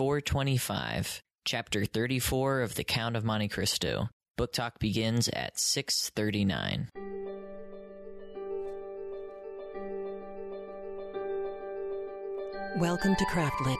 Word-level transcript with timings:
425, 0.00 1.20
Chapter 1.44 1.84
34 1.84 2.62
of 2.62 2.74
The 2.74 2.84
Count 2.84 3.16
of 3.16 3.22
Monte 3.22 3.48
Cristo. 3.48 4.08
Book 4.38 4.50
talk 4.50 4.78
begins 4.78 5.28
at 5.28 5.58
6:39. 5.58 6.88
Welcome 12.78 13.14
to 13.14 13.24
Craftlit, 13.26 13.76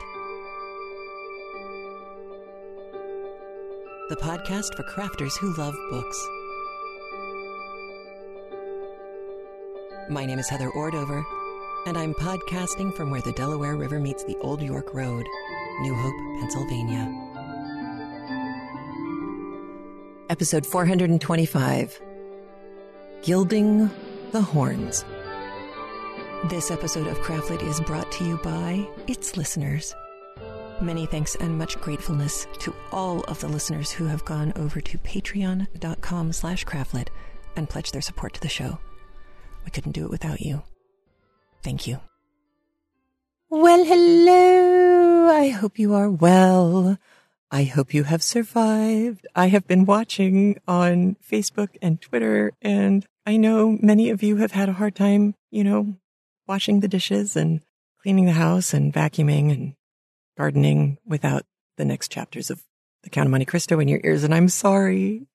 the 4.09 4.17
podcast 4.17 4.75
for 4.75 4.83
crafters 4.83 5.35
who 5.39 5.55
love 5.55 5.73
books. 5.89 6.27
My 10.07 10.27
name 10.27 10.37
is 10.37 10.47
Heather 10.49 10.69
Ordover, 10.69 11.25
and 11.87 11.97
I'm 11.97 12.13
podcasting 12.13 12.95
from 12.95 13.09
where 13.09 13.21
the 13.21 13.31
Delaware 13.31 13.75
River 13.75 13.99
meets 13.99 14.23
the 14.23 14.37
Old 14.41 14.61
York 14.61 14.93
Road, 14.93 15.25
New 15.81 15.95
Hope, 15.95 16.39
Pennsylvania. 16.39 17.09
Episode 20.29 20.63
425 20.63 22.01
Gilding 23.23 23.89
the 24.31 24.41
Horns. 24.41 25.03
This 26.49 26.69
episode 26.69 27.07
of 27.07 27.17
Craftlit 27.19 27.63
is 27.63 27.81
brought 27.81 28.11
to 28.13 28.23
you 28.23 28.37
by 28.37 28.87
its 29.07 29.37
listeners. 29.37 29.95
Many 30.81 31.07
thanks 31.07 31.35
and 31.35 31.57
much 31.57 31.79
gratefulness 31.81 32.45
to 32.59 32.75
all 32.91 33.21
of 33.21 33.39
the 33.39 33.47
listeners 33.47 33.91
who 33.91 34.05
have 34.05 34.23
gone 34.23 34.53
over 34.55 34.81
to 34.81 34.97
patreon.com 34.99 36.31
slash 36.31 36.63
craftlit 36.63 37.07
and 37.55 37.67
pledged 37.67 37.93
their 37.93 38.01
support 38.01 38.33
to 38.33 38.41
the 38.41 38.49
show. 38.49 38.77
We 39.65 39.71
couldn't 39.71 39.93
do 39.93 40.05
it 40.05 40.11
without 40.11 40.41
you. 40.41 40.61
Thank 41.63 41.87
you. 41.87 41.99
Well, 43.49 43.83
hello. 43.83 44.70
I 45.31 45.47
hope 45.47 45.79
you 45.79 45.93
are 45.93 46.09
well. 46.09 46.97
I 47.49 47.63
hope 47.63 47.93
you 47.93 48.03
have 48.03 48.21
survived. 48.21 49.25
I 49.33 49.47
have 49.47 49.65
been 49.65 49.85
watching 49.85 50.59
on 50.67 51.15
Facebook 51.25 51.69
and 51.81 52.01
Twitter, 52.01 52.51
and 52.61 53.05
I 53.25 53.37
know 53.37 53.77
many 53.81 54.09
of 54.09 54.21
you 54.21 54.37
have 54.37 54.51
had 54.51 54.67
a 54.67 54.73
hard 54.73 54.93
time, 54.93 55.35
you 55.49 55.63
know, 55.63 55.95
washing 56.47 56.81
the 56.81 56.89
dishes 56.89 57.37
and 57.37 57.61
cleaning 58.01 58.25
the 58.25 58.33
house 58.33 58.73
and 58.73 58.93
vacuuming 58.93 59.51
and 59.51 59.73
gardening 60.37 60.97
without 61.05 61.45
the 61.77 61.85
next 61.85 62.11
chapters 62.11 62.49
of 62.49 62.63
The 63.03 63.09
Count 63.09 63.27
of 63.27 63.31
Monte 63.31 63.45
Cristo 63.45 63.79
in 63.79 63.87
your 63.87 64.01
ears, 64.03 64.25
and 64.25 64.35
I'm 64.35 64.49
sorry. 64.49 65.27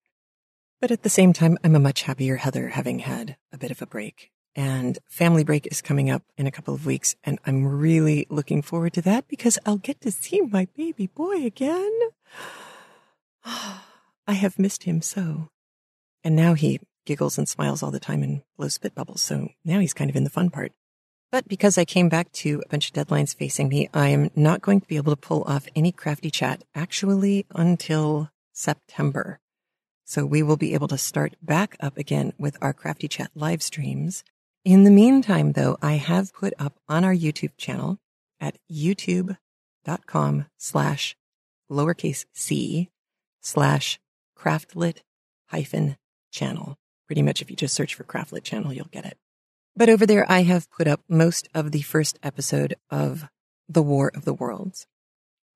But 0.79 0.91
at 0.91 1.05
the 1.05 1.11
same 1.11 1.33
time, 1.33 1.57
I'm 1.65 1.75
a 1.75 1.81
much 1.81 2.03
happier 2.03 2.37
Heather 2.37 2.69
having 2.69 2.99
had 2.99 3.39
a 3.51 3.57
bit 3.57 3.71
of 3.71 3.81
a 3.81 3.87
break. 3.87 4.31
And 4.57 4.99
family 5.07 5.45
break 5.45 5.69
is 5.71 5.83
coming 5.83 6.09
up 6.09 6.23
in 6.39 6.47
a 6.47 6.51
couple 6.51 6.73
of 6.73 6.87
weeks, 6.87 7.15
and 7.23 7.39
I'm 7.45 7.67
really 7.67 8.27
looking 8.31 8.63
forward 8.63 8.95
to 8.95 9.03
that 9.03 9.29
because 9.29 9.59
I'll 9.67 9.77
get 9.77 10.01
to 10.01 10.11
see 10.11 10.41
my 10.41 10.67
baby 10.75 11.09
boy 11.09 11.45
again. 11.45 11.93
I 13.45 14.33
have 14.33 14.59
missed 14.59 14.85
him 14.85 15.03
so. 15.03 15.51
And 16.25 16.35
now 16.35 16.55
he 16.55 16.81
giggles 17.05 17.37
and 17.37 17.47
smiles 17.47 17.83
all 17.83 17.91
the 17.91 18.01
time 18.01 18.23
and 18.23 18.43
blows 18.57 18.75
spit 18.75 18.95
bubbles, 18.95 19.21
so 19.21 19.51
now 19.63 19.79
he's 19.79 19.93
kind 19.93 20.09
of 20.09 20.17
in 20.17 20.25
the 20.25 20.31
fun 20.31 20.49
part. 20.49 20.73
But 21.31 21.49
because 21.49 21.77
I 21.77 21.85
came 21.85 22.09
back 22.09 22.33
to 22.33 22.63
a 22.65 22.69
bunch 22.71 22.89
of 22.89 22.95
deadlines 22.95 23.37
facing 23.37 23.69
me, 23.69 23.91
I 23.93 24.09
am 24.09 24.31
not 24.35 24.63
going 24.63 24.81
to 24.81 24.87
be 24.87 24.97
able 24.97 25.13
to 25.13 25.21
pull 25.21 25.45
off 25.45 25.69
any 25.77 25.93
crafty 25.93 26.31
chat 26.31 26.65
actually 26.75 27.45
until 27.55 28.31
September. 28.53 29.39
So 30.05 30.25
we 30.25 30.43
will 30.43 30.57
be 30.57 30.73
able 30.73 30.89
to 30.89 30.97
start 30.97 31.35
back 31.43 31.77
up 31.79 31.99
again 31.99 32.33
with 32.39 32.57
our 32.63 32.73
crafty 32.73 33.07
chat 33.07 33.31
live 33.35 33.63
streams. 33.63 34.25
In 34.67 34.83
the 34.83 34.91
meantime, 34.91 35.53
though, 35.53 35.79
I 35.81 35.93
have 35.93 36.35
put 36.35 36.53
up 36.59 36.75
on 36.89 37.05
our 37.05 37.15
YouTube 37.15 37.57
channel 37.57 38.01
at 38.41 38.59
youtube.com 38.69 40.47
slash 40.59 41.17
lowercase 41.71 42.25
c 42.33 42.91
slash 43.41 44.01
craftlit 44.37 45.03
hyphen 45.51 45.97
channel. 46.33 46.77
Pretty 47.07 47.23
much 47.23 47.41
if 47.41 47.49
you 47.49 47.55
just 47.55 47.77
search 47.77 47.95
for 47.95 48.03
craftlit 48.03 48.43
channel, 48.43 48.73
you'll 48.73 48.87
get 48.87 49.05
it. 49.05 49.17
But 49.77 49.89
over 49.89 50.05
there, 50.05 50.27
I 50.29 50.43
have 50.43 50.69
put 50.69 50.89
up 50.89 51.01
most 51.09 51.49
of 51.55 51.71
the 51.71 51.83
first 51.83 52.19
episode 52.25 52.75
of 52.91 53.29
The 53.69 53.83
War 53.83 54.11
of 54.17 54.25
the 54.25 54.35
Worlds. 54.35 54.89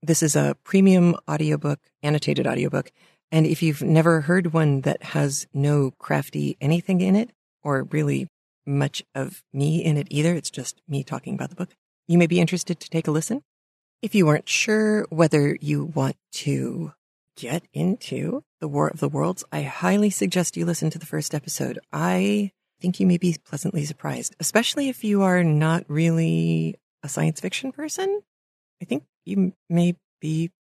This 0.01 0.23
is 0.23 0.37
a 0.37 0.57
premium 0.63 1.17
audiobook, 1.29 1.81
annotated 2.01 2.47
audiobook. 2.47 2.93
And 3.33 3.45
if 3.45 3.61
you've 3.61 3.83
never 3.83 4.21
heard 4.21 4.53
one 4.53 4.83
that 4.83 5.03
has 5.03 5.49
no 5.53 5.91
crafty 5.99 6.57
anything 6.61 7.01
in 7.01 7.17
it, 7.17 7.31
or 7.65 7.83
really 7.91 8.29
much 8.67 9.03
of 9.15 9.43
me 9.53 9.85
in 9.85 9.97
it 9.97 10.07
either, 10.11 10.35
it's 10.35 10.51
just 10.51 10.81
me 10.89 11.03
talking 11.03 11.35
about 11.35 11.51
the 11.51 11.57
book, 11.57 11.75
you 12.09 12.19
may 12.19 12.27
be 12.27 12.41
interested 12.41 12.81
to 12.81 12.91
take 12.91 13.07
a 13.07 13.11
listen. 13.11 13.43
If 14.03 14.15
you 14.15 14.29
aren't 14.29 14.49
sure 14.49 15.07
whether 15.11 15.57
you 15.61 15.85
want 15.85 16.17
to 16.33 16.93
get 17.37 17.65
into 17.73 18.43
The 18.61 18.69
War 18.69 18.89
of 18.89 19.01
the 19.01 19.09
Worlds, 19.09 19.45
I 19.53 19.63
highly 19.63 20.11
suggest 20.11 20.57
you 20.57 20.65
listen 20.65 20.91
to 20.91 20.99
the 20.99 21.07
first 21.07 21.35
episode. 21.35 21.79
I 21.93 22.53
think 22.81 22.99
you 22.99 23.07
may 23.07 23.19
be 23.19 23.37
pleasantly 23.45 23.85
surprised, 23.85 24.35
especially 24.41 24.89
if 24.89 25.05
you 25.05 25.23
are 25.23 25.45
not 25.45 25.85
really 25.89 26.77
a 27.03 27.09
science 27.09 27.41
fiction 27.41 27.73
person. 27.73 28.23
I 28.83 28.85
think 28.87 29.05
you 29.25 29.53
may 29.69 29.97
be 30.21 30.51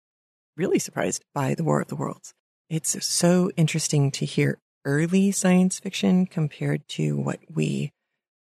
really 0.57 0.79
surprised 0.79 1.25
by 1.35 1.55
The 1.55 1.65
War 1.65 1.81
of 1.81 1.89
the 1.89 1.97
Worlds. 1.97 2.35
It's 2.69 3.05
so 3.05 3.51
interesting 3.57 4.11
to 4.13 4.27
hear 4.27 4.59
early 4.85 5.31
science 5.31 5.79
fiction 5.79 6.27
compared 6.27 6.87
to 6.89 7.17
what 7.17 7.41
we 7.53 7.93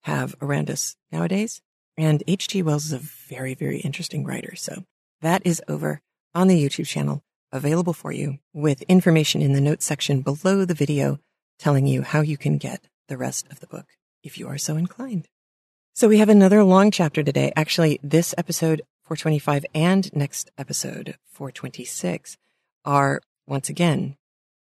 have 0.02 0.34
around 0.40 0.70
us 0.70 0.96
nowadays. 1.12 1.60
And 1.96 2.22
H.G. 2.26 2.62
Wells 2.62 2.86
is 2.86 2.92
a 2.92 2.98
very, 2.98 3.54
very 3.54 3.80
interesting 3.80 4.24
writer. 4.24 4.56
So 4.56 4.84
that 5.20 5.42
is 5.44 5.62
over 5.68 6.00
on 6.34 6.48
the 6.48 6.62
YouTube 6.62 6.86
channel, 6.86 7.22
available 7.52 7.92
for 7.92 8.12
you 8.12 8.38
with 8.52 8.82
information 8.82 9.42
in 9.42 9.52
the 9.52 9.60
notes 9.60 9.84
section 9.84 10.22
below 10.22 10.64
the 10.64 10.74
video 10.74 11.18
telling 11.58 11.86
you 11.86 12.02
how 12.02 12.22
you 12.22 12.36
can 12.36 12.56
get 12.56 12.88
the 13.08 13.18
rest 13.18 13.46
of 13.50 13.60
the 13.60 13.66
book 13.66 13.86
if 14.22 14.38
you 14.38 14.48
are 14.48 14.58
so 14.58 14.76
inclined. 14.76 15.28
So 15.92 16.08
we 16.08 16.18
have 16.18 16.28
another 16.28 16.64
long 16.64 16.90
chapter 16.90 17.22
today. 17.22 17.52
Actually, 17.56 18.00
this 18.02 18.34
episode 18.38 18.82
425 19.02 19.66
and 19.74 20.14
next 20.14 20.50
episode 20.56 21.16
426 21.26 22.38
are 22.84 23.20
once 23.46 23.68
again 23.68 24.16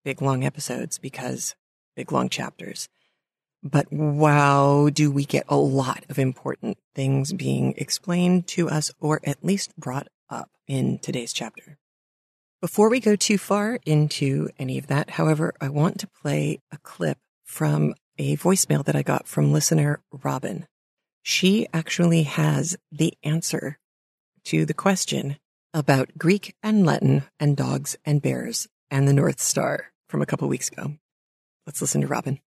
big 0.03 0.21
long 0.21 0.43
episodes 0.43 0.97
because 0.97 1.55
big 1.95 2.11
long 2.11 2.29
chapters. 2.29 2.89
But 3.63 3.91
wow, 3.93 4.89
do 4.91 5.09
we 5.09 5.23
get 5.23 5.45
a 5.47 5.55
lot 5.55 6.03
of 6.09 6.19
important 6.19 6.77
things 6.93 7.31
being 7.31 7.73
explained 7.77 8.47
to 8.47 8.69
us 8.69 8.91
or 8.99 9.21
at 9.23 9.43
least 9.43 9.75
brought 9.77 10.07
up 10.29 10.49
in 10.67 10.99
today's 10.99 11.33
chapter. 11.33 11.77
Before 12.61 12.89
we 12.89 12.99
go 12.99 13.15
too 13.15 13.37
far 13.37 13.79
into 13.85 14.49
any 14.57 14.77
of 14.77 14.87
that, 14.87 15.11
however, 15.11 15.53
I 15.59 15.69
want 15.69 15.99
to 15.99 16.07
play 16.07 16.61
a 16.71 16.77
clip 16.77 17.17
from 17.43 17.93
a 18.17 18.37
voicemail 18.37 18.85
that 18.85 18.95
I 18.95 19.03
got 19.03 19.27
from 19.27 19.51
listener 19.51 20.01
Robin. 20.11 20.67
She 21.21 21.67
actually 21.73 22.23
has 22.23 22.77
the 22.91 23.13
answer 23.23 23.79
to 24.45 24.65
the 24.65 24.73
question 24.73 25.37
about 25.73 26.17
Greek 26.17 26.55
and 26.61 26.85
Latin 26.85 27.23
and 27.39 27.57
dogs 27.57 27.97
and 28.05 28.21
bears 28.21 28.67
and 28.89 29.07
the 29.07 29.13
North 29.13 29.41
Star 29.41 29.92
from 30.13 30.21
a 30.21 30.27
couple 30.27 30.47
weeks 30.47 30.69
ago. 30.69 30.93
Let's 31.65 31.81
listen 31.81 32.01
to 32.01 32.07
Robin. 32.07 32.39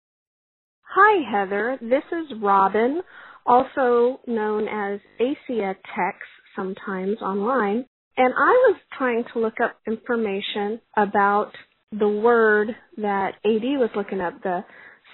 Hi, 0.82 1.22
Heather. 1.30 1.78
This 1.80 2.02
is 2.12 2.38
Robin, 2.42 3.00
also 3.46 4.20
known 4.26 4.68
as 4.68 5.00
Asia 5.18 5.74
Tex 5.96 6.18
sometimes 6.54 7.16
online. 7.22 7.86
And 8.18 8.34
I 8.36 8.50
was 8.68 8.76
trying 8.98 9.24
to 9.32 9.38
look 9.38 9.54
up 9.64 9.78
information 9.86 10.78
about 10.94 11.52
the 11.90 12.06
word 12.06 12.76
that 12.98 13.36
AD 13.46 13.62
was 13.80 13.88
looking 13.96 14.20
up, 14.20 14.34
the 14.42 14.62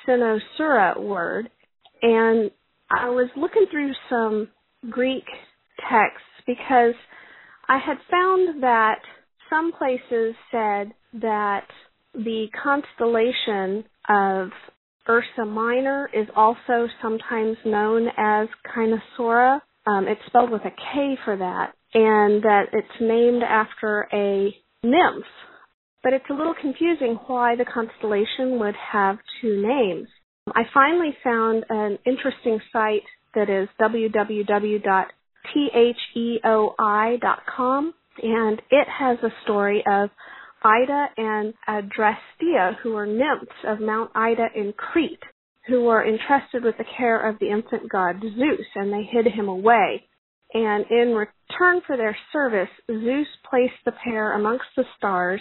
Cynosura 0.05 1.01
word. 1.01 1.49
And 2.03 2.51
I 2.91 3.11
was 3.11 3.31
looking 3.37 3.67
through 3.71 3.93
some 4.09 4.49
Greek 4.91 5.25
texts 5.89 6.27
because 6.49 6.95
I 7.69 7.79
had 7.79 7.99
found 8.11 8.61
that 8.65 8.99
some 9.49 9.71
places 9.71 10.35
said 10.51 10.91
that 11.15 11.69
the 12.15 12.47
constellation 12.63 13.85
of 14.09 14.51
Ursa 15.09 15.45
Minor 15.47 16.09
is 16.13 16.27
also 16.37 16.89
sometimes 17.03 17.57
known 17.65 18.09
as 18.17 18.49
Kynosura. 18.67 19.61
Um, 19.87 20.07
it's 20.09 20.21
spelled 20.27 20.51
with 20.51 20.63
a 20.65 20.71
K 20.71 21.17
for 21.25 21.37
that, 21.37 21.73
and 21.95 22.43
that 22.43 22.67
it's 22.73 23.01
named 23.01 23.43
after 23.43 24.09
a 24.13 24.55
nymph. 24.83 25.25
But 26.03 26.13
it's 26.15 26.25
a 26.31 26.35
little 26.35 26.55
confusing 26.61 27.19
why 27.27 27.57
the 27.57 27.65
constellation 27.65 28.59
would 28.61 28.75
have 28.93 29.19
two 29.41 29.61
names. 29.67 30.09
I 30.55 30.63
finally 30.73 31.17
found 31.23 31.65
an 31.69 31.99
interesting 32.07 32.61
site 32.73 33.03
that 33.35 33.51
is 33.51 33.69
www.theoi.com, 33.81 34.75
and 38.23 38.63
it 38.71 38.89
has 38.89 39.19
a 39.23 39.31
story 39.45 39.85
of 39.91 40.11
Ida 40.63 41.07
and 41.17 41.55
Adrastea, 41.69 42.77
who 42.83 42.93
were 42.93 43.07
nymphs 43.07 43.65
of 43.67 43.81
Mount 43.81 44.11
Ida 44.15 44.49
in 44.55 44.73
Crete, 44.75 45.23
who 45.67 45.85
were 45.85 46.07
entrusted 46.07 46.65
with 46.65 46.77
the 46.79 46.85
care 46.97 47.29
of 47.29 47.39
the 47.39 47.51
infant 47.51 47.91
god 47.91 48.21
Zeus, 48.21 48.67
and 48.75 48.93
they 48.93 49.03
hid 49.05 49.27
him 49.27 49.49
away. 49.49 50.07
and 50.53 50.85
in 50.91 51.15
return 51.15 51.81
for 51.87 51.97
their 51.97 52.17
service, 52.33 52.69
Zeus 52.89 53.29
placed 53.49 53.85
the 53.85 53.93
pair 53.93 54.33
amongst 54.33 54.67
the 54.77 54.85
stars 54.97 55.41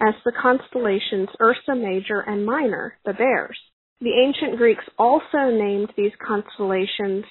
as 0.00 0.14
the 0.24 0.32
constellations 0.32 1.28
Ursa 1.40 1.74
Major 1.74 2.20
and 2.20 2.44
Minor, 2.44 2.98
the 3.04 3.12
bears. 3.12 3.58
The 4.00 4.12
ancient 4.12 4.56
Greeks 4.56 4.84
also 4.98 5.50
named 5.50 5.92
these 5.96 6.12
constellations 6.26 7.24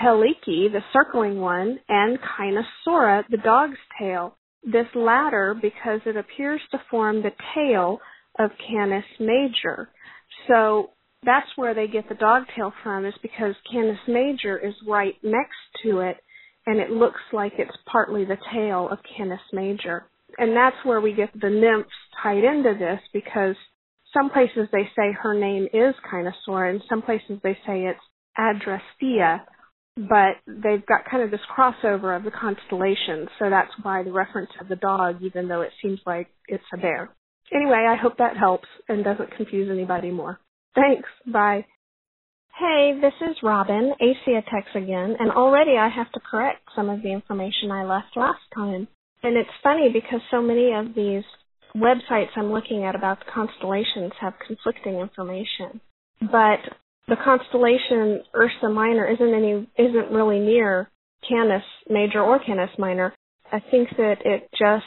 Helike, 0.00 0.44
the 0.44 0.82
circling 0.92 1.40
one, 1.40 1.78
and 1.88 2.18
Cynosura, 2.20 3.24
the 3.30 3.36
dog's 3.36 3.78
tail. 3.98 4.36
This 4.66 4.86
latter 4.94 5.54
because 5.54 6.00
it 6.06 6.16
appears 6.16 6.60
to 6.72 6.78
form 6.90 7.22
the 7.22 7.30
tail 7.54 8.00
of 8.38 8.50
Canis 8.68 9.04
Major. 9.20 9.88
So 10.48 10.90
that's 11.24 11.46
where 11.56 11.74
they 11.74 11.86
get 11.86 12.08
the 12.08 12.14
dog 12.16 12.44
tail 12.54 12.72
from 12.82 13.06
is 13.06 13.14
because 13.22 13.54
Canis 13.72 13.98
Major 14.08 14.58
is 14.58 14.74
right 14.86 15.14
next 15.22 15.56
to 15.84 16.00
it 16.00 16.16
and 16.66 16.80
it 16.80 16.90
looks 16.90 17.20
like 17.32 17.52
it's 17.58 17.76
partly 17.90 18.24
the 18.24 18.38
tail 18.52 18.88
of 18.90 18.98
Canis 19.16 19.40
Major. 19.52 20.06
And 20.38 20.56
that's 20.56 20.76
where 20.84 21.00
we 21.00 21.14
get 21.14 21.30
the 21.40 21.48
nymphs 21.48 21.90
tied 22.22 22.44
into 22.44 22.74
this 22.78 23.00
because 23.12 23.54
some 24.12 24.30
places 24.30 24.68
they 24.72 24.88
say 24.96 25.12
her 25.12 25.34
name 25.34 25.68
is 25.72 25.94
Cynosura 26.12 26.70
and 26.70 26.82
some 26.88 27.02
places 27.02 27.38
they 27.42 27.56
say 27.66 27.84
it's 27.84 28.00
Adrastea 28.38 29.42
but 29.96 30.36
they've 30.46 30.84
got 30.86 31.08
kind 31.10 31.22
of 31.22 31.30
this 31.30 31.40
crossover 31.56 32.16
of 32.16 32.24
the 32.24 32.30
constellations, 32.30 33.28
so 33.38 33.48
that's 33.48 33.72
why 33.82 34.02
the 34.02 34.12
reference 34.12 34.50
of 34.60 34.68
the 34.68 34.76
dog, 34.76 35.22
even 35.22 35.48
though 35.48 35.62
it 35.62 35.72
seems 35.82 36.00
like 36.06 36.28
it's 36.48 36.64
a 36.74 36.76
bear. 36.76 37.10
Anyway, 37.52 37.86
I 37.88 37.96
hope 37.96 38.18
that 38.18 38.36
helps 38.36 38.68
and 38.88 39.04
doesn't 39.04 39.36
confuse 39.36 39.70
anybody 39.70 40.10
more. 40.10 40.38
Thanks. 40.74 41.08
Bye. 41.26 41.64
Hey, 42.58 42.98
this 43.00 43.12
is 43.20 43.36
Robin, 43.42 43.92
Asiatex 44.00 44.74
again, 44.74 45.16
and 45.18 45.30
already 45.30 45.76
I 45.76 45.88
have 45.88 46.10
to 46.12 46.20
correct 46.20 46.62
some 46.74 46.88
of 46.88 47.02
the 47.02 47.12
information 47.12 47.70
I 47.70 47.84
left 47.84 48.16
last 48.16 48.40
time. 48.54 48.88
And 49.22 49.36
it's 49.36 49.50
funny 49.62 49.90
because 49.92 50.20
so 50.30 50.40
many 50.42 50.72
of 50.72 50.94
these 50.94 51.22
websites 51.76 52.30
I'm 52.36 52.52
looking 52.52 52.84
at 52.84 52.94
about 52.94 53.18
the 53.20 53.30
constellations 53.32 54.12
have 54.20 54.34
conflicting 54.46 54.98
information. 54.98 55.80
But 56.20 56.60
the 57.08 57.16
constellation 57.16 58.22
Ursa 58.34 58.68
Minor 58.68 59.06
isn't 59.06 59.34
any 59.34 59.66
isn't 59.78 60.10
really 60.10 60.40
near 60.40 60.90
Canis 61.28 61.62
Major 61.88 62.20
or 62.20 62.38
Canis 62.38 62.70
Minor. 62.78 63.14
I 63.52 63.60
think 63.70 63.90
that 63.96 64.16
it 64.24 64.48
just 64.58 64.84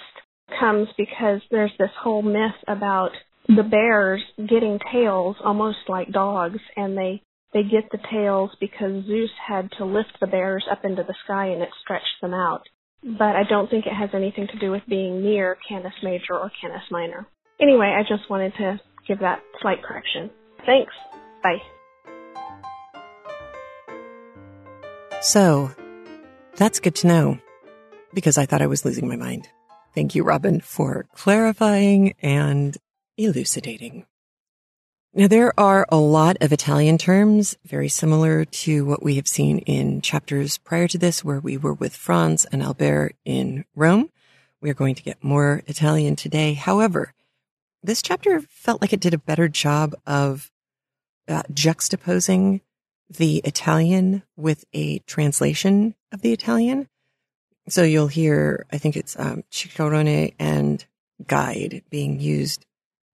comes 0.59 0.87
because 0.97 1.41
there's 1.51 1.71
this 1.79 1.91
whole 2.01 2.21
myth 2.21 2.57
about 2.67 3.11
the 3.47 3.63
bears 3.63 4.21
getting 4.37 4.79
tails 4.91 5.37
almost 5.43 5.77
like 5.87 6.11
dogs 6.11 6.59
and 6.75 6.97
they 6.97 7.21
they 7.53 7.63
get 7.63 7.89
the 7.91 7.99
tails 8.11 8.51
because 8.59 9.05
Zeus 9.05 9.31
had 9.47 9.71
to 9.77 9.85
lift 9.85 10.17
the 10.19 10.27
bears 10.27 10.65
up 10.69 10.85
into 10.85 11.03
the 11.03 11.15
sky 11.23 11.47
and 11.47 11.61
it 11.61 11.69
stretched 11.81 12.21
them 12.21 12.33
out. 12.33 12.61
But 13.01 13.35
I 13.35 13.43
don't 13.49 13.69
think 13.69 13.85
it 13.85 13.95
has 13.95 14.09
anything 14.13 14.47
to 14.47 14.59
do 14.59 14.71
with 14.71 14.83
being 14.87 15.23
near 15.23 15.57
Canis 15.67 15.93
Major 16.03 16.33
or 16.33 16.51
Canis 16.61 16.83
Minor. 16.91 17.25
Anyway, 17.59 17.87
I 17.87 18.03
just 18.03 18.29
wanted 18.29 18.53
to 18.57 18.79
give 19.07 19.19
that 19.19 19.39
slight 19.61 19.81
correction. 19.81 20.29
Thanks. 20.65 20.93
Bye. 21.41 21.57
So, 25.21 25.71
that's 26.55 26.79
good 26.79 26.95
to 26.95 27.07
know 27.07 27.39
because 28.13 28.37
I 28.37 28.45
thought 28.45 28.61
I 28.61 28.67
was 28.67 28.85
losing 28.85 29.07
my 29.07 29.15
mind. 29.15 29.49
Thank 29.93 30.15
you, 30.15 30.23
Robin, 30.23 30.61
for 30.61 31.07
clarifying 31.13 32.13
and 32.21 32.77
elucidating. 33.17 34.05
Now, 35.13 35.27
there 35.27 35.59
are 35.59 35.87
a 35.89 35.97
lot 35.97 36.37
of 36.39 36.53
Italian 36.53 36.97
terms 36.99 37.57
very 37.65 37.89
similar 37.89 38.45
to 38.45 38.85
what 38.85 39.03
we 39.03 39.15
have 39.15 39.27
seen 39.27 39.59
in 39.59 40.01
chapters 40.01 40.59
prior 40.59 40.87
to 40.87 40.97
this, 40.97 41.23
where 41.25 41.39
we 41.39 41.57
were 41.57 41.73
with 41.73 41.95
Franz 41.95 42.45
and 42.45 42.61
Albert 42.61 43.15
in 43.25 43.65
Rome. 43.75 44.09
We 44.61 44.69
are 44.69 44.75
going 44.75 44.95
to 44.95 45.03
get 45.03 45.23
more 45.23 45.63
Italian 45.65 46.15
today. 46.15 46.53
However, 46.53 47.13
this 47.81 48.01
chapter 48.01 48.39
felt 48.41 48.81
like 48.81 48.93
it 48.93 48.99
did 48.99 49.13
a 49.13 49.17
better 49.17 49.47
job 49.47 49.95
of 50.05 50.51
uh, 51.29 51.43
juxtaposing 51.53 52.61
the 53.09 53.37
Italian 53.37 54.23
with 54.35 54.65
a 54.73 54.99
translation 54.99 55.95
of 56.11 56.21
the 56.21 56.33
Italian. 56.33 56.87
So 57.67 57.83
you'll 57.83 58.07
hear, 58.07 58.65
I 58.71 58.77
think 58.77 58.97
it's 58.97 59.17
um, 59.17 59.43
and 60.39 60.85
guide 61.25 61.83
being 61.89 62.19
used 62.19 62.65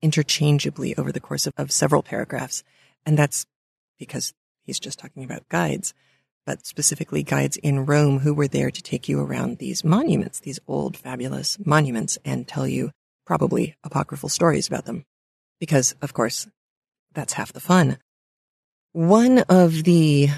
interchangeably 0.01 0.95
over 0.97 1.11
the 1.11 1.19
course 1.19 1.47
of, 1.47 1.53
of 1.57 1.71
several 1.71 2.03
paragraphs. 2.03 2.63
And 3.05 3.17
that's 3.17 3.45
because 3.99 4.33
he's 4.63 4.79
just 4.79 4.99
talking 4.99 5.23
about 5.23 5.49
guides, 5.49 5.93
but 6.45 6.65
specifically 6.65 7.23
guides 7.23 7.57
in 7.57 7.85
Rome 7.85 8.19
who 8.19 8.33
were 8.33 8.47
there 8.47 8.71
to 8.71 8.81
take 8.81 9.09
you 9.09 9.19
around 9.19 9.57
these 9.57 9.83
monuments, 9.83 10.39
these 10.39 10.59
old 10.67 10.95
fabulous 10.95 11.57
monuments 11.65 12.17
and 12.23 12.47
tell 12.47 12.67
you 12.67 12.91
probably 13.25 13.75
apocryphal 13.83 14.29
stories 14.29 14.67
about 14.67 14.85
them. 14.85 15.05
Because 15.59 15.95
of 16.01 16.13
course, 16.13 16.47
that's 17.13 17.33
half 17.33 17.53
the 17.53 17.59
fun. 17.59 17.97
One 18.95 19.39
of 19.49 19.83
the 19.83 20.29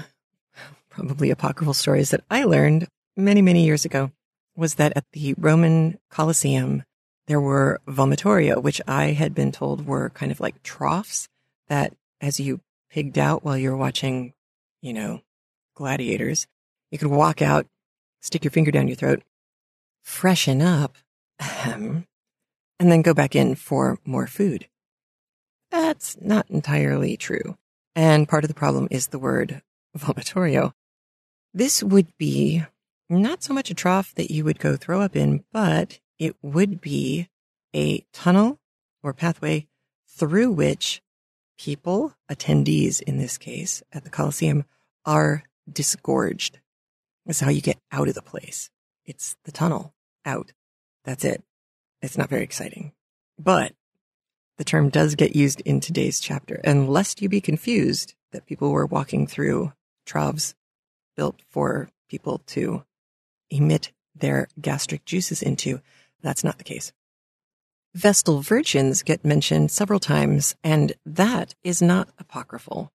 probably 0.90 1.30
apocryphal 1.30 1.74
stories 1.74 2.10
that 2.10 2.24
I 2.28 2.42
learned 2.42 2.88
many, 3.16 3.40
many 3.40 3.64
years 3.64 3.84
ago 3.84 4.10
was 4.56 4.74
that 4.74 4.96
at 4.96 5.04
the 5.12 5.36
Roman 5.38 6.00
Colosseum, 6.10 6.82
there 7.28 7.40
were 7.40 7.80
vomitoria, 7.86 8.60
which 8.60 8.80
I 8.88 9.12
had 9.12 9.32
been 9.32 9.52
told 9.52 9.86
were 9.86 10.10
kind 10.10 10.32
of 10.32 10.40
like 10.40 10.60
troughs 10.64 11.28
that 11.68 11.94
as 12.20 12.40
you 12.40 12.58
pigged 12.90 13.16
out 13.16 13.44
while 13.44 13.56
you 13.56 13.70
were 13.70 13.76
watching, 13.76 14.32
you 14.82 14.92
know, 14.92 15.20
gladiators, 15.76 16.48
you 16.90 16.98
could 16.98 17.12
walk 17.12 17.40
out, 17.40 17.64
stick 18.20 18.42
your 18.42 18.50
finger 18.50 18.72
down 18.72 18.88
your 18.88 18.96
throat, 18.96 19.22
freshen 20.02 20.62
up, 20.62 20.96
and 21.38 22.04
then 22.80 23.02
go 23.02 23.14
back 23.14 23.36
in 23.36 23.54
for 23.54 24.00
more 24.04 24.26
food. 24.26 24.66
That's 25.70 26.16
not 26.20 26.50
entirely 26.50 27.16
true. 27.16 27.56
And 27.98 28.28
part 28.28 28.44
of 28.44 28.48
the 28.48 28.54
problem 28.54 28.86
is 28.92 29.08
the 29.08 29.18
word 29.18 29.60
vomitorio. 29.98 30.72
This 31.52 31.82
would 31.82 32.16
be 32.16 32.62
not 33.10 33.42
so 33.42 33.52
much 33.52 33.72
a 33.72 33.74
trough 33.74 34.14
that 34.14 34.30
you 34.30 34.44
would 34.44 34.60
go 34.60 34.76
throw 34.76 35.00
up 35.00 35.16
in, 35.16 35.42
but 35.52 35.98
it 36.16 36.36
would 36.40 36.80
be 36.80 37.28
a 37.74 38.06
tunnel 38.12 38.60
or 39.02 39.12
pathway 39.12 39.66
through 40.06 40.52
which 40.52 41.02
people, 41.58 42.14
attendees 42.30 43.02
in 43.02 43.18
this 43.18 43.36
case 43.36 43.82
at 43.92 44.04
the 44.04 44.10
Colosseum, 44.10 44.64
are 45.04 45.42
disgorged. 45.68 46.60
That's 47.26 47.40
how 47.40 47.50
you 47.50 47.60
get 47.60 47.80
out 47.90 48.06
of 48.06 48.14
the 48.14 48.22
place. 48.22 48.70
It's 49.06 49.34
the 49.44 49.50
tunnel 49.50 49.92
out. 50.24 50.52
That's 51.04 51.24
it. 51.24 51.42
It's 52.00 52.16
not 52.16 52.28
very 52.28 52.44
exciting, 52.44 52.92
but 53.40 53.72
the 54.58 54.64
term 54.64 54.88
does 54.90 55.14
get 55.14 55.36
used 55.36 55.60
in 55.62 55.80
today's 55.80 56.20
chapter. 56.20 56.60
And 56.64 56.88
lest 56.88 57.22
you 57.22 57.28
be 57.28 57.40
confused 57.40 58.14
that 58.32 58.46
people 58.46 58.70
were 58.72 58.86
walking 58.86 59.26
through 59.26 59.72
troughs 60.04 60.54
built 61.16 61.40
for 61.48 61.88
people 62.08 62.42
to 62.48 62.84
emit 63.50 63.92
their 64.14 64.48
gastric 64.60 65.04
juices 65.04 65.42
into, 65.42 65.80
that's 66.20 66.44
not 66.44 66.58
the 66.58 66.64
case. 66.64 66.92
Vestal 67.94 68.40
virgins 68.40 69.02
get 69.02 69.24
mentioned 69.24 69.70
several 69.70 70.00
times, 70.00 70.56
and 70.62 70.92
that 71.06 71.54
is 71.62 71.80
not 71.80 72.08
apocryphal. 72.18 72.92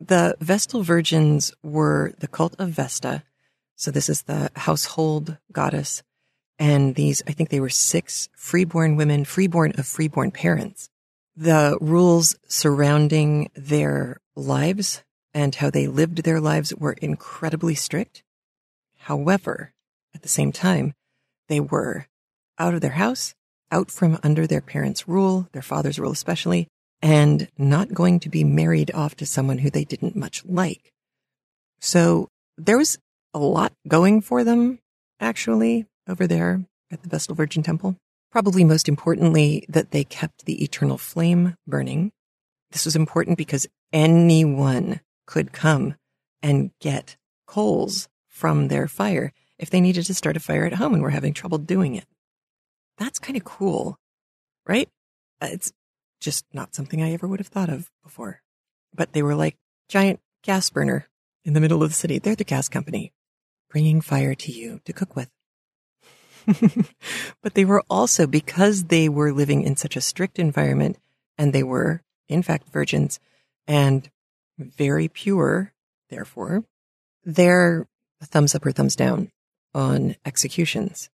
The 0.00 0.36
Vestal 0.40 0.82
virgins 0.82 1.52
were 1.62 2.12
the 2.18 2.28
cult 2.28 2.54
of 2.58 2.70
Vesta. 2.70 3.24
So 3.76 3.90
this 3.90 4.08
is 4.08 4.22
the 4.22 4.50
household 4.54 5.36
goddess. 5.50 6.02
And 6.58 6.94
these, 6.94 7.22
I 7.26 7.32
think 7.32 7.50
they 7.50 7.60
were 7.60 7.68
six 7.68 8.28
freeborn 8.36 8.96
women, 8.96 9.24
freeborn 9.24 9.72
of 9.76 9.86
freeborn 9.86 10.30
parents 10.30 10.88
the 11.36 11.78
rules 11.80 12.36
surrounding 12.46 13.50
their 13.54 14.20
lives 14.36 15.02
and 15.34 15.54
how 15.54 15.70
they 15.70 15.86
lived 15.86 16.18
their 16.18 16.40
lives 16.40 16.74
were 16.74 16.92
incredibly 16.92 17.74
strict. 17.74 18.22
However, 18.98 19.72
at 20.14 20.22
the 20.22 20.28
same 20.28 20.52
time, 20.52 20.94
they 21.48 21.60
were 21.60 22.06
out 22.58 22.74
of 22.74 22.80
their 22.80 22.92
house, 22.92 23.34
out 23.70 23.90
from 23.90 24.18
under 24.22 24.46
their 24.46 24.60
parents' 24.60 25.08
rule, 25.08 25.48
their 25.52 25.62
father's 25.62 25.98
rule 25.98 26.12
especially, 26.12 26.68
and 27.00 27.48
not 27.58 27.94
going 27.94 28.20
to 28.20 28.28
be 28.28 28.44
married 28.44 28.90
off 28.94 29.16
to 29.16 29.26
someone 29.26 29.58
who 29.58 29.70
they 29.70 29.84
didn't 29.84 30.14
much 30.14 30.44
like. 30.44 30.92
So 31.80 32.28
there 32.56 32.78
was 32.78 32.98
a 33.34 33.38
lot 33.38 33.72
going 33.88 34.20
for 34.20 34.44
them, 34.44 34.78
actually, 35.18 35.86
over 36.06 36.26
there 36.26 36.64
at 36.90 37.02
the 37.02 37.08
Vestal 37.08 37.34
Virgin 37.34 37.62
Temple. 37.62 37.96
Probably 38.32 38.64
most 38.64 38.88
importantly, 38.88 39.66
that 39.68 39.90
they 39.90 40.04
kept 40.04 40.46
the 40.46 40.64
eternal 40.64 40.96
flame 40.96 41.56
burning. 41.66 42.12
This 42.70 42.86
was 42.86 42.96
important 42.96 43.36
because 43.36 43.66
anyone 43.92 45.00
could 45.26 45.52
come 45.52 45.96
and 46.42 46.70
get 46.80 47.18
coals 47.46 48.08
from 48.28 48.68
their 48.68 48.88
fire 48.88 49.32
if 49.58 49.68
they 49.68 49.82
needed 49.82 50.06
to 50.06 50.14
start 50.14 50.38
a 50.38 50.40
fire 50.40 50.64
at 50.64 50.72
home 50.72 50.94
and 50.94 51.02
were 51.02 51.10
having 51.10 51.34
trouble 51.34 51.58
doing 51.58 51.94
it. 51.94 52.06
That's 52.96 53.18
kind 53.18 53.36
of 53.36 53.44
cool, 53.44 53.98
right? 54.66 54.88
Uh, 55.42 55.48
it's 55.52 55.72
just 56.18 56.46
not 56.54 56.74
something 56.74 57.02
I 57.02 57.12
ever 57.12 57.28
would 57.28 57.40
have 57.40 57.48
thought 57.48 57.68
of 57.68 57.90
before. 58.02 58.40
But 58.94 59.12
they 59.12 59.22
were 59.22 59.34
like 59.34 59.58
giant 59.90 60.20
gas 60.42 60.70
burner 60.70 61.06
in 61.44 61.52
the 61.52 61.60
middle 61.60 61.82
of 61.82 61.90
the 61.90 61.94
city. 61.94 62.18
They're 62.18 62.34
the 62.34 62.44
gas 62.44 62.70
company 62.70 63.12
bringing 63.68 64.00
fire 64.00 64.34
to 64.34 64.50
you 64.52 64.80
to 64.86 64.92
cook 64.94 65.14
with. 65.16 65.28
But 67.42 67.54
they 67.54 67.64
were 67.64 67.82
also, 67.88 68.26
because 68.26 68.84
they 68.84 69.08
were 69.08 69.32
living 69.32 69.62
in 69.62 69.76
such 69.76 69.96
a 69.96 70.00
strict 70.00 70.38
environment 70.38 70.98
and 71.38 71.52
they 71.52 71.62
were, 71.62 72.02
in 72.28 72.42
fact, 72.42 72.68
virgins 72.70 73.20
and 73.66 74.10
very 74.58 75.08
pure, 75.08 75.72
therefore, 76.10 76.64
their 77.24 77.86
thumbs 78.22 78.54
up 78.54 78.66
or 78.66 78.72
thumbs 78.72 78.96
down 78.96 79.30
on 79.74 80.16
executions 80.24 81.10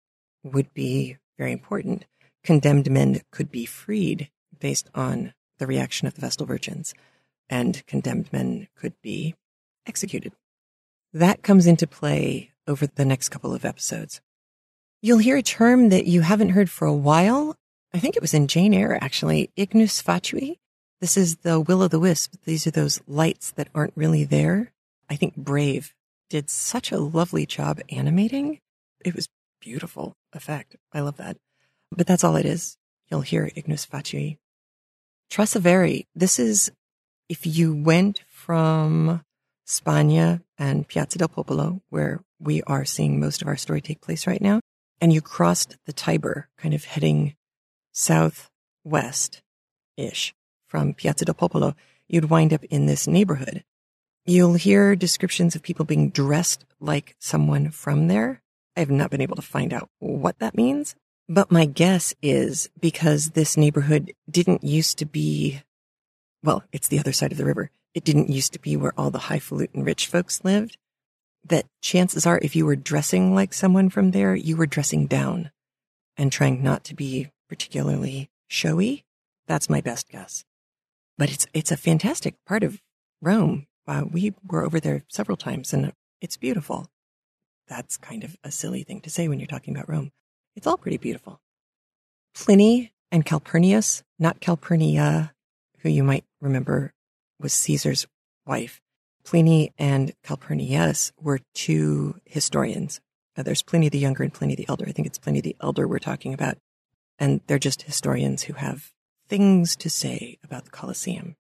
would 0.43 0.73
be 0.75 1.16
very 1.38 1.52
important. 1.52 2.04
Condemned 2.43 2.90
men 2.90 3.21
could 3.31 3.50
be 3.50 3.64
freed 3.64 4.31
based 4.59 4.88
on 4.95 5.33
the 5.59 5.66
reaction 5.66 6.07
of 6.07 6.14
the 6.14 6.21
Vestal 6.21 6.47
Virgins, 6.47 6.95
and 7.49 7.87
condemned 7.87 8.33
men 8.33 8.69
could 8.76 8.95
be 9.02 9.35
executed. 9.87 10.33
That 11.12 11.43
comes 11.43 11.66
into 11.66 11.87
play 11.87 12.50
over 12.66 12.87
the 12.87 13.04
next 13.04 13.28
couple 13.28 13.54
of 13.54 13.64
episodes. 13.64 14.21
You'll 15.04 15.18
hear 15.18 15.37
a 15.37 15.42
term 15.42 15.90
that 15.90 16.06
you 16.06 16.23
haven't 16.23 16.49
heard 16.56 16.70
for 16.70 16.87
a 16.87 16.94
while. 16.94 17.56
I 17.92 17.99
think 17.99 18.16
it 18.16 18.23
was 18.23 18.32
in 18.32 18.49
Jane 18.49 18.73
Eyre, 18.73 18.99
actually, 19.02 19.50
ignis 19.54 20.02
fatui. 20.02 20.56
This 21.02 21.18
is 21.18 21.37
the 21.42 21.61
will 21.61 21.82
o' 21.82 21.88
the 21.88 22.00
wisp. 22.00 22.37
These 22.46 22.66
are 22.66 22.70
those 22.70 23.02
lights 23.06 23.50
that 23.50 23.68
aren't 23.75 23.92
really 23.96 24.25
there. 24.25 24.73
I 25.11 25.16
think 25.16 25.37
Brave 25.37 25.92
did 26.30 26.49
such 26.49 26.90
a 26.90 26.99
lovely 26.99 27.44
job 27.44 27.82
animating. 27.90 28.61
It 29.04 29.14
was 29.14 29.28
beautiful 29.61 30.16
effect. 30.32 30.76
I 30.90 31.00
love 31.00 31.18
that. 31.18 31.37
But 31.92 32.06
that's 32.06 32.25
all 32.25 32.37
it 32.37 32.46
is. 32.46 32.78
You'll 33.11 33.20
hear 33.20 33.50
ignis 33.54 33.84
fatui. 33.84 34.38
Trastevere. 35.30 36.06
This 36.14 36.38
is 36.38 36.73
if 37.28 37.46
you 37.46 37.76
went 37.76 38.23
from 38.30 39.23
Spagna 39.66 40.40
and 40.56 40.88
Piazza 40.88 41.18
del 41.18 41.28
Popolo, 41.28 41.82
where 41.90 42.23
we 42.40 42.62
are 42.62 42.87
seeing 42.87 43.20
most 43.20 43.42
of 43.42 43.49
our 43.49 43.58
story 43.58 43.82
take 43.82 44.00
place 44.00 44.26
right 44.26 44.40
now, 44.40 44.61
and 45.01 45.13
you 45.13 45.21
crossed 45.21 45.77
the 45.87 45.93
Tiber, 45.93 46.49
kind 46.59 46.75
of 46.75 46.85
heading 46.85 47.37
southwest 47.93 49.43
ish 49.97 50.35
from 50.67 50.95
Piazza 50.95 51.25
del 51.25 51.35
Popolo, 51.35 51.75
you'd 52.09 52.31
wind 52.31 52.53
up 52.53 52.65
in 52.65 52.87
this 52.87 53.07
neighborhood. 53.07 53.65
You'll 54.27 54.55
hear 54.55 54.97
descriptions 54.97 55.55
of 55.55 55.63
people 55.63 55.85
being 55.85 56.11
dressed 56.11 56.65
like 56.81 57.15
someone 57.19 57.71
from 57.71 58.09
there. 58.09 58.43
I 58.77 58.81
have 58.81 58.91
not 58.91 59.11
been 59.11 59.21
able 59.21 59.37
to 59.37 59.43
find 59.43 59.73
out 59.73 59.89
what 59.99 60.39
that 60.39 60.57
means, 60.57 60.95
but 61.29 61.53
my 61.53 61.65
guess 61.65 62.15
is 62.23 62.69
because 62.81 63.31
this 63.31 63.57
neighborhood 63.57 64.13
didn't 64.29 64.65
used 64.65 64.99
to 64.99 65.07
be, 65.07 65.63
well, 66.43 66.65
it's 66.73 66.89
the 66.89 66.99
other 66.99 67.13
side 67.13 67.33
of 67.33 67.39
the 67.39 67.45
river. 67.45 67.71
It 67.95 68.05
didn't 68.05 68.31
used 68.31 68.53
to 68.55 68.59
be 68.59 68.77
where 68.77 68.93
all 68.99 69.11
the 69.11 69.19
highfalutin 69.19 69.85
rich 69.85 70.07
folks 70.07 70.43
lived. 70.45 70.77
That 71.47 71.67
chances 71.83 72.27
are, 72.27 72.39
if 72.41 72.57
you 72.57 72.65
were 72.65 72.77
dressing 72.77 73.35
like 73.35 73.53
someone 73.53 73.91
from 73.91 74.13
there, 74.13 74.35
you 74.35 74.57
were 74.57 74.67
dressing 74.67 75.07
down 75.07 75.51
and 76.17 76.33
trying 76.33 76.63
not 76.63 76.85
to 76.85 76.95
be 76.95 77.31
particularly 77.49 78.31
showy. 78.49 79.05
That's 79.47 79.69
my 79.69 79.81
best 79.81 80.09
guess. 80.09 80.45
But 81.19 81.31
it's, 81.31 81.47
it's 81.53 81.71
a 81.71 81.77
fantastic 81.77 82.37
part 82.47 82.63
of 82.63 82.81
Rome. 83.21 83.67
Uh, 83.87 84.05
we 84.11 84.35
were 84.47 84.65
over 84.65 84.81
there 84.81 85.03
several 85.09 85.37
times 85.37 85.73
and 85.73 85.93
it's 86.21 86.37
beautiful. 86.39 86.87
That's 87.69 87.97
kind 87.97 88.25
of 88.25 88.37
a 88.43 88.51
silly 88.51 88.83
thing 88.83 89.01
to 89.03 89.11
say 89.11 89.29
when 89.29 89.39
you're 89.39 89.47
talking 89.47 89.75
about 89.75 89.89
Rome. 89.89 90.11
It's 90.57 90.67
all 90.67 90.79
pretty 90.79 90.97
beautiful. 90.97 91.41
Pliny 92.35 92.93
and 93.13 93.25
Calpurnius, 93.25 94.03
not 94.19 94.41
Calpurnia, 94.41 95.33
who 95.81 95.89
you 95.89 96.03
might 96.03 96.25
remember 96.41 96.93
was 97.39 97.53
Caesar's 97.53 98.07
wife. 98.47 98.81
Pliny 99.25 99.73
and 99.78 100.12
Calpurnius 100.23 101.12
were 101.21 101.40
two 101.54 102.21
historians. 102.25 103.00
There's 103.37 103.62
Pliny 103.62 103.88
the 103.88 103.99
Younger 103.99 104.23
and 104.23 104.33
Pliny 104.33 104.54
the 104.54 104.66
Elder. 104.69 104.85
I 104.87 104.93
think 104.93 105.07
it's 105.07 105.19
Pliny 105.19 105.40
the 105.40 105.57
Elder 105.61 105.88
we're 105.88 105.99
talking 105.99 106.35
about. 106.35 106.57
And 107.19 107.40
they're 107.47 107.59
just 107.59 107.83
historians 107.83 108.45
who 108.45 108.52
have 108.54 108.93
things 109.26 109.76
to 109.76 109.88
say 109.88 110.38
about 110.45 110.66
the 110.66 110.71
Colosseum. 110.71 111.37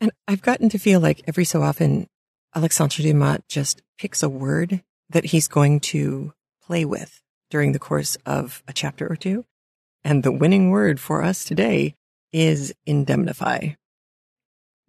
And 0.00 0.10
I've 0.26 0.42
gotten 0.42 0.68
to 0.70 0.78
feel 0.78 1.00
like 1.00 1.22
every 1.26 1.44
so 1.44 1.62
often, 1.62 2.08
Alexandre 2.54 3.02
Dumas 3.02 3.38
just 3.48 3.82
picks 3.98 4.22
a 4.22 4.28
word 4.28 4.82
that 5.08 5.26
he's 5.26 5.48
going 5.48 5.80
to 5.80 6.32
play 6.62 6.84
with 6.84 7.22
during 7.50 7.72
the 7.72 7.78
course 7.78 8.16
of 8.26 8.62
a 8.66 8.72
chapter 8.72 9.06
or 9.10 9.16
two. 9.16 9.44
And 10.02 10.22
the 10.22 10.32
winning 10.32 10.70
word 10.70 10.98
for 10.98 11.22
us 11.22 11.44
today 11.44 11.94
is 12.32 12.74
indemnify. 12.84 13.74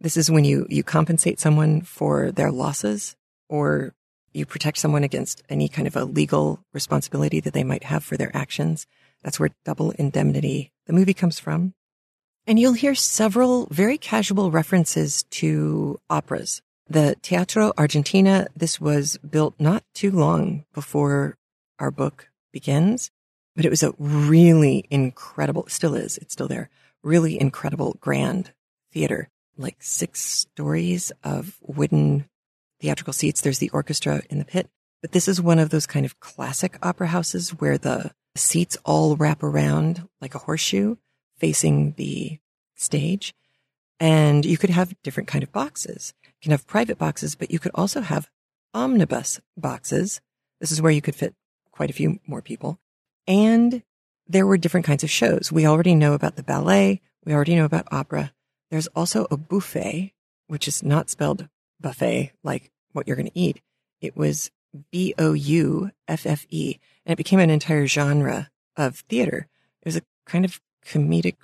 This 0.03 0.17
is 0.17 0.29
when 0.29 0.43
you, 0.43 0.67
you 0.69 0.83
compensate 0.83 1.39
someone 1.39 1.79
for 1.81 2.29
their 2.29 2.51
losses 2.51 3.15
or 3.47 3.93
you 4.33 4.45
protect 4.45 4.77
someone 4.77 5.05
against 5.05 5.41
any 5.47 5.69
kind 5.69 5.87
of 5.87 5.95
a 5.95 6.03
legal 6.03 6.59
responsibility 6.73 7.39
that 7.39 7.53
they 7.53 7.63
might 7.63 7.85
have 7.85 8.03
for 8.03 8.17
their 8.17 8.35
actions. 8.35 8.85
That's 9.23 9.39
where 9.39 9.51
double 9.63 9.91
indemnity, 9.91 10.73
the 10.87 10.93
movie 10.93 11.13
comes 11.13 11.39
from. 11.39 11.73
And 12.45 12.59
you'll 12.59 12.73
hear 12.73 12.95
several 12.95 13.67
very 13.71 13.97
casual 13.97 14.51
references 14.51 15.23
to 15.31 16.01
operas. 16.09 16.61
The 16.89 17.15
Teatro 17.21 17.71
Argentina, 17.77 18.47
this 18.57 18.81
was 18.81 19.17
built 19.19 19.55
not 19.57 19.85
too 19.93 20.11
long 20.11 20.65
before 20.73 21.37
our 21.79 21.91
book 21.91 22.27
begins, 22.51 23.09
but 23.55 23.63
it 23.63 23.69
was 23.69 23.83
a 23.83 23.93
really 23.97 24.85
incredible, 24.89 25.63
still 25.69 25.95
is, 25.95 26.17
it's 26.17 26.33
still 26.33 26.49
there, 26.49 26.69
really 27.03 27.39
incredible 27.39 27.95
grand 28.01 28.51
theater, 28.91 29.29
like 29.57 29.77
six 29.79 30.21
stories 30.21 31.11
of 31.23 31.57
wooden 31.61 32.25
theatrical 32.79 33.13
seats. 33.13 33.41
There's 33.41 33.59
the 33.59 33.69
orchestra 33.69 34.21
in 34.29 34.39
the 34.39 34.45
pit, 34.45 34.69
but 35.01 35.11
this 35.11 35.27
is 35.27 35.41
one 35.41 35.59
of 35.59 35.69
those 35.69 35.85
kind 35.85 36.05
of 36.05 36.19
classic 36.19 36.77
opera 36.81 37.07
houses 37.07 37.51
where 37.51 37.77
the 37.77 38.11
seats 38.35 38.77
all 38.83 39.15
wrap 39.15 39.43
around 39.43 40.07
like 40.21 40.35
a 40.35 40.39
horseshoe 40.39 40.95
facing 41.37 41.93
the 41.93 42.39
stage. 42.75 43.33
And 43.99 44.45
you 44.45 44.57
could 44.57 44.71
have 44.71 44.95
different 45.03 45.27
kind 45.27 45.43
of 45.43 45.51
boxes. 45.51 46.13
You 46.23 46.31
can 46.41 46.51
have 46.51 46.67
private 46.67 46.97
boxes, 46.97 47.35
but 47.35 47.51
you 47.51 47.59
could 47.59 47.71
also 47.75 48.01
have 48.01 48.29
omnibus 48.73 49.39
boxes. 49.55 50.19
This 50.59 50.71
is 50.71 50.81
where 50.81 50.91
you 50.91 51.01
could 51.01 51.15
fit 51.15 51.35
quite 51.71 51.89
a 51.89 51.93
few 51.93 52.19
more 52.27 52.41
people. 52.41 52.79
And 53.27 53.83
there 54.27 54.47
were 54.47 54.57
different 54.57 54.85
kinds 54.85 55.03
of 55.03 55.09
shows. 55.09 55.51
We 55.51 55.65
already 55.65 55.95
know 55.95 56.13
about 56.13 56.35
the 56.35 56.43
ballet. 56.43 57.01
We 57.25 57.33
already 57.33 57.55
know 57.55 57.65
about 57.65 57.87
opera. 57.91 58.33
There's 58.73 58.87
also 58.95 59.27
a 59.29 59.37
buffet, 59.37 60.13
which 60.47 60.67
is 60.67 60.81
not 60.81 61.07
spelled 61.07 61.47
buffet 61.79 62.31
like 62.43 62.71
what 62.91 63.07
you're 63.07 63.15
going 63.15 63.29
to 63.29 63.39
eat. 63.39 63.61
It 64.01 64.17
was 64.17 64.49
B 64.91 65.13
O 65.19 65.33
U 65.33 65.91
F 66.07 66.25
F 66.25 66.47
E, 66.49 66.79
and 67.05 67.13
it 67.13 67.17
became 67.17 67.37
an 67.37 67.51
entire 67.51 67.85
genre 67.85 68.49
of 68.75 69.01
theater. 69.07 69.45
It 69.83 69.85
was 69.85 69.97
a 69.97 70.01
kind 70.25 70.43
of 70.43 70.59
comedic 70.83 71.35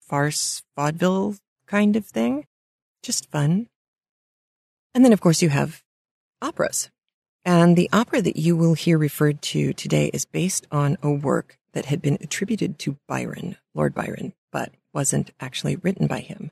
farce 0.00 0.64
vaudeville 0.76 1.36
kind 1.66 1.96
of 1.96 2.04
thing. 2.04 2.44
Just 3.02 3.30
fun. 3.30 3.70
And 4.94 5.02
then, 5.02 5.14
of 5.14 5.20
course, 5.22 5.40
you 5.40 5.48
have 5.48 5.82
operas. 6.42 6.90
And 7.42 7.74
the 7.74 7.88
opera 7.90 8.20
that 8.20 8.36
you 8.36 8.54
will 8.54 8.74
hear 8.74 8.98
referred 8.98 9.40
to 9.40 9.72
today 9.72 10.10
is 10.12 10.26
based 10.26 10.66
on 10.70 10.98
a 11.02 11.10
work 11.10 11.56
that 11.72 11.86
had 11.86 12.02
been 12.02 12.18
attributed 12.20 12.78
to 12.80 12.98
Byron, 13.08 13.56
Lord 13.74 13.94
Byron, 13.94 14.34
but 14.52 14.74
wasn't 14.92 15.30
actually 15.40 15.76
written 15.76 16.06
by 16.06 16.20
him. 16.20 16.50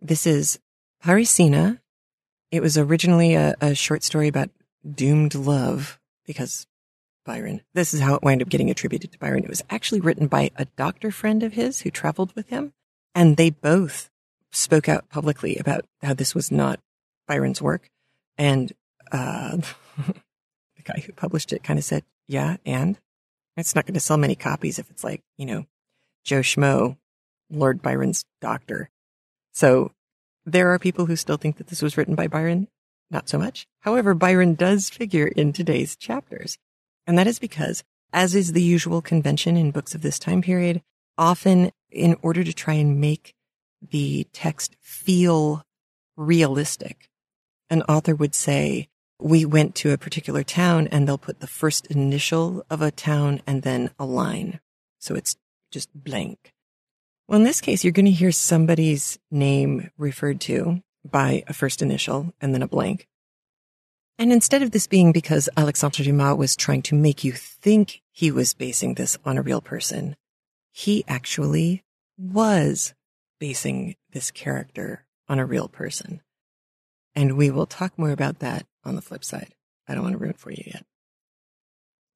This 0.00 0.26
is 0.26 0.58
Parisina. 1.04 1.80
It 2.50 2.62
was 2.62 2.78
originally 2.78 3.34
a, 3.34 3.54
a 3.60 3.74
short 3.74 4.02
story 4.02 4.28
about 4.28 4.50
doomed 4.88 5.34
love 5.34 5.98
because 6.26 6.66
Byron. 7.26 7.60
This 7.74 7.92
is 7.92 8.00
how 8.00 8.14
it 8.14 8.22
wound 8.22 8.40
up 8.40 8.48
getting 8.48 8.70
attributed 8.70 9.12
to 9.12 9.18
Byron. 9.18 9.44
It 9.44 9.50
was 9.50 9.64
actually 9.68 10.00
written 10.00 10.28
by 10.28 10.50
a 10.56 10.64
doctor 10.76 11.10
friend 11.10 11.42
of 11.42 11.52
his 11.54 11.80
who 11.80 11.90
traveled 11.90 12.34
with 12.34 12.48
him. 12.48 12.72
And 13.14 13.36
they 13.36 13.50
both 13.50 14.10
spoke 14.52 14.88
out 14.88 15.08
publicly 15.10 15.56
about 15.56 15.84
how 16.02 16.14
this 16.14 16.34
was 16.34 16.50
not 16.50 16.80
Byron's 17.26 17.60
work. 17.60 17.90
And 18.38 18.72
uh, 19.10 19.56
the 19.96 20.82
guy 20.84 21.02
who 21.04 21.12
published 21.12 21.52
it 21.52 21.64
kind 21.64 21.78
of 21.78 21.84
said, 21.84 22.04
yeah, 22.28 22.56
and 22.64 22.98
it's 23.56 23.74
not 23.74 23.86
going 23.86 23.94
to 23.94 24.00
sell 24.00 24.16
many 24.16 24.34
copies 24.34 24.78
if 24.78 24.90
it's 24.90 25.04
like, 25.04 25.22
you 25.36 25.46
know, 25.46 25.66
Joe 26.24 26.40
Schmo, 26.40 26.96
Lord 27.50 27.82
Byron's 27.82 28.24
doctor. 28.40 28.90
So 29.56 29.92
there 30.44 30.68
are 30.68 30.78
people 30.78 31.06
who 31.06 31.16
still 31.16 31.38
think 31.38 31.56
that 31.56 31.68
this 31.68 31.80
was 31.80 31.96
written 31.96 32.14
by 32.14 32.28
Byron. 32.28 32.68
Not 33.10 33.30
so 33.30 33.38
much. 33.38 33.66
However, 33.80 34.12
Byron 34.12 34.54
does 34.54 34.90
figure 34.90 35.26
in 35.26 35.54
today's 35.54 35.96
chapters. 35.96 36.58
And 37.06 37.16
that 37.16 37.26
is 37.26 37.38
because, 37.38 37.82
as 38.12 38.34
is 38.34 38.52
the 38.52 38.62
usual 38.62 39.00
convention 39.00 39.56
in 39.56 39.70
books 39.70 39.94
of 39.94 40.02
this 40.02 40.18
time 40.18 40.42
period, 40.42 40.82
often 41.16 41.70
in 41.90 42.18
order 42.20 42.44
to 42.44 42.52
try 42.52 42.74
and 42.74 43.00
make 43.00 43.32
the 43.80 44.26
text 44.34 44.76
feel 44.82 45.62
realistic, 46.18 47.08
an 47.70 47.80
author 47.88 48.14
would 48.14 48.34
say, 48.34 48.88
we 49.18 49.46
went 49.46 49.74
to 49.76 49.90
a 49.90 49.96
particular 49.96 50.44
town 50.44 50.86
and 50.88 51.08
they'll 51.08 51.16
put 51.16 51.40
the 51.40 51.46
first 51.46 51.86
initial 51.86 52.62
of 52.68 52.82
a 52.82 52.90
town 52.90 53.40
and 53.46 53.62
then 53.62 53.88
a 53.98 54.04
line. 54.04 54.60
So 54.98 55.14
it's 55.14 55.34
just 55.70 55.88
blank. 55.94 56.52
Well, 57.28 57.38
in 57.38 57.44
this 57.44 57.60
case, 57.60 57.82
you're 57.82 57.92
going 57.92 58.06
to 58.06 58.12
hear 58.12 58.30
somebody's 58.30 59.18
name 59.30 59.90
referred 59.98 60.40
to 60.42 60.82
by 61.04 61.42
a 61.48 61.52
first 61.52 61.82
initial 61.82 62.32
and 62.40 62.54
then 62.54 62.62
a 62.62 62.68
blank. 62.68 63.08
And 64.18 64.32
instead 64.32 64.62
of 64.62 64.70
this 64.70 64.86
being 64.86 65.12
because 65.12 65.48
Alexandre 65.56 66.04
Dumas 66.04 66.38
was 66.38 66.56
trying 66.56 66.82
to 66.82 66.94
make 66.94 67.24
you 67.24 67.32
think 67.32 68.00
he 68.12 68.30
was 68.30 68.54
basing 68.54 68.94
this 68.94 69.18
on 69.24 69.36
a 69.36 69.42
real 69.42 69.60
person, 69.60 70.16
he 70.70 71.04
actually 71.08 71.84
was 72.16 72.94
basing 73.38 73.96
this 74.12 74.30
character 74.30 75.04
on 75.28 75.38
a 75.38 75.44
real 75.46 75.68
person. 75.68 76.22
And 77.14 77.36
we 77.36 77.50
will 77.50 77.66
talk 77.66 77.98
more 77.98 78.10
about 78.10 78.38
that 78.38 78.66
on 78.84 78.94
the 78.94 79.02
flip 79.02 79.24
side. 79.24 79.54
I 79.88 79.94
don't 79.94 80.02
want 80.02 80.14
to 80.14 80.18
ruin 80.18 80.30
it 80.30 80.38
for 80.38 80.50
you 80.50 80.62
yet. 80.66 80.84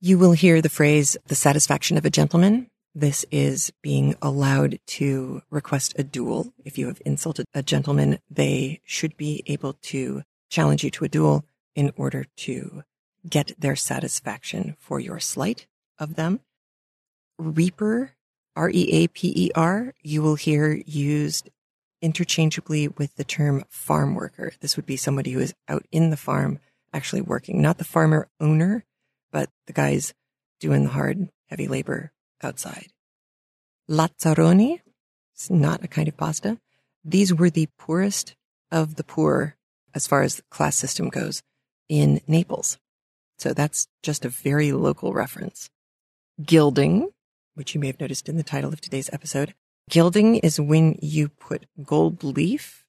You 0.01 0.19
will 0.19 0.33
hear 0.33 0.63
the 0.63 0.69
phrase, 0.69 1.17
the 1.27 1.35
satisfaction 1.35 1.99
of 1.99 2.05
a 2.05 2.11
gentleman. 2.11 2.71
This 2.95 3.25
is 3.31 3.73
being 3.83 4.17
allowed 4.21 4.81
to 4.99 5.43
request 5.49 5.95
a 5.97 6.03
duel. 6.03 6.53
If 6.65 6.77
you 6.77 6.89
have 6.89 7.01
insulted 7.07 7.47
a 7.55 7.63
gentleman, 7.63 8.19
they 8.29 8.81
should 8.85 9.17
be 9.17 9.45
able 9.47 9.75
to 9.83 10.23
challenge 10.49 10.83
you 10.83 10.91
to 10.91 11.05
a 11.05 11.09
duel 11.09 11.45
in 11.77 11.93
order 11.97 12.27
to 12.39 12.83
get 13.29 13.53
their 13.57 13.77
satisfaction 13.77 14.77
for 14.81 14.99
your 14.99 15.21
slight 15.21 15.69
of 16.01 16.17
them. 16.17 16.41
Reaper, 17.39 18.15
R-E-A-P-E-R, 18.57 19.95
you 20.03 20.23
will 20.23 20.35
hear 20.35 20.83
used 20.85 21.49
interchangeably 22.03 22.89
with 22.89 23.15
the 23.15 23.25
term 23.25 23.63
farm 23.69 24.17
worker. 24.17 24.53
This 24.61 24.75
would 24.75 24.87
be 24.87 24.97
somebody 24.97 25.31
who 25.31 25.39
is 25.39 25.55
out 25.69 25.87
in 25.93 26.11
the 26.11 26.17
farm 26.17 26.59
actually 26.93 27.23
working, 27.23 27.63
not 27.63 27.79
the 27.79 27.85
farmer 27.85 28.27
owner, 28.41 28.85
but 29.31 29.49
the 29.69 29.73
guys 29.73 30.13
doing 30.59 30.85
the 30.85 30.91
hard, 30.91 31.29
heavy 31.49 31.69
labor 31.69 32.11
outside. 32.43 32.89
Lazzaroni, 33.89 34.81
it's 35.35 35.51
not 35.51 35.85
a 35.85 35.89
kind 35.89 36.09
of 36.09 36.17
pasta. 36.17 36.59
These 37.05 37.35
were 37.35 37.51
the 37.51 37.69
poorest 37.79 38.37
of 38.71 38.97
the 38.97 39.05
poor 39.05 39.57
as 39.95 40.07
far 40.07 40.23
as 40.23 40.37
the 40.37 40.43
class 40.51 40.77
system 40.77 41.09
goes 41.09 41.43
in 41.89 42.21
Naples. 42.27 42.79
So 43.39 43.53
that's 43.53 43.89
just 44.03 44.25
a 44.25 44.29
very 44.29 44.73
local 44.73 45.13
reference. 45.13 45.71
Gilding, 46.43 47.09
which 47.55 47.75
you 47.75 47.81
may 47.81 47.89
have 47.89 48.01
noticed 48.01 48.29
in 48.29 48.37
the 48.37 48.43
title 48.43 48.73
of 48.73 48.81
today's 48.81 49.11
episode. 49.13 49.55
Gilding 49.89 50.37
is 50.37 50.61
when 50.61 50.99
you 51.03 51.29
put 51.29 51.67
gold 51.83 52.23
leaf, 52.23 52.85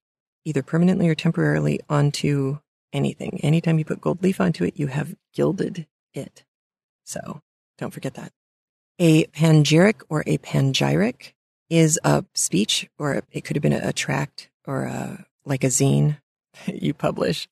either 0.46 0.62
permanently 0.62 1.10
or 1.10 1.16
temporarily, 1.16 1.80
onto 1.90 2.60
anything. 2.94 3.40
Anytime 3.42 3.80
you 3.80 3.86
put 3.86 4.02
gold 4.02 4.22
leaf 4.22 4.40
onto 4.40 4.64
it, 4.64 4.78
you 4.78 4.88
have 4.88 5.16
gilded 5.34 5.88
it. 6.14 6.44
So 7.06 7.42
don't 7.78 7.92
forget 7.92 8.14
that. 8.16 8.32
A 9.00 9.26
panegyric 9.28 10.02
or 10.10 10.24
a 10.28 10.38
panegyric 10.38 11.34
is 11.70 12.00
a 12.04 12.26
speech, 12.34 12.90
or 13.00 13.24
it 13.32 13.42
could 13.42 13.56
have 13.56 13.64
been 13.64 13.74
a, 13.74 13.94
tract 13.94 14.50
or 14.68 14.84
a, 14.84 15.26
like 15.46 15.64
a 15.64 15.68
zine 15.68 16.18
you 16.68 16.94
publish. 16.94 17.48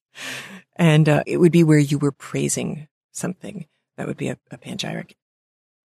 And 0.76 1.08
uh, 1.10 1.24
it 1.26 1.38
would 1.38 1.52
be 1.52 1.64
where 1.64 1.80
you 1.80 1.98
were 1.98 2.12
praising 2.12 2.88
something. 3.12 3.66
That 3.98 4.08
would 4.08 4.18
be 4.18 4.30
a, 4.30 4.38
a 4.52 4.58
panegyric. 4.58 5.16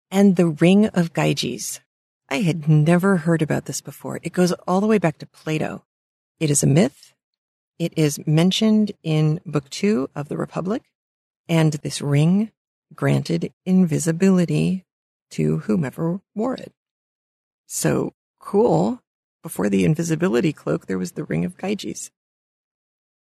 And 0.10 0.36
the 0.36 0.48
Ring 0.48 0.88
of 0.88 1.14
Gyges. 1.14 1.80
I 2.30 2.42
had 2.42 2.70
never 2.70 3.18
heard 3.18 3.42
about 3.42 3.66
this 3.66 3.82
before. 3.82 4.20
It 4.24 4.34
goes 4.34 4.54
all 4.68 4.80
the 4.80 4.88
way 4.88 4.98
back 4.98 5.18
to 5.18 5.26
Plato. 5.26 5.84
It 6.40 6.50
is 6.50 6.64
a 6.64 6.68
myth. 6.68 7.14
It 7.78 7.94
is 7.98 8.26
mentioned 8.26 8.94
in 9.04 9.42
Book 9.46 9.70
Two 9.70 10.10
of 10.16 10.30
the 10.30 10.38
Republic. 10.38 10.84
And 11.50 11.74
this 11.74 12.02
ring 12.02 12.52
granted 12.96 13.54
invisibility 13.66 14.86
to 15.32 15.60
whomever 15.60 16.22
wore 16.36 16.56
it. 16.56 16.72
So 17.68 18.14
cool. 18.40 19.02
Before 19.44 19.70
the 19.70 19.86
invisibility 19.86 20.54
cloak, 20.54 20.86
there 20.86 21.00
was 21.00 21.14
the 21.14 21.24
Ring 21.24 21.46
of 21.46 21.58
Gyges. 21.58 22.12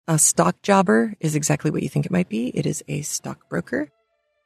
A 0.06 0.18
stock 0.18 0.60
jobber 0.60 1.14
is 1.20 1.34
exactly 1.34 1.70
what 1.70 1.82
you 1.82 1.88
think 1.88 2.04
it 2.04 2.12
might 2.12 2.28
be. 2.28 2.48
It 2.48 2.66
is 2.66 2.84
a 2.88 3.02
stockbroker. 3.02 3.90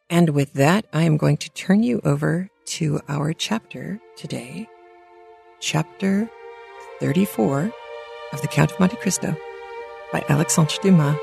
And 0.09 0.31
with 0.31 0.53
that, 0.53 0.85
I 0.93 1.03
am 1.03 1.17
going 1.17 1.39
to 1.39 1.51
turn 1.51 1.83
you 1.83 2.01
over 2.05 2.51
to 2.67 3.01
our 3.09 3.33
chapter 3.33 4.01
today, 4.17 4.69
chapter 5.61 6.29
34 7.01 7.73
of 8.33 8.43
The 8.43 8.49
Count 8.49 8.73
of 8.73 8.81
Monte 8.81 8.97
Cristo 8.97 9.37
by 10.13 10.25
Alexandre 10.29 10.77
Dumas, 10.83 11.17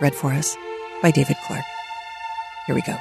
read 0.00 0.14
for 0.14 0.32
us 0.32 0.56
by 1.02 1.10
David 1.10 1.36
Clark. 1.46 1.64
Here 2.66 2.74
we 2.74 2.82
go. 2.82 2.96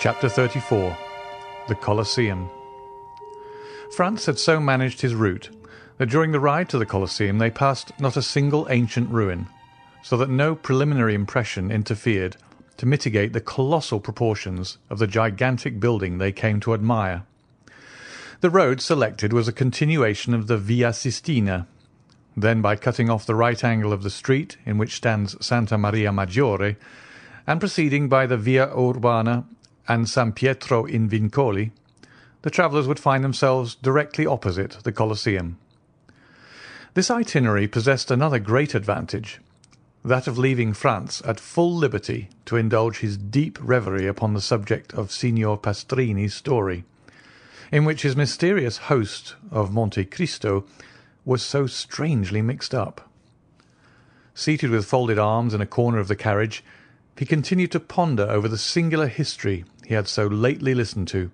Chapter 0.00 0.30
34 0.30 0.96
The 1.68 1.74
Colosseum. 1.74 2.48
Franz 3.94 4.24
had 4.24 4.38
so 4.38 4.58
managed 4.58 5.02
his 5.02 5.14
route 5.14 5.50
that 5.98 6.08
during 6.08 6.32
the 6.32 6.40
ride 6.40 6.70
to 6.70 6.78
the 6.78 6.86
Colosseum 6.86 7.36
they 7.36 7.50
passed 7.50 7.92
not 8.00 8.16
a 8.16 8.22
single 8.22 8.66
ancient 8.70 9.10
ruin, 9.10 9.46
so 10.02 10.16
that 10.16 10.30
no 10.30 10.54
preliminary 10.54 11.12
impression 11.12 11.70
interfered 11.70 12.38
to 12.78 12.86
mitigate 12.86 13.34
the 13.34 13.42
colossal 13.42 14.00
proportions 14.00 14.78
of 14.88 14.98
the 14.98 15.06
gigantic 15.06 15.78
building 15.78 16.16
they 16.16 16.32
came 16.32 16.60
to 16.60 16.72
admire. 16.72 17.24
The 18.40 18.48
road 18.48 18.80
selected 18.80 19.34
was 19.34 19.48
a 19.48 19.52
continuation 19.52 20.32
of 20.32 20.46
the 20.46 20.56
Via 20.56 20.92
Sistina. 20.94 21.66
Then, 22.34 22.62
by 22.62 22.76
cutting 22.76 23.10
off 23.10 23.26
the 23.26 23.34
right 23.34 23.62
angle 23.62 23.92
of 23.92 24.02
the 24.02 24.08
street 24.08 24.56
in 24.64 24.78
which 24.78 24.94
stands 24.94 25.36
Santa 25.44 25.76
Maria 25.76 26.10
Maggiore, 26.10 26.76
and 27.46 27.60
proceeding 27.60 28.08
by 28.08 28.24
the 28.24 28.38
Via 28.38 28.74
Urbana 28.74 29.44
and 29.90 30.08
San 30.08 30.30
Pietro 30.30 30.84
in 30.84 31.08
Vincoli, 31.08 31.72
the 32.42 32.50
travellers 32.50 32.86
would 32.86 33.00
find 33.00 33.24
themselves 33.24 33.74
directly 33.74 34.24
opposite 34.24 34.78
the 34.84 34.92
Colosseum. 34.92 35.58
This 36.94 37.10
itinerary 37.10 37.66
possessed 37.66 38.08
another 38.08 38.38
great 38.38 38.76
advantage, 38.76 39.40
that 40.04 40.28
of 40.28 40.38
leaving 40.38 40.74
Franz 40.74 41.20
at 41.22 41.40
full 41.40 41.74
liberty 41.74 42.28
to 42.44 42.56
indulge 42.56 42.98
his 42.98 43.16
deep 43.16 43.58
reverie 43.60 44.06
upon 44.06 44.32
the 44.32 44.40
subject 44.40 44.94
of 44.94 45.10
Signor 45.10 45.58
Pastrini's 45.58 46.34
story, 46.34 46.84
in 47.72 47.84
which 47.84 48.02
his 48.02 48.14
mysterious 48.14 48.76
host 48.76 49.34
of 49.50 49.72
Monte 49.72 50.04
Cristo 50.04 50.64
was 51.24 51.42
so 51.42 51.66
strangely 51.66 52.42
mixed 52.42 52.76
up. 52.76 53.10
Seated 54.36 54.70
with 54.70 54.86
folded 54.86 55.18
arms 55.18 55.52
in 55.52 55.60
a 55.60 55.66
corner 55.66 55.98
of 55.98 56.06
the 56.06 56.14
carriage, 56.14 56.62
he 57.18 57.26
continued 57.26 57.72
to 57.72 57.80
ponder 57.80 58.22
over 58.22 58.46
the 58.46 58.56
singular 58.56 59.08
history 59.08 59.64
he 59.90 59.94
had 59.96 60.06
so 60.06 60.28
lately 60.28 60.72
listened 60.72 61.08
to, 61.08 61.32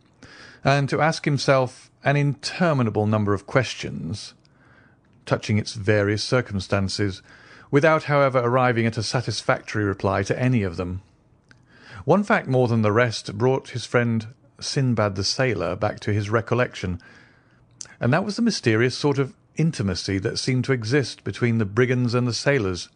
and 0.64 0.88
to 0.88 0.98
ask 0.98 1.26
himself 1.26 1.90
an 2.02 2.16
interminable 2.16 3.06
number 3.06 3.34
of 3.34 3.46
questions 3.46 4.32
touching 5.26 5.58
its 5.58 5.74
various 5.74 6.24
circumstances, 6.24 7.20
without, 7.70 8.04
however, 8.04 8.38
arriving 8.38 8.86
at 8.86 8.96
a 8.96 9.02
satisfactory 9.02 9.84
reply 9.84 10.22
to 10.22 10.40
any 10.40 10.62
of 10.62 10.78
them. 10.78 11.02
One 12.06 12.24
fact 12.24 12.48
more 12.48 12.66
than 12.66 12.80
the 12.80 12.92
rest 12.92 13.36
brought 13.36 13.70
his 13.70 13.84
friend 13.84 14.26
Sinbad 14.58 15.16
the 15.16 15.24
sailor 15.24 15.76
back 15.76 16.00
to 16.00 16.14
his 16.14 16.30
recollection, 16.30 16.98
and 18.00 18.10
that 18.14 18.24
was 18.24 18.36
the 18.36 18.42
mysterious 18.42 18.96
sort 18.96 19.18
of 19.18 19.34
intimacy 19.56 20.16
that 20.20 20.38
seemed 20.38 20.64
to 20.64 20.72
exist 20.72 21.24
between 21.24 21.58
the 21.58 21.66
brigands 21.66 22.14
and 22.14 22.26
the 22.26 22.32
sailors, 22.32 22.88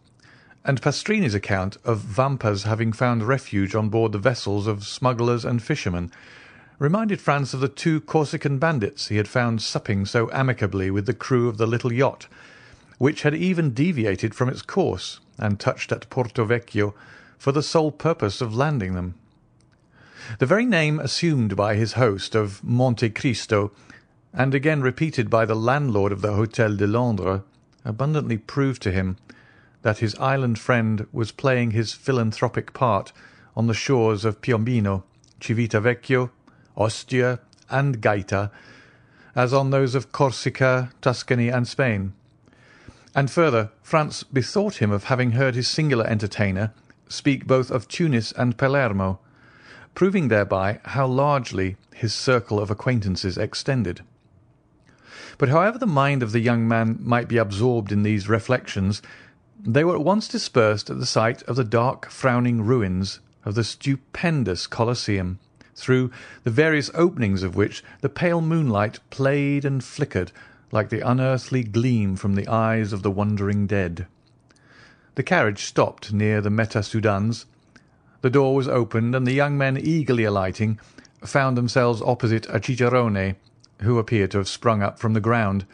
and 0.64 0.82
Pastrini's 0.82 1.34
account 1.34 1.76
of 1.84 1.98
Vampa's 2.00 2.64
having 2.64 2.92
found 2.92 3.22
refuge 3.22 3.74
on 3.74 3.88
board 3.88 4.12
the 4.12 4.18
vessels 4.18 4.66
of 4.66 4.86
smugglers 4.86 5.44
and 5.44 5.62
fishermen 5.62 6.12
reminded 6.78 7.20
Franz 7.20 7.52
of 7.54 7.60
the 7.60 7.68
two 7.68 8.00
Corsican 8.00 8.58
bandits 8.58 9.08
he 9.08 9.16
had 9.16 9.28
found 9.28 9.62
supping 9.62 10.04
so 10.06 10.30
amicably 10.32 10.90
with 10.90 11.06
the 11.06 11.14
crew 11.14 11.48
of 11.48 11.58
the 11.58 11.66
little 11.66 11.92
yacht, 11.92 12.26
which 12.98 13.22
had 13.22 13.34
even 13.34 13.72
deviated 13.72 14.34
from 14.34 14.48
its 14.48 14.62
course 14.62 15.20
and 15.38 15.60
touched 15.60 15.92
at 15.92 16.08
Porto 16.10 16.44
Vecchio 16.44 16.94
for 17.38 17.52
the 17.52 17.62
sole 17.62 17.90
purpose 17.90 18.40
of 18.40 18.54
landing 18.54 18.94
them. 18.94 19.14
The 20.38 20.46
very 20.46 20.66
name 20.66 21.00
assumed 21.00 21.56
by 21.56 21.74
his 21.74 21.94
host 21.94 22.34
of 22.34 22.62
Monte 22.62 23.10
Cristo, 23.10 23.72
and 24.32 24.54
again 24.54 24.82
repeated 24.82 25.28
by 25.30 25.44
the 25.44 25.56
landlord 25.56 26.12
of 26.12 26.20
the 26.20 26.32
Hôtel 26.32 26.76
de 26.76 26.86
Londres, 26.86 27.40
abundantly 27.84 28.36
proved 28.36 28.82
to 28.82 28.92
him 28.92 29.16
that 29.82 29.98
his 29.98 30.14
island 30.16 30.58
friend 30.58 31.06
was 31.12 31.32
playing 31.32 31.70
his 31.70 31.92
philanthropic 31.92 32.72
part 32.72 33.12
on 33.56 33.66
the 33.66 33.74
shores 33.74 34.24
of 34.24 34.40
Piombino, 34.40 35.02
Civita 35.40 35.80
Vecchio, 35.80 36.30
Ostia, 36.76 37.40
and 37.68 38.00
Gaeta, 38.00 38.50
as 39.34 39.52
on 39.52 39.70
those 39.70 39.94
of 39.94 40.12
Corsica, 40.12 40.90
Tuscany, 41.00 41.48
and 41.48 41.66
Spain. 41.66 42.12
And 43.14 43.30
further, 43.30 43.70
Franz 43.82 44.22
bethought 44.22 44.76
him 44.76 44.90
of 44.90 45.04
having 45.04 45.32
heard 45.32 45.54
his 45.54 45.68
singular 45.68 46.06
entertainer 46.06 46.72
speak 47.08 47.46
both 47.46 47.70
of 47.70 47.88
Tunis 47.88 48.32
and 48.32 48.56
Palermo, 48.56 49.18
proving 49.94 50.28
thereby 50.28 50.80
how 50.84 51.06
largely 51.06 51.76
his 51.94 52.14
circle 52.14 52.60
of 52.60 52.70
acquaintances 52.70 53.36
extended. 53.36 54.02
But 55.38 55.48
however 55.48 55.78
the 55.78 55.86
mind 55.86 56.22
of 56.22 56.32
the 56.32 56.40
young 56.40 56.68
man 56.68 56.98
might 57.00 57.26
be 57.26 57.36
absorbed 57.36 57.90
in 57.90 58.02
these 58.02 58.28
reflections, 58.28 59.02
they 59.64 59.84
were 59.84 59.94
at 59.94 60.04
once 60.04 60.26
dispersed 60.26 60.88
at 60.88 60.98
the 60.98 61.06
sight 61.06 61.42
of 61.42 61.56
the 61.56 61.64
dark 61.64 62.08
frowning 62.08 62.62
ruins 62.62 63.20
of 63.44 63.54
the 63.54 63.64
stupendous 63.64 64.66
Colosseum 64.66 65.38
through 65.74 66.10
the 66.44 66.50
various 66.50 66.90
openings 66.94 67.42
of 67.42 67.56
which 67.56 67.82
the 68.00 68.08
pale 68.08 68.40
moonlight 68.40 69.00
played 69.10 69.64
and 69.64 69.84
flickered 69.84 70.32
like 70.72 70.88
the 70.88 71.06
unearthly 71.06 71.62
gleam 71.62 72.16
from 72.16 72.34
the 72.34 72.48
eyes 72.48 72.92
of 72.92 73.02
the 73.02 73.10
wondering 73.10 73.66
dead. 73.66 74.06
The 75.16 75.22
carriage 75.22 75.64
stopped 75.64 76.12
near 76.12 76.40
the 76.40 76.50
Meta 76.50 76.78
Sudans. 76.78 77.44
The 78.20 78.30
door 78.30 78.54
was 78.54 78.68
opened, 78.68 79.14
and 79.14 79.26
the 79.26 79.32
young 79.32 79.58
men, 79.58 79.76
eagerly 79.76 80.24
alighting, 80.24 80.78
found 81.24 81.56
themselves 81.56 82.02
opposite 82.02 82.46
a 82.48 82.60
cicerone, 82.60 83.36
who 83.82 83.98
appeared 83.98 84.30
to 84.30 84.38
have 84.38 84.48
sprung 84.48 84.82
up 84.82 84.98
from 84.98 85.14
the 85.14 85.20
ground, 85.20 85.66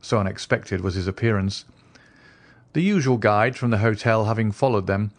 so 0.00 0.18
unexpected 0.18 0.82
was 0.82 0.94
his 0.94 1.06
appearance. 1.06 1.64
The 2.72 2.82
usual 2.82 3.18
guide 3.18 3.56
from 3.56 3.70
the 3.70 3.78
hotel 3.78 4.24
having 4.24 4.50
followed 4.50 4.86
them, 4.86 5.12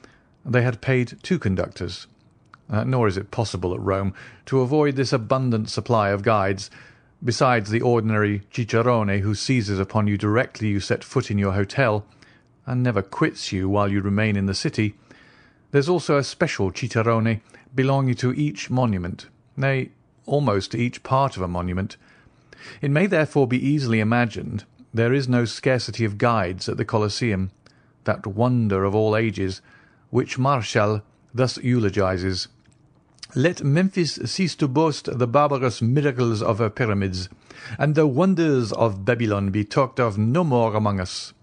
they 0.44 0.64
had 0.64 0.82
paid 0.82 1.18
two 1.22 1.38
conductors. 1.38 2.08
Uh, 2.70 2.84
nor 2.84 3.08
is 3.08 3.18
it 3.18 3.30
possible 3.30 3.74
at 3.74 3.80
Rome 3.80 4.14
to 4.48 4.62
avoid 4.62 4.96
this 4.96 5.14
abundant 5.14 5.70
supply 5.70 6.10
of 6.10 6.24
guides, 6.24 6.72
besides 7.24 7.70
the 7.70 7.82
ordinary 7.82 8.42
cicerone 8.52 9.20
who 9.22 9.36
seizes 9.36 9.80
upon 9.80 10.08
you 10.08 10.18
directly 10.18 10.70
you 10.70 10.80
set 10.80 11.04
foot 11.04 11.30
in 11.30 11.38
your 11.38 11.52
hotel, 11.52 12.06
and 12.66 12.82
never 12.82 13.02
quits 13.02 13.52
you 13.52 13.70
while 13.70 13.92
you 13.92 14.02
remain 14.02 14.36
in 14.36 14.48
the 14.48 14.56
city. 14.56 14.96
There's 15.72 15.90
also 15.90 16.18
a 16.18 16.24
special 16.24 16.72
cicerone 16.74 17.42
belonging 17.76 18.16
to 18.16 18.34
each 18.34 18.70
monument, 18.70 19.28
nay, 19.56 19.90
almost 20.26 20.72
to 20.72 20.78
each 20.78 21.04
part 21.04 21.36
of 21.36 21.44
a 21.44 21.48
monument. 21.48 21.98
It 22.82 22.92
may 22.92 23.06
therefore 23.06 23.48
be 23.48 23.64
easily 23.64 24.00
imagined 24.00 24.66
there 24.94 25.14
is 25.14 25.28
no 25.28 25.46
scarcity 25.46 26.06
of 26.06 26.18
guides 26.18 26.70
at 26.70 26.78
the 26.78 26.86
Colosseum, 26.86 27.52
that 28.04 28.28
wonder 28.28 28.84
of 28.84 28.94
all 28.94 29.16
ages, 29.16 29.62
which 30.10 30.38
Martial 30.38 31.02
thus 31.34 31.58
eulogises. 31.58 32.48
Let 33.36 33.64
Memphis 33.64 34.20
cease 34.26 34.54
to 34.56 34.68
boast 34.68 35.18
the 35.18 35.26
barbarous 35.26 35.82
miracles 35.82 36.44
of 36.44 36.60
her 36.60 36.70
pyramids, 36.70 37.30
and 37.80 37.96
the 37.96 38.06
wonders 38.06 38.72
of 38.74 39.06
Babylon 39.06 39.50
be 39.50 39.64
talked 39.64 40.00
of 40.00 40.20
no 40.20 40.44
more 40.44 40.76
among 40.76 41.00
us. 41.00 41.34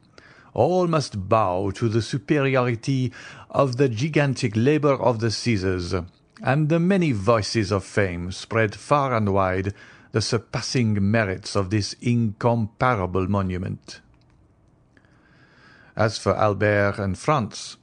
All 0.54 0.86
must 0.86 1.28
bow 1.28 1.70
to 1.72 1.88
the 1.88 2.02
superiority 2.02 3.12
of 3.50 3.76
the 3.76 3.88
gigantic 3.88 4.52
labour 4.54 4.94
of 4.94 5.18
the 5.18 5.32
Caesars, 5.32 5.94
and 6.42 6.68
the 6.68 6.78
many 6.78 7.10
voices 7.10 7.72
of 7.72 7.84
fame 7.84 8.30
spread 8.30 8.76
far 8.76 9.14
and 9.14 9.32
wide 9.34 9.74
the 10.12 10.20
surpassing 10.20 11.10
merits 11.10 11.54
of 11.54 11.70
this 11.70 11.94
incomparable 12.00 13.28
monument. 13.28 14.00
As 15.96 16.18
for 16.18 16.36
Albert 16.36 16.98
and 16.98 17.18
Franz, 17.18 17.76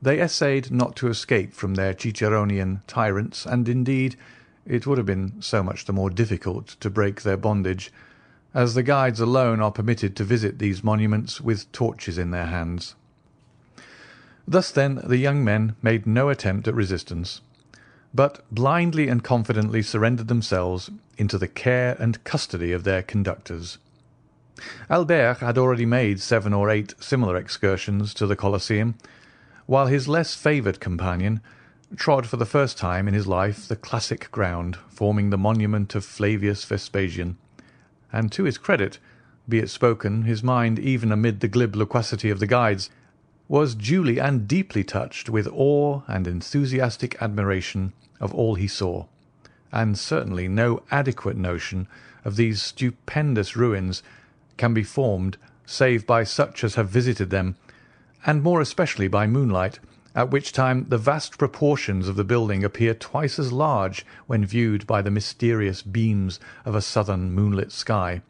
they 0.00 0.20
essayed 0.20 0.70
not 0.70 0.96
to 0.96 1.08
escape 1.08 1.52
from 1.52 1.74
their 1.74 1.94
Ciceronian 1.94 2.82
tyrants, 2.86 3.46
and 3.46 3.68
indeed 3.68 4.16
it 4.66 4.86
would 4.86 4.98
have 4.98 5.06
been 5.06 5.40
so 5.40 5.62
much 5.62 5.84
the 5.84 5.92
more 5.92 6.10
difficult 6.10 6.68
to 6.80 6.90
break 6.90 7.22
their 7.22 7.36
bondage, 7.36 7.92
as 8.54 8.74
the 8.74 8.82
guides 8.82 9.20
alone 9.20 9.60
are 9.60 9.70
permitted 9.70 10.16
to 10.16 10.24
visit 10.24 10.58
these 10.58 10.84
monuments 10.84 11.40
with 11.40 11.70
torches 11.72 12.18
in 12.18 12.32
their 12.32 12.46
hands. 12.46 12.94
Thus, 14.46 14.72
then, 14.72 15.00
the 15.04 15.18
young 15.18 15.44
men 15.44 15.76
made 15.82 16.06
no 16.06 16.28
attempt 16.28 16.66
at 16.66 16.74
resistance 16.74 17.40
but 18.14 18.44
blindly 18.50 19.08
and 19.08 19.24
confidently 19.24 19.82
surrendered 19.82 20.28
themselves 20.28 20.90
into 21.16 21.38
the 21.38 21.48
care 21.48 21.96
and 21.98 22.22
custody 22.24 22.72
of 22.72 22.84
their 22.84 23.02
conductors. 23.02 23.78
Albert 24.90 25.38
had 25.38 25.56
already 25.56 25.86
made 25.86 26.20
seven 26.20 26.52
or 26.52 26.70
eight 26.70 26.94
similar 27.00 27.36
excursions 27.36 28.12
to 28.14 28.26
the 28.26 28.36
Colosseum, 28.36 28.94
while 29.66 29.86
his 29.86 30.08
less 30.08 30.34
favoured 30.34 30.80
companion 30.80 31.40
trod 31.96 32.26
for 32.26 32.36
the 32.36 32.46
first 32.46 32.78
time 32.78 33.06
in 33.06 33.14
his 33.14 33.26
life 33.26 33.68
the 33.68 33.76
classic 33.76 34.30
ground 34.30 34.76
forming 34.88 35.30
the 35.30 35.38
monument 35.38 35.94
of 35.94 36.04
Flavius 36.04 36.64
Vespasian, 36.64 37.36
and 38.12 38.32
to 38.32 38.44
his 38.44 38.58
credit, 38.58 38.98
be 39.48 39.58
it 39.58 39.68
spoken, 39.68 40.22
his 40.22 40.42
mind, 40.42 40.78
even 40.78 41.12
amid 41.12 41.40
the 41.40 41.48
glib 41.48 41.74
loquacity 41.74 42.30
of 42.30 42.40
the 42.40 42.46
guides, 42.46 42.90
was 43.52 43.74
duly 43.74 44.18
and 44.18 44.48
deeply 44.48 44.82
touched 44.82 45.28
with 45.28 45.46
awe 45.48 46.00
and 46.06 46.26
enthusiastic 46.26 47.20
admiration 47.20 47.92
of 48.18 48.32
all 48.32 48.54
he 48.54 48.66
saw, 48.66 49.04
and 49.70 49.98
certainly 49.98 50.48
no 50.48 50.82
adequate 50.90 51.36
notion 51.36 51.86
of 52.24 52.36
these 52.36 52.62
stupendous 52.62 53.54
ruins 53.54 54.02
can 54.56 54.72
be 54.72 54.82
formed 54.82 55.36
save 55.66 56.06
by 56.06 56.24
such 56.24 56.64
as 56.64 56.76
have 56.76 56.88
visited 56.88 57.28
them, 57.28 57.54
and 58.24 58.42
more 58.42 58.62
especially 58.62 59.06
by 59.06 59.26
moonlight, 59.26 59.78
at 60.14 60.30
which 60.30 60.50
time 60.50 60.86
the 60.88 60.96
vast 60.96 61.36
proportions 61.36 62.08
of 62.08 62.16
the 62.16 62.24
building 62.24 62.64
appear 62.64 62.94
twice 62.94 63.38
as 63.38 63.52
large 63.52 64.06
when 64.26 64.46
viewed 64.46 64.86
by 64.86 65.02
the 65.02 65.10
mysterious 65.10 65.82
beams 65.82 66.40
of 66.64 66.74
a 66.74 66.80
southern 66.80 67.30
moonlit 67.30 67.70
sky, 67.70 68.22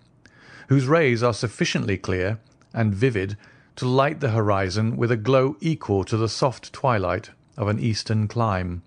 whose 0.67 0.87
rays 0.87 1.23
are 1.23 1.33
sufficiently 1.33 1.97
clear 1.97 2.41
and 2.75 2.93
vivid 2.93 3.37
to 3.83 3.88
light 3.88 4.21
the 4.21 4.31
horizon 4.31 4.97
with 4.97 5.11
a 5.11 5.16
glow 5.16 5.57
equal 5.61 6.05
to 6.05 6.16
the 6.16 6.29
soft 6.29 6.73
twilight 6.73 7.31
of 7.57 7.66
an 7.66 7.81
eastern 7.81 8.29
clime. 8.29 8.81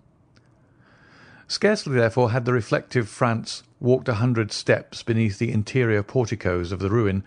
Scarcely, 1.50 1.96
therefore, 1.96 2.32
had 2.32 2.46
the 2.46 2.54
reflective 2.54 3.10
Franz 3.10 3.64
walked 3.82 4.08
a 4.08 4.14
hundred 4.14 4.54
steps 4.54 5.04
beneath 5.04 5.38
the 5.38 5.52
interior 5.52 6.02
porticos 6.02 6.72
of 6.72 6.80
the 6.80 6.90
ruin, 6.90 7.26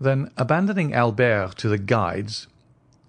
than, 0.00 0.32
abandoning 0.36 0.92
Albert 0.92 1.56
to 1.58 1.68
the 1.68 1.78
guides, 1.78 2.48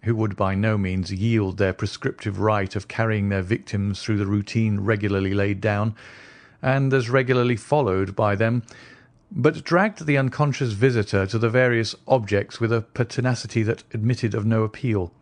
who 0.04 0.16
would 0.16 0.36
by 0.36 0.54
no 0.54 0.78
means 0.78 1.12
yield 1.12 1.58
their 1.58 1.74
prescriptive 1.74 2.40
right 2.40 2.76
of 2.76 2.88
carrying 2.88 3.30
their 3.30 3.42
victims 3.42 4.04
through 4.04 4.18
the 4.18 4.28
routine 4.28 4.82
regularly 4.82 5.34
laid 5.34 5.60
down, 5.60 5.96
and 6.62 6.94
as 6.94 7.10
regularly 7.10 7.56
followed 7.56 8.16
by 8.16 8.36
them, 8.36 8.62
but 9.32 9.64
dragged 9.64 10.06
the 10.06 10.18
unconscious 10.18 10.72
visitor 10.72 11.26
to 11.28 11.38
the 11.38 11.50
various 11.50 11.96
objects 12.08 12.60
with 12.60 12.74
a 12.74 12.82
pertinacity 12.82 13.62
that 13.64 13.84
admitted 13.94 14.34
of 14.34 14.46
no 14.46 14.64
appeal, 14.64 15.14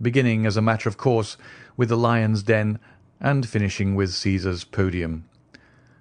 beginning, 0.00 0.46
as 0.46 0.56
a 0.56 0.62
matter 0.62 0.88
of 0.88 0.96
course, 0.96 1.36
with 1.76 1.90
the 1.90 1.96
lion's 1.96 2.42
den 2.42 2.78
and 3.20 3.46
finishing 3.46 3.94
with 3.94 4.14
Caesar's 4.14 4.64
podium, 4.64 5.24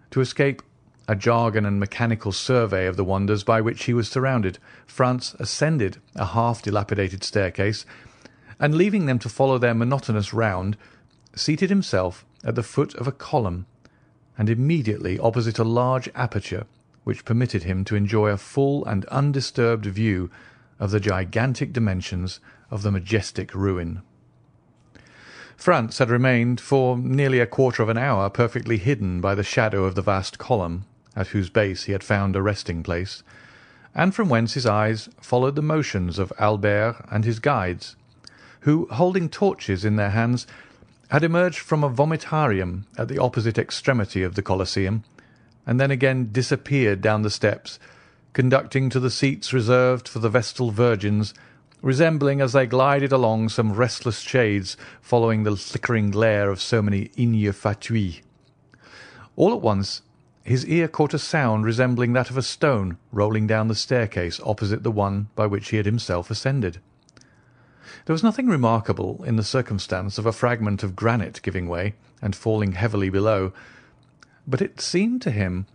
to 0.09 0.21
escape 0.21 0.61
a 1.07 1.15
jargon 1.15 1.65
and 1.65 1.79
mechanical 1.79 2.31
survey 2.31 2.85
of 2.85 2.95
the 2.95 3.03
wonders 3.03 3.43
by 3.43 3.59
which 3.59 3.85
he 3.85 3.93
was 3.93 4.07
surrounded, 4.07 4.57
Franz 4.85 5.35
ascended 5.39 5.97
a 6.15 6.27
half-dilapidated 6.27 7.23
staircase, 7.23 7.85
and 8.59 8.75
leaving 8.75 9.05
them 9.05 9.19
to 9.19 9.27
follow 9.27 9.57
their 9.57 9.73
monotonous 9.73 10.33
round, 10.33 10.77
seated 11.35 11.69
himself 11.69 12.25
at 12.43 12.55
the 12.55 12.63
foot 12.63 12.93
of 12.95 13.07
a 13.07 13.11
column, 13.11 13.65
and 14.37 14.49
immediately 14.49 15.19
opposite 15.19 15.59
a 15.59 15.63
large 15.63 16.07
aperture 16.15 16.65
which 17.09 17.25
permitted 17.25 17.63
him 17.63 17.83
to 17.83 17.95
enjoy 17.95 18.27
a 18.29 18.37
full 18.37 18.85
and 18.85 19.03
undisturbed 19.05 19.83
view 19.83 20.29
of 20.79 20.91
the 20.91 20.99
gigantic 20.99 21.73
dimensions 21.73 22.39
of 22.69 22.83
the 22.83 22.91
majestic 22.91 23.55
ruin. 23.55 24.03
Franz 25.57 25.97
had 25.97 26.11
remained 26.11 26.61
for 26.61 26.99
nearly 26.99 27.39
a 27.39 27.47
quarter 27.47 27.81
of 27.81 27.89
an 27.89 27.97
hour 27.97 28.29
perfectly 28.29 28.77
hidden 28.77 29.21
by 29.21 29.33
the 29.33 29.41
shadow 29.41 29.85
of 29.85 29.95
the 29.95 30.03
vast 30.03 30.37
column, 30.37 30.85
at 31.15 31.29
whose 31.29 31.49
base 31.49 31.85
he 31.85 31.93
had 31.93 32.03
found 32.03 32.35
a 32.35 32.43
resting 32.43 32.83
place, 32.83 33.23
and 33.95 34.13
from 34.13 34.29
whence 34.29 34.53
his 34.53 34.67
eyes 34.67 35.09
followed 35.19 35.55
the 35.55 35.63
motions 35.63 36.19
of 36.19 36.31
Albert 36.37 37.07
and 37.09 37.25
his 37.25 37.39
guides, 37.39 37.95
who, 38.59 38.87
holding 38.91 39.29
torches 39.29 39.83
in 39.83 39.95
their 39.95 40.11
hands, 40.11 40.45
had 41.09 41.23
emerged 41.23 41.57
from 41.57 41.83
a 41.83 41.89
vomitorium 41.89 42.85
at 42.99 43.07
the 43.07 43.17
opposite 43.17 43.57
extremity 43.57 44.21
of 44.21 44.35
the 44.35 44.43
Colosseum, 44.43 45.03
and 45.69 45.79
then 45.79 45.91
again 45.91 46.29
disappeared 46.31 46.99
down 46.99 47.21
the 47.21 47.29
steps, 47.29 47.77
conducting 48.33 48.89
to 48.89 48.99
the 48.99 49.11
seats 49.11 49.53
reserved 49.53 50.07
for 50.07 50.17
the 50.17 50.27
Vestal 50.27 50.71
Virgins 50.71 51.31
resembling 51.83 52.41
as 52.41 52.53
they 52.53 52.65
glided 52.65 53.11
along 53.11 53.47
some 53.47 53.73
restless 53.73 54.17
shades 54.17 54.75
following 54.99 55.43
the 55.43 55.55
flickering 55.55 56.09
glare 56.09 56.49
of 56.49 56.59
so 56.59 56.81
many 56.81 57.09
ignes 57.09 57.53
fatuis. 57.53 58.19
All 59.35 59.53
at 59.53 59.61
once 59.61 60.01
his 60.41 60.65
ear 60.65 60.87
caught 60.87 61.13
a 61.13 61.19
sound 61.19 61.65
resembling 61.65 62.13
that 62.13 62.31
of 62.31 62.37
a 62.37 62.41
stone 62.41 62.97
rolling 63.11 63.45
down 63.45 63.67
the 63.67 63.75
staircase 63.75 64.39
opposite 64.43 64.81
the 64.81 64.89
one 64.89 65.27
by 65.35 65.45
which 65.45 65.69
he 65.69 65.77
had 65.77 65.85
himself 65.85 66.31
ascended. 66.31 66.79
There 68.07 68.13
was 68.15 68.23
nothing 68.23 68.47
remarkable 68.47 69.23
in 69.23 69.35
the 69.35 69.43
circumstance 69.43 70.17
of 70.17 70.25
a 70.25 70.33
fragment 70.33 70.81
of 70.81 70.95
granite 70.95 71.43
giving 71.43 71.69
way 71.69 71.93
and 72.23 72.35
falling 72.35 72.71
heavily 72.71 73.11
below, 73.11 73.53
but 74.49 74.61
it 74.61 74.81
seemed 74.81 75.21
to 75.21 75.31
him 75.31 75.67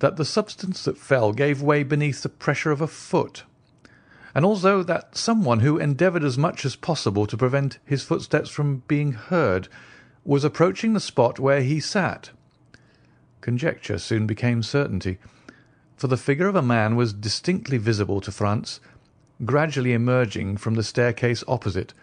that 0.00 0.16
the 0.16 0.24
substance 0.24 0.84
that 0.84 0.98
fell 0.98 1.32
gave 1.32 1.62
way 1.62 1.82
beneath 1.82 2.22
the 2.22 2.28
pressure 2.28 2.70
of 2.70 2.80
a 2.80 2.86
foot 2.86 3.42
and 4.34 4.44
also 4.44 4.84
that 4.84 5.16
someone 5.16 5.60
who 5.60 5.78
endeavoured 5.78 6.22
as 6.22 6.38
much 6.38 6.64
as 6.64 6.76
possible 6.76 7.26
to 7.26 7.36
prevent 7.36 7.78
his 7.84 8.04
footsteps 8.04 8.50
from 8.50 8.84
being 8.86 9.10
heard 9.10 9.68
was 10.24 10.44
approaching 10.44 10.92
the 10.92 11.00
spot 11.00 11.40
where 11.40 11.62
he 11.62 11.80
sat. 11.80 12.30
Conjecture 13.40 13.98
soon 13.98 14.26
became 14.26 14.62
certainty, 14.62 15.18
for 15.96 16.06
the 16.06 16.16
figure 16.16 16.46
of 16.46 16.54
a 16.54 16.62
man 16.62 16.94
was 16.94 17.12
distinctly 17.12 17.78
visible 17.78 18.20
to 18.20 18.30
Franz, 18.30 18.78
gradually 19.44 19.92
emerging 19.92 20.56
from 20.56 20.74
the 20.74 20.84
staircase 20.84 21.42
opposite, 21.48 21.94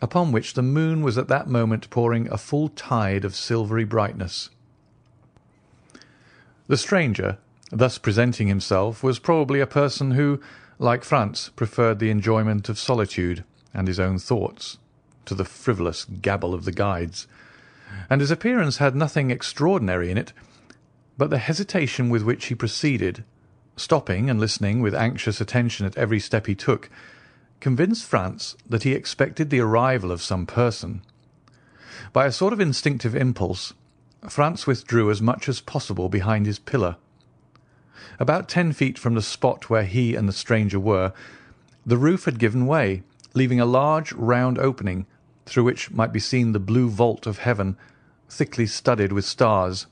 upon 0.00 0.32
which 0.32 0.54
the 0.54 0.62
moon 0.62 1.02
was 1.02 1.18
at 1.18 1.28
that 1.28 1.46
moment 1.46 1.90
pouring 1.90 2.28
a 2.28 2.38
full 2.38 2.68
tide 2.70 3.24
of 3.24 3.36
silvery 3.36 3.84
brightness. 3.84 4.50
The 6.68 6.76
stranger, 6.76 7.38
thus 7.72 7.96
presenting 7.96 8.46
himself, 8.46 9.02
was 9.02 9.18
probably 9.18 9.58
a 9.60 9.66
person 9.66 10.12
who, 10.12 10.38
like 10.78 11.02
Franz, 11.02 11.48
preferred 11.56 11.98
the 11.98 12.10
enjoyment 12.10 12.68
of 12.68 12.78
solitude 12.78 13.42
and 13.72 13.88
his 13.88 13.98
own 13.98 14.18
thoughts, 14.18 14.76
to 15.24 15.34
the 15.34 15.46
frivolous 15.46 16.04
gabble 16.04 16.52
of 16.52 16.66
the 16.66 16.72
guides, 16.72 17.26
and 18.10 18.20
his 18.20 18.30
appearance 18.30 18.76
had 18.76 18.94
nothing 18.94 19.30
extraordinary 19.30 20.10
in 20.10 20.18
it, 20.18 20.34
but 21.16 21.30
the 21.30 21.38
hesitation 21.38 22.10
with 22.10 22.22
which 22.22 22.46
he 22.46 22.54
proceeded, 22.54 23.24
stopping 23.76 24.28
and 24.28 24.38
listening 24.38 24.82
with 24.82 24.94
anxious 24.94 25.40
attention 25.40 25.86
at 25.86 25.96
every 25.96 26.20
step 26.20 26.46
he 26.46 26.54
took, 26.54 26.90
convinced 27.60 28.04
Franz 28.04 28.56
that 28.68 28.82
he 28.82 28.92
expected 28.92 29.48
the 29.48 29.60
arrival 29.60 30.12
of 30.12 30.20
some 30.20 30.44
person. 30.44 31.00
By 32.12 32.26
a 32.26 32.32
sort 32.32 32.52
of 32.52 32.60
instinctive 32.60 33.16
impulse, 33.16 33.72
Franz 34.28 34.66
withdrew 34.66 35.10
as 35.10 35.22
much 35.22 35.48
as 35.48 35.60
possible 35.60 36.08
behind 36.08 36.46
his 36.46 36.58
pillar. 36.58 36.96
About 38.18 38.48
ten 38.48 38.72
feet 38.72 38.98
from 38.98 39.14
the 39.14 39.22
spot 39.22 39.70
where 39.70 39.84
he 39.84 40.14
and 40.14 40.28
the 40.28 40.32
stranger 40.32 40.80
were, 40.80 41.12
the 41.86 41.96
roof 41.96 42.24
had 42.24 42.38
given 42.38 42.66
way, 42.66 43.02
leaving 43.34 43.60
a 43.60 43.66
large 43.66 44.12
round 44.12 44.58
opening 44.58 45.06
through 45.46 45.64
which 45.64 45.90
might 45.90 46.12
be 46.12 46.20
seen 46.20 46.52
the 46.52 46.58
blue 46.58 46.88
vault 46.88 47.26
of 47.26 47.38
heaven, 47.38 47.76
thickly 48.28 48.66
studded 48.66 49.12
with 49.12 49.24
stars. 49.24 49.86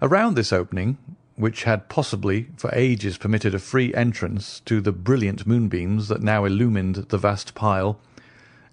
Around 0.00 0.34
this 0.34 0.52
opening, 0.52 0.98
which 1.36 1.64
had 1.64 1.88
possibly 1.88 2.48
for 2.56 2.70
ages 2.74 3.18
permitted 3.18 3.54
a 3.54 3.58
free 3.58 3.92
entrance 3.94 4.60
to 4.60 4.80
the 4.80 4.92
brilliant 4.92 5.46
moonbeams 5.46 6.08
that 6.08 6.22
now 6.22 6.44
illumined 6.44 6.96
the 6.96 7.18
vast 7.18 7.54
pile, 7.54 7.98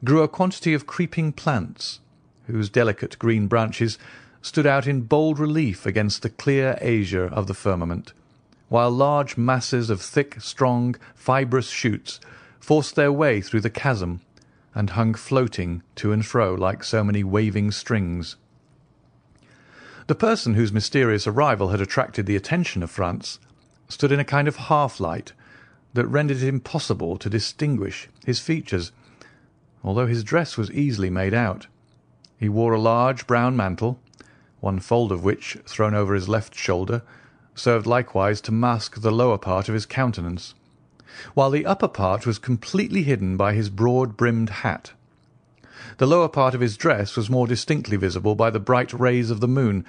grew 0.03 0.21
a 0.21 0.27
quantity 0.27 0.73
of 0.73 0.85
creeping 0.85 1.31
plants, 1.31 1.99
whose 2.47 2.69
delicate 2.69 3.17
green 3.17 3.47
branches 3.47 3.97
stood 4.41 4.65
out 4.65 4.87
in 4.87 5.01
bold 5.01 5.39
relief 5.39 5.85
against 5.85 6.21
the 6.21 6.29
clear 6.29 6.77
azure 6.81 7.27
of 7.27 7.47
the 7.47 7.53
firmament, 7.53 8.13
while 8.69 8.91
large 8.91 9.37
masses 9.37 9.89
of 9.89 10.01
thick, 10.01 10.39
strong, 10.39 10.95
fibrous 11.15 11.69
shoots 11.69 12.19
forced 12.59 12.95
their 12.95 13.11
way 13.11 13.41
through 13.41 13.61
the 13.61 13.69
chasm 13.69 14.21
and 14.75 14.91
hung 14.91 15.13
floating 15.13 15.81
to 15.95 16.11
and 16.11 16.25
fro 16.25 16.53
like 16.53 16.83
so 16.83 17.03
many 17.03 17.23
waving 17.23 17.71
strings. 17.71 18.35
The 20.07 20.15
person 20.15 20.53
whose 20.53 20.71
mysterious 20.71 21.27
arrival 21.27 21.69
had 21.69 21.81
attracted 21.81 22.25
the 22.25 22.35
attention 22.35 22.81
of 22.81 22.89
Franz 22.89 23.39
stood 23.87 24.11
in 24.11 24.19
a 24.19 24.25
kind 24.25 24.47
of 24.47 24.55
half-light 24.55 25.33
that 25.93 26.07
rendered 26.07 26.37
it 26.37 26.47
impossible 26.47 27.17
to 27.17 27.29
distinguish 27.29 28.07
his 28.25 28.39
features, 28.39 28.91
although 29.83 30.07
his 30.07 30.23
dress 30.23 30.57
was 30.57 30.71
easily 30.71 31.09
made 31.09 31.33
out. 31.33 31.67
He 32.37 32.49
wore 32.49 32.73
a 32.73 32.79
large 32.79 33.27
brown 33.27 33.55
mantle, 33.57 33.99
one 34.59 34.79
fold 34.79 35.11
of 35.11 35.23
which, 35.23 35.57
thrown 35.65 35.93
over 35.93 36.13
his 36.13 36.29
left 36.29 36.55
shoulder, 36.55 37.01
served 37.55 37.85
likewise 37.85 38.41
to 38.41 38.51
mask 38.51 39.01
the 39.01 39.11
lower 39.11 39.37
part 39.37 39.67
of 39.67 39.73
his 39.73 39.85
countenance 39.85 40.53
while 41.33 41.49
the 41.49 41.65
upper 41.65 41.87
part 41.87 42.25
was 42.25 42.37
completely 42.37 43.03
hidden 43.03 43.37
by 43.37 43.53
his 43.53 43.69
broad-brimmed 43.69 44.49
hat. 44.49 44.91
The 45.97 46.07
lower 46.07 46.29
part 46.29 46.55
of 46.55 46.61
his 46.61 46.77
dress 46.77 47.15
was 47.15 47.29
more 47.29 47.47
distinctly 47.47 47.97
visible 47.97 48.35
by 48.35 48.49
the 48.49 48.59
bright 48.59 48.93
rays 48.93 49.29
of 49.29 49.39
the 49.39 49.47
moon, 49.47 49.85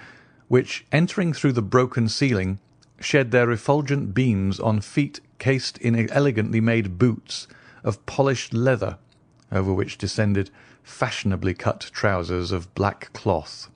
which, 0.49 0.85
entering 0.91 1.33
through 1.33 1.53
the 1.53 1.63
broken 1.63 2.09
ceiling, 2.09 2.59
shed 3.01 3.31
their 3.31 3.47
refulgent 3.47 4.13
beams 4.15 4.59
on 4.61 4.81
feet 4.81 5.21
cased 5.39 5.79
in 5.79 6.11
elegantly 6.11 6.61
made 6.61 6.99
boots 6.99 7.47
of 7.83 8.05
polished 8.07 8.53
leather, 8.53 8.99
over 9.51 9.73
which 9.73 9.99
descended 9.99 10.51
fashionably 10.83 11.55
cut 11.55 11.91
trousers 11.93 12.53
of 12.53 12.75
black 12.75 13.13
cloth. 13.13 13.70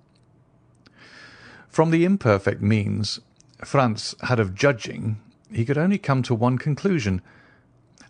From 1.74 1.90
the 1.90 2.04
imperfect 2.04 2.62
means 2.62 3.18
Franz 3.64 4.14
had 4.20 4.38
of 4.38 4.54
judging, 4.54 5.20
he 5.50 5.64
could 5.64 5.76
only 5.76 5.98
come 5.98 6.22
to 6.22 6.32
one 6.32 6.56
conclusion, 6.56 7.20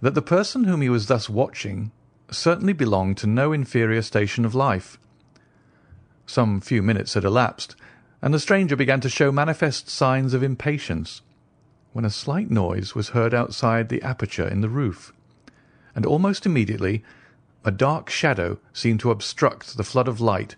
that 0.03 0.12
the 0.12 0.20
person 0.20 0.64
whom 0.64 0.83
he 0.83 0.90
was 0.90 1.07
thus 1.07 1.31
watching 1.31 1.90
certainly 2.31 2.74
belonged 2.74 3.16
to 3.16 3.27
no 3.27 3.55
inferior 3.55 4.03
station 4.03 4.44
of 4.44 4.55
life. 4.55 4.98
Some 6.27 6.61
few 6.61 6.83
minutes 6.83 7.14
had 7.14 7.24
elapsed, 7.24 7.74
and 8.20 8.35
the 8.35 8.38
stranger 8.38 8.77
began 8.77 9.00
to 9.00 9.09
show 9.09 9.33
manifest 9.33 9.88
signs 9.88 10.35
of 10.35 10.42
impatience, 10.42 11.22
when 11.94 12.05
a 12.05 12.11
slight 12.11 12.50
noise 12.50 12.94
was 12.94 13.16
heard 13.16 13.33
outside 13.33 13.88
the 13.88 14.03
aperture 14.03 14.46
in 14.46 14.61
the 14.61 14.68
roof, 14.68 15.14
and 15.94 16.05
almost 16.05 16.44
immediately 16.44 17.03
a 17.64 17.70
dark 17.70 18.11
shadow 18.11 18.59
seemed 18.74 19.00
to 19.00 19.11
obstruct 19.11 19.79
the 19.79 19.85
flood 19.85 20.07
of 20.07 20.20
light 20.20 20.55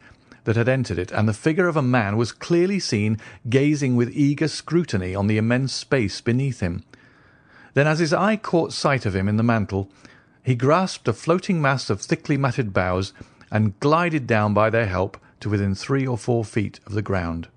that 0.47 0.57
had 0.57 0.69
entered 0.69 0.99
it, 0.99 1.13
and 1.13 1.29
the 1.29 1.35
figure 1.35 1.69
of 1.69 1.77
a 1.77 1.83
man 1.83 2.17
was 2.17 2.33
clearly 2.33 2.81
seen 2.81 3.19
gazing 3.49 3.95
with 3.95 4.17
eager 4.17 4.49
scrutiny 4.49 5.15
on 5.15 5.27
the 5.27 5.37
immense 5.37 5.75
space 5.75 6.21
beneath 6.21 6.61
him, 6.61 6.83
then, 7.77 7.87
as 7.87 7.99
his 7.99 8.15
eye 8.15 8.37
caught 8.37 8.73
sight 8.73 9.05
of 9.05 9.15
him 9.15 9.29
in 9.29 9.37
the 9.37 9.43
mantle, 9.43 9.91
he 10.43 10.55
grasped 10.55 11.07
a 11.09 11.13
floating 11.13 11.61
mass 11.61 11.91
of 11.91 12.01
thickly 12.01 12.39
matted 12.39 12.73
boughs 12.73 13.13
and 13.51 13.79
glided 13.81 14.27
down 14.27 14.55
by 14.55 14.71
their 14.71 14.87
help 14.87 15.19
to 15.41 15.51
within 15.51 15.75
three 15.75 16.07
or 16.07 16.17
four 16.17 16.43
feet 16.43 16.81
of 16.87 16.93
the 16.93 17.03
ground, 17.03 17.49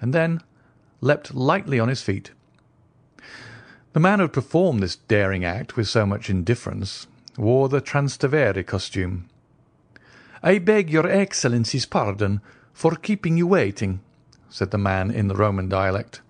and 0.00 0.14
then 0.14 0.40
leapt 1.00 1.34
lightly 1.34 1.80
on 1.80 1.88
his 1.88 2.02
feet. 2.02 2.30
The 3.94 4.00
man 4.00 4.20
who 4.20 4.26
had 4.26 4.32
performed 4.32 4.80
this 4.80 4.94
daring 4.94 5.44
act 5.44 5.76
with 5.76 5.88
so 5.88 6.06
much 6.06 6.30
indifference 6.30 7.08
wore 7.36 7.68
the 7.68 7.80
Trastevere 7.80 8.64
costume. 8.64 9.28
"I 10.42 10.58
beg 10.58 10.90
your 10.90 11.06
Excellency's 11.06 11.86
pardon 11.86 12.40
for 12.72 12.96
keeping 12.96 13.36
you 13.36 13.46
waiting," 13.46 14.00
said 14.50 14.72
the 14.72 14.78
man 14.78 15.10
in 15.10 15.28
the 15.28 15.36
Roman 15.36 15.68
dialect. 15.68 16.20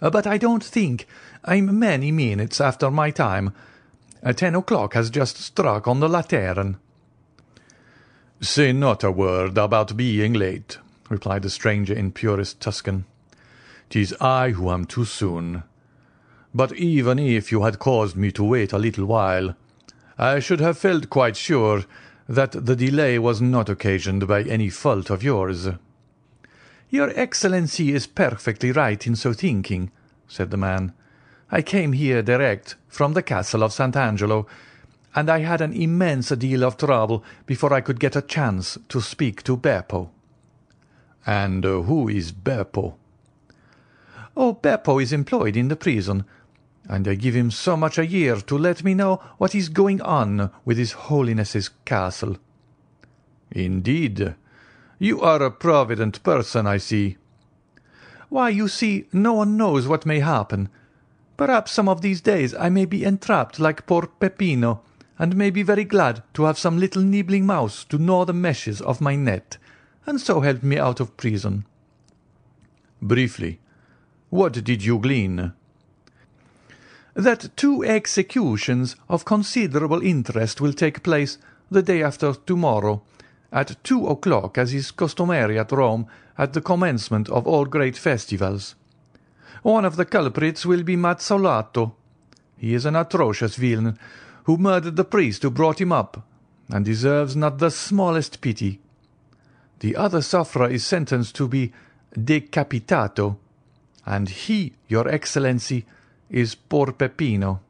"But 0.00 0.26
I 0.26 0.36
don't 0.36 0.62
think 0.62 1.06
I'm 1.42 1.78
many 1.78 2.12
minutes 2.12 2.60
after 2.60 2.90
my 2.90 3.10
time. 3.10 3.52
Uh, 4.22 4.34
ten 4.34 4.54
o'clock 4.54 4.92
has 4.92 5.08
just 5.08 5.38
struck 5.38 5.88
on 5.88 6.00
the 6.00 6.08
Lateran." 6.08 6.76
"Say 8.40 8.72
not 8.72 9.02
a 9.02 9.10
word 9.10 9.56
about 9.56 9.96
being 9.96 10.34
late," 10.34 10.78
replied 11.08 11.42
the 11.42 11.50
stranger 11.50 11.94
in 11.94 12.12
purest 12.12 12.60
Tuscan. 12.60 13.06
"'Tis 13.88 14.12
I 14.20 14.50
who 14.50 14.70
am 14.70 14.84
too 14.84 15.06
soon. 15.06 15.62
But 16.54 16.72
even 16.74 17.18
if 17.18 17.50
you 17.50 17.62
had 17.62 17.78
caused 17.78 18.16
me 18.16 18.30
to 18.32 18.44
wait 18.44 18.72
a 18.72 18.78
little 18.78 19.06
while, 19.06 19.56
I 20.18 20.40
should 20.40 20.60
have 20.60 20.76
felt 20.78 21.08
quite 21.10 21.36
sure 21.36 21.84
that 22.28 22.52
the 22.52 22.76
delay 22.76 23.18
was 23.18 23.40
not 23.40 23.68
occasioned 23.68 24.26
by 24.26 24.42
any 24.42 24.70
fault 24.70 25.10
of 25.10 25.22
yours." 25.22 25.68
"Your 26.90 27.12
Excellency 27.16 27.92
is 27.92 28.06
perfectly 28.06 28.72
right 28.72 29.06
in 29.06 29.16
so 29.16 29.32
thinking," 29.32 29.90
said 30.28 30.50
the 30.50 30.56
man. 30.56 30.92
I 31.50 31.62
came 31.62 31.92
here 31.92 32.22
direct 32.22 32.76
from 32.88 33.12
the 33.12 33.22
castle 33.22 33.62
of 33.62 33.72
St. 33.72 33.96
Angelo, 33.96 34.46
and 35.14 35.30
I 35.30 35.40
had 35.40 35.60
an 35.60 35.72
immense 35.72 36.30
deal 36.30 36.64
of 36.64 36.76
trouble 36.76 37.22
before 37.46 37.72
I 37.72 37.80
could 37.80 38.00
get 38.00 38.16
a 38.16 38.22
chance 38.22 38.78
to 38.88 39.00
speak 39.00 39.42
to 39.44 39.56
Beppo." 39.56 40.10
"And 41.26 41.64
uh, 41.64 41.82
who 41.82 42.08
is 42.08 42.32
Beppo?" 42.32 42.96
"Oh, 44.36 44.54
Beppo 44.54 44.98
is 45.00 45.12
employed 45.12 45.56
in 45.56 45.68
the 45.68 45.76
prison, 45.76 46.24
and 46.88 47.08
I 47.08 47.14
give 47.14 47.34
him 47.34 47.50
so 47.50 47.76
much 47.76 47.98
a 47.98 48.06
year 48.06 48.36
to 48.36 48.58
let 48.58 48.84
me 48.84 48.94
know 48.94 49.20
what 49.38 49.54
is 49.54 49.68
going 49.68 50.00
on 50.02 50.50
with 50.64 50.76
his 50.76 50.92
Holiness's 50.92 51.70
castle." 51.84 52.36
"Indeed. 53.50 54.34
You 54.98 55.20
are 55.20 55.42
a 55.42 55.50
provident 55.50 56.22
person, 56.22 56.66
I 56.66 56.76
see." 56.78 57.16
"Why, 58.28 58.48
you 58.48 58.68
see, 58.68 59.06
no 59.12 59.34
one 59.34 59.56
knows 59.56 59.86
what 59.86 60.06
may 60.06 60.20
happen. 60.20 60.68
Perhaps 61.36 61.72
some 61.72 61.88
of 61.88 62.00
these 62.00 62.20
days 62.20 62.54
I 62.54 62.68
may 62.68 62.84
be 62.84 63.04
entrapped 63.04 63.58
like 63.58 63.86
poor 63.86 64.06
Peppino, 64.06 64.82
and 65.18 65.36
may 65.36 65.50
be 65.50 65.62
very 65.62 65.84
glad 65.84 66.22
to 66.34 66.44
have 66.44 66.58
some 66.58 66.78
little 66.78 67.02
nibbling 67.02 67.46
mouse 67.46 67.84
to 67.84 67.98
gnaw 67.98 68.24
the 68.24 68.32
meshes 68.32 68.80
of 68.80 69.00
my 69.00 69.16
net, 69.16 69.58
and 70.06 70.20
so 70.20 70.40
help 70.40 70.62
me 70.62 70.78
out 70.78 71.00
of 71.00 71.16
prison." 71.16 71.64
"Briefly, 73.00 73.60
what 74.30 74.52
did 74.52 74.84
you 74.84 74.98
glean?" 74.98 75.52
"That 77.14 77.56
two 77.56 77.84
executions 77.84 78.96
of 79.08 79.24
considerable 79.24 80.02
interest 80.02 80.60
will 80.60 80.72
take 80.72 81.02
place 81.02 81.38
the 81.70 81.82
day 81.82 82.02
after 82.02 82.34
to-morrow, 82.34 83.02
at 83.52 83.76
two 83.84 84.08
o'clock 84.08 84.58
as 84.58 84.74
is 84.74 84.90
customary 84.90 85.58
at 85.58 85.70
Rome 85.70 86.06
at 86.36 86.52
the 86.52 86.60
commencement 86.60 87.28
of 87.28 87.46
all 87.46 87.66
great 87.66 87.96
festivals. 87.96 88.74
One 89.62 89.84
of 89.84 89.94
the 89.96 90.04
culprits 90.04 90.66
will 90.66 90.82
be 90.82 90.96
Mazzolato. 90.96 91.94
He 92.56 92.74
is 92.74 92.84
an 92.84 92.96
atrocious 92.96 93.54
villain, 93.56 93.98
who 94.44 94.58
murdered 94.58 94.96
the 94.96 95.04
priest 95.04 95.42
who 95.42 95.50
brought 95.50 95.80
him 95.80 95.92
up, 95.92 96.26
and 96.68 96.84
deserves 96.84 97.36
not 97.36 97.58
the 97.58 97.70
smallest 97.70 98.40
pity. 98.40 98.80
The 99.78 99.96
other 99.96 100.20
sufferer 100.20 100.68
is 100.68 100.84
sentenced 100.84 101.36
to 101.36 101.46
be 101.46 101.72
decapitato, 102.14 103.36
and 104.04 104.28
he, 104.28 104.72
your 104.88 105.08
Excellency, 105.08 105.86
is 106.30 106.54
poor 106.54 106.92
Peppino. 106.92 107.60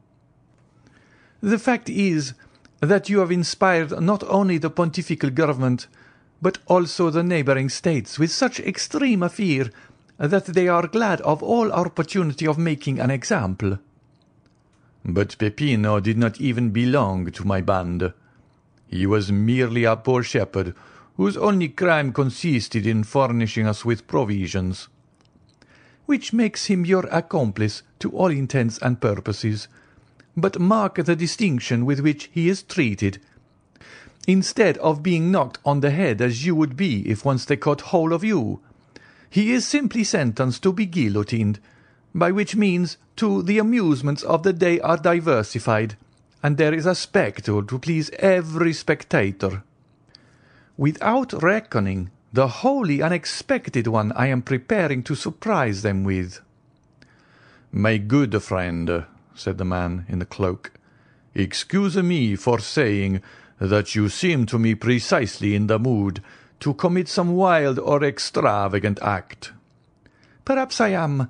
The 1.41 1.59
fact 1.59 1.89
is 1.89 2.33
that 2.81 3.09
you 3.09 3.19
have 3.19 3.31
inspired 3.31 4.01
not 4.01 4.23
only 4.27 4.57
the 4.57 4.69
pontifical 4.69 5.29
government, 5.29 5.87
but 6.41 6.59
also 6.67 7.09
the 7.09 7.23
neighbouring 7.23 7.69
states 7.69 8.19
with 8.19 8.31
such 8.31 8.59
extreme 8.59 9.23
a 9.23 9.29
fear 9.29 9.71
that 10.17 10.45
they 10.45 10.67
are 10.67 10.87
glad 10.87 11.21
of 11.21 11.43
all 11.43 11.71
opportunity 11.71 12.47
of 12.47 12.57
making 12.57 12.99
an 12.99 13.09
example." 13.09 13.79
"But 15.03 15.37
Peppino 15.37 15.99
did 15.99 16.17
not 16.17 16.39
even 16.41 16.71
belong 16.71 17.31
to 17.31 17.45
my 17.45 17.61
band." 17.61 18.13
He 18.87 19.05
was 19.05 19.31
merely 19.31 19.83
a 19.83 19.95
poor 19.95 20.23
shepherd 20.23 20.73
whose 21.17 21.37
only 21.37 21.69
crime 21.69 22.11
consisted 22.11 22.85
in 22.85 23.03
furnishing 23.03 23.67
us 23.67 23.85
with 23.85 24.07
provisions." 24.07 24.87
"Which 26.05 26.33
makes 26.33 26.65
him 26.65 26.85
your 26.85 27.05
accomplice 27.11 27.81
to 27.99 28.11
all 28.11 28.27
intents 28.27 28.77
and 28.79 29.01
purposes. 29.01 29.67
But 30.37 30.59
mark 30.59 30.95
the 30.95 31.15
distinction 31.15 31.85
with 31.85 31.99
which 31.99 32.29
he 32.31 32.49
is 32.49 32.63
treated. 32.63 33.19
Instead 34.27 34.77
of 34.79 35.03
being 35.03 35.31
knocked 35.31 35.59
on 35.65 35.79
the 35.79 35.91
head 35.91 36.21
as 36.21 36.45
you 36.45 36.55
would 36.55 36.75
be 36.75 37.07
if 37.09 37.23
once 37.25 37.45
they 37.45 37.55
caught 37.57 37.81
hold 37.81 38.11
of 38.11 38.23
you, 38.23 38.59
he 39.29 39.51
is 39.51 39.67
simply 39.67 40.03
sentenced 40.03 40.63
to 40.63 40.73
be 40.73 40.85
guillotined, 40.85 41.59
by 42.13 42.31
which 42.31 42.55
means, 42.55 42.97
too, 43.15 43.41
the 43.41 43.59
amusements 43.59 44.23
of 44.23 44.43
the 44.43 44.53
day 44.53 44.79
are 44.79 44.97
diversified, 44.97 45.95
and 46.41 46.57
there 46.57 46.73
is 46.73 46.85
a 46.85 46.95
spectacle 46.95 47.63
to 47.63 47.79
please 47.79 48.09
every 48.19 48.73
spectator 48.73 49.63
without 50.77 51.31
reckoning 51.41 52.09
the 52.35 52.47
wholly 52.49 53.01
unexpected 53.01 53.87
one 53.87 54.11
I 54.11 54.27
am 54.27 54.41
preparing 54.41 55.03
to 55.03 55.15
surprise 55.15 55.83
them 55.83 56.03
with." 56.03 56.41
"My 57.71 57.95
good 57.95 58.43
friend," 58.43 59.05
said 59.33 59.57
the 59.57 59.63
man 59.63 60.05
in 60.09 60.19
the 60.19 60.25
cloak, 60.25 60.73
"excuse 61.33 61.95
me 61.95 62.35
for 62.35 62.59
saying 62.59 63.21
that 63.57 63.95
you 63.95 64.09
seem 64.09 64.45
to 64.47 64.59
me 64.59 64.75
precisely 64.75 65.55
in 65.55 65.67
the 65.67 65.79
mood 65.79 66.21
to 66.59 66.73
commit 66.73 67.07
some 67.07 67.35
wild 67.35 67.79
or 67.79 68.03
extravagant 68.03 68.99
act." 69.01 69.53
"Perhaps 70.43 70.81
I 70.81 70.89
am. 70.89 71.29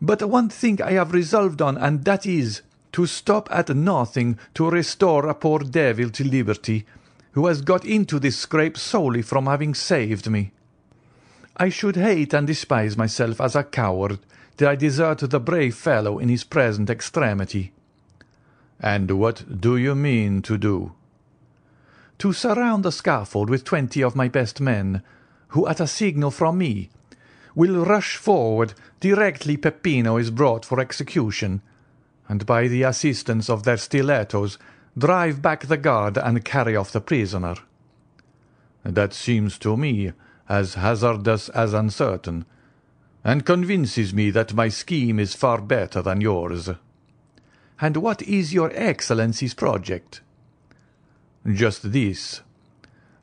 But 0.00 0.22
one 0.22 0.50
thing 0.50 0.80
I 0.80 0.92
have 0.92 1.12
resolved 1.12 1.60
on, 1.62 1.76
and 1.76 2.04
that 2.04 2.26
is, 2.26 2.62
to 2.92 3.06
stop 3.06 3.48
at 3.50 3.74
nothing 3.74 4.38
to 4.54 4.70
restore 4.70 5.26
a 5.26 5.34
poor 5.34 5.58
devil 5.58 6.10
to 6.10 6.22
liberty 6.22 6.86
who 7.34 7.46
has 7.46 7.60
got 7.62 7.84
into 7.84 8.18
this 8.18 8.36
scrape 8.36 8.78
solely 8.78 9.22
from 9.22 9.46
having 9.46 9.74
saved 9.74 10.30
me. 10.30 10.52
I 11.56 11.68
should 11.68 11.96
hate 11.96 12.32
and 12.32 12.46
despise 12.46 12.96
myself 12.96 13.40
as 13.40 13.54
a 13.54 13.62
coward 13.62 14.18
did 14.56 14.68
I 14.68 14.76
desert 14.76 15.18
the 15.18 15.40
brave 15.40 15.74
fellow 15.74 16.18
in 16.20 16.28
his 16.28 16.44
present 16.44 16.88
extremity." 16.88 17.72
"And 18.78 19.10
what 19.10 19.60
do 19.60 19.76
you 19.76 19.96
mean 19.96 20.42
to 20.42 20.56
do?" 20.56 20.92
"To 22.18 22.32
surround 22.32 22.84
the 22.84 22.92
scaffold 22.92 23.50
with 23.50 23.64
twenty 23.64 24.02
of 24.02 24.14
my 24.14 24.28
best 24.28 24.60
men, 24.60 25.02
who, 25.48 25.66
at 25.66 25.80
a 25.80 25.88
signal 25.88 26.30
from 26.30 26.58
me, 26.58 26.90
will 27.56 27.84
rush 27.84 28.16
forward 28.16 28.74
directly 29.00 29.56
Peppino 29.56 30.16
is 30.16 30.30
brought 30.30 30.64
for 30.64 30.78
execution, 30.78 31.62
and 32.28 32.46
by 32.46 32.68
the 32.68 32.84
assistance 32.84 33.50
of 33.50 33.64
their 33.64 33.76
stilettos 33.76 34.56
drive 34.96 35.42
back 35.42 35.66
the 35.66 35.76
guard 35.76 36.16
and 36.16 36.44
carry 36.44 36.76
off 36.76 36.92
the 36.92 37.00
prisoner." 37.00 37.56
"That 38.84 39.12
seems 39.12 39.58
to 39.58 39.76
me 39.76 40.12
as 40.48 40.74
hazardous 40.74 41.48
as 41.48 41.72
uncertain, 41.72 42.44
and 43.24 43.46
convinces 43.46 44.12
me 44.12 44.30
that 44.30 44.54
my 44.54 44.68
scheme 44.68 45.18
is 45.18 45.34
far 45.34 45.60
better 45.60 46.02
than 46.02 46.20
yours." 46.20 46.70
"And 47.80 47.96
what 47.96 48.22
is 48.22 48.54
your 48.54 48.70
Excellency's 48.72 49.54
project?" 49.54 50.20
"Just 51.52 51.90
this. 51.92 52.42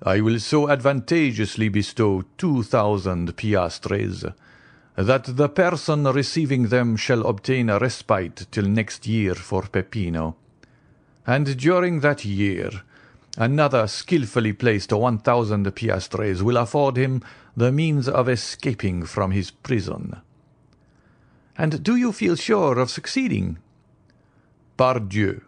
I 0.03 0.19
will 0.19 0.39
so 0.39 0.67
advantageously 0.67 1.69
bestow 1.69 2.23
two 2.37 2.63
thousand 2.63 3.37
piastres 3.37 4.25
that 4.95 5.37
the 5.37 5.47
person 5.47 6.03
receiving 6.03 6.67
them 6.67 6.97
shall 6.97 7.25
obtain 7.25 7.69
a 7.69 7.79
respite 7.79 8.47
till 8.51 8.65
next 8.65 9.07
year 9.07 9.35
for 9.35 9.61
Peppino 9.63 10.35
and 11.25 11.57
during 11.57 11.99
that 11.99 12.25
year 12.25 12.71
another 13.37 13.87
skilfully 13.87 14.53
placed 14.53 14.91
one 14.91 15.17
thousand 15.17 15.69
piastres 15.75 16.43
will 16.43 16.57
afford 16.57 16.97
him 16.97 17.21
the 17.55 17.71
means 17.71 18.07
of 18.07 18.27
escaping 18.27 19.05
from 19.05 19.31
his 19.31 19.51
prison." 19.51 20.17
"And 21.57 21.83
do 21.83 21.95
you 21.95 22.11
feel 22.11 22.35
sure 22.35 22.79
of 22.79 22.89
succeeding?" 22.89 23.57
"Pardieu!" 24.77 25.41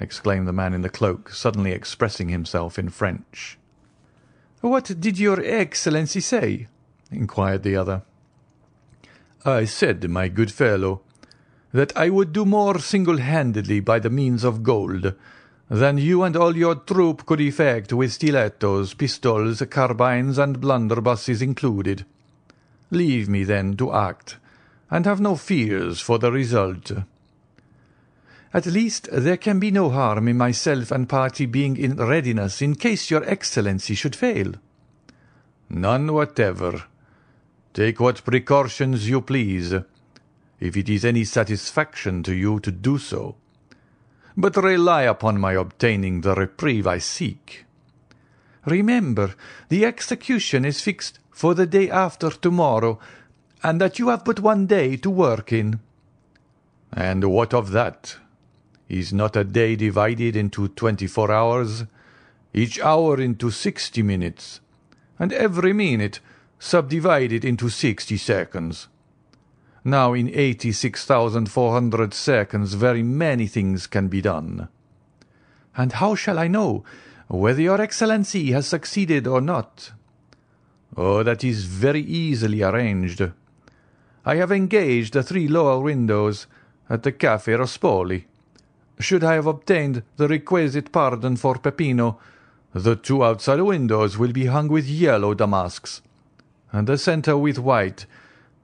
exclaimed 0.00 0.48
the 0.48 0.52
man 0.52 0.74
in 0.74 0.82
the 0.82 0.88
cloak, 0.88 1.30
suddenly 1.30 1.72
expressing 1.72 2.28
himself 2.28 2.78
in 2.78 2.88
French. 2.88 3.58
"What 4.60 5.00
did 5.00 5.18
your 5.18 5.40
Excellency 5.40 6.20
say?" 6.20 6.68
inquired 7.10 7.62
the 7.62 7.76
other. 7.76 8.02
"I 9.44 9.64
said, 9.64 10.08
my 10.10 10.28
good 10.28 10.50
fellow 10.50 11.02
that 11.72 11.96
I 11.96 12.10
would 12.10 12.32
do 12.32 12.44
more 12.44 12.78
single-handedly 12.78 13.80
by 13.80 13.98
the 13.98 14.10
means 14.10 14.44
of 14.44 14.62
gold 14.62 15.14
than 15.68 15.98
you 15.98 16.24
and 16.24 16.36
all 16.36 16.56
your 16.56 16.74
troop 16.74 17.24
could 17.26 17.40
effect 17.40 17.92
with 17.92 18.12
stilettos, 18.12 18.94
pistols, 18.94 19.62
carbines, 19.70 20.36
and 20.36 20.60
blunderbusses 20.60 21.40
included. 21.40 22.04
Leave 22.90 23.28
me, 23.28 23.44
then, 23.44 23.76
to 23.76 23.92
act, 23.92 24.36
and 24.90 25.06
have 25.06 25.20
no 25.20 25.36
fears 25.36 26.00
for 26.00 26.18
the 26.18 26.32
result." 26.32 26.90
"At 28.52 28.66
least 28.66 29.08
there 29.12 29.36
can 29.36 29.60
be 29.60 29.70
no 29.70 29.90
harm 29.90 30.26
in 30.26 30.36
myself 30.36 30.90
and 30.90 31.08
party 31.08 31.46
being 31.46 31.76
in 31.76 31.94
readiness 31.94 32.60
in 32.60 32.74
case 32.74 33.08
your 33.08 33.22
Excellency 33.22 33.94
should 33.94 34.16
fail." 34.16 34.54
"None 35.68 36.12
whatever. 36.12 36.82
Take 37.72 38.00
what 38.00 38.24
precautions 38.24 39.08
you 39.08 39.20
please 39.20 39.72
if 40.60 40.76
it 40.76 40.88
is 40.88 41.04
any 41.04 41.24
satisfaction 41.24 42.22
to 42.22 42.34
you 42.34 42.60
to 42.60 42.70
do 42.70 42.98
so. 42.98 43.34
But 44.36 44.56
rely 44.56 45.02
upon 45.02 45.40
my 45.40 45.54
obtaining 45.54 46.20
the 46.20 46.34
reprieve 46.34 46.86
I 46.86 46.98
seek." 46.98 47.64
"Remember, 48.66 49.34
the 49.70 49.84
execution 49.84 50.64
is 50.64 50.82
fixed 50.82 51.18
for 51.30 51.54
the 51.54 51.66
day 51.66 51.90
after 51.90 52.30
to-morrow, 52.30 53.00
and 53.62 53.80
that 53.80 53.98
you 53.98 54.08
have 54.08 54.24
but 54.24 54.40
one 54.40 54.66
day 54.66 54.96
to 54.98 55.10
work 55.10 55.52
in." 55.52 55.80
"And 56.92 57.24
what 57.24 57.54
of 57.54 57.70
that? 57.70 58.16
Is 58.88 59.12
not 59.12 59.36
a 59.36 59.44
day 59.44 59.76
divided 59.76 60.36
into 60.36 60.68
twenty-four 60.68 61.30
hours, 61.30 61.84
each 62.52 62.80
hour 62.80 63.20
into 63.20 63.50
sixty 63.50 64.02
minutes, 64.02 64.60
and 65.18 65.32
every 65.32 65.72
minute 65.72 66.20
subdivided 66.58 67.44
into 67.44 67.68
sixty 67.68 68.16
seconds? 68.16 68.88
Now 69.84 70.12
in 70.12 70.28
eighty-six 70.28 71.04
thousand 71.06 71.50
four 71.50 71.72
hundred 71.72 72.12
seconds 72.12 72.74
very 72.74 73.02
many 73.02 73.46
things 73.46 73.86
can 73.86 74.08
be 74.08 74.20
done." 74.20 74.68
"And 75.76 75.92
how 75.92 76.14
shall 76.14 76.38
I 76.38 76.48
know 76.48 76.84
whether 77.28 77.62
your 77.62 77.80
Excellency 77.80 78.52
has 78.52 78.66
succeeded 78.66 79.26
or 79.26 79.40
not?" 79.40 79.92
"Oh, 80.96 81.22
that 81.22 81.42
is 81.44 81.64
very 81.64 82.02
easily 82.02 82.62
arranged. 82.62 83.22
I 84.26 84.34
have 84.36 84.52
engaged 84.52 85.14
the 85.14 85.22
three 85.22 85.48
lower 85.48 85.80
windows 85.80 86.46
at 86.90 87.02
the 87.02 87.12
Café 87.12 87.56
Rospoli. 87.56 88.24
Should 88.98 89.24
I 89.24 89.34
have 89.34 89.46
obtained 89.46 90.02
the 90.16 90.28
requisite 90.28 90.92
pardon 90.92 91.36
for 91.36 91.54
Peppino, 91.54 92.18
the 92.74 92.96
two 92.96 93.24
outside 93.24 93.62
windows 93.62 94.18
will 94.18 94.32
be 94.32 94.46
hung 94.46 94.68
with 94.68 94.86
yellow 94.86 95.32
damasks, 95.32 96.02
and 96.70 96.86
the 96.86 96.98
centre 96.98 97.38
with 97.38 97.58
white 97.58 98.04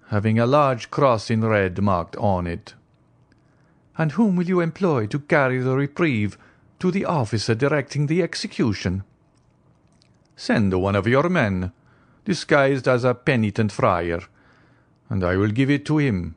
having 0.08 0.38
a 0.38 0.46
large 0.46 0.90
cross 0.90 1.30
in 1.30 1.44
red 1.44 1.82
marked 1.82 2.16
on 2.16 2.46
it." 2.46 2.74
"And 3.98 4.12
whom 4.12 4.36
will 4.36 4.46
you 4.46 4.60
employ 4.60 5.06
to 5.08 5.18
carry 5.18 5.58
the 5.58 5.76
reprieve 5.76 6.36
to 6.78 6.90
the 6.90 7.04
officer 7.04 7.54
directing 7.54 8.06
the 8.06 8.22
execution?" 8.22 9.02
"Send 10.36 10.72
one 10.74 10.94
of 10.94 11.06
your 11.06 11.28
men, 11.28 11.72
disguised 12.24 12.86
as 12.86 13.04
a 13.04 13.14
penitent 13.14 13.72
friar, 13.72 14.20
and 15.08 15.24
I 15.24 15.36
will 15.36 15.50
give 15.50 15.70
it 15.70 15.84
to 15.86 15.98
him. 15.98 16.34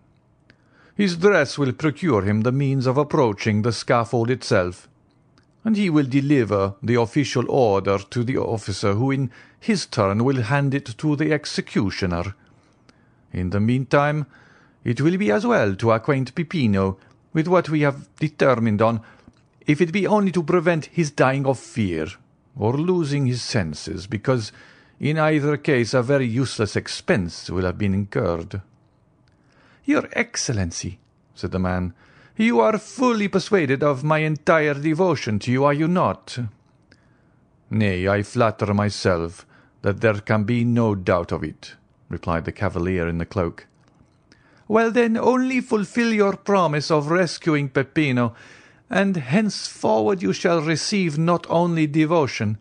His 0.96 1.18
dress 1.18 1.58
will 1.58 1.74
procure 1.74 2.24
him 2.24 2.42
the 2.42 2.52
means 2.52 2.86
of 2.86 2.98
approaching 2.98 3.62
the 3.62 3.72
scaffold 3.72 4.30
itself, 4.30 4.88
and 5.64 5.76
he 5.76 5.90
will 5.90 6.06
deliver 6.06 6.76
the 6.82 6.96
official 6.96 7.46
order 7.50 7.98
to 7.98 8.24
the 8.24 8.38
officer 8.38 8.94
who 8.94 9.12
in 9.12 9.32
his 9.60 9.86
turn 9.86 10.24
will 10.24 10.44
hand 10.44 10.74
it 10.74 10.86
to 10.98 11.16
the 11.16 11.34
executioner. 11.34 12.36
In 13.32 13.52
the 13.52 13.60
meantime, 13.60 14.26
it 14.84 15.02
will 15.02 15.18
be 15.18 15.32
as 15.32 15.46
well 15.46 15.76
to 15.76 15.92
acquaint 15.92 16.34
Peppino 16.36 16.98
with 17.34 17.48
what 17.48 17.70
we 17.70 17.82
have 17.82 18.10
determined 18.16 18.82
on, 18.82 19.02
if 19.68 19.82
it 19.82 19.92
be 19.92 20.08
only 20.08 20.32
to 20.32 20.44
prevent 20.44 20.86
his 20.86 21.12
dying 21.12 21.46
of 21.46 21.60
fear, 21.60 22.08
or 22.56 22.74
losing 22.74 23.28
his 23.28 23.42
senses, 23.42 24.08
because 24.08 24.52
in 25.00 25.20
either 25.20 25.58
case 25.58 25.94
a 25.94 26.02
very 26.02 26.26
useless 26.26 26.76
expense 26.76 27.50
will 27.50 27.66
have 27.66 27.78
been 27.78 27.94
incurred." 27.94 28.62
"Your 29.86 30.10
Excellency," 30.14 31.00
said 31.36 31.52
the 31.52 31.60
man, 31.60 31.94
"you 32.36 32.60
are 32.60 32.78
fully 32.78 33.28
persuaded 33.28 33.84
of 33.84 34.04
my 34.04 34.20
entire 34.20 34.74
devotion 34.74 35.40
to 35.40 35.52
you, 35.52 35.66
are 35.66 35.74
you 35.74 35.88
not?" 35.88 36.40
"Nay, 37.70 38.08
I 38.08 38.24
flatter 38.24 38.74
myself 38.74 39.46
that 39.84 40.02
there 40.02 40.20
can 40.22 40.46
be 40.46 40.64
no 40.64 40.96
doubt 40.96 41.32
of 41.32 41.44
it 41.44 41.76
replied 42.10 42.46
the 42.46 42.52
cavalier 42.52 43.08
in 43.08 43.18
the 43.18 43.26
cloak. 43.26 43.68
"Well, 44.68 44.92
then, 44.92 45.18
only 45.18 45.62
fulfil 45.62 46.14
your 46.14 46.36
promise 46.36 46.92
of 46.92 47.10
rescuing 47.10 47.70
Peppino, 47.70 48.34
and 48.90 49.16
henceforward 49.18 50.22
you 50.22 50.34
shall 50.34 50.62
receive 50.62 51.18
not 51.18 51.46
only 51.50 51.88
devotion, 51.88 52.58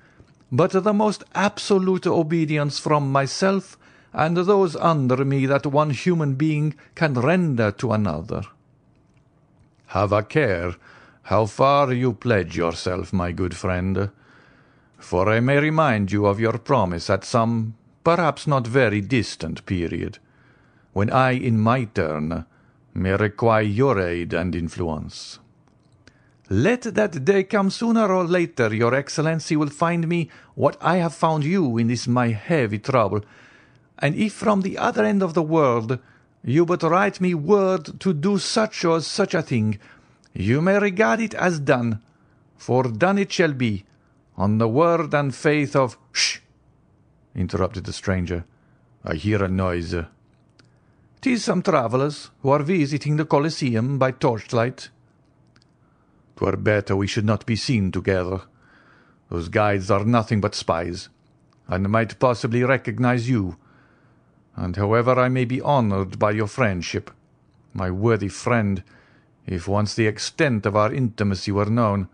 but 0.53 0.73
the 0.73 0.93
most 0.93 1.25
absolute 1.35 2.07
obedience 2.07 2.79
from 2.79 3.11
myself 3.11 3.79
and 4.13 4.37
those 4.37 4.75
under 4.77 5.25
me 5.25 5.47
that 5.47 5.67
one 5.67 5.91
human 5.91 6.35
being 6.35 6.75
can 6.95 7.15
render 7.15 7.71
to 7.71 7.93
another. 7.93 8.43
Have 9.89 10.13
a 10.13 10.23
care 10.23 10.75
how 11.25 11.47
far 11.47 11.93
you 11.93 12.13
pledge 12.15 12.57
yourself, 12.57 13.13
my 13.13 13.33
good 13.33 13.55
friend, 13.55 14.11
for 14.99 15.29
I 15.29 15.41
may 15.41 15.59
remind 15.59 16.11
you 16.11 16.27
of 16.27 16.41
your 16.41 16.59
promise 16.59 17.11
at 17.11 17.25
some 17.25 17.75
perhaps 18.09 18.47
not 18.47 18.67
very 18.67 19.03
distant 19.03 19.67
period, 19.67 20.19
when 20.95 21.11
I 21.11 21.33
in 21.33 21.59
my 21.59 21.85
turn 21.85 22.47
may 22.95 23.15
require 23.15 23.61
your 23.61 24.01
aid 24.01 24.33
and 24.33 24.55
influence. 24.55 25.39
Let 26.49 26.95
that 26.95 27.23
day 27.23 27.45
come 27.45 27.69
sooner 27.69 28.07
or 28.11 28.25
later, 28.25 28.75
your 28.75 28.95
Excellency 28.95 29.57
will 29.57 29.69
find 29.69 30.09
me 30.09 30.31
what 30.55 30.79
I 30.81 30.97
have 30.97 31.13
found 31.13 31.45
you 31.45 31.77
in 31.77 31.89
this 31.89 32.09
my 32.09 32.29
heavy 32.29 32.79
trouble, 32.79 33.21
and 33.99 34.15
if 34.15 34.33
from 34.33 34.63
the 34.63 34.79
other 34.79 35.05
end 35.05 35.23
of 35.23 35.35
the 35.35 35.43
world 35.43 35.99
you 36.43 36.65
but 36.65 36.83
write 36.83 37.21
me 37.21 37.35
word 37.35 38.01
to 38.01 38.15
do 38.15 38.39
such 38.39 38.87
or 38.87 39.03
such 39.03 39.35
a 39.35 39.43
thing, 39.43 39.79
you 40.33 40.63
may 40.63 40.79
regard 40.79 41.21
it 41.21 41.35
as 41.35 41.61
done, 41.61 42.01
for 42.57 42.85
done 42.85 43.19
it 43.19 43.31
shall 43.31 43.53
be, 43.53 43.85
on 44.35 44.57
the 44.57 44.69
word 44.69 45.13
and 45.13 45.35
faith 45.35 45.77
of— 45.77 45.99
Sh! 46.13 46.39
Interrupted 47.35 47.85
the 47.85 47.93
stranger. 47.93 48.45
I 49.05 49.15
hear 49.15 49.43
a 49.45 49.49
noise. 49.49 49.95
"'Tis 51.21 51.45
some 51.45 51.63
travellers 51.63 52.31
who 52.43 52.51
are 52.51 52.63
visiting 52.63 53.17
the 53.17 53.25
Colosseum 53.25 53.99
by 53.99 54.13
torchlight. 54.13 54.91
"'Twere 56.37 56.57
better 56.57 56.97
we 56.97 57.07
should 57.07 57.25
not 57.25 57.45
be 57.47 57.57
seen 57.57 57.91
together. 57.91 58.43
Those 59.29 59.49
guides 59.49 59.91
are 59.91 60.05
nothing 60.05 60.41
but 60.41 60.55
spies, 60.55 61.09
and 61.67 61.89
might 61.89 62.19
possibly 62.19 62.65
recognise 62.65 63.29
you. 63.29 63.57
And 64.57 64.77
however 64.77 65.19
I 65.19 65.29
may 65.29 65.45
be 65.45 65.63
honoured 65.63 66.19
by 66.19 66.33
your 66.33 66.47
friendship, 66.47 67.11
my 67.75 67.91
worthy 67.91 68.29
friend, 68.29 68.83
if 69.47 69.69
once 69.69 69.95
the 69.95 70.07
extent 70.07 70.67
of 70.67 70.77
our 70.77 70.93
intimacy 70.93 71.53
were 71.53 71.67
known, 71.67 72.09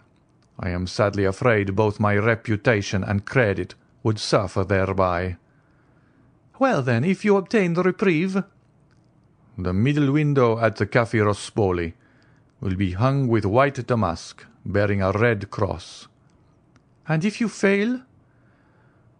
I 0.59 0.71
am 0.71 0.87
sadly 0.87 1.25
afraid 1.25 1.75
both 1.75 1.99
my 2.01 2.17
reputation 2.17 3.03
and 3.03 3.25
credit 3.25 3.75
would 4.05 4.21
suffer 4.21 4.63
thereby.' 4.63 5.37
"'Well, 6.61 6.83
then, 6.83 7.03
if 7.03 7.25
you 7.25 7.37
obtain 7.37 7.75
the 7.75 7.83
reprieve?' 7.83 8.45
"'The 9.59 9.73
middle 9.73 10.13
window 10.13 10.59
at 10.61 10.77
the 10.77 10.87
Café 10.87 11.25
Rospoli 11.25 11.95
will 12.61 12.77
be 12.77 12.93
hung 12.93 13.29
with 13.29 13.45
white 13.45 13.87
damask, 13.87 14.45
bearing 14.65 15.03
a 15.03 15.13
red 15.13 15.51
cross. 15.51 16.09
And 17.07 17.25
if 17.25 17.41
you 17.41 17.49
fail? 17.49 18.01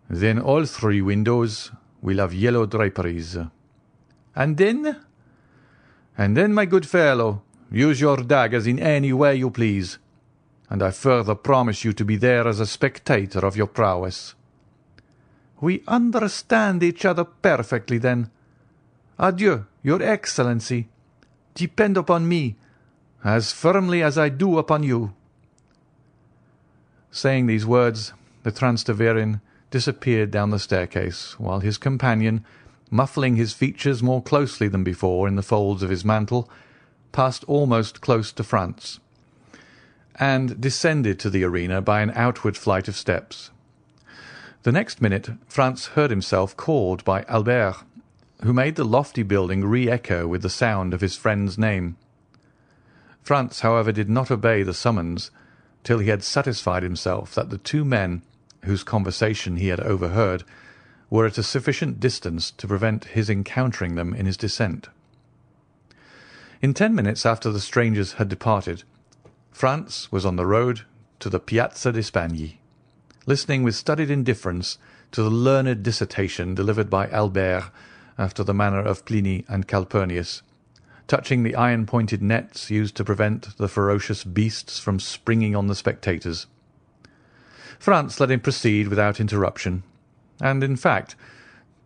Then 0.09 0.39
all 0.39 0.65
three 0.65 1.03
windows 1.03 1.71
will 2.01 2.19
have 2.19 2.33
yellow 2.33 2.67
draperies. 2.67 3.37
And 4.35 4.57
then? 4.57 4.97
And 6.17 6.37
then, 6.37 6.55
my 6.55 6.65
good 6.67 6.87
fellow, 6.87 7.43
use 7.71 8.01
your 8.01 8.19
daggers 8.19 8.67
in 8.67 8.79
any 8.79 9.13
way 9.13 9.37
you 9.37 9.51
please, 9.51 9.99
and 10.71 10.83
I 10.83 10.91
further 10.91 11.35
promise 11.35 11.85
you 11.85 11.93
to 11.93 12.05
be 12.05 12.17
there 12.17 12.47
as 12.49 12.61
a 12.61 12.67
spectator 12.67 13.41
of 13.41 13.57
your 13.57 13.67
prowess. 13.67 14.35
We 15.65 15.83
understand 15.89 16.83
each 16.83 17.07
other 17.07 17.25
perfectly, 17.25 17.97
then. 17.97 18.29
Adieu, 19.19 19.65
your 19.83 20.03
Excellency. 20.03 20.91
Depend 21.55 21.97
upon 21.97 22.29
me 22.29 22.57
as 23.25 23.51
firmly 23.51 24.03
as 24.03 24.19
I 24.19 24.29
do 24.29 24.59
upon 24.59 24.83
you." 24.83 25.15
Saying 27.11 27.47
these 27.47 27.65
words, 27.65 28.13
the 28.43 28.53
Transteverin 28.53 29.41
disappeared 29.71 30.31
down 30.31 30.51
the 30.51 30.59
staircase, 30.59 31.41
while 31.41 31.61
his 31.61 31.79
companion, 31.79 32.45
muffling 32.91 33.37
his 33.37 33.55
features 33.55 34.03
more 34.03 34.23
closely 34.23 34.69
than 34.69 34.85
before 34.85 35.27
in 35.27 35.37
the 35.37 35.43
folds 35.43 35.83
of 35.83 35.89
his 35.89 36.05
mantle, 36.05 36.47
passed 37.11 37.43
almost 37.45 38.03
close 38.03 38.33
to 38.33 38.45
Franz, 38.45 39.01
and 40.17 40.61
descended 40.61 41.19
to 41.21 41.31
the 41.31 41.43
arena 41.43 41.81
by 41.81 42.03
an 42.03 42.13
outward 42.15 42.59
flight 42.59 42.87
of 42.87 42.97
steps. 42.97 43.51
The 44.65 44.73
next 44.73 45.03
minute 45.03 45.29
Franz 45.47 45.89
heard 45.89 46.09
himself 46.09 46.57
called 46.57 47.05
by 47.05 47.25
Albert, 47.29 47.85
who 48.43 48.55
made 48.55 48.77
the 48.77 48.85
lofty 48.85 49.23
building 49.23 49.63
re-echo 49.63 50.27
with 50.27 50.41
the 50.41 50.49
sound 50.49 50.95
of 50.95 51.03
his 51.03 51.17
friend's 51.17 51.59
name. 51.59 51.99
Franz, 53.23 53.61
however, 53.61 53.93
did 53.93 54.09
not 54.09 54.31
obey 54.31 54.63
the 54.63 54.73
summons 54.73 55.31
till 55.83 55.99
he 55.99 56.09
had 56.09 56.25
satisfied 56.25 56.83
himself 56.83 57.35
that 57.35 57.51
the 57.51 57.59
two 57.59 57.85
men, 57.85 58.23
whose 58.65 58.83
conversation 58.83 59.57
he 59.57 59.69
had 59.69 59.81
overheard, 59.81 60.45
were 61.11 61.27
at 61.27 61.37
a 61.37 61.43
sufficient 61.43 62.01
distance 62.01 62.51
to 62.53 62.67
prevent 62.67 63.05
his 63.05 63.29
encountering 63.29 63.97
them 63.97 64.15
in 64.15 64.25
his 64.25 64.39
descent. 64.39 64.89
In 66.63 66.73
ten 66.73 66.95
minutes 66.95 67.27
after 67.27 67.53
the 67.53 67.61
strangers 67.61 68.15
had 68.15 68.31
departed, 68.31 68.83
Franz 69.53 70.11
was 70.11 70.25
on 70.25 70.37
the 70.37 70.47
road 70.47 70.87
to 71.21 71.29
the 71.29 71.39
Piazza 71.39 71.93
di 71.93 72.01
Spagna, 72.01 72.55
listening 73.27 73.63
with 73.63 73.75
studied 73.75 74.11
indifference 74.11 74.79
to 75.13 75.23
the 75.23 75.31
learned 75.31 75.83
dissertation 75.83 76.55
delivered 76.55 76.91
by 76.91 77.09
Albert 77.09 77.71
after 78.19 78.45
the 78.45 78.55
manner 78.55 78.81
of 78.81 79.05
Pliny 79.05 79.45
and 79.49 79.67
Calpurnius, 79.67 80.43
touching 81.07 81.43
the 81.43 81.55
iron-pointed 81.55 82.23
nets 82.23 82.71
used 82.71 82.95
to 82.97 83.05
prevent 83.05 83.57
the 83.57 83.69
ferocious 83.69 84.25
beasts 84.25 84.79
from 84.79 85.01
springing 85.01 85.57
on 85.57 85.67
the 85.67 85.75
spectators. 85.75 86.47
Franz 87.79 88.21
let 88.21 88.31
him 88.31 88.41
proceed 88.41 88.89
without 88.89 89.21
interruption, 89.21 89.83
and, 90.41 90.63
in 90.63 90.77
fact, 90.77 91.17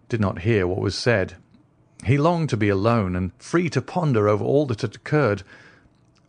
did 0.08 0.20
not 0.20 0.40
hear 0.40 0.66
what 0.66 0.80
was 0.80 0.94
said. 0.94 1.34
He 2.04 2.18
longed 2.18 2.50
to 2.50 2.56
be 2.56 2.68
alone 2.68 3.16
and 3.16 3.32
free 3.38 3.68
to 3.70 3.82
ponder 3.82 4.28
over 4.28 4.44
all 4.44 4.66
that 4.66 4.82
had 4.82 4.94
occurred. 4.94 5.42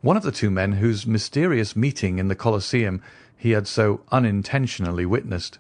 One 0.01 0.17
of 0.17 0.23
the 0.23 0.31
two 0.31 0.49
men 0.49 0.73
whose 0.73 1.05
mysterious 1.05 1.75
meeting 1.75 2.19
in 2.19 2.27
the 2.27 2.35
Colosseum 2.35 3.01
he 3.39 3.51
had 3.51 3.65
so 3.65 4.01
unintentionally 4.11 5.05
witnessed 5.05 5.59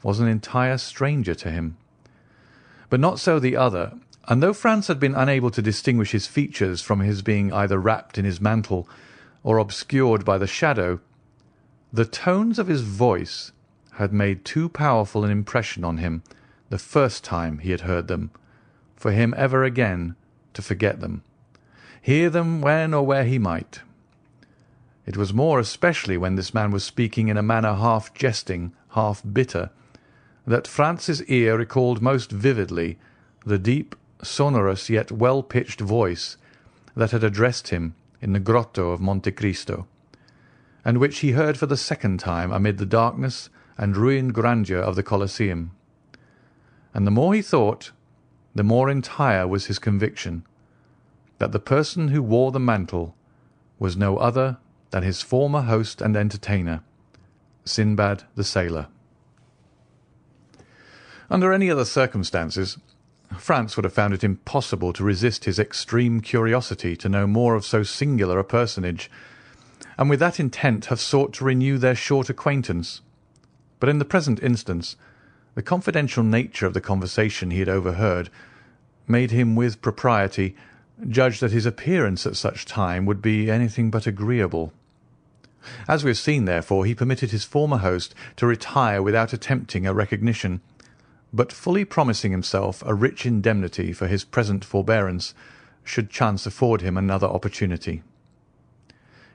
was 0.00 0.20
an 0.20 0.28
entire 0.28 0.78
stranger 0.78 1.34
to 1.34 1.50
him. 1.50 1.76
But 2.88 3.00
not 3.00 3.18
so 3.18 3.40
the 3.40 3.56
other, 3.56 3.94
and 4.28 4.40
though 4.40 4.52
Franz 4.52 4.86
had 4.86 5.00
been 5.00 5.16
unable 5.16 5.50
to 5.50 5.60
distinguish 5.60 6.12
his 6.12 6.28
features 6.28 6.80
from 6.80 7.00
his 7.00 7.20
being 7.20 7.52
either 7.52 7.78
wrapped 7.78 8.16
in 8.16 8.24
his 8.24 8.40
mantle 8.40 8.88
or 9.42 9.58
obscured 9.58 10.24
by 10.24 10.38
the 10.38 10.46
shadow, 10.46 11.00
the 11.92 12.04
tones 12.04 12.60
of 12.60 12.68
his 12.68 12.82
voice 12.82 13.50
had 13.94 14.12
made 14.12 14.44
too 14.44 14.68
powerful 14.68 15.24
an 15.24 15.32
impression 15.32 15.82
on 15.82 15.98
him 15.98 16.22
the 16.68 16.78
first 16.78 17.24
time 17.24 17.58
he 17.58 17.72
had 17.72 17.80
heard 17.80 18.06
them 18.06 18.30
for 18.94 19.10
him 19.10 19.34
ever 19.36 19.64
again 19.64 20.14
to 20.54 20.62
forget 20.62 21.00
them, 21.00 21.24
hear 22.00 22.30
them 22.30 22.60
when 22.60 22.94
or 22.94 23.04
where 23.04 23.24
he 23.24 23.38
might. 23.38 23.80
It 25.10 25.16
was 25.16 25.34
more 25.34 25.58
especially 25.58 26.16
when 26.16 26.36
this 26.36 26.54
man 26.54 26.70
was 26.70 26.84
speaking 26.84 27.26
in 27.26 27.36
a 27.36 27.42
manner 27.42 27.74
half 27.74 28.14
jesting, 28.14 28.72
half 28.90 29.24
bitter, 29.24 29.70
that 30.46 30.68
Franz's 30.68 31.20
ear 31.24 31.58
recalled 31.58 32.00
most 32.00 32.30
vividly 32.30 32.96
the 33.44 33.58
deep 33.58 33.96
sonorous 34.22 34.88
yet 34.88 35.10
well-pitched 35.10 35.80
voice 35.80 36.36
that 36.94 37.10
had 37.10 37.24
addressed 37.24 37.70
him 37.70 37.96
in 38.20 38.34
the 38.34 38.38
grotto 38.38 38.92
of 38.92 39.00
Monte 39.00 39.32
Cristo, 39.32 39.88
and 40.84 40.98
which 40.98 41.18
he 41.18 41.32
heard 41.32 41.58
for 41.58 41.66
the 41.66 41.76
second 41.76 42.20
time 42.20 42.52
amid 42.52 42.78
the 42.78 42.86
darkness 42.86 43.50
and 43.76 43.96
ruined 43.96 44.32
grandeur 44.32 44.78
of 44.78 44.94
the 44.94 45.02
Colosseum. 45.02 45.72
And 46.94 47.04
the 47.04 47.10
more 47.10 47.34
he 47.34 47.42
thought, 47.42 47.90
the 48.54 48.62
more 48.62 48.88
entire 48.88 49.48
was 49.48 49.66
his 49.66 49.80
conviction 49.80 50.46
that 51.38 51.50
the 51.50 51.58
person 51.58 52.08
who 52.14 52.22
wore 52.22 52.52
the 52.52 52.60
mantle 52.60 53.16
was 53.80 53.96
no 53.96 54.16
other 54.16 54.58
than 54.90 55.02
his 55.02 55.22
former 55.22 55.62
host 55.62 56.00
and 56.00 56.16
entertainer, 56.16 56.82
Sinbad 57.64 58.24
the 58.34 58.44
sailor. 58.44 58.88
Under 61.30 61.52
any 61.52 61.70
other 61.70 61.84
circumstances 61.84 62.78
Franz 63.38 63.76
would 63.76 63.84
have 63.84 63.92
found 63.92 64.12
it 64.12 64.24
impossible 64.24 64.92
to 64.92 65.04
resist 65.04 65.44
his 65.44 65.58
extreme 65.58 66.20
curiosity 66.20 66.96
to 66.96 67.08
know 67.08 67.26
more 67.26 67.54
of 67.54 67.64
so 67.64 67.82
singular 67.82 68.38
a 68.38 68.44
personage, 68.44 69.10
and 69.96 70.10
with 70.10 70.20
that 70.20 70.40
intent 70.40 70.86
have 70.86 71.00
sought 71.00 71.32
to 71.34 71.44
renew 71.44 71.78
their 71.78 71.94
short 71.94 72.28
acquaintance. 72.28 73.00
But 73.78 73.88
in 73.88 73.98
the 73.98 74.04
present 74.04 74.42
instance, 74.42 74.96
the 75.54 75.62
confidential 75.62 76.24
nature 76.24 76.66
of 76.66 76.74
the 76.74 76.80
conversation 76.80 77.50
he 77.50 77.60
had 77.60 77.68
overheard 77.68 78.30
made 79.06 79.30
him 79.30 79.54
with 79.54 79.82
propriety 79.82 80.56
judge 81.08 81.40
that 81.40 81.52
his 81.52 81.66
appearance 81.66 82.26
at 82.26 82.36
such 82.36 82.66
time 82.66 83.06
would 83.06 83.22
be 83.22 83.50
anything 83.50 83.90
but 83.90 84.06
agreeable. 84.06 84.72
As 85.88 86.04
we 86.04 86.10
have 86.10 86.18
seen, 86.18 86.44
therefore, 86.44 86.84
he 86.84 86.94
permitted 86.94 87.30
his 87.30 87.44
former 87.44 87.78
host 87.78 88.14
to 88.36 88.46
retire 88.46 89.02
without 89.02 89.32
attempting 89.32 89.86
a 89.86 89.94
recognition, 89.94 90.60
but 91.32 91.52
fully 91.52 91.84
promising 91.84 92.32
himself 92.32 92.82
a 92.86 92.94
rich 92.94 93.26
indemnity 93.26 93.92
for 93.92 94.06
his 94.06 94.24
present 94.24 94.64
forbearance 94.64 95.34
should 95.84 96.10
chance 96.10 96.46
afford 96.46 96.82
him 96.82 96.96
another 96.96 97.26
opportunity. 97.26 98.02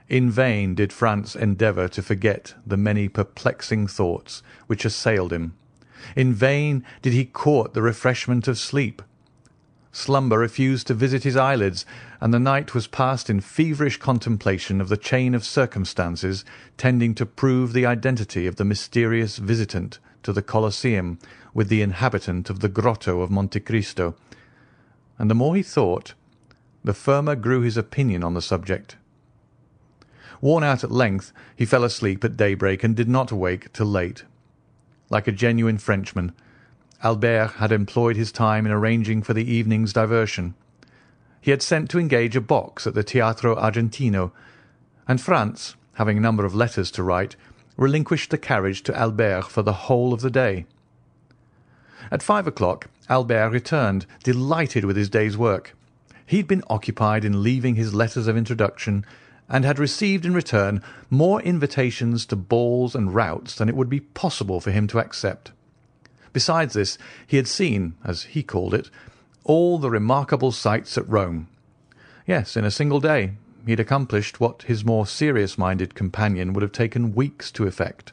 In 0.07 0.29
vain 0.29 0.75
did 0.75 0.93
Franz 0.93 1.35
endeavour 1.35 1.87
to 1.89 2.01
forget 2.01 2.53
the 2.65 2.77
many 2.77 3.07
perplexing 3.07 3.87
thoughts 3.87 4.43
which 4.67 4.85
assailed 4.85 5.33
him. 5.33 5.55
In 6.15 6.33
vain 6.33 6.83
did 7.01 7.13
he 7.13 7.25
court 7.25 7.73
the 7.73 7.81
refreshment 7.81 8.47
of 8.47 8.59
sleep. 8.59 9.01
Slumber 9.95 10.37
refused 10.37 10.87
to 10.87 10.93
visit 10.93 11.23
his 11.23 11.37
eyelids, 11.37 11.85
and 12.19 12.33
the 12.33 12.39
night 12.39 12.73
was 12.73 12.85
passed 12.85 13.29
in 13.29 13.39
feverish 13.39 13.95
contemplation 13.95 14.81
of 14.81 14.89
the 14.89 14.97
chain 14.97 15.33
of 15.33 15.45
circumstances 15.45 16.43
tending 16.75 17.15
to 17.15 17.25
prove 17.25 17.71
the 17.71 17.85
identity 17.85 18.45
of 18.45 18.57
the 18.57 18.65
mysterious 18.65 19.37
visitant 19.37 19.99
to 20.23 20.33
the 20.33 20.41
Colosseum 20.41 21.17
with 21.53 21.69
the 21.69 21.81
inhabitant 21.81 22.49
of 22.49 22.59
the 22.59 22.67
grotto 22.67 23.21
of 23.21 23.31
Monte 23.31 23.61
Cristo. 23.61 24.15
And 25.17 25.31
the 25.31 25.33
more 25.33 25.55
he 25.55 25.63
thought, 25.63 26.13
the 26.83 26.93
firmer 26.93 27.37
grew 27.37 27.61
his 27.61 27.77
opinion 27.77 28.21
on 28.21 28.33
the 28.33 28.41
subject. 28.41 28.97
Worn 30.41 30.65
out 30.65 30.83
at 30.83 30.91
length, 30.91 31.31
he 31.55 31.65
fell 31.65 31.85
asleep 31.85 32.21
at 32.25 32.35
daybreak 32.35 32.83
and 32.83 32.97
did 32.97 33.07
not 33.07 33.31
awake 33.31 33.71
till 33.71 33.87
late. 33.87 34.25
Like 35.09 35.29
a 35.29 35.31
genuine 35.31 35.77
Frenchman, 35.77 36.33
Albert 37.03 37.53
had 37.57 37.71
employed 37.71 38.15
his 38.15 38.31
time 38.31 38.65
in 38.65 38.71
arranging 38.71 39.21
for 39.21 39.33
the 39.33 39.49
evening's 39.51 39.93
diversion. 39.93 40.55
He 41.41 41.51
had 41.51 41.61
sent 41.61 41.89
to 41.91 41.99
engage 41.99 42.35
a 42.35 42.41
box 42.41 42.87
at 42.87 42.93
the 42.93 43.03
Teatro 43.03 43.55
Argentino, 43.55 44.31
and 45.07 45.21
Franz, 45.21 45.75
having 45.93 46.17
a 46.17 46.21
number 46.21 46.45
of 46.45 46.55
letters 46.55 46.89
to 46.91 47.03
write, 47.03 47.35
relinquished 47.77 48.31
the 48.31 48.37
carriage 48.37 48.81
to 48.83 48.97
Albert 48.97 49.43
for 49.43 49.61
the 49.61 49.73
whole 49.73 50.13
of 50.13 50.21
the 50.21 50.31
day. 50.31 50.65
At 52.11 52.23
five 52.23 52.47
o'clock 52.47 52.89
Albert 53.09 53.49
returned, 53.49 54.05
delighted 54.23 54.85
with 54.85 54.95
his 54.95 55.09
day's 55.09 55.37
work. 55.37 55.75
He 56.25 56.37
had 56.37 56.47
been 56.47 56.63
occupied 56.69 57.23
in 57.23 57.43
leaving 57.43 57.75
his 57.75 57.93
letters 57.93 58.27
of 58.27 58.37
introduction 58.37 59.05
and 59.47 59.63
had 59.63 59.77
received 59.77 60.25
in 60.25 60.33
return 60.33 60.81
more 61.09 61.41
invitations 61.41 62.25
to 62.27 62.35
balls 62.35 62.95
and 62.95 63.13
routs 63.13 63.55
than 63.55 63.69
it 63.69 63.75
would 63.75 63.89
be 63.89 63.99
possible 63.99 64.59
for 64.59 64.71
him 64.71 64.87
to 64.87 64.99
accept. 64.99 65.51
Besides 66.35 66.73
this, 66.73 66.97
he 67.25 67.37
had 67.37 67.47
seen, 67.47 67.93
as 68.03 68.23
he 68.23 68.43
called 68.43 68.73
it, 68.73 68.89
all 69.45 69.79
the 69.79 69.89
remarkable 69.89 70.51
sights 70.51 70.97
at 70.97 71.07
Rome. 71.07 71.47
Yes, 72.27 72.57
in 72.57 72.65
a 72.65 72.71
single 72.71 72.99
day 72.99 73.35
he 73.63 73.71
had 73.71 73.79
accomplished 73.79 74.41
what 74.41 74.63
his 74.63 74.83
more 74.83 75.07
serious-minded 75.07 75.95
companion 75.95 76.51
would 76.51 76.61
have 76.61 76.73
taken 76.73 77.15
weeks 77.15 77.53
to 77.53 77.65
effect. 77.65 78.11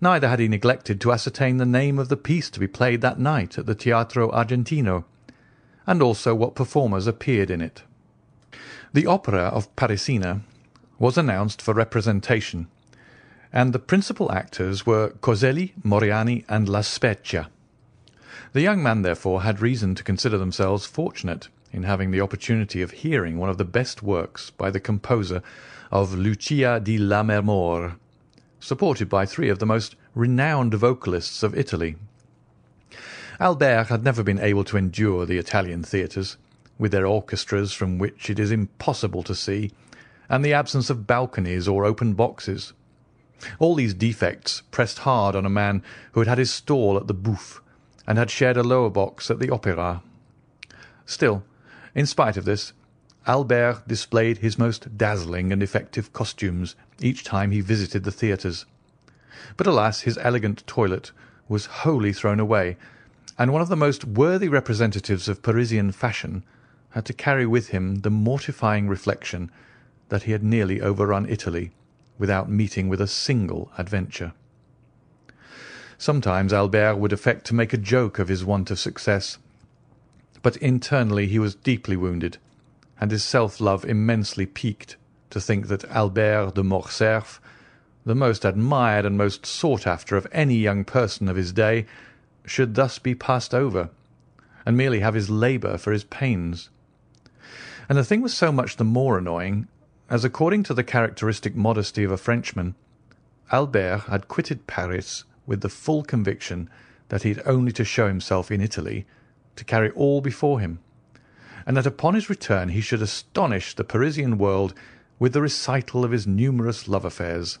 Neither 0.00 0.30
had 0.30 0.40
he 0.40 0.48
neglected 0.48 0.98
to 1.02 1.12
ascertain 1.12 1.58
the 1.58 1.66
name 1.66 1.98
of 1.98 2.08
the 2.08 2.16
piece 2.16 2.48
to 2.48 2.58
be 2.58 2.66
played 2.66 3.02
that 3.02 3.18
night 3.20 3.58
at 3.58 3.66
the 3.66 3.74
Teatro 3.74 4.30
Argentino, 4.30 5.04
and 5.86 6.00
also 6.00 6.34
what 6.34 6.54
performers 6.54 7.06
appeared 7.06 7.50
in 7.50 7.60
it. 7.60 7.82
The 8.94 9.06
opera 9.06 9.42
of 9.42 9.76
Parisina 9.76 10.40
was 10.98 11.18
announced 11.18 11.60
for 11.60 11.74
representation, 11.74 12.68
and 13.54 13.72
the 13.72 13.78
principal 13.78 14.32
actors 14.32 14.84
were 14.84 15.10
Coselli, 15.20 15.74
Moriani, 15.84 16.44
and 16.48 16.68
La 16.68 16.80
Spezia. 16.80 17.48
The 18.52 18.62
young 18.62 18.82
man, 18.82 19.02
therefore, 19.02 19.42
had 19.42 19.62
reason 19.62 19.94
to 19.94 20.02
consider 20.02 20.38
themselves 20.38 20.86
fortunate 20.86 21.46
in 21.72 21.84
having 21.84 22.10
the 22.10 22.20
opportunity 22.20 22.82
of 22.82 22.90
hearing 22.90 23.38
one 23.38 23.48
of 23.48 23.56
the 23.56 23.64
best 23.64 24.02
works 24.02 24.50
by 24.50 24.72
the 24.72 24.80
composer 24.80 25.40
of 25.92 26.14
Lucia 26.14 26.80
di 26.82 26.98
Lammermoor, 26.98 27.94
supported 28.58 29.08
by 29.08 29.24
three 29.24 29.48
of 29.48 29.60
the 29.60 29.66
most 29.66 29.94
renowned 30.16 30.74
vocalists 30.74 31.44
of 31.44 31.56
Italy. 31.56 31.94
Albert 33.38 33.84
had 33.84 34.02
never 34.02 34.24
been 34.24 34.40
able 34.40 34.64
to 34.64 34.76
endure 34.76 35.26
the 35.26 35.38
Italian 35.38 35.84
theatres, 35.84 36.36
with 36.76 36.90
their 36.90 37.06
orchestras 37.06 37.72
from 37.72 37.98
which 37.98 38.28
it 38.28 38.40
is 38.40 38.50
impossible 38.50 39.22
to 39.22 39.34
see, 39.34 39.70
and 40.28 40.44
the 40.44 40.52
absence 40.52 40.90
of 40.90 41.06
balconies 41.06 41.68
or 41.68 41.84
open 41.84 42.14
boxes. 42.14 42.72
All 43.58 43.74
these 43.74 43.94
defects 43.94 44.62
pressed 44.70 45.00
hard 45.00 45.34
on 45.34 45.44
a 45.44 45.50
man 45.50 45.82
who 46.12 46.20
had 46.20 46.28
had 46.28 46.38
his 46.38 46.52
stall 46.52 46.96
at 46.96 47.06
the 47.06 47.14
Bouffe, 47.14 47.60
and 48.06 48.18
had 48.18 48.30
shared 48.30 48.56
a 48.56 48.62
lower 48.62 48.90
box 48.90 49.30
at 49.30 49.38
the 49.38 49.50
Opera. 49.50 50.02
Still, 51.06 51.44
in 51.94 52.06
spite 52.06 52.36
of 52.36 52.44
this, 52.44 52.72
Albert 53.26 53.82
displayed 53.86 54.38
his 54.38 54.58
most 54.58 54.96
dazzling 54.98 55.52
and 55.52 55.62
effective 55.62 56.12
costumes 56.12 56.76
each 57.00 57.24
time 57.24 57.50
he 57.50 57.60
visited 57.60 58.04
the 58.04 58.12
theatres. 58.12 58.66
But 59.56 59.66
alas, 59.66 60.02
his 60.02 60.18
elegant 60.18 60.66
toilet 60.66 61.12
was 61.48 61.66
wholly 61.66 62.12
thrown 62.12 62.40
away, 62.40 62.76
and 63.38 63.52
one 63.52 63.62
of 63.62 63.68
the 63.68 63.76
most 63.76 64.04
worthy 64.04 64.48
representatives 64.48 65.28
of 65.28 65.42
Parisian 65.42 65.92
fashion 65.92 66.44
had 66.90 67.04
to 67.06 67.12
carry 67.12 67.46
with 67.46 67.68
him 67.68 67.96
the 67.96 68.10
mortifying 68.10 68.88
reflection 68.88 69.50
that 70.08 70.24
he 70.24 70.32
had 70.32 70.44
nearly 70.44 70.80
overrun 70.80 71.26
Italy 71.28 71.72
without 72.18 72.50
meeting 72.50 72.88
with 72.88 73.00
a 73.00 73.06
single 73.06 73.70
adventure. 73.76 74.32
Sometimes 75.98 76.52
Albert 76.52 76.96
would 76.96 77.12
affect 77.12 77.46
to 77.46 77.54
make 77.54 77.72
a 77.72 77.78
joke 77.78 78.18
of 78.18 78.28
his 78.28 78.44
want 78.44 78.70
of 78.70 78.78
success, 78.78 79.38
but 80.42 80.56
internally 80.58 81.26
he 81.26 81.38
was 81.38 81.54
deeply 81.54 81.96
wounded, 81.96 82.38
and 83.00 83.10
his 83.10 83.24
self-love 83.24 83.84
immensely 83.84 84.46
piqued 84.46 84.96
to 85.30 85.40
think 85.40 85.68
that 85.68 85.84
Albert 85.86 86.54
de 86.54 86.62
Morcerf, 86.62 87.40
the 88.04 88.14
most 88.14 88.44
admired 88.44 89.06
and 89.06 89.16
most 89.16 89.46
sought 89.46 89.86
after 89.86 90.16
of 90.16 90.26
any 90.30 90.56
young 90.56 90.84
person 90.84 91.28
of 91.28 91.36
his 91.36 91.52
day, 91.52 91.86
should 92.44 92.74
thus 92.74 92.98
be 92.98 93.14
passed 93.14 93.54
over, 93.54 93.88
and 94.66 94.76
merely 94.76 95.00
have 95.00 95.14
his 95.14 95.30
labour 95.30 95.78
for 95.78 95.92
his 95.92 96.04
pains. 96.04 96.68
And 97.88 97.98
the 97.98 98.04
thing 98.04 98.20
was 98.20 98.34
so 98.34 98.52
much 98.52 98.76
the 98.76 98.84
more 98.84 99.18
annoying, 99.18 99.68
as 100.08 100.24
according 100.24 100.62
to 100.62 100.74
the 100.74 100.84
characteristic 100.84 101.54
modesty 101.54 102.04
of 102.04 102.10
a 102.10 102.16
Frenchman, 102.16 102.74
Albert 103.50 104.04
had 104.08 104.28
quitted 104.28 104.66
Paris 104.66 105.24
with 105.46 105.60
the 105.60 105.68
full 105.68 106.02
conviction 106.02 106.68
that 107.08 107.22
he 107.22 107.30
had 107.30 107.42
only 107.46 107.72
to 107.72 107.84
show 107.84 108.08
himself 108.08 108.50
in 108.50 108.60
Italy 108.60 109.06
to 109.56 109.64
carry 109.64 109.90
all 109.90 110.20
before 110.20 110.60
him, 110.60 110.80
and 111.66 111.76
that 111.76 111.86
upon 111.86 112.14
his 112.14 112.28
return 112.28 112.70
he 112.70 112.80
should 112.80 113.02
astonish 113.02 113.74
the 113.74 113.84
Parisian 113.84 114.38
world 114.38 114.74
with 115.18 115.32
the 115.32 115.42
recital 115.42 116.04
of 116.04 116.10
his 116.10 116.26
numerous 116.26 116.88
love 116.88 117.04
affairs. 117.04 117.58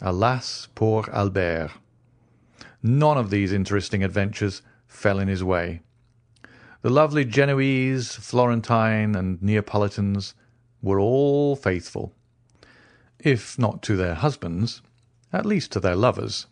Alas, 0.00 0.68
poor 0.74 1.08
Albert! 1.12 1.70
None 2.82 3.16
of 3.16 3.30
these 3.30 3.52
interesting 3.52 4.04
adventures 4.04 4.62
fell 4.86 5.18
in 5.18 5.28
his 5.28 5.42
way. 5.42 5.80
The 6.82 6.90
lovely 6.90 7.24
Genoese, 7.24 8.14
Florentine, 8.14 9.14
and 9.14 9.42
Neapolitans 9.42 10.34
were 10.84 11.00
all 11.00 11.56
faithful, 11.56 12.12
if 13.18 13.58
not 13.58 13.82
to 13.82 13.96
their 13.96 14.14
husbands, 14.14 14.82
at 15.32 15.46
least 15.46 15.72
to 15.72 15.80
their 15.80 15.96
lovers, 15.96 16.46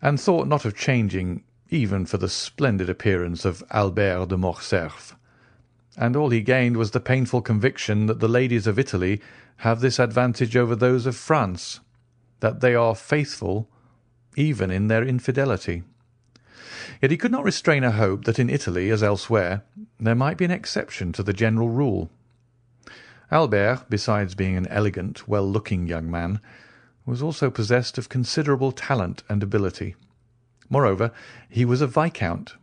and 0.00 0.20
thought 0.20 0.48
not 0.48 0.64
of 0.64 0.76
changing 0.76 1.42
even 1.70 2.06
for 2.06 2.18
the 2.18 2.28
splendid 2.28 2.88
appearance 2.88 3.44
of 3.44 3.64
Albert 3.70 4.26
de 4.28 4.36
Morcerf, 4.36 5.16
and 5.96 6.16
all 6.16 6.30
he 6.30 6.40
gained 6.40 6.76
was 6.76 6.92
the 6.92 7.00
painful 7.00 7.42
conviction 7.42 8.06
that 8.06 8.20
the 8.20 8.28
ladies 8.28 8.66
of 8.66 8.78
Italy 8.78 9.20
have 9.58 9.80
this 9.80 9.98
advantage 9.98 10.56
over 10.56 10.74
those 10.74 11.06
of 11.06 11.16
France, 11.16 11.80
that 12.40 12.60
they 12.60 12.74
are 12.74 12.94
faithful 12.94 13.68
even 14.36 14.70
in 14.70 14.88
their 14.88 15.04
infidelity. 15.04 15.82
Yet 17.00 17.10
he 17.10 17.16
could 17.16 17.32
not 17.32 17.44
restrain 17.44 17.84
a 17.84 17.92
hope 17.92 18.24
that 18.24 18.38
in 18.38 18.50
Italy, 18.50 18.90
as 18.90 19.02
elsewhere, 19.02 19.62
there 19.98 20.14
might 20.14 20.36
be 20.36 20.44
an 20.44 20.50
exception 20.50 21.12
to 21.12 21.22
the 21.22 21.32
general 21.32 21.68
rule. 21.68 22.10
Albert, 23.30 23.84
besides 23.88 24.34
being 24.34 24.56
an 24.56 24.66
elegant, 24.68 25.26
well-looking 25.28 25.86
young 25.86 26.10
man, 26.10 26.40
was 27.06 27.22
also 27.22 27.50
possessed 27.50 27.98
of 27.98 28.08
considerable 28.08 28.72
talent 28.72 29.22
and 29.28 29.42
ability. 29.42 29.94
Moreover, 30.68 31.12
he 31.48 31.64
was 31.64 31.80
a 31.80 31.86
viscount, 31.86 32.54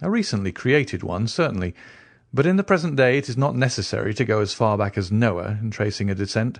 a 0.00 0.10
recently 0.10 0.52
created 0.52 1.02
one, 1.02 1.26
certainly, 1.26 1.74
but 2.32 2.46
in 2.46 2.56
the 2.56 2.64
present 2.64 2.96
day 2.96 3.18
it 3.18 3.28
is 3.28 3.36
not 3.36 3.56
necessary 3.56 4.12
to 4.14 4.24
go 4.24 4.40
as 4.40 4.52
far 4.52 4.76
back 4.76 4.98
as 4.98 5.12
Noah 5.12 5.58
in 5.60 5.70
tracing 5.70 6.10
a 6.10 6.14
descent, 6.14 6.58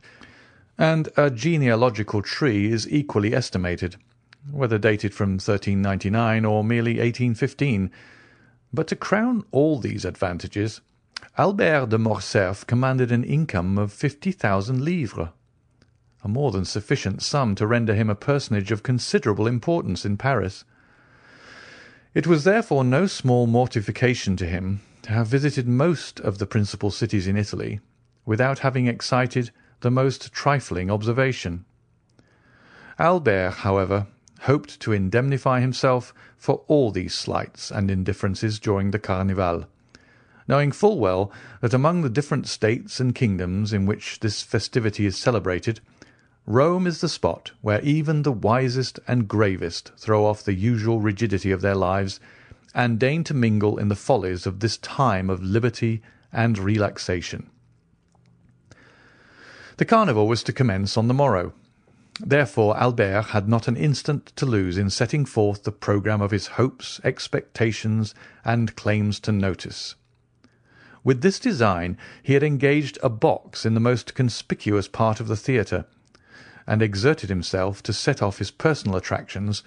and 0.79 1.09
a 1.17 1.31
genealogical 1.31 2.23
tree 2.23 2.71
is 2.71 2.89
equally 2.91 3.35
estimated 3.35 3.97
whether 4.51 4.79
dated 4.79 5.15
from 5.15 5.33
1399 5.33 6.45
or 6.45 6.63
merely 6.65 6.93
1815. 6.93 7.91
But 8.73 8.89
to 8.89 8.97
crown 8.97 9.45
all 9.51 9.79
these 9.79 10.05
advantages, 10.05 10.81
Albert 11.37 11.89
de 11.89 11.99
Morcerf 11.99 12.67
commanded 12.67 13.11
an 13.11 13.25
income 13.25 13.79
of 13.79 13.93
fifty 13.93 14.31
thousand 14.31 14.85
livres, 14.85 15.29
a 16.23 16.29
more 16.29 16.51
than 16.51 16.65
sufficient 16.65 17.23
sum 17.23 17.55
to 17.55 17.67
render 17.67 17.95
him 17.95 18.09
a 18.09 18.15
personage 18.15 18.71
of 18.71 18.83
considerable 18.83 19.47
importance 19.47 20.05
in 20.05 20.17
Paris. 20.17 20.65
It 22.15 22.27
was 22.27 22.45
therefore 22.45 22.85
no 22.85 23.07
small 23.07 23.47
mortification 23.47 24.37
to 24.37 24.47
him 24.47 24.81
to 25.03 25.13
have 25.13 25.27
visited 25.27 25.67
most 25.67 26.21
of 26.21 26.39
the 26.39 26.47
principal 26.47 26.91
cities 26.91 27.27
in 27.27 27.37
Italy 27.37 27.81
without 28.25 28.61
having 28.61 28.87
excited 28.87 29.51
the 29.81 29.91
most 29.91 30.33
trifling 30.33 30.91
observation. 30.91 31.65
Albert, 32.99 33.51
however, 33.51 34.07
hoped 34.41 34.79
to 34.81 34.93
indemnify 34.93 35.61
himself 35.61 36.15
for 36.37 36.65
all 36.69 36.91
these 36.91 37.15
slights 37.15 37.71
and 37.71 37.91
indifferences 37.91 38.61
during 38.61 38.93
the 38.93 38.99
Carnival, 38.99 39.67
knowing 40.47 40.73
full 40.73 40.99
well 40.99 41.33
that 41.61 41.75
among 41.75 42.03
the 42.03 42.11
different 42.11 42.47
states 42.47 43.01
and 43.01 43.15
kingdoms 43.15 43.73
in 43.73 43.87
which 43.87 44.21
this 44.21 44.43
festivity 44.43 45.07
is 45.07 45.17
celebrated, 45.17 45.81
Rome 46.47 46.87
is 46.87 47.01
the 47.01 47.09
spot 47.09 47.53
where 47.63 47.81
even 47.81 48.23
the 48.23 48.33
wisest 48.33 49.01
and 49.09 49.27
gravest 49.27 49.93
throw 49.97 50.27
off 50.27 50.43
the 50.43 50.55
usual 50.55 51.01
rigidity 51.01 51.51
of 51.51 51.63
their 51.63 51.75
lives 51.75 52.21
and 52.75 52.99
deign 52.99 53.25
to 53.25 53.33
mingle 53.33 53.79
in 53.79 53.89
the 53.89 53.97
follies 53.97 54.47
of 54.47 54.61
this 54.61 54.77
time 54.79 55.31
of 55.31 55.43
liberty 55.43 56.03
and 56.33 56.59
relaxation. 56.59 57.49
The 59.77 59.85
Carnival 59.85 60.29
was 60.29 60.43
to 60.45 60.53
commence 60.53 60.97
on 60.97 61.09
the 61.09 61.15
morrow. 61.15 61.53
Therefore 62.21 62.77
Albert 62.77 63.29
had 63.31 63.49
not 63.49 63.67
an 63.67 63.77
instant 63.77 64.27
to 64.37 64.47
lose 64.47 64.77
in 64.77 64.91
setting 64.91 65.25
forth 65.25 65.65
the 65.65 65.73
programme 65.73 66.21
of 66.21 66.31
his 66.31 66.47
hopes, 66.49 67.01
expectations, 67.03 68.15
and 68.45 68.77
claims 68.77 69.19
to 69.21 69.33
notice. 69.33 69.95
With 71.05 71.21
this 71.21 71.39
design 71.39 71.99
he 72.23 72.33
had 72.33 72.43
engaged 72.43 72.99
a 73.03 73.11
box 73.11 73.67
in 73.67 73.75
the 73.75 73.81
most 73.81 74.15
conspicuous 74.15 74.89
part 74.89 75.21
of 75.21 75.29
the 75.29 75.37
theatre, 75.37 75.85
and 76.67 76.81
exerted 76.81 77.29
himself 77.29 77.83
to 77.83 77.93
set 77.93 78.23
off 78.23 78.39
his 78.39 78.51
personal 78.51 78.97
attractions 78.97 79.63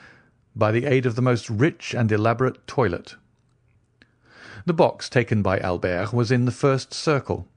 by 0.55 0.71
the 0.71 0.85
aid 0.85 1.05
of 1.05 1.15
the 1.15 1.21
most 1.21 1.47
rich 1.47 1.93
and 1.93 2.11
elaborate 2.11 2.65
toilet. 2.65 3.15
The 4.65 4.73
box 4.73 5.07
taken 5.07 5.43
by 5.43 5.59
Albert 5.59 6.11
was 6.11 6.31
in 6.31 6.45
the 6.45 6.51
first 6.51 6.91
circle, 6.93 7.47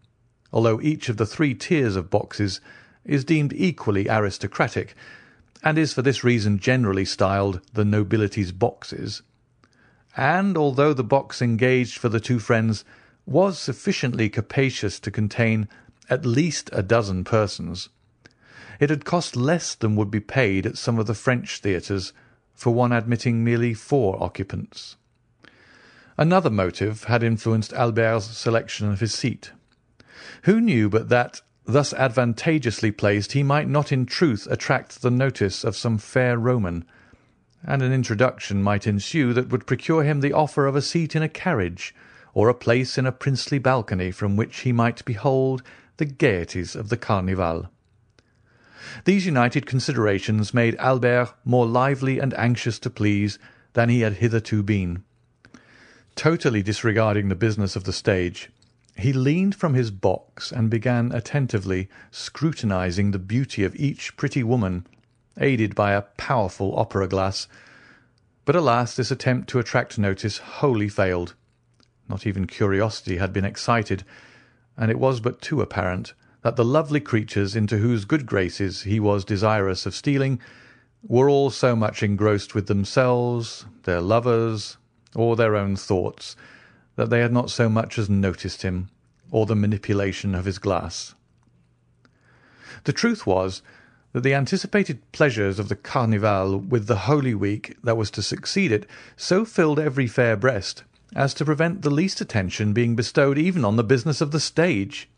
although 0.53 0.81
each 0.83 1.09
of 1.09 1.17
the 1.17 1.25
three 1.27 1.55
tiers 1.55 1.97
of 1.97 2.11
boxes 2.11 2.61
is 3.07 3.25
deemed 3.25 3.55
equally 3.55 4.09
aristocratic, 4.09 4.95
and 5.63 5.79
is 5.79 5.95
for 5.95 6.03
this 6.03 6.23
reason 6.23 6.59
generally 6.59 7.07
styled 7.07 7.63
the 7.73 7.85
nobility's 7.85 8.53
boxes. 8.53 9.23
And 10.17 10.59
although 10.59 10.93
the 10.93 11.03
box 11.03 11.41
engaged 11.41 11.97
for 11.97 12.11
the 12.11 12.21
two 12.21 12.39
friends 12.39 12.85
was 13.31 13.59
sufficiently 13.59 14.29
capacious 14.29 14.99
to 14.99 15.11
contain 15.11 15.69
at 16.11 16.27
least 16.27 16.69
a 16.73 16.83
dozen 16.83 17.23
persons, 17.23 17.89
it 18.81 18.91
had 18.91 19.05
cost 19.05 19.37
less 19.37 19.75
than 19.75 19.95
would 19.95 20.11
be 20.11 20.21
paid 20.21 20.67
at 20.67 20.77
some 20.77 20.99
of 20.99 21.07
the 21.07 21.15
French 21.15 21.59
theatres 21.59 22.13
for 22.55 22.75
one 22.75 22.93
admitting 22.93 23.45
merely 23.45 23.73
four 23.73 24.21
occupants. 24.23 24.97
Another 26.19 26.51
motive 26.51 27.05
had 27.05 27.23
influenced 27.23 27.73
Albert's 27.73 28.37
selection 28.37 28.91
of 28.91 29.01
his 29.01 29.15
seat. 29.15 29.53
Who 30.43 30.61
knew 30.61 30.89
but 30.89 31.09
that 31.11 31.41
thus 31.65 31.93
advantageously 31.95 32.91
placed 32.91 33.33
he 33.33 33.43
might 33.43 33.69
not 33.69 33.93
in 33.93 34.07
truth 34.07 34.49
attract 34.51 35.03
the 35.03 35.11
notice 35.11 35.63
of 35.63 35.77
some 35.77 35.99
fair 35.99 36.37
Roman, 36.37 36.85
and 37.63 37.81
an 37.81 37.93
introduction 37.93 38.63
might 38.63 38.87
ensue 38.87 39.33
that 39.35 39.51
would 39.51 39.67
procure 39.67 40.03
him 40.03 40.21
the 40.21 40.33
offer 40.33 40.67
of 40.67 40.75
a 40.75 40.83
seat 40.83 41.15
in 41.15 41.23
a 41.23 41.29
carriage, 41.29 41.95
or 42.35 42.49
a 42.49 42.55
place 42.55 42.97
in 42.97 43.07
a 43.07 43.13
princely 43.13 43.59
balcony 43.59 44.11
from 44.11 44.37
which 44.37 44.61
he 44.61 44.73
might 44.73 45.05
behold 45.05 45.63
the 45.97 46.05
gaieties 46.05 46.75
of 46.75 46.89
the 46.89 46.97
Carnival. 46.97 47.69
These 49.05 49.27
united 49.27 49.67
considerations 49.67 50.55
made 50.55 50.77
Albert 50.77 51.35
more 51.45 51.67
lively 51.67 52.19
and 52.19 52.35
anxious 52.35 52.79
to 52.81 52.91
please 52.91 53.39
than 53.75 53.89
he 53.89 54.01
had 54.01 54.15
hitherto 54.15 54.63
been. 54.63 55.05
Totally 56.17 56.63
disregarding 56.63 57.29
the 57.29 57.35
business 57.35 57.77
of 57.77 57.85
the 57.85 57.93
stage, 57.93 58.51
he 58.97 59.13
leaned 59.13 59.55
from 59.55 59.75
his 59.75 59.91
box 59.91 60.53
and 60.53 60.69
began 60.69 61.13
attentively 61.13 61.89
scrutinising 62.11 63.11
the 63.11 63.19
beauty 63.19 63.65
of 63.65 63.77
each 63.77 64.17
pretty 64.17 64.43
woman, 64.43 64.87
aided 65.39 65.75
by 65.75 65.93
a 65.93 66.03
powerful 66.03 66.79
opera 66.79 67.09
glass. 67.09 67.49
But 68.45 68.57
alas, 68.57 68.97
this 68.97 69.11
attempt 69.11 69.49
to 69.51 69.59
attract 69.59 69.99
notice 69.99 70.39
wholly 70.39 70.89
failed. 70.89 71.35
Not 72.11 72.27
even 72.27 72.49
curiosity 72.49 73.19
had 73.19 73.33
been 73.33 73.45
excited, 73.45 74.05
and 74.77 74.91
it 74.91 74.99
was 74.99 75.21
but 75.21 75.41
too 75.41 75.61
apparent 75.61 76.13
that 76.43 76.57
the 76.57 76.65
lovely 76.65 76.99
creatures 76.99 77.55
into 77.55 77.79
whose 77.79 78.05
good 78.05 78.27
graces 78.27 78.83
he 78.83 78.99
was 78.99 79.25
desirous 79.25 79.87
of 79.87 79.95
stealing 79.95 80.41
were 81.05 81.31
all 81.31 81.51
so 81.51 81.77
much 81.77 82.03
engrossed 82.03 82.53
with 82.53 82.67
themselves, 82.67 83.65
their 83.85 84.01
lovers, 84.01 84.77
or 85.15 85.37
their 85.37 85.55
own 85.55 85.77
thoughts, 85.77 86.35
that 86.97 87.11
they 87.11 87.21
had 87.21 87.33
not 87.33 87.49
so 87.49 87.69
much 87.69 87.97
as 87.97 88.11
noticed 88.11 88.63
him, 88.63 88.91
or 89.31 89.47
the 89.47 89.55
manipulation 89.55 90.35
of 90.35 90.47
his 90.47 90.59
glass. 90.59 91.15
The 92.85 92.93
truth 92.93 93.25
was 93.25 93.63
that 94.15 94.25
the 94.25 94.35
anticipated 94.35 95.01
pleasures 95.13 95.61
of 95.61 95.69
the 95.69 95.77
Carnival 95.77 96.59
with 96.59 96.89
the 96.89 97.07
Holy 97.07 97.37
Week 97.37 97.77
that 97.85 97.97
was 97.97 98.11
to 98.11 98.21
succeed 98.21 98.73
it 98.73 98.91
so 99.17 99.45
filled 99.45 99.79
every 99.79 100.09
fair 100.09 100.37
breast 100.37 100.83
as 101.15 101.35
to 101.35 101.45
prevent 101.45 101.83
the 101.83 101.91
least 101.91 102.21
attention 102.21 102.73
being 102.73 102.97
bestowed 102.97 103.39
even 103.39 103.65
on 103.65 103.77
the 103.77 103.85
business 103.85 104.21
of 104.21 104.31
the 104.31 104.41
stage. 104.41 105.09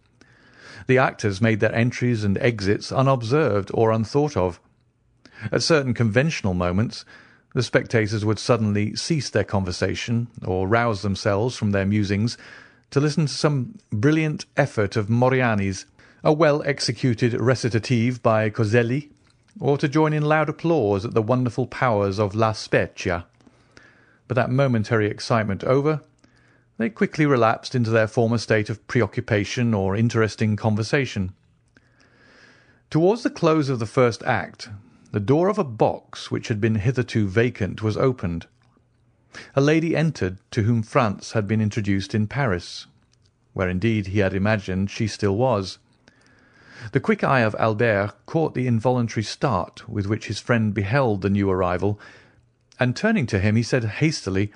The 0.87 0.99
actors 0.99 1.41
made 1.41 1.61
their 1.61 1.75
entries 1.75 2.25
and 2.25 2.39
exits 2.39 2.91
unobserved 2.91 3.71
or 3.75 3.93
unthought 3.93 4.37
of. 4.37 4.61
At 5.51 5.63
certain 5.63 5.95
conventional 5.95 6.55
moments 6.55 7.05
the 7.55 7.63
spectators 7.63 8.25
would 8.25 8.39
suddenly 8.39 8.97
cease 8.97 9.29
their 9.29 9.45
conversation 9.45 10.29
or 10.45 10.67
rouse 10.67 11.03
themselves 11.03 11.57
from 11.57 11.73
their 11.73 11.87
musings 11.87 12.39
to 12.91 13.01
listen 13.01 13.27
to 13.27 13.33
some 13.33 13.79
brilliant 13.91 14.47
effort 14.57 14.97
of 14.97 15.09
Moriani's, 15.09 15.87
a 16.25 16.33
well 16.33 16.63
executed 16.65 17.33
recitative 17.35 18.23
by 18.23 18.49
Coselli, 18.51 19.11
or 19.61 19.77
to 19.79 19.89
join 19.89 20.13
in 20.13 20.23
loud 20.23 20.49
applause 20.49 21.05
at 21.05 21.15
the 21.15 21.23
wonderful 21.23 21.67
powers 21.67 22.19
of 22.19 22.35
La 22.35 22.53
Spezia. 22.53 23.27
But 24.33 24.47
that 24.47 24.51
momentary 24.51 25.09
excitement 25.09 25.63
over, 25.63 26.01
they 26.79 26.89
quickly 26.89 27.27
relapsed 27.27 27.75
into 27.75 27.91
their 27.91 28.07
former 28.07 28.39
state 28.39 28.71
of 28.71 28.87
preoccupation 28.89 29.75
or 29.75 29.95
interesting 29.95 30.57
conversation. 30.57 31.35
Towards 32.89 33.25
the 33.25 33.29
close 33.29 33.69
of 33.69 33.79
the 33.79 33.85
first 33.85 34.23
act 34.23 34.71
the 35.11 35.21
door 35.21 35.51
of 35.51 35.59
a 35.59 35.65
box 35.65 36.31
which 36.31 36.49
had 36.49 36.63
been 36.63 36.77
hitherto 36.77 37.29
vacant 37.29 37.83
was 37.83 37.99
opened. 37.99 38.47
A 39.55 39.61
lady 39.61 39.95
entered 39.95 40.39
to 40.53 40.63
whom 40.63 40.83
Franz 40.83 41.33
had 41.33 41.47
been 41.47 41.61
introduced 41.61 42.15
in 42.15 42.27
Paris, 42.27 42.87
where 43.53 43.69
indeed 43.69 44.07
he 44.07 44.21
had 44.21 44.33
imagined 44.33 44.91
she 44.91 45.07
still 45.09 45.37
was. 45.37 45.77
The 46.93 47.01
quick 47.01 47.23
eye 47.23 47.41
of 47.41 47.55
Albert 47.59 48.15
caught 48.25 48.55
the 48.55 48.67
involuntary 48.67 49.25
start 49.25 49.87
with 49.91 50.07
which 50.07 50.29
his 50.29 50.41
friend 50.41 50.73
beheld 50.73 51.21
the 51.21 51.29
new 51.29 51.51
arrival, 51.51 52.01
and 52.79 52.97
turning 52.97 53.27
to 53.27 53.39
him 53.39 53.57
he 53.57 53.63
said 53.63 53.85
hastily, 53.85 54.53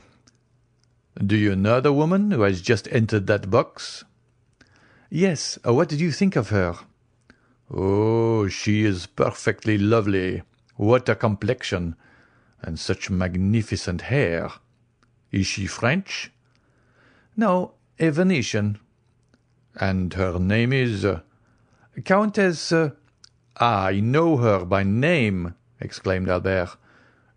"Do 1.25 1.37
you 1.37 1.55
know 1.57 1.81
the 1.81 1.93
woman 1.93 2.31
who 2.31 2.43
has 2.43 2.61
just 2.61 2.89
entered 2.91 3.27
that 3.27 3.51
box?" 3.51 4.05
"Yes. 5.11 5.59
Uh, 5.67 5.73
what 5.75 5.89
did 5.89 6.01
you 6.01 6.13
think 6.13 6.37
of 6.37 6.51
her?" 6.51 6.75
Oh, 7.71 8.49
she 8.49 8.85
is 8.85 9.07
perfectly 9.07 9.77
lovely. 9.79 10.43
What 10.77 11.09
a 11.09 11.15
complexion! 11.15 11.97
And 12.63 12.79
such 12.79 13.11
magnificent 13.11 14.03
hair. 14.03 14.51
Is 15.31 15.47
she 15.47 15.67
French?" 15.67 16.31
"No, 17.37 17.75
a 17.99 18.11
Venetian." 18.11 18.79
"And 19.75 20.15
her 20.15 20.39
name 20.39 20.73
is?" 20.73 21.05
Uh, 21.05 21.21
"Countess—" 22.05 22.73
uh, 22.73 22.91
"Ah, 23.59 23.87
I 23.87 24.01
know 24.01 24.37
her 24.39 24.65
by 24.65 24.83
name!" 24.83 25.55
exclaimed 25.81 26.29
Albert. 26.29 26.77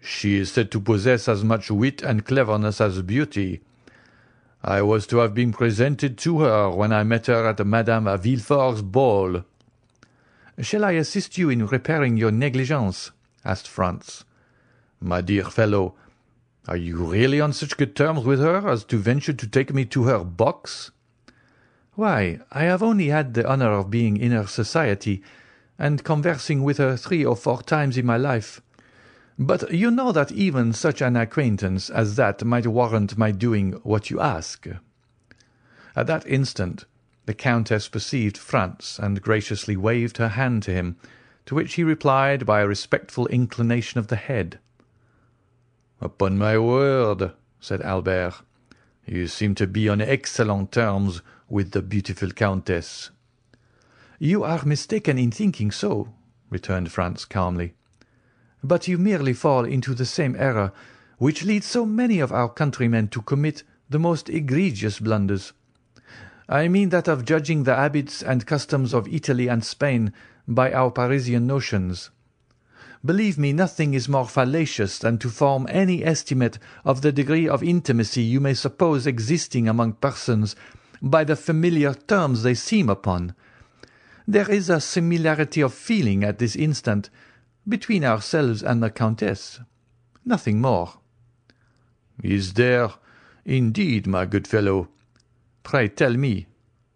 "She 0.02 0.38
is 0.38 0.52
said 0.52 0.72
to 0.72 0.80
possess 0.80 1.28
as 1.28 1.44
much 1.44 1.70
wit 1.70 2.02
and 2.02 2.26
cleverness 2.26 2.80
as 2.80 3.02
beauty. 3.02 3.62
I 4.64 4.82
was 4.82 5.06
to 5.08 5.18
have 5.18 5.34
been 5.34 5.52
presented 5.52 6.18
to 6.20 6.40
her 6.40 6.70
when 6.70 6.94
I 6.94 7.04
met 7.04 7.28
her 7.28 7.46
at 7.48 7.66
Madame 7.66 8.06
Villefort's 8.18 8.82
ball. 8.82 9.44
"Shall 10.60 10.86
I 10.86 10.92
assist 10.92 11.38
you 11.38 11.50
in 11.50 11.66
repairing 11.66 12.16
your 12.16 12.32
negligence?" 12.32 13.12
asked 13.44 13.68
Franz. 13.68 14.24
"My 15.02 15.22
dear 15.22 15.44
fellow, 15.44 15.96
are 16.68 16.78
you 16.78 16.98
really 16.98 17.42
on 17.42 17.52
such 17.52 17.76
good 17.76 17.96
terms 17.96 18.24
with 18.24 18.40
her 18.40 18.70
as 18.70 18.86
to 18.86 18.98
venture 18.98 19.34
to 19.34 19.48
take 19.48 19.74
me 19.74 19.84
to 19.86 20.04
her 20.04 20.24
box?" 20.24 20.92
"Why, 21.96 22.40
I 22.52 22.64
have 22.64 22.82
only 22.82 23.08
had 23.08 23.34
the 23.34 23.46
honour 23.46 23.72
of 23.72 23.90
being 23.90 24.16
in 24.16 24.32
her 24.32 24.48
society, 24.48 25.22
and 25.78 26.04
conversing 26.04 26.64
with 26.64 26.78
her 26.78 26.96
three 26.96 27.26
or 27.26 27.36
four 27.36 27.62
times 27.64 27.98
in 27.98 28.06
my 28.06 28.18
life. 28.18 28.62
But 29.42 29.72
you 29.74 29.90
know 29.90 30.12
that 30.12 30.34
even 30.34 30.74
such 30.74 31.02
an 31.02 31.16
acquaintance 31.16 31.90
as 31.90 32.18
that 32.18 32.44
might 32.44 32.68
warrant 32.68 33.18
my 33.18 33.32
doing 33.32 33.72
what 33.84 34.10
you 34.10 34.20
ask." 34.20 34.68
At 35.96 36.08
that 36.08 36.28
instant 36.28 36.84
the 37.26 37.34
Countess 37.34 37.88
perceived 37.88 38.38
Franz 38.38 39.00
and 39.02 39.22
graciously 39.22 39.78
waved 39.78 40.18
her 40.18 40.28
hand 40.28 40.64
to 40.64 40.74
him, 40.74 40.98
to 41.46 41.56
which 41.56 41.76
he 41.76 41.86
replied 41.86 42.46
by 42.46 42.60
a 42.60 42.68
respectful 42.68 43.28
inclination 43.28 43.98
of 43.98 44.08
the 44.08 44.18
head. 44.18 44.60
"Upon 46.02 46.38
my 46.38 46.58
word," 46.58 47.32
said 47.62 47.82
Albert, 47.82 48.42
"you 49.06 49.28
seem 49.28 49.56
to 49.56 49.68
be 49.68 49.88
on 49.88 50.02
excellent 50.02 50.74
terms 50.74 51.22
with 51.48 51.72
the 51.72 51.82
beautiful 51.82 52.32
Countess." 52.32 53.10
"You 54.20 54.44
are 54.44 54.66
mistaken 54.66 55.18
in 55.18 55.32
thinking 55.32 55.72
so," 55.72 56.14
returned 56.50 56.92
Franz 56.92 57.24
calmly. 57.24 57.74
"But 58.64 58.88
you 58.88 58.98
merely 58.98 59.34
fall 59.34 59.64
into 59.64 59.94
the 59.94 60.06
same 60.06 60.36
error 60.38 60.74
which 61.18 61.44
leads 61.44 61.66
so 61.66 61.86
many 61.86 62.20
of 62.20 62.32
our 62.32 62.50
countrymen 62.50 63.08
to 63.10 63.22
commit 63.22 63.64
the 63.90 64.00
most 64.00 64.30
egregious 64.30 65.00
blunders. 65.00 65.54
I 66.48 66.68
mean 66.68 66.90
that 66.90 67.08
of 67.08 67.26
judging 67.26 67.64
the 67.64 67.76
habits 67.76 68.24
and 68.24 68.46
customs 68.46 68.94
of 68.94 69.08
Italy 69.08 69.48
and 69.48 69.64
Spain 69.64 70.14
by 70.48 70.72
our 70.74 70.92
Parisian 70.92 71.46
notions. 71.46 72.10
Believe 73.06 73.38
me, 73.38 73.54
nothing 73.54 73.94
is 73.94 74.10
more 74.10 74.28
fallacious 74.28 74.98
than 74.98 75.20
to 75.20 75.30
form 75.30 75.68
any 75.70 76.04
estimate 76.04 76.60
of 76.84 77.02
the 77.02 77.12
degree 77.12 77.48
of 77.48 77.64
intimacy 77.64 78.24
you 78.24 78.42
may 78.42 78.54
suppose 78.54 79.08
existing 79.08 79.70
among 79.70 79.94
persons 79.94 80.56
by 81.02 81.24
the 81.24 81.36
familiar 81.36 81.94
terms 81.94 82.44
they 82.44 82.56
seem 82.56 82.90
upon. 82.90 83.36
There 84.28 84.50
is 84.50 84.70
a 84.70 84.82
similarity 84.82 85.62
of 85.62 85.74
feeling 85.74 86.24
at 86.24 86.40
this 86.40 86.56
instant 86.56 87.10
between 87.70 88.04
ourselves 88.04 88.64
and 88.64 88.84
the 88.84 88.90
Countess. 88.90 89.60
Nothing 90.26 90.60
more. 90.60 90.96
Is 92.24 92.54
there, 92.54 92.90
indeed, 93.46 94.08
my 94.08 94.26
good 94.26 94.48
fellow? 94.48 94.90
Pray 95.64 95.88
tell 95.88 96.16
me, 96.16 96.48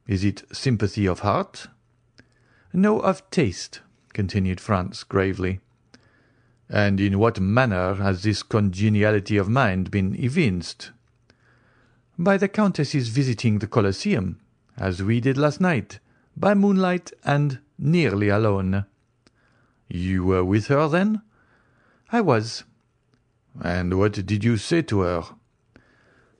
is 0.08 0.24
it 0.24 0.44
sympathy 0.52 1.06
of 1.06 1.20
heart? 1.20 1.68
No, 2.74 3.00
of 3.00 3.30
taste, 3.30 3.82
continued 4.14 4.60
Franz 4.60 5.04
gravely. 5.04 5.60
And 6.70 7.00
in 7.00 7.20
what 7.20 7.40
manner 7.40 7.96
has 7.96 8.24
this 8.24 8.42
congeniality 8.42 9.38
of 9.38 9.48
mind 9.48 9.92
been 9.92 10.16
evinced? 10.16 10.92
By 12.18 12.38
the 12.38 12.48
Countess's 12.48 13.10
visiting 13.10 13.60
the 13.60 13.68
Colosseum, 13.68 14.40
as 14.78 15.04
we 15.04 15.20
did 15.20 15.38
last 15.38 15.62
night, 15.62 16.00
by 16.36 16.54
moonlight 16.54 17.12
and 17.24 17.60
nearly 17.78 18.30
alone. 18.30 18.86
You 19.96 20.26
were 20.26 20.44
with 20.44 20.68
her, 20.68 20.88
then? 20.88 21.22
I 22.12 22.20
was. 22.20 22.64
And 23.62 24.00
what 24.00 24.14
did 24.14 24.44
you 24.44 24.58
say 24.58 24.82
to 24.82 25.02
her? 25.02 25.24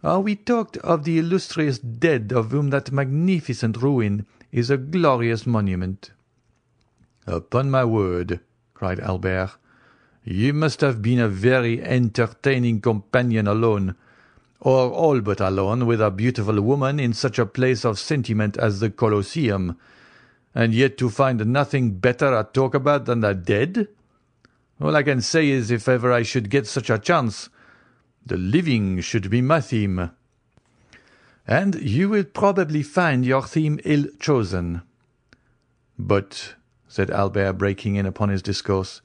Oh, 0.04 0.22
we 0.22 0.36
talked 0.36 0.78
of 0.78 1.04
the 1.04 1.20
illustrious 1.20 1.78
dead 1.78 2.34
of 2.34 2.50
whom 2.50 2.72
that 2.72 2.92
magnificent 2.92 3.78
ruin 3.78 4.26
is 4.52 4.72
a 4.72 4.78
glorious 4.78 5.46
monument. 5.46 6.14
Upon 7.28 7.70
my 7.70 7.86
word, 7.86 8.40
cried 8.74 9.00
Albert, 9.00 9.52
you 10.24 10.52
must 10.52 10.82
have 10.82 11.04
been 11.04 11.20
a 11.20 11.30
very 11.30 11.80
entertaining 11.80 12.82
companion 12.82 13.46
alone, 13.46 13.94
or 14.62 14.90
all 14.90 15.22
but 15.22 15.40
alone 15.40 15.86
with 15.86 16.02
a 16.02 16.10
beautiful 16.10 16.60
woman 16.60 17.00
in 17.00 17.14
such 17.14 17.38
a 17.38 17.46
place 17.46 17.86
of 17.86 18.00
sentiment 18.00 18.58
as 18.58 18.80
the 18.80 18.90
Colosseum, 18.90 19.78
and 20.56 20.74
yet 20.74 20.98
to 20.98 21.10
find 21.10 21.46
nothing 21.46 21.92
better 21.92 22.30
to 22.30 22.50
talk 22.54 22.76
about 22.76 23.06
than 23.06 23.22
the 23.22 23.34
dead. 23.34 23.88
All 24.82 24.96
I 24.96 25.04
can 25.04 25.22
say 25.22 25.50
is, 25.50 25.72
if 25.72 25.88
ever 25.88 26.12
I 26.12 26.24
should 26.24 26.50
get 26.50 26.68
such 26.68 26.90
a 26.90 27.00
chance, 27.00 27.50
the 28.26 28.38
living 28.38 29.02
should 29.02 29.30
be 29.30 29.42
my 29.42 29.62
theme. 29.62 30.12
And 31.48 31.76
you 31.76 32.10
will 32.10 32.24
probably 32.24 32.84
find 32.84 33.26
your 33.26 33.44
theme 33.44 33.80
ill 33.84 34.06
chosen. 34.20 34.82
But, 35.98 36.56
said 36.88 37.12
Albert, 37.12 37.54
breaking 37.54 37.96
in 37.96 38.06
upon 38.06 38.30
his 38.30 38.42
discourse, 38.42 39.02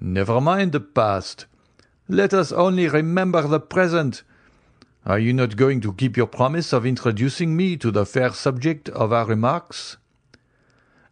never 0.00 0.40
mind 0.40 0.72
the 0.72 0.80
past. 0.80 1.46
Let 2.08 2.34
us 2.34 2.52
only 2.52 2.88
remember 2.88 3.42
the 3.42 3.60
present. 3.60 4.22
Are 5.06 5.18
you 5.18 5.32
not 5.32 5.56
going 5.56 5.80
to 5.82 5.92
keep 5.92 6.16
your 6.16 6.26
promise 6.26 6.72
of 6.72 6.84
introducing 6.84 7.56
me 7.56 7.76
to 7.78 7.90
the 7.90 8.04
fair 8.04 8.32
subject 8.32 8.88
of 8.90 9.12
our 9.12 9.26
remarks? 9.26 9.96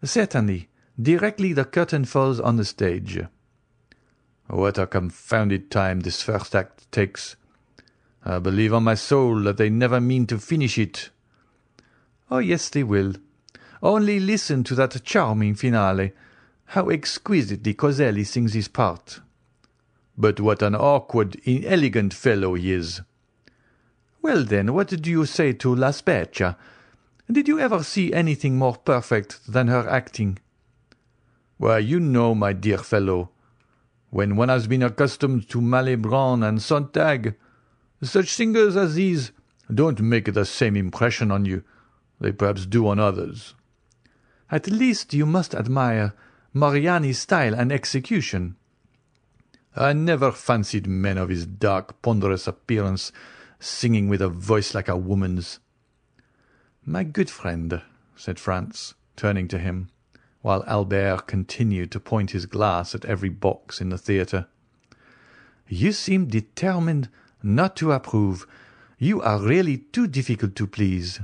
Certainly, 0.03 0.69
directly 1.01 1.53
the 1.53 1.65
curtain 1.65 2.05
falls 2.05 2.39
on 2.39 2.57
the 2.57 2.65
stage. 2.65 3.21
What 4.47 4.79
a 4.79 4.87
confounded 4.87 5.71
time 5.71 6.01
this 6.01 6.23
first 6.23 6.55
act 6.55 6.91
takes! 6.91 7.37
I 8.25 8.39
believe 8.39 8.73
on 8.73 8.85
my 8.85 8.95
soul 8.95 9.41
that 9.43 9.57
they 9.57 9.71
never 9.71 10.01
mean 10.01 10.27
to 10.29 10.39
finish 10.39 10.79
it. 10.79 11.11
Oh, 12.31 12.39
yes, 12.39 12.69
they 12.69 12.83
will. 12.83 13.15
Only 13.83 14.21
listen 14.21 14.65
to 14.65 14.75
that 14.75 15.03
charming 15.05 15.55
finale. 15.55 16.13
How 16.67 16.91
exquisitely 16.91 17.75
Coselli 17.75 18.25
sings 18.25 18.53
his 18.55 18.69
part. 18.69 19.21
But 20.17 20.41
what 20.41 20.63
an 20.63 20.75
awkward, 20.75 21.37
inelegant 21.45 22.13
fellow 22.13 22.55
he 22.55 22.73
is. 22.73 23.01
Well, 24.21 24.45
then, 24.45 24.75
what 24.75 24.89
do 24.89 25.11
you 25.11 25.27
say 25.27 25.53
to 25.55 25.75
La? 25.75 25.93
Did 27.31 27.47
you 27.47 27.61
ever 27.61 27.83
see 27.83 28.13
anything 28.13 28.57
more 28.57 28.77
perfect 28.77 29.53
than 29.53 29.69
her 29.69 29.87
acting? 29.87 30.39
Why, 31.59 31.79
you 31.79 32.01
know, 32.01 32.35
my 32.35 32.55
dear 32.55 32.79
fellow, 32.79 33.31
when 34.09 34.37
one 34.37 34.49
has 34.49 34.67
been 34.67 34.83
accustomed 34.83 35.49
to 35.51 35.61
Malibran 35.61 36.43
and 36.43 36.63
Sontag, 36.63 37.35
such 38.03 38.33
singers 38.33 38.77
as 38.77 38.95
these 38.95 39.33
don't 39.73 40.01
make 40.01 40.33
the 40.33 40.47
same 40.47 40.77
impression 40.77 41.31
on 41.31 41.45
you. 41.45 41.65
They 42.19 42.33
perhaps 42.33 42.65
do 42.65 42.89
on 42.89 42.99
others. 42.99 43.55
At 44.51 44.71
least 44.71 45.13
you 45.13 45.27
must 45.27 45.55
admire 45.55 46.15
Moriani's 46.55 47.19
style 47.19 47.55
and 47.55 47.71
execution. 47.71 48.57
I 49.77 49.93
never 49.93 50.33
fancied 50.33 50.87
men 50.87 51.19
of 51.19 51.29
his 51.29 51.45
dark, 51.45 52.01
ponderous 52.01 52.47
appearance 52.47 53.13
singing 53.61 54.09
with 54.09 54.23
a 54.23 54.29
voice 54.29 54.75
like 54.75 54.89
a 54.89 54.97
woman's. 54.97 55.59
My 56.89 57.05
good 57.05 57.29
friend, 57.29 57.83
said 58.17 58.41
Franz, 58.41 58.95
turning 59.15 59.47
to 59.49 59.59
him, 59.59 59.91
while 60.41 60.65
Albert 60.67 61.27
continued 61.27 61.93
to 61.93 62.01
point 62.01 62.31
his 62.31 62.47
glass 62.47 62.95
at 62.95 63.05
every 63.05 63.29
box 63.29 63.83
in 63.83 63.91
the 63.91 63.99
theatre, 63.99 64.47
you 65.69 65.93
seem 65.93 66.29
determined 66.29 67.11
not 67.43 67.77
to 67.77 67.93
approve. 67.93 68.47
You 68.99 69.21
are 69.21 69.39
really 69.39 69.77
too 69.77 70.07
difficult 70.07 70.57
to 70.57 70.67
please. 70.67 71.21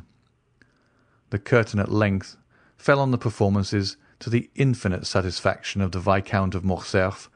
The 1.31 1.39
curtain 1.39 1.81
at 1.81 1.91
length 1.91 2.37
fell 2.77 3.01
on 3.01 3.11
the 3.11 3.17
performances 3.17 3.97
to 4.19 4.29
the 4.29 4.51
infinite 4.55 5.07
satisfaction 5.07 5.81
of 5.81 5.93
the 5.93 5.99
Viscount 5.99 6.55
of 6.55 6.63
Morcerf, 6.63 7.31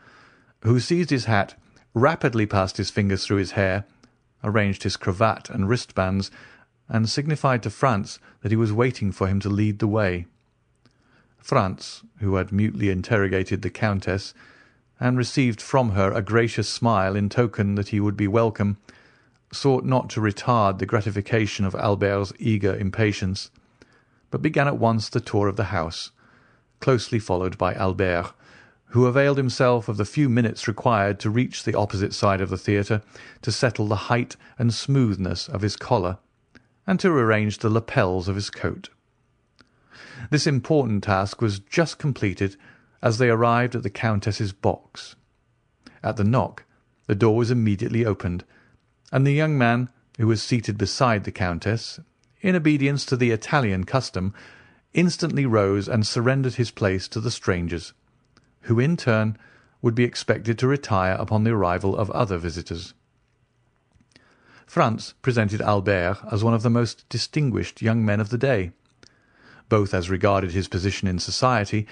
who 0.65 0.81
seized 0.81 1.09
his 1.09 1.25
hat, 1.25 1.55
rapidly 1.95 2.45
passed 2.45 2.77
his 2.77 2.91
fingers 2.91 3.25
through 3.25 3.39
his 3.39 3.53
hair, 3.53 3.87
arranged 4.45 4.83
his 4.83 4.99
cravat 4.99 5.49
and 5.49 5.67
wristbands, 5.67 6.31
and 6.89 7.09
signified 7.09 7.63
to 7.63 7.71
Franz 7.71 8.19
that 8.43 8.53
he 8.53 8.57
was 8.57 8.73
waiting 8.73 9.13
for 9.13 9.27
him 9.27 9.41
to 9.41 9.49
lead 9.49 9.79
the 9.79 9.87
way. 9.87 10.27
Franz, 11.39 12.03
who 12.19 12.37
had 12.37 12.53
mutely 12.53 12.91
interrogated 12.91 13.63
the 13.63 13.71
Countess, 13.71 14.35
and 15.01 15.17
received 15.17 15.63
from 15.63 15.91
her 15.91 16.13
a 16.13 16.23
gracious 16.23 16.69
smile 16.69 17.15
in 17.15 17.29
token 17.29 17.75
that 17.77 17.89
he 17.89 18.01
would 18.01 18.17
be 18.17 18.29
welcome, 18.29 18.79
sought 19.53 19.85
not 19.85 20.11
to 20.11 20.21
retard 20.21 20.79
the 20.79 20.87
gratification 20.87 21.65
of 21.65 21.75
Albert's 21.75 22.33
eager 22.39 22.77
impatience, 22.77 23.51
but 24.31 24.43
began 24.43 24.67
at 24.67 24.79
once 24.79 25.09
the 25.09 25.21
tour 25.21 25.49
of 25.49 25.57
the 25.57 25.65
house, 25.65 26.11
closely 26.81 27.19
followed 27.19 27.57
by 27.57 27.73
Albert, 27.75 28.33
who 28.93 29.07
availed 29.07 29.37
himself 29.37 29.89
of 29.89 29.97
the 29.97 30.05
few 30.05 30.29
minutes 30.29 30.67
required 30.67 31.21
to 31.21 31.31
reach 31.31 31.65
the 31.65 31.75
opposite 31.75 32.15
side 32.15 32.41
of 32.41 32.51
the 32.51 32.59
theatre 32.59 33.03
to 33.43 33.53
settle 33.53 33.87
the 33.87 33.97
height 33.97 34.37
and 34.59 34.73
smoothness 34.73 35.49
of 35.49 35.61
his 35.63 35.77
collar, 35.77 36.19
and 36.89 36.99
to 36.99 37.13
arrange 37.13 37.59
the 37.59 37.69
lapels 37.69 38.29
of 38.29 38.35
his 38.35 38.49
coat. 38.49 38.89
This 40.31 40.47
important 40.47 41.05
task 41.05 41.43
was 41.43 41.59
just 41.59 41.99
completed 41.99 42.57
as 43.03 43.19
they 43.19 43.29
arrived 43.29 43.77
at 43.77 43.83
the 43.83 43.91
Countess's 43.91 44.55
box. 44.55 45.15
At 46.03 46.17
the 46.17 46.25
knock 46.25 46.65
the 47.07 47.15
door 47.15 47.37
was 47.37 47.51
immediately 47.51 48.07
opened, 48.07 48.43
and 49.13 49.27
the 49.27 49.33
young 49.33 49.59
man, 49.59 49.91
who 50.19 50.27
was 50.27 50.43
seated 50.43 50.79
beside 50.79 51.25
the 51.25 51.31
Countess, 51.31 52.01
in 52.41 52.57
obedience 52.57 53.05
to 53.05 53.17
the 53.17 53.33
Italian 53.33 53.85
custom, 53.85 54.33
instantly 54.95 55.45
rose 55.45 55.89
and 55.89 56.07
surrendered 56.07 56.55
his 56.55 56.71
place 56.71 57.07
to 57.09 57.21
the 57.21 57.31
strangers, 57.31 57.93
who 58.63 58.81
in 58.81 58.97
turn 58.97 59.37
would 59.83 59.95
be 59.95 60.05
expected 60.05 60.59
to 60.59 60.67
retire 60.67 61.17
upon 61.19 61.45
the 61.45 61.51
arrival 61.51 61.95
of 61.95 62.11
other 62.13 62.39
visitors. 62.39 62.95
Franz 64.69 65.15
presented 65.23 65.63
Albert 65.63 66.19
as 66.31 66.45
one 66.45 66.53
of 66.53 66.63
the 66.63 66.69
most 66.69 67.09
distinguished 67.09 67.81
young 67.81 68.05
men 68.05 68.21
of 68.21 68.29
the 68.29 68.37
day, 68.37 68.73
both 69.71 69.95
as 69.95 70.11
regarded 70.11 70.51
his 70.51 70.69
position 70.69 71.09
in 71.09 71.19
society 71.19 71.87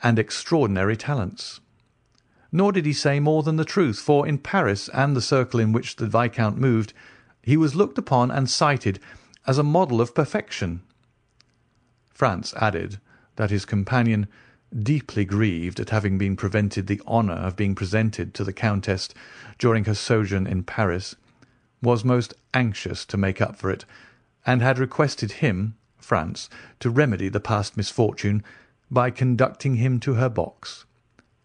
and 0.00 0.16
extraordinary 0.16 0.96
talents. 0.96 1.58
Nor 2.52 2.70
did 2.70 2.86
he 2.86 2.92
say 2.92 3.18
more 3.18 3.42
than 3.42 3.56
the 3.56 3.64
truth, 3.64 3.98
for 3.98 4.28
in 4.28 4.38
Paris 4.38 4.88
and 4.90 5.16
the 5.16 5.20
circle 5.20 5.58
in 5.58 5.72
which 5.72 5.96
the 5.96 6.06
Viscount 6.06 6.56
moved, 6.56 6.92
he 7.42 7.56
was 7.56 7.74
looked 7.74 7.98
upon 7.98 8.30
and 8.30 8.48
cited 8.48 9.00
as 9.44 9.58
a 9.58 9.64
model 9.64 10.00
of 10.00 10.14
perfection. 10.14 10.82
Franz 12.14 12.54
added 12.54 13.00
that 13.34 13.50
his 13.50 13.64
companion, 13.64 14.28
deeply 14.80 15.24
grieved 15.24 15.80
at 15.80 15.90
having 15.90 16.16
been 16.16 16.36
prevented 16.36 16.86
the 16.86 17.02
honour 17.08 17.34
of 17.34 17.56
being 17.56 17.74
presented 17.74 18.34
to 18.34 18.44
the 18.44 18.52
Countess 18.52 19.08
during 19.58 19.84
her 19.86 19.94
sojourn 19.94 20.46
in 20.46 20.62
Paris, 20.62 21.16
was 21.82 22.04
most 22.04 22.34
anxious 22.54 23.04
to 23.06 23.16
make 23.16 23.40
up 23.40 23.56
for 23.56 23.70
it, 23.70 23.84
and 24.46 24.62
had 24.62 24.78
requested 24.78 25.32
him, 25.32 25.76
Franz, 25.98 26.48
to 26.80 26.90
remedy 26.90 27.28
the 27.28 27.40
past 27.40 27.76
misfortune 27.76 28.42
by 28.90 29.10
conducting 29.10 29.76
him 29.76 30.00
to 30.00 30.14
her 30.14 30.28
box, 30.28 30.84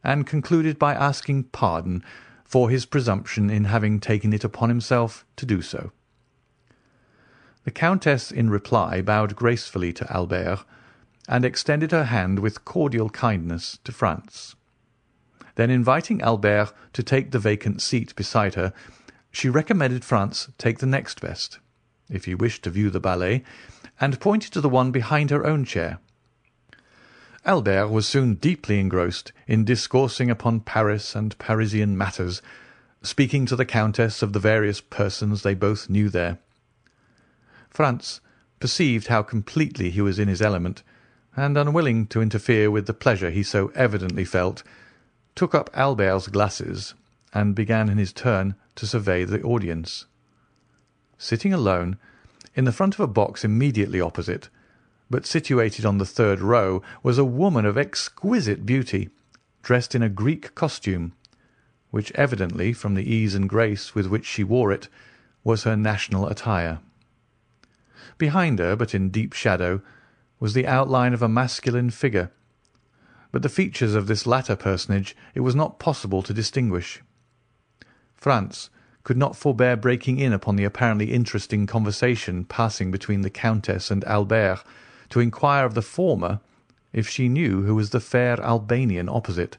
and 0.03 0.27
concluded 0.27 0.79
by 0.79 0.93
asking 0.93 1.43
pardon 1.45 2.03
for 2.43 2.69
his 2.69 2.85
presumption 2.85 3.49
in 3.49 3.65
having 3.65 3.99
taken 3.99 4.33
it 4.33 4.43
upon 4.43 4.69
himself 4.69 5.25
to 5.35 5.45
do 5.45 5.61
so. 5.61 5.91
The 7.63 7.71
Countess 7.71 8.31
in 8.31 8.49
reply 8.49 9.01
bowed 9.01 9.35
gracefully 9.35 9.91
to 9.93 10.11
Albert, 10.11 10.59
and 11.27 11.43
extended 11.43 11.91
her 11.91 12.05
hand 12.05 12.39
with 12.39 12.65
cordial 12.65 13.09
kindness 13.09 13.79
to 13.83 13.91
Franz. 13.91 14.55
Then 15.55 15.69
inviting 15.69 16.21
Albert 16.21 16.71
to 16.93 17.01
take 17.01 17.31
the 17.31 17.39
vacant 17.39 17.81
seat 17.81 18.15
beside 18.15 18.53
her, 18.55 18.73
she 19.35 19.49
recommended 19.49 20.05
Franz 20.05 20.47
take 20.57 20.79
the 20.79 20.85
next 20.85 21.19
best, 21.19 21.59
if 22.09 22.23
he 22.23 22.33
wished 22.33 22.63
to 22.63 22.69
view 22.69 22.89
the 22.89 23.01
ballet, 23.01 23.43
and 23.99 24.21
pointed 24.21 24.53
to 24.53 24.61
the 24.61 24.69
one 24.69 24.91
behind 24.91 25.29
her 25.29 25.45
own 25.45 25.65
chair. 25.65 25.99
Albert 27.43 27.89
was 27.89 28.07
soon 28.07 28.35
deeply 28.35 28.79
engrossed 28.79 29.33
in 29.45 29.65
discoursing 29.65 30.29
upon 30.29 30.61
Paris 30.61 31.15
and 31.15 31.37
Parisian 31.37 31.97
matters, 31.97 32.41
speaking 33.01 33.45
to 33.45 33.57
the 33.57 33.65
Countess 33.65 34.21
of 34.21 34.31
the 34.31 34.39
various 34.39 34.79
persons 34.79 35.41
they 35.41 35.53
both 35.53 35.89
knew 35.89 36.07
there. 36.07 36.39
Franz 37.69 38.21
perceived 38.61 39.07
how 39.07 39.21
completely 39.21 39.89
he 39.89 39.99
was 39.99 40.17
in 40.17 40.29
his 40.29 40.41
element, 40.41 40.81
and 41.35 41.57
unwilling 41.57 42.07
to 42.07 42.21
interfere 42.21 42.71
with 42.71 42.87
the 42.87 42.93
pleasure 42.93 43.31
he 43.31 43.43
so 43.43 43.69
evidently 43.75 44.23
felt, 44.23 44.63
took 45.35 45.53
up 45.53 45.69
Albert's 45.73 46.29
glasses, 46.29 46.93
and 47.33 47.53
began 47.53 47.89
in 47.89 47.97
his 47.97 48.13
turn 48.13 48.55
to 48.75 48.87
survey 48.87 49.23
the 49.23 49.41
audience. 49.41 50.05
Sitting 51.17 51.53
alone, 51.53 51.97
in 52.55 52.65
the 52.65 52.71
front 52.71 52.93
of 52.93 52.99
a 52.99 53.07
box 53.07 53.43
immediately 53.43 54.01
opposite, 54.01 54.49
but 55.09 55.25
situated 55.25 55.85
on 55.85 55.97
the 55.97 56.05
third 56.05 56.39
row, 56.39 56.81
was 57.03 57.17
a 57.17 57.25
woman 57.25 57.65
of 57.65 57.77
exquisite 57.77 58.65
beauty, 58.65 59.09
dressed 59.61 59.95
in 59.95 60.01
a 60.01 60.09
Greek 60.09 60.55
costume, 60.55 61.13
which 61.91 62.11
evidently, 62.15 62.73
from 62.73 62.95
the 62.95 63.09
ease 63.09 63.35
and 63.35 63.47
grace 63.47 63.95
with 63.95 64.07
which 64.07 64.25
she 64.25 64.43
wore 64.43 64.71
it, 64.71 64.87
was 65.43 65.63
her 65.63 65.75
national 65.75 66.27
attire. 66.27 66.79
Behind 68.17 68.59
her, 68.59 68.75
but 68.75 68.95
in 68.95 69.09
deep 69.09 69.33
shadow, 69.33 69.81
was 70.39 70.53
the 70.53 70.67
outline 70.67 71.13
of 71.13 71.21
a 71.21 71.29
masculine 71.29 71.89
figure, 71.89 72.31
but 73.31 73.41
the 73.41 73.49
features 73.49 73.95
of 73.95 74.07
this 74.07 74.25
latter 74.25 74.55
personage 74.55 75.15
it 75.33 75.41
was 75.41 75.55
not 75.55 75.79
possible 75.79 76.21
to 76.23 76.33
distinguish. 76.33 77.01
Franz 78.15 78.69
could 79.03 79.17
not 79.17 79.35
forbear 79.35 79.75
breaking 79.75 80.19
in 80.19 80.31
upon 80.33 80.55
the 80.55 80.63
apparently 80.63 81.11
interesting 81.11 81.67
conversation 81.67 82.45
passing 82.45 82.89
between 82.89 83.21
the 83.21 83.29
Countess 83.29 83.91
and 83.91 84.03
Albert, 84.05 84.63
to 85.09 85.19
inquire 85.19 85.65
of 85.65 85.73
the 85.73 85.81
former 85.81 86.39
if 86.93 87.09
she 87.09 87.27
knew 87.27 87.63
who 87.63 87.75
was 87.75 87.89
the 87.89 87.99
fair 87.99 88.41
Albanian 88.41 89.09
opposite, 89.09 89.57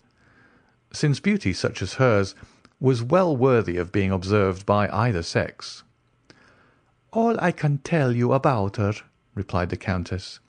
since 0.91 1.21
beauty 1.21 1.53
such 1.53 1.83
as 1.83 1.95
hers 1.95 2.35
was 2.81 3.03
well 3.03 3.37
worthy 3.37 3.77
of 3.77 3.93
being 3.93 4.11
observed 4.11 4.65
by 4.65 4.89
either 4.89 5.23
sex. 5.23 5.85
"All 7.13 7.39
I 7.39 7.53
can 7.53 7.79
tell 7.79 8.13
you 8.13 8.33
about 8.33 8.77
her," 8.77 8.95
replied 9.35 9.69
the 9.69 9.77
Countess, 9.77 10.41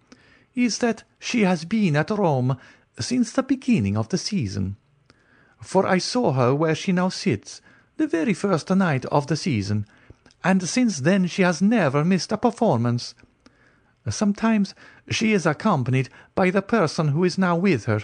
"is 0.55 0.77
that 0.79 1.03
she 1.19 1.41
has 1.41 1.65
been 1.65 1.95
at 1.95 2.09
Rome 2.09 2.57
since 2.99 3.31
the 3.31 3.43
beginning 3.43 3.95
of 3.97 4.09
the 4.09 4.17
season, 4.17 4.77
for 5.61 5.85
I 5.85 5.97
saw 5.97 6.31
her 6.31 6.55
where 6.55 6.73
she 6.73 6.91
now 6.91 7.09
sits 7.09 7.61
the 7.97 8.07
very 8.07 8.33
first 8.33 8.69
night 8.69 9.05
of 9.05 9.27
the 9.27 9.35
season, 9.35 9.85
and 10.43 10.63
since 10.63 10.99
then 11.01 11.27
she 11.27 11.41
has 11.41 11.61
never 11.61 12.05
missed 12.05 12.31
a 12.31 12.37
performance. 12.37 13.13
Sometimes 14.09 14.73
she 15.09 15.33
is 15.33 15.45
accompanied 15.45 16.09
by 16.33 16.49
the 16.49 16.61
person 16.61 17.09
who 17.09 17.23
is 17.23 17.37
now 17.37 17.55
with 17.55 17.85
her, 17.85 18.01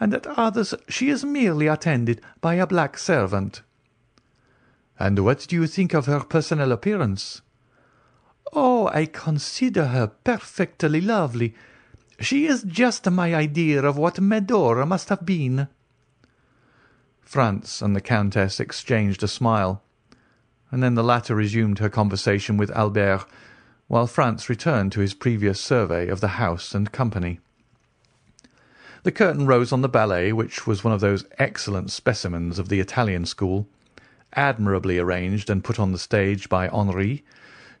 and 0.00 0.12
at 0.12 0.26
others 0.26 0.74
she 0.88 1.10
is 1.10 1.24
merely 1.24 1.66
attended 1.66 2.20
by 2.40 2.54
a 2.54 2.66
black 2.66 2.98
servant." 2.98 3.62
"And 4.98 5.18
what 5.20 5.46
do 5.46 5.54
you 5.56 5.66
think 5.66 5.94
of 5.94 6.06
her 6.06 6.20
personal 6.20 6.72
appearance?" 6.72 7.42
"Oh, 8.52 8.88
I 8.88 9.06
consider 9.06 9.88
her 9.88 10.06
perfectly 10.06 11.00
lovely. 11.00 11.54
She 12.18 12.46
is 12.46 12.62
just 12.62 13.10
my 13.10 13.34
idea 13.34 13.82
of 13.82 13.98
what 13.98 14.20
Medora 14.20 14.86
must 14.86 15.10
have 15.10 15.26
been." 15.26 15.68
Franz 17.26 17.82
and 17.82 17.94
the 17.94 18.00
Countess 18.00 18.58
exchanged 18.58 19.22
a 19.22 19.28
smile, 19.28 19.82
and 20.70 20.82
then 20.82 20.94
the 20.94 21.04
latter 21.04 21.34
resumed 21.34 21.80
her 21.80 21.90
conversation 21.90 22.56
with 22.56 22.70
Albert, 22.70 23.26
while 23.88 24.06
Franz 24.06 24.48
returned 24.48 24.92
to 24.92 25.00
his 25.00 25.12
previous 25.12 25.60
survey 25.60 26.08
of 26.08 26.20
the 26.20 26.38
house 26.38 26.74
and 26.74 26.90
company. 26.90 27.40
The 29.02 29.12
curtain 29.12 29.46
rose 29.46 29.72
on 29.72 29.82
the 29.82 29.88
ballet, 29.88 30.32
which 30.32 30.66
was 30.66 30.82
one 30.82 30.94
of 30.94 31.00
those 31.00 31.26
excellent 31.38 31.90
specimens 31.90 32.58
of 32.58 32.70
the 32.70 32.80
Italian 32.80 33.26
school, 33.26 33.68
admirably 34.32 34.98
arranged 34.98 35.50
and 35.50 35.62
put 35.62 35.78
on 35.78 35.92
the 35.92 35.98
stage 35.98 36.48
by 36.48 36.68
Henri 36.68 37.22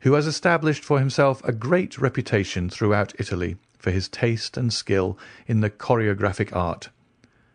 who 0.00 0.12
has 0.12 0.26
established 0.26 0.84
for 0.84 0.98
himself 0.98 1.42
a 1.44 1.52
great 1.52 1.98
reputation 1.98 2.68
throughout 2.68 3.12
Italy 3.18 3.56
for 3.78 3.90
his 3.90 4.08
taste 4.08 4.56
and 4.56 4.72
skill 4.72 5.18
in 5.46 5.60
the 5.60 5.70
choreographic 5.70 6.54
art, 6.54 6.90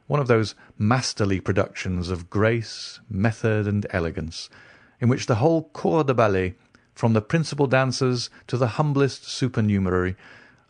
one 0.08 0.20
of 0.20 0.28
those 0.28 0.56
masterly 0.78 1.40
productions 1.40 2.10
of 2.10 2.30
grace, 2.30 3.00
method, 3.10 3.68
and 3.68 3.86
elegance, 3.92 4.50
in 5.00 5.10
which 5.10 5.26
the 5.26 5.36
whole 5.36 5.70
corps 5.70 6.04
de 6.04 6.14
ballet, 6.14 6.56
from 6.94 7.14
the 7.14 7.22
principal 7.22 7.68
dancers 7.68 8.30
to 8.48 8.58
the 8.58 8.76
humblest 8.78 9.26
supernumerary, 9.26 10.16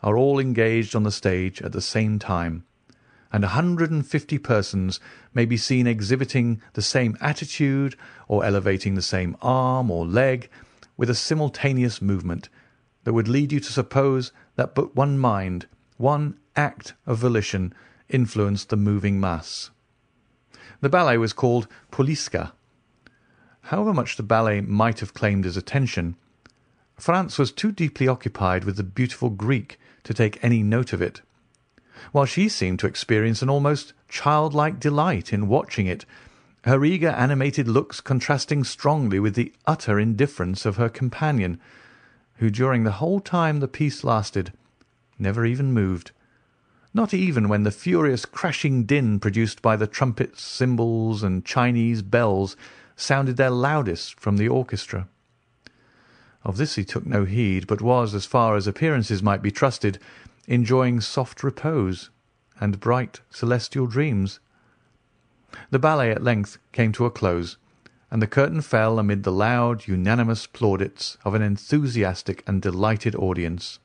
are 0.02 0.16
all 0.16 0.38
engaged 0.38 0.96
on 0.96 1.02
the 1.02 1.10
stage 1.10 1.62
at 1.62 1.72
the 1.72 1.80
same 1.80 2.18
time, 2.18 2.64
and 3.32 3.44
a 3.44 3.48
hundred 3.48 3.90
and 3.90 4.06
fifty 4.06 4.38
persons 4.38 5.00
may 5.32 5.44
be 5.44 5.56
seen 5.56 5.86
exhibiting 5.86 6.60
the 6.74 6.82
same 6.82 7.16
attitude 7.20 7.96
or 8.28 8.44
elevating 8.44 8.94
the 8.94 9.02
same 9.02 9.36
arm 9.40 9.90
or 9.90 10.06
leg 10.06 10.48
with 10.96 11.08
a 11.08 11.14
simultaneous 11.14 12.02
movement 12.02 12.48
that 13.04 13.12
would 13.12 13.28
lead 13.28 13.52
you 13.52 13.60
to 13.60 13.72
suppose 13.72 14.32
that 14.56 14.74
but 14.74 14.94
one 14.94 15.18
mind, 15.18 15.66
one 15.96 16.38
act 16.56 16.94
of 17.06 17.18
volition, 17.18 17.74
influenced 18.12 18.68
the 18.68 18.76
moving 18.76 19.18
mass. 19.18 19.70
The 20.80 20.88
ballet 20.88 21.16
was 21.18 21.32
called 21.32 21.66
Poliska. 21.90 22.52
However 23.62 23.92
much 23.92 24.16
the 24.16 24.22
ballet 24.22 24.60
might 24.60 25.00
have 25.00 25.14
claimed 25.14 25.44
his 25.44 25.56
attention, 25.56 26.16
Franz 26.96 27.38
was 27.38 27.50
too 27.50 27.72
deeply 27.72 28.06
occupied 28.06 28.64
with 28.64 28.76
the 28.76 28.82
beautiful 28.82 29.30
Greek 29.30 29.78
to 30.04 30.14
take 30.14 30.42
any 30.42 30.62
note 30.62 30.92
of 30.92 31.02
it, 31.02 31.22
while 32.12 32.26
she 32.26 32.48
seemed 32.48 32.78
to 32.80 32.86
experience 32.86 33.42
an 33.42 33.50
almost 33.50 33.92
childlike 34.08 34.78
delight 34.78 35.32
in 35.32 35.48
watching 35.48 35.86
it 35.86 36.04
her 36.64 36.84
eager 36.84 37.08
animated 37.08 37.66
looks 37.66 38.00
contrasting 38.00 38.62
strongly 38.62 39.18
with 39.18 39.34
the 39.34 39.52
utter 39.66 39.98
indifference 39.98 40.64
of 40.64 40.76
her 40.76 40.88
companion, 40.88 41.58
who 42.36 42.50
during 42.50 42.84
the 42.84 42.92
whole 42.92 43.18
time 43.18 43.58
the 43.58 43.66
piece 43.66 44.04
lasted 44.04 44.52
never 45.18 45.44
even 45.44 45.72
moved, 45.72 46.12
not 46.94 47.14
even 47.14 47.48
when 47.48 47.62
the 47.62 47.70
furious 47.70 48.24
crashing 48.24 48.84
din 48.84 49.18
produced 49.18 49.62
by 49.62 49.76
the 49.76 49.86
trumpets, 49.86 50.42
cymbals, 50.42 51.22
and 51.22 51.44
Chinese 51.44 52.02
bells 52.02 52.56
sounded 52.96 53.36
their 53.36 53.50
loudest 53.50 54.20
from 54.20 54.36
the 54.36 54.48
orchestra. 54.48 55.08
Of 56.44 56.56
this 56.56 56.74
he 56.74 56.84
took 56.84 57.06
no 57.06 57.24
heed, 57.24 57.66
but 57.66 57.80
was, 57.80 58.14
as 58.14 58.26
far 58.26 58.56
as 58.56 58.66
appearances 58.66 59.22
might 59.22 59.42
be 59.42 59.50
trusted, 59.50 59.98
enjoying 60.46 61.00
soft 61.00 61.42
repose 61.42 62.10
and 62.60 62.80
bright 62.80 63.20
celestial 63.30 63.86
dreams. 63.86 64.40
The 65.70 65.78
ballet 65.78 66.10
at 66.10 66.22
length 66.22 66.58
came 66.72 66.92
to 66.92 67.06
a 67.06 67.10
close, 67.10 67.56
and 68.10 68.20
the 68.20 68.26
curtain 68.26 68.60
fell 68.60 68.98
amid 68.98 69.22
the 69.22 69.32
loud, 69.32 69.86
unanimous 69.86 70.46
plaudits 70.46 71.16
of 71.24 71.34
an 71.34 71.42
enthusiastic 71.42 72.42
and 72.46 72.60
delighted 72.60 73.14
audience. 73.14 73.78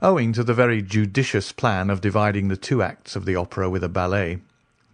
Owing 0.00 0.32
to 0.34 0.44
the 0.44 0.54
very 0.54 0.80
judicious 0.80 1.50
plan 1.50 1.90
of 1.90 2.00
dividing 2.00 2.46
the 2.46 2.56
two 2.56 2.82
acts 2.82 3.16
of 3.16 3.24
the 3.24 3.34
opera 3.34 3.68
with 3.68 3.82
a 3.82 3.88
ballet, 3.88 4.38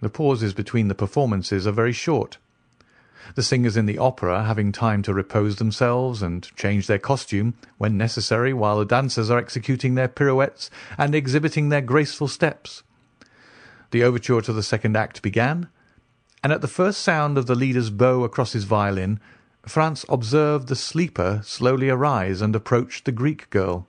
the 0.00 0.09
pauses 0.09 0.55
between 0.55 0.88
the 0.88 0.94
performances 0.94 1.66
are 1.66 1.72
very 1.72 1.92
short. 1.92 2.38
The 3.34 3.42
singers 3.42 3.76
in 3.76 3.84
the 3.84 3.98
opera 3.98 4.44
having 4.44 4.72
time 4.72 5.02
to 5.02 5.12
repose 5.12 5.57
themselves 5.57 6.22
and 6.22 6.48
change 6.57 6.86
their 6.86 6.98
costume 6.98 7.52
when 7.76 7.98
necessary 7.98 8.55
while 8.55 8.78
the 8.78 8.86
dancers 8.86 9.30
are 9.30 9.38
executing 9.38 9.94
their 9.94 10.09
pirouettes 10.09 10.70
and 10.96 11.14
exhibiting 11.14 11.68
their 11.68 11.82
graceful 11.82 12.28
steps. 12.28 12.82
The 13.90 14.02
overture 14.02 14.40
to 14.40 14.55
the 14.55 14.62
second 14.62 14.96
act 14.96 15.20
began, 15.20 15.68
and 16.42 16.50
at 16.50 16.62
the 16.62 16.68
first 16.68 17.02
sound 17.02 17.36
of 17.36 17.46
the 17.46 17.55
leader's 17.55 17.90
bow 17.90 18.24
across 18.24 18.55
his 18.55 18.64
violin, 18.64 19.20
Franz 19.66 20.07
observed 20.09 20.68
the 20.68 20.76
sleeper 20.76 21.42
slowly 21.44 21.90
arise 21.90 22.40
and 22.40 22.57
approach 22.57 23.05
the 23.05 23.12
Greek 23.12 23.50
girl, 23.50 23.86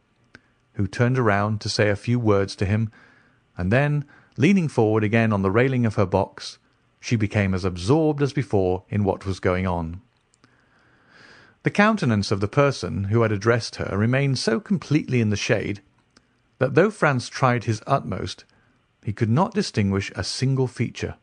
who 0.76 0.88
turned 0.88 1.18
around 1.18 1.62
to 1.62 1.70
say 1.70 1.90
a 1.90 1.96
few 1.96 2.20
words 2.20 2.56
to 2.56 2.66
him, 2.66 2.92
and 3.58 3.72
then, 3.72 4.06
leaning 4.38 4.68
forward 4.68 5.04
again 5.04 5.34
on 5.34 5.42
the 5.42 5.52
railing 5.52 5.86
of 5.86 5.96
her 5.96 6.06
box, 6.06 6.58
she 7.00 7.16
became 7.16 7.54
as 7.54 7.66
absorbed 7.66 8.22
as 8.22 8.34
before 8.34 8.84
in 8.90 9.04
what 9.04 9.26
was 9.26 9.40
going 9.40 9.68
on. 9.68 10.02
The 11.64 11.72
countenance 11.72 12.32
of 12.32 12.42
the 12.42 12.48
person 12.48 13.06
who 13.06 13.22
had 13.22 13.32
addressed 13.32 13.78
her 13.78 13.98
remained 13.98 14.38
so 14.38 14.60
completely 14.60 15.22
in 15.22 15.30
the 15.30 15.36
shade 15.36 15.82
that 16.60 16.76
though 16.76 16.92
Franz 16.92 17.28
tried 17.30 17.64
his 17.64 17.82
utmost 17.88 18.46
he 19.04 19.14
could 19.14 19.30
not 19.30 19.54
distinguish 19.54 20.12
a 20.16 20.24
single 20.24 20.68
feature. 20.68 21.16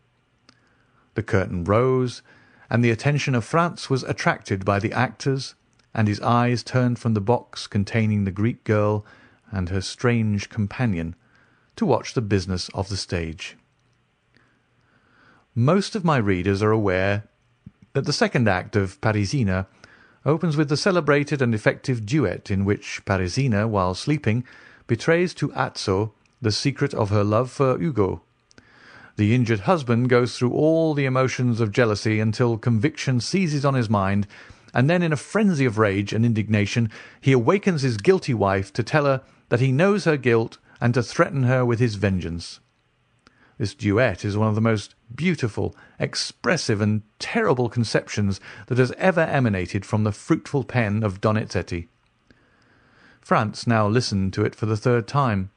The 1.14 1.22
curtain 1.22 1.64
rose, 1.64 2.22
and 2.70 2.84
the 2.84 2.90
attention 2.90 3.34
of 3.34 3.44
Franz 3.44 3.90
was 3.90 4.02
attracted 4.04 4.64
by 4.64 4.78
the 4.78 4.92
actors, 4.92 5.54
and 5.92 6.08
his 6.08 6.20
eyes 6.20 6.62
turned 6.62 6.98
from 6.98 7.14
the 7.14 7.20
box 7.20 7.66
containing 7.66 8.24
the 8.24 8.30
Greek 8.30 8.64
girl 8.64 9.04
and 9.52 9.68
her 9.68 9.80
strange 9.80 10.48
companion 10.48 11.14
to 11.76 11.86
watch 11.86 12.14
the 12.14 12.20
business 12.20 12.68
of 12.70 12.88
the 12.88 12.96
stage. 12.96 13.56
Most 15.54 15.94
of 15.94 16.04
my 16.04 16.16
readers 16.16 16.62
are 16.62 16.72
aware 16.72 17.24
that 17.92 18.06
the 18.06 18.12
second 18.12 18.48
act 18.48 18.74
of 18.74 19.00
Parisina 19.00 19.66
opens 20.24 20.56
with 20.56 20.68
the 20.68 20.76
celebrated 20.76 21.42
and 21.42 21.54
effective 21.54 22.06
duet 22.06 22.50
in 22.50 22.64
which 22.64 23.02
Parisina, 23.04 23.68
while 23.68 23.94
sleeping, 23.94 24.44
betrays 24.86 25.34
to 25.34 25.50
Azzo 25.50 26.12
the 26.40 26.52
secret 26.52 26.94
of 26.94 27.10
her 27.10 27.22
love 27.22 27.50
for 27.50 27.80
Ugo. 27.80 28.22
The 29.16 29.34
injured 29.34 29.60
husband 29.60 30.08
goes 30.08 30.38
through 30.38 30.52
all 30.52 30.94
the 30.94 31.04
emotions 31.04 31.60
of 31.60 31.70
jealousy 31.70 32.18
until 32.18 32.56
conviction 32.56 33.20
seizes 33.20 33.64
on 33.64 33.74
his 33.74 33.90
mind, 33.90 34.26
and 34.72 34.88
then 34.88 35.02
in 35.02 35.12
a 35.12 35.16
frenzy 35.16 35.66
of 35.66 35.78
rage 35.78 36.12
and 36.12 36.24
indignation 36.24 36.90
he 37.20 37.32
awakens 37.32 37.82
his 37.82 37.98
guilty 37.98 38.32
wife 38.32 38.72
to 38.72 38.82
tell 38.82 39.04
her 39.04 39.22
that 39.52 39.60
he 39.60 39.70
knows 39.70 40.06
her 40.06 40.16
guilt 40.16 40.56
and 40.80 40.94
to 40.94 41.02
threaten 41.02 41.42
her 41.42 41.62
with 41.62 41.78
his 41.78 41.96
vengeance. 41.96 42.58
This 43.58 43.74
duet 43.74 44.24
is 44.24 44.34
one 44.34 44.48
of 44.48 44.54
the 44.54 44.62
most 44.62 44.94
beautiful, 45.14 45.76
expressive, 46.00 46.80
and 46.80 47.02
terrible 47.18 47.68
conceptions 47.68 48.40
that 48.68 48.78
has 48.78 48.92
ever 48.92 49.20
emanated 49.20 49.84
from 49.84 50.04
the 50.04 50.10
fruitful 50.10 50.64
pen 50.64 51.02
of 51.02 51.20
Donizetti. 51.20 51.88
Franz 53.20 53.66
now 53.66 53.86
listened 53.86 54.32
to 54.32 54.42
it 54.42 54.54
for 54.54 54.64
the 54.64 54.74
third 54.74 55.06
time, 55.06 55.50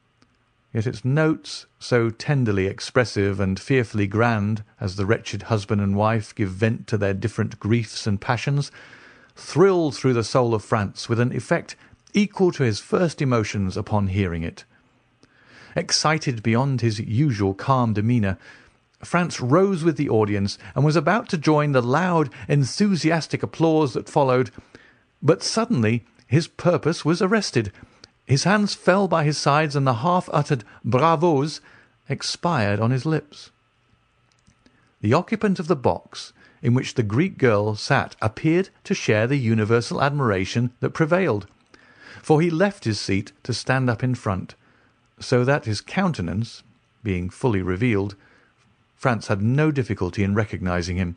yet 0.74 0.86
its 0.86 1.02
notes, 1.02 1.64
so 1.78 2.10
tenderly 2.10 2.66
expressive 2.66 3.40
and 3.40 3.58
fearfully 3.58 4.06
grand 4.06 4.62
as 4.78 4.96
the 4.96 5.06
wretched 5.06 5.44
husband 5.44 5.80
and 5.80 5.96
wife 5.96 6.34
give 6.34 6.50
vent 6.50 6.86
to 6.88 6.98
their 6.98 7.14
different 7.14 7.58
griefs 7.58 8.06
and 8.06 8.20
passions, 8.20 8.70
thrilled 9.34 9.96
through 9.96 10.12
the 10.12 10.22
soul 10.22 10.54
of 10.54 10.62
Franz 10.62 11.08
with 11.08 11.18
an 11.18 11.34
effect 11.34 11.76
equal 12.16 12.50
to 12.50 12.64
his 12.64 12.80
first 12.80 13.22
emotions 13.22 13.76
upon 13.76 14.08
hearing 14.08 14.42
it. 14.42 14.64
Excited 15.76 16.42
beyond 16.42 16.80
his 16.80 16.98
usual 16.98 17.52
calm 17.54 17.92
demeanour, 17.92 18.38
Franz 19.04 19.40
rose 19.40 19.84
with 19.84 19.98
the 19.98 20.08
audience 20.08 20.58
and 20.74 20.84
was 20.84 20.96
about 20.96 21.28
to 21.28 21.36
join 21.36 21.72
the 21.72 21.82
loud, 21.82 22.30
enthusiastic 22.48 23.42
applause 23.42 23.92
that 23.92 24.08
followed, 24.08 24.50
but 25.22 25.42
suddenly 25.42 26.04
his 26.26 26.48
purpose 26.48 27.04
was 27.04 27.20
arrested. 27.20 27.70
His 28.24 28.44
hands 28.44 28.74
fell 28.74 29.06
by 29.06 29.24
his 29.24 29.38
sides, 29.38 29.76
and 29.76 29.86
the 29.86 29.94
half-uttered 29.94 30.64
bravos 30.82 31.60
expired 32.08 32.80
on 32.80 32.90
his 32.90 33.06
lips. 33.06 33.50
The 35.02 35.12
occupant 35.12 35.60
of 35.60 35.68
the 35.68 35.76
box 35.76 36.32
in 36.62 36.74
which 36.74 36.94
the 36.94 37.02
Greek 37.02 37.38
girl 37.38 37.76
sat 37.76 38.16
appeared 38.20 38.70
to 38.84 38.94
share 38.94 39.26
the 39.26 39.36
universal 39.36 40.02
admiration 40.02 40.72
that 40.80 40.90
prevailed, 40.90 41.46
for 42.22 42.40
he 42.40 42.50
left 42.50 42.84
his 42.84 43.00
seat 43.00 43.32
to 43.42 43.54
stand 43.54 43.88
up 43.88 44.02
in 44.02 44.14
front, 44.14 44.54
so 45.18 45.44
that 45.44 45.64
his 45.64 45.80
countenance 45.80 46.62
being 47.02 47.30
fully 47.30 47.62
revealed, 47.62 48.16
Franz 48.94 49.28
had 49.28 49.42
no 49.42 49.70
difficulty 49.70 50.22
in 50.22 50.34
recognising 50.34 50.96
him 50.96 51.14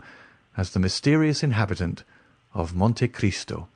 as 0.58 0.72
the 0.72 0.80
mysterious 0.80 1.44
inhabitant 1.44 2.04
of 2.54 2.76
Monte 2.76 3.08
Cristo, 3.08 3.68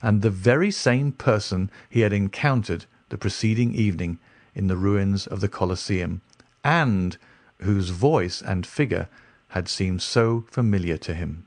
and 0.00 0.22
the 0.22 0.30
very 0.30 0.70
same 0.70 1.12
person 1.12 1.70
he 1.88 2.00
had 2.00 2.12
encountered 2.12 2.86
the 3.08 3.18
preceding 3.18 3.74
evening 3.74 4.18
in 4.54 4.68
the 4.68 4.76
ruins 4.76 5.26
of 5.26 5.40
the 5.40 5.48
Colosseum, 5.48 6.20
and 6.62 7.16
whose 7.58 7.90
voice 7.90 8.42
and 8.42 8.66
figure 8.66 9.08
had 9.48 9.68
seemed 9.68 10.02
so 10.02 10.44
familiar 10.50 10.96
to 10.98 11.14
him. 11.14 11.46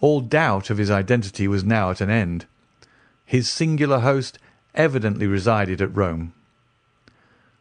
All 0.00 0.20
doubt 0.20 0.70
of 0.70 0.78
his 0.78 0.90
identity 0.90 1.48
was 1.48 1.64
now 1.64 1.90
at 1.90 2.00
an 2.00 2.10
end. 2.10 2.46
His 3.26 3.50
singular 3.50 3.98
host 3.98 4.38
evidently 4.74 5.26
resided 5.26 5.82
at 5.82 5.94
Rome. 5.94 6.32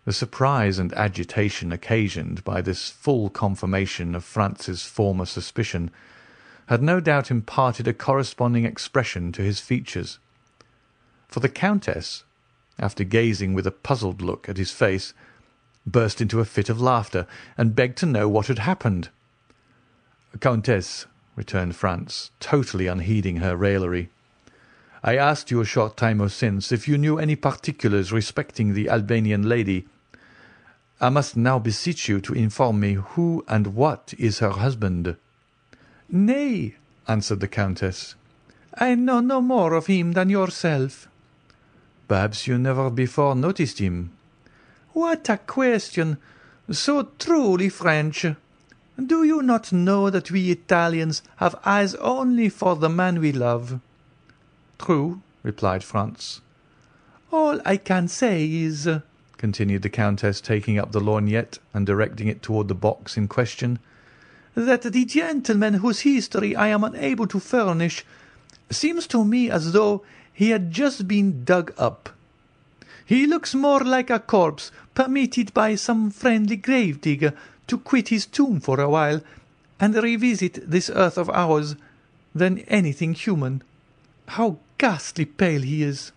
The 0.06 0.14
surprise 0.14 0.78
and 0.78 0.94
agitation 0.94 1.72
occasioned 1.72 2.44
by 2.44 2.62
this 2.62 2.90
full 2.92 3.32
confirmation 3.32 4.14
of 4.14 4.24
Franz's 4.24 4.84
former 4.84 5.26
suspicion 5.26 5.90
had 6.68 6.84
no 6.84 7.00
doubt 7.00 7.32
imparted 7.32 7.88
a 7.88 7.94
corresponding 7.94 8.64
expression 8.64 9.32
to 9.32 9.42
his 9.42 9.60
features, 9.60 10.20
for 11.28 11.40
the 11.40 11.50
Countess, 11.50 12.24
after 12.78 13.04
gazing 13.04 13.56
with 13.56 13.66
a 13.66 13.72
puzzled 13.72 14.22
look 14.22 14.48
at 14.48 14.58
his 14.58 14.72
face, 14.72 15.14
burst 15.88 16.22
into 16.22 16.40
a 16.40 16.46
fit 16.46 16.70
of 16.70 16.80
laughter, 16.80 17.26
and 17.58 17.76
begged 17.76 17.98
to 17.98 18.06
know 18.06 18.30
what 18.30 18.48
had 18.48 18.60
happened. 18.60 19.10
"Countess," 20.40 21.08
returned 21.36 21.76
Franz, 21.76 22.30
totally 22.40 22.86
unheeding 22.86 23.38
her 23.38 23.56
raillery, 23.56 24.10
"I 25.08 25.18
asked 25.18 25.52
you 25.52 25.62
a 25.62 25.66
short 25.66 25.98
time 25.98 26.20
or 26.20 26.30
since 26.30 26.72
if 26.72 26.88
you 26.88 26.98
knew 26.98 27.20
any 27.20 27.36
particulars 27.36 28.12
respecting 28.12 28.74
the 28.74 28.90
Albanian 28.90 29.48
lady. 29.48 29.86
I 31.00 31.10
must 31.10 31.38
now 31.38 31.60
beseech 31.60 32.10
you 32.10 32.20
to 32.22 32.34
inform 32.34 32.80
me 32.80 32.94
who 32.96 33.46
and 33.48 33.76
what 33.76 34.16
is 34.18 34.40
her 34.40 34.50
husband." 34.50 35.16
"Nay," 36.10 36.74
answered 37.08 37.40
the 37.40 37.48
Countess, 37.48 38.16
"I 38.74 38.96
know 38.96 39.20
no 39.20 39.42
more 39.42 39.76
of 39.76 39.86
him 39.86 40.14
than 40.14 40.32
yourself." 40.32 41.08
"Perhaps 42.08 42.48
you 42.48 42.58
never 42.58 42.90
before 42.90 43.36
noticed 43.36 43.78
him." 43.78 44.10
"What 44.94 45.30
a 45.30 45.38
question! 45.38 46.18
So 46.72 47.10
truly 47.20 47.70
French! 47.70 48.26
Do 48.98 49.24
you 49.24 49.44
not 49.44 49.72
know 49.72 50.10
that 50.10 50.32
we 50.32 50.50
Italians 50.50 51.22
have 51.36 51.60
eyes 51.64 51.94
only 51.94 52.50
for 52.50 52.76
the 52.76 52.90
man 52.90 53.20
we 53.20 53.32
love?" 53.32 53.80
"True," 54.86 55.22
replied 55.42 55.84
Franz. 55.84 56.42
"All 57.32 57.60
I 57.66 57.76
can 57.76 58.08
say 58.08 58.46
is 58.46 58.86
uh, 58.86 59.02
continued 59.36 59.82
the 59.82 59.90
Countess, 59.90 60.40
taking 60.40 60.78
up 60.78 60.92
the 60.92 61.00
lorgnette 61.00 61.58
and 61.74 61.88
directing 61.88 62.28
it 62.28 62.44
toward 62.44 62.68
the 62.68 62.76
box 62.76 63.18
in 63.18 63.28
question, 63.28 63.80
"that 64.54 64.84
the 64.84 65.06
gentleman 65.06 65.74
whose 65.76 66.02
history 66.02 66.56
I 66.56 66.68
am 66.68 66.84
unable 66.84 67.26
to 67.26 67.40
furnish 67.40 68.06
seems 68.70 69.08
to 69.08 69.26
me 69.26 69.50
as 69.50 69.72
though 69.72 70.04
he 70.32 70.52
had 70.52 70.70
just 70.70 71.08
been 71.08 71.44
dug 71.44 71.74
up. 71.80 72.12
He 73.04 73.26
looks 73.26 73.56
more 73.56 73.80
like 73.80 74.12
a 74.12 74.20
corpse 74.20 74.72
permitted 74.94 75.52
by 75.56 75.74
some 75.74 76.12
friendly 76.12 76.58
grave 76.58 77.02
digger 77.02 77.34
to 77.66 77.80
quit 77.80 78.10
his 78.10 78.28
tomb 78.28 78.60
for 78.60 78.80
a 78.80 78.88
while 78.88 79.22
and 79.80 79.96
revisit 79.96 80.70
this 80.70 80.92
earth 80.92 81.18
of 81.18 81.32
ours 81.32 81.76
than 82.36 82.60
anything 82.68 83.16
human. 83.16 83.64
How 84.28 84.60
ghastly 84.78 85.26
pale 85.26 85.62
he 85.62 85.84
is! 85.84 86.12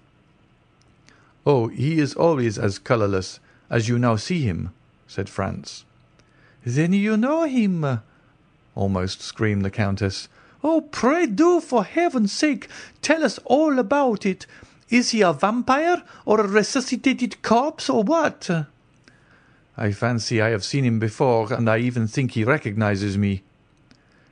"Oh, 1.46 1.68
he 1.68 1.98
is 1.98 2.14
always 2.14 2.58
as 2.58 2.78
colourless 2.78 3.40
as 3.70 3.88
you 3.88 3.98
now 3.98 4.16
see 4.16 4.40
him," 4.42 4.70
said 5.06 5.28
Franz. 5.28 5.84
"Then 6.64 6.92
you 6.92 7.16
know 7.16 7.44
him!" 7.44 8.00
almost 8.74 9.22
screamed 9.22 9.64
the 9.64 9.70
Countess. 9.70 10.28
"Oh, 10.64 10.80
pray 10.80 11.26
do, 11.26 11.60
for 11.60 11.84
heaven's 11.84 12.32
sake, 12.32 12.68
tell 13.00 13.24
us 13.24 13.38
all 13.44 13.78
about 13.78 14.26
it. 14.26 14.46
Is 14.90 15.10
he 15.10 15.20
a 15.20 15.32
vampire, 15.32 16.02
or 16.24 16.40
a 16.40 16.48
resuscitated 16.48 17.42
corpse, 17.42 17.88
or 17.88 18.02
what?" 18.02 18.50
"I 19.76 19.92
fancy 19.92 20.42
I 20.42 20.48
have 20.50 20.64
seen 20.64 20.84
him 20.84 20.98
before, 20.98 21.52
and 21.52 21.70
I 21.70 21.78
even 21.78 22.08
think 22.08 22.32
he 22.32 22.42
recognises 22.42 23.16
me." 23.16 23.42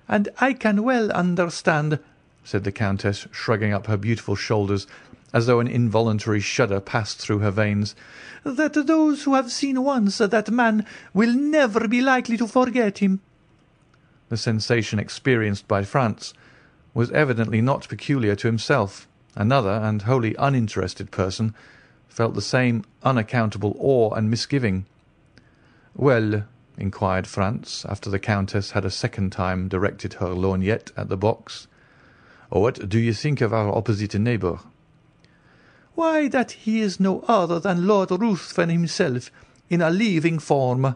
"And 0.09 0.29
I 0.41 0.53
can 0.53 0.83
well 0.83 1.12
understand," 1.12 2.01
said 2.47 2.62
the 2.62 2.70
Countess, 2.70 3.26
shrugging 3.32 3.72
up 3.72 3.88
her 3.88 3.97
beautiful 3.97 4.36
shoulders 4.36 4.86
as 5.32 5.47
though 5.47 5.59
an 5.59 5.66
involuntary 5.66 6.38
shudder 6.38 6.78
passed 6.78 7.18
through 7.18 7.40
her 7.40 7.51
veins, 7.51 7.97
that 8.44 8.72
those 8.86 9.24
who 9.24 9.34
have 9.34 9.51
seen 9.51 9.82
once 9.82 10.18
that 10.18 10.51
man 10.51 10.86
will 11.12 11.32
never 11.34 11.88
be 11.88 12.01
likely 12.01 12.36
to 12.36 12.47
forget 12.47 12.99
him." 12.99 13.20
The 14.28 14.36
sensation 14.36 15.01
experienced 15.01 15.66
by 15.66 15.82
Franz 15.82 16.32
was 16.94 17.11
evidently 17.11 17.61
not 17.61 17.88
peculiar 17.88 18.36
to 18.36 18.47
himself. 18.47 19.09
Another, 19.34 19.72
and 19.82 20.03
wholly 20.03 20.36
uninterested 20.38 21.11
person, 21.11 21.53
felt 22.09 22.34
the 22.34 22.40
same 22.40 22.84
unaccountable 23.03 23.76
awe 23.80 24.14
and 24.14 24.30
misgiving. 24.30 24.86
"Well," 25.97 26.44
inquired 26.78 27.26
Franz, 27.26 27.84
after 27.88 28.09
the 28.09 28.20
Countess 28.20 28.70
had 28.70 28.84
a 28.84 28.90
second 28.90 29.32
time 29.32 29.66
directed 29.66 30.14
her 30.14 30.28
lorgnette 30.28 30.92
at 30.97 31.09
the 31.09 31.16
box, 31.16 31.66
Oh, 32.53 32.61
"what 32.61 32.88
do 32.88 32.99
you 32.99 33.12
think 33.12 33.40
of 33.40 33.53
our 33.53 33.74
opposite 33.74 34.14
neighbour?" 34.14 34.61
Why, 35.94 36.28
that 36.28 36.53
he 36.53 36.80
is 36.80 37.01
no 37.01 37.20
other 37.26 37.59
than 37.59 37.86
Lord 37.86 38.11
Ruthven 38.11 38.68
himself, 38.68 39.30
in 39.68 39.80
a 39.80 39.90
living 39.90 40.38
form." 40.38 40.94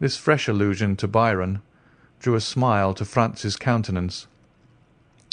This 0.00 0.16
fresh 0.16 0.48
allusion 0.48 0.96
to 0.96 1.08
Byron 1.08 1.60
drew 2.20 2.36
a 2.36 2.40
smile 2.40 2.94
to 2.94 3.04
Franz's 3.04 3.56
countenance, 3.56 4.26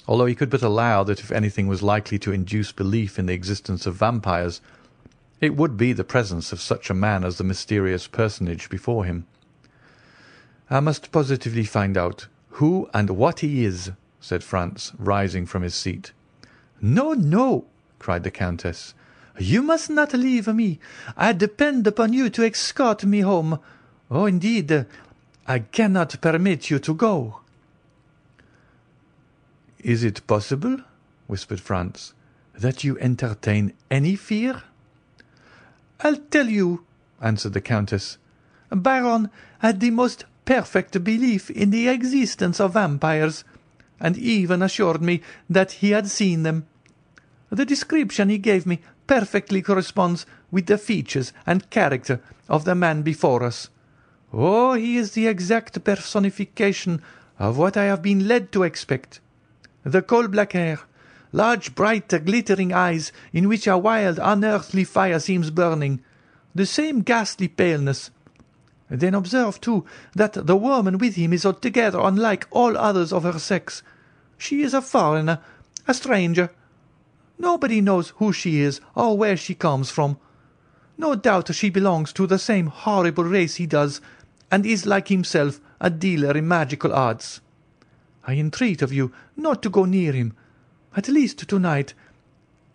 although 0.08 0.26
he 0.26 0.36
could 0.36 0.50
but 0.50 0.62
allow 0.62 1.04
that 1.04 1.22
if 1.22 1.32
anything 1.32 1.68
was 1.68 1.82
likely 1.82 2.20
to 2.20 2.34
induce 2.34 2.72
belief 2.72 3.18
in 3.18 3.28
the 3.28 3.34
existence 3.34 3.86
of 3.86 3.96
vampires, 3.96 4.60
it 5.40 5.56
would 5.56 5.78
be 5.78 5.94
the 5.94 6.04
presence 6.04 6.52
of 6.52 6.60
such 6.60 6.90
a 6.90 6.94
man 6.94 7.24
as 7.24 7.38
the 7.38 7.44
mysterious 7.46 8.08
personage 8.08 8.70
before 8.70 9.06
him. 9.06 9.26
"I 10.70 10.80
must 10.82 11.12
positively 11.12 11.64
find 11.64 11.98
out 11.98 12.28
who 12.56 12.90
and 12.94 13.12
what 13.12 13.40
he 13.40 13.64
is," 13.64 13.92
said 14.22 14.44
Franz, 14.44 14.94
rising 15.00 15.48
from 15.48 15.64
his 15.64 15.74
seat. 15.74 16.12
"No, 16.80 17.14
no!" 17.14 17.66
cried 17.98 18.24
the 18.24 18.32
Countess. 18.32 18.94
"You 19.40 19.64
must 19.64 19.90
not 19.90 20.14
leave 20.14 20.48
me. 20.48 20.80
I 21.18 21.34
depend 21.34 21.88
upon 21.88 22.14
you 22.14 22.30
to 22.30 22.46
escort 22.46 23.04
me 23.04 23.22
home. 23.22 23.60
Oh, 24.12 24.28
indeed, 24.28 24.86
I 25.48 25.60
cannot 25.60 26.22
permit 26.22 26.70
you 26.70 26.78
to 26.80 26.94
go." 26.94 27.42
"Is 29.80 30.04
it 30.04 30.28
possible," 30.28 30.78
whispered 31.28 31.60
Franz, 31.60 32.14
"that 32.54 32.84
you 32.84 33.00
entertain 33.00 33.74
any 33.90 34.16
fear?" 34.16 34.62
"I'll 36.02 36.18
tell 36.30 36.48
you," 36.48 36.86
answered 37.20 37.54
the 37.54 37.62
Countess. 37.62 38.18
"Byron 38.70 39.32
had 39.60 39.80
the 39.80 39.90
most 39.90 40.26
perfect 40.46 41.04
belief 41.04 41.50
in 41.50 41.72
the 41.72 41.88
existence 41.88 42.60
of 42.60 42.74
vampires, 42.74 43.44
and 44.02 44.18
even 44.18 44.62
assured 44.62 45.02
me 45.02 45.22
that 45.50 45.74
he 45.74 45.92
had 45.92 46.08
seen 46.08 46.44
them. 46.44 46.66
The 47.50 47.66
description 47.66 48.30
he 48.30 48.38
gave 48.38 48.66
me 48.66 48.82
perfectly 49.08 49.62
corresponds 49.62 50.26
with 50.52 50.66
the 50.66 50.78
features 50.78 51.32
and 51.46 51.70
character 51.70 52.20
of 52.50 52.66
the 52.66 52.76
man 52.76 53.02
before 53.02 53.44
us. 53.44 53.70
Oh, 54.34 54.74
he 54.74 54.98
is 54.98 55.12
the 55.12 55.28
exact 55.28 55.84
personification 55.84 57.02
of 57.38 57.58
what 57.58 57.78
I 57.78 57.84
have 57.86 58.02
been 58.02 58.28
led 58.28 58.52
to 58.54 58.64
expect. 58.64 59.20
The 59.84 60.02
coal-black 60.02 60.54
hair, 60.54 60.80
large 61.32 61.76
bright 61.76 62.08
glittering 62.26 62.72
eyes 62.74 63.12
in 63.34 63.48
which 63.50 63.68
a 63.68 63.78
wild 63.78 64.20
unearthly 64.22 64.84
fire 64.84 65.20
seems 65.20 65.50
burning, 65.50 66.02
the 66.56 66.66
same 66.66 67.02
ghastly 67.02 67.48
paleness. 67.48 68.12
Then 68.90 69.16
observe, 69.16 69.62
too, 69.62 69.86
that 70.16 70.34
the 70.34 70.56
woman 70.56 70.98
with 70.98 71.16
him 71.16 71.32
is 71.34 71.46
altogether 71.46 72.00
unlike 72.02 72.48
all 72.52 72.78
others 72.78 73.14
of 73.14 73.24
her 73.24 73.40
sex. 73.40 73.84
She 74.42 74.64
is 74.64 74.74
a 74.74 74.82
foreigner, 74.82 75.40
a 75.88 75.94
stranger. 75.94 76.50
Nobody 77.38 77.80
knows 77.80 78.10
who 78.16 78.34
she 78.34 78.60
is 78.60 78.82
or 78.96 79.16
where 79.16 79.38
she 79.38 79.54
comes 79.54 79.92
from. 79.92 80.18
No 80.98 81.14
doubt 81.14 81.54
she 81.54 81.70
belongs 81.70 82.12
to 82.14 82.26
the 82.26 82.40
same 82.40 82.66
horrible 82.66 83.24
race 83.24 83.58
he 83.58 83.68
does, 83.68 84.02
and 84.50 84.66
is 84.66 84.88
like 84.88 85.10
himself 85.10 85.62
a 85.80 85.92
dealer 85.92 86.36
in 86.36 86.48
magical 86.48 86.92
arts. 86.92 87.40
I 88.26 88.34
entreat 88.34 88.82
of 88.82 88.92
you 88.92 89.12
not 89.38 89.62
to 89.62 89.70
go 89.70 89.86
near 89.86 90.12
him, 90.12 90.34
at 90.98 91.08
least 91.08 91.48
to-night, 91.48 91.94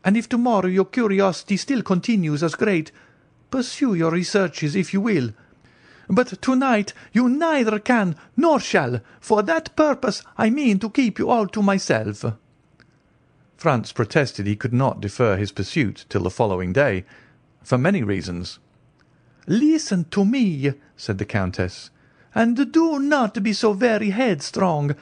and 0.04 0.16
if 0.16 0.28
to-morrow 0.28 0.68
your 0.68 0.84
curiosity 0.84 1.56
still 1.56 1.82
continues 1.82 2.44
as 2.44 2.54
great, 2.54 2.92
pursue 3.50 3.94
your 3.94 4.12
researches 4.12 4.76
if 4.76 4.94
you 4.94 5.00
will. 5.00 5.32
But 6.08 6.40
to-night 6.42 6.92
you 7.12 7.28
neither 7.28 7.78
can 7.78 8.14
nor 8.36 8.60
shall. 8.60 9.00
For 9.20 9.42
that 9.42 9.74
purpose 9.74 10.22
I 10.38 10.50
mean 10.50 10.78
to 10.78 10.90
keep 10.90 11.18
you 11.18 11.30
all 11.30 11.48
to 11.48 11.62
myself." 11.62 12.24
Franz 13.56 13.90
protested 13.92 14.46
he 14.46 14.54
could 14.54 14.72
not 14.72 15.00
defer 15.00 15.36
his 15.36 15.50
pursuit 15.50 16.04
till 16.08 16.22
the 16.22 16.30
following 16.30 16.72
day, 16.72 17.04
for 17.62 17.78
many 17.78 18.02
reasons. 18.02 18.58
"Listen 19.48 20.04
to 20.10 20.24
me," 20.24 20.74
said 20.96 21.18
the 21.18 21.24
Countess, 21.24 21.90
"and 22.34 22.70
do 22.70 22.98
not 22.98 23.42
be 23.42 23.52
so 23.52 23.72
very 23.72 24.10
headstrong. 24.10 24.94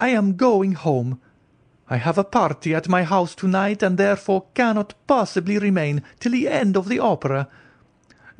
I 0.00 0.08
am 0.10 0.36
going 0.36 0.72
home. 0.72 1.20
I 1.88 1.96
have 1.96 2.18
a 2.18 2.24
party 2.24 2.74
at 2.74 2.88
my 2.88 3.02
house 3.02 3.34
to-night, 3.34 3.82
and 3.82 3.98
therefore 3.98 4.46
cannot 4.54 4.94
possibly 5.06 5.58
remain 5.58 6.02
till 6.20 6.32
the 6.32 6.48
end 6.48 6.76
of 6.76 6.88
the 6.88 7.00
opera. 7.00 7.48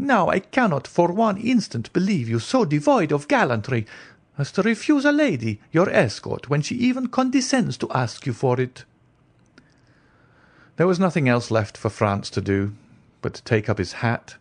Now 0.01 0.30
I 0.30 0.38
cannot 0.38 0.86
for 0.86 1.12
one 1.12 1.36
instant 1.36 1.92
believe 1.92 2.26
you 2.26 2.38
so 2.38 2.64
devoid 2.64 3.12
of 3.12 3.28
gallantry 3.28 3.86
as 4.38 4.51
to 4.53 4.62
refuse 4.62 5.05
a 5.05 5.12
lady 5.12 5.61
your 5.72 5.90
escort 5.90 6.48
when 6.48 6.62
she 6.62 6.74
even 6.76 7.09
condescends 7.09 7.76
to 7.76 7.92
ask 7.92 8.24
you 8.24 8.32
for 8.32 8.59
it." 8.59 8.86
There 10.76 10.86
was 10.86 10.98
nothing 10.98 11.28
else 11.28 11.51
left 11.51 11.76
for 11.76 11.90
Franz 11.90 12.30
to 12.30 12.40
do 12.40 12.72
but 13.20 13.34
to 13.34 13.42
take 13.42 13.68
up 13.68 13.76
his 13.76 13.92
hat, 14.01 14.36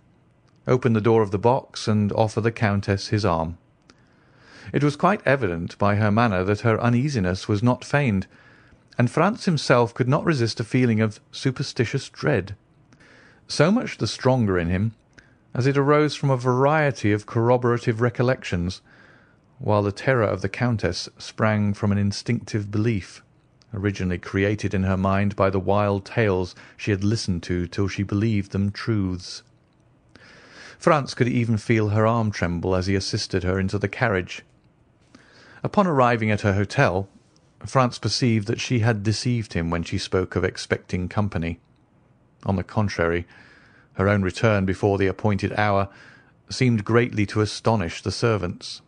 open 0.65 0.93
the 0.93 1.01
door 1.01 1.21
of 1.21 1.31
the 1.31 1.37
box, 1.37 1.89
and 1.89 2.13
offer 2.13 2.39
the 2.39 2.53
Countess 2.53 3.09
his 3.09 3.25
arm. 3.25 3.57
It 4.71 4.81
was 4.81 4.95
quite 4.95 5.21
evident 5.25 5.77
by 5.77 5.95
her 5.95 6.09
manner 6.09 6.45
that 6.45 6.61
her 6.61 6.79
uneasiness 6.79 7.49
was 7.49 7.61
not 7.61 7.83
feigned, 7.83 8.27
and 8.97 9.11
Franz 9.11 9.43
himself 9.43 9.93
could 9.93 10.07
not 10.07 10.23
resist 10.23 10.61
a 10.61 10.63
feeling 10.63 11.01
of 11.01 11.19
superstitious 11.33 12.07
dread. 12.07 12.55
So 13.49 13.71
much 13.71 13.97
the 13.97 14.07
stronger 14.07 14.57
in 14.57 14.69
him, 14.69 14.93
as 15.59 15.67
it 15.67 15.77
arose 15.77 16.15
from 16.15 16.29
a 16.29 16.37
variety 16.37 17.11
of 17.11 17.25
corroborative 17.25 17.99
recollections, 17.99 18.79
while 19.57 19.83
the 19.83 19.91
terror 19.91 20.23
of 20.23 20.41
the 20.41 20.47
Countess 20.47 21.09
sprang 21.17 21.73
from 21.73 21.91
an 21.91 21.97
instinctive 21.97 22.71
belief 22.71 23.21
originally 23.73 24.17
created 24.17 24.73
in 24.73 24.83
her 24.83 24.95
mind 24.95 25.35
by 25.35 25.49
the 25.49 25.59
wild 25.59 26.05
tales 26.05 26.55
she 26.77 26.91
had 26.91 27.03
listened 27.03 27.43
to 27.43 27.67
till 27.67 27.89
she 27.89 28.03
believed 28.03 28.53
them 28.53 28.71
truths. 28.71 29.43
Franz 30.77 31.13
could 31.13 31.27
even 31.27 31.57
feel 31.57 31.89
her 31.89 32.07
arm 32.07 32.31
tremble 32.31 32.73
as 32.73 32.87
he 32.87 32.95
assisted 32.95 33.43
her 33.43 33.59
into 33.59 33.77
the 33.77 33.89
carriage. 33.89 34.43
Upon 35.61 35.85
arriving 35.85 36.31
at 36.31 36.39
her 36.39 36.53
hotel, 36.53 37.09
Franz 37.65 37.99
perceived 37.99 38.47
that 38.47 38.61
she 38.61 38.79
had 38.79 39.03
deceived 39.03 39.51
him 39.51 39.69
when 39.69 39.83
she 39.83 39.97
spoke 39.97 40.37
of 40.37 40.45
expecting 40.45 41.09
company. 41.09 41.59
On 42.45 42.55
the 42.55 42.63
contrary, 42.63 43.27
her 43.99 44.07
own 44.07 44.21
return 44.21 44.65
before 44.65 44.97
the 44.97 45.07
appointed 45.07 45.51
hour 45.59 45.89
seemed 46.49 46.85
greatly 46.85 47.25
to 47.25 47.41
astonish 47.41 48.01
the 48.01 48.13
servants. 48.13 48.81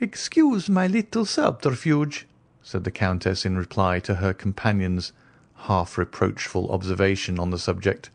"Excuse 0.00 0.68
my 0.68 0.88
little 0.88 1.24
subterfuge," 1.24 2.26
said 2.64 2.82
the 2.82 2.90
Countess 2.90 3.46
in 3.46 3.56
reply 3.56 4.00
to 4.00 4.16
her 4.16 4.34
companion's 4.34 5.12
half 5.54 5.96
reproachful 5.96 6.68
observation 6.72 7.38
on 7.38 7.50
the 7.50 7.60
subject. 7.60 8.10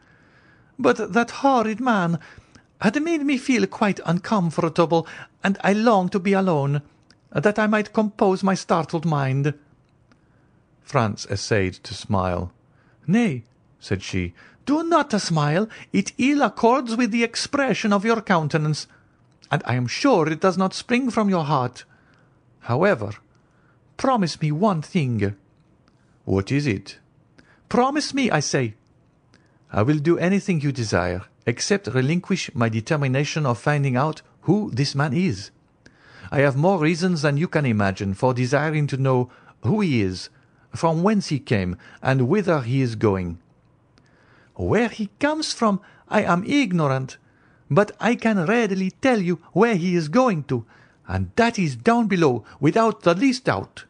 "But 0.78 1.14
that 1.14 1.32
horrid 1.40 1.80
man 1.80 2.20
had 2.82 3.02
made 3.02 3.26
me 3.26 3.38
feel 3.38 3.66
quite 3.66 4.02
uncomfortable, 4.06 5.08
and 5.42 5.58
I 5.64 5.72
longed 5.72 6.12
to 6.12 6.20
be 6.20 6.34
alone, 6.34 6.82
that 7.32 7.58
I 7.58 7.68
might 7.68 7.94
compose 7.94 8.44
my 8.44 8.56
startled 8.56 9.06
mind." 9.06 9.54
Franz 10.82 11.26
essayed 11.28 11.76
to 11.76 11.94
smile. 11.94 12.52
"Nay," 13.08 13.46
said 13.80 14.04
she, 14.04 14.34
"do 14.66 14.84
not 14.84 15.12
smile. 15.22 15.68
It 15.92 16.14
ill 16.18 16.42
accords 16.42 16.96
with 16.96 17.12
the 17.12 17.24
expression 17.24 17.92
of 17.94 18.06
your 18.06 18.22
countenance, 18.22 18.88
and 19.52 19.62
I 19.66 19.76
am 19.76 19.88
sure 19.88 20.28
it 20.28 20.42
does 20.42 20.58
not 20.58 20.74
spring 20.74 21.10
from 21.10 21.30
your 21.30 21.46
heart. 21.46 21.86
However, 22.62 23.14
Promise 24.02 24.42
me 24.42 24.52
one 24.52 24.82
thing." 24.82 25.36
"What 26.26 26.52
is 26.52 26.66
it?" 26.66 26.98
"Promise 27.70 28.16
me, 28.16 28.32
I 28.32 28.40
say." 28.40 28.74
"I 29.72 29.84
will 29.84 30.00
do 30.00 30.18
anything 30.18 30.60
you 30.60 30.72
desire, 30.72 31.26
except 31.46 31.86
relinquish 31.86 32.50
my 32.56 32.68
determination 32.68 33.46
of 33.46 33.60
finding 33.60 33.96
out 33.96 34.24
who 34.50 34.72
this 34.74 34.96
man 34.96 35.14
is. 35.14 35.52
I 36.32 36.40
have 36.40 36.58
more 36.58 36.80
reasons 36.80 37.22
than 37.22 37.38
you 37.38 37.48
can 37.48 37.68
imagine 37.68 38.16
for 38.16 38.34
desiring 38.34 38.88
to 38.88 38.98
know 38.98 39.30
who 39.62 39.82
he 39.82 40.02
is, 40.02 40.30
from 40.74 41.04
whence 41.04 41.28
he 41.28 41.38
came, 41.38 41.78
and 42.02 42.28
whither 42.28 42.62
he 42.62 42.82
is 42.82 42.96
going." 42.96 43.38
"Where 44.56 44.90
he 44.90 45.10
comes 45.20 45.54
from 45.54 45.80
I 46.10 46.24
am 46.24 46.44
ignorant, 46.46 47.18
but 47.70 47.96
I 48.00 48.16
can 48.16 48.46
readily 48.46 48.92
tell 49.02 49.22
you 49.22 49.40
where 49.54 49.76
he 49.76 49.96
is 49.96 50.10
going 50.10 50.44
to, 50.46 50.66
and 51.08 51.32
that 51.38 51.58
is 51.58 51.76
down 51.76 52.08
below, 52.08 52.44
without 52.60 53.02
the 53.04 53.14
least 53.14 53.46
doubt. 53.46 53.86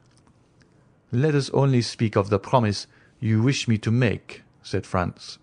"Let 1.11 1.35
us 1.35 1.49
only 1.49 1.81
speak 1.81 2.15
of 2.15 2.29
the 2.29 2.39
promise 2.39 2.87
you 3.19 3.41
wish 3.41 3.67
me 3.67 3.77
to 3.79 3.91
make," 3.91 4.43
said 4.63 4.85
Franz. 4.85 5.39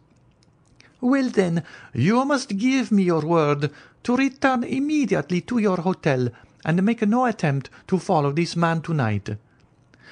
"Well, 1.01 1.29
then, 1.31 1.63
you 1.93 2.25
must 2.25 2.57
give 2.57 2.93
me 2.93 3.03
your 3.03 3.23
word 3.23 3.71
to 4.05 4.17
return 4.17 4.65
immediately 4.65 5.41
to 5.43 5.59
your 5.59 5.79
hotel, 5.79 6.29
and 6.65 6.83
make 6.83 7.03
no 7.03 7.25
attempt 7.27 7.71
to 7.89 7.99
follow 7.99 8.33
this 8.33 8.57
man 8.57 8.83
to-night. 8.83 9.37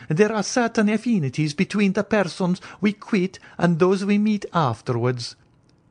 There 0.09 0.33
are 0.33 0.43
certain 0.43 0.89
affinities 0.89 1.55
between 1.55 1.93
the 1.93 2.05
persons 2.05 2.61
we 2.81 2.93
quit 2.93 3.39
and 3.59 3.79
those 3.79 4.05
we 4.05 4.19
meet 4.19 4.47
afterwards. 4.53 5.37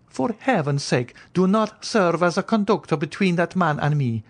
For 0.08 0.36
heaven's 0.40 0.84
sake 0.84 1.14
do 1.34 1.48
not 1.48 1.84
serve 1.84 2.24
as 2.24 2.38
a 2.38 2.44
conductor 2.44 2.96
between 2.96 3.36
that 3.36 3.56
man 3.56 3.80
and 3.80 3.98
me. 3.98 4.24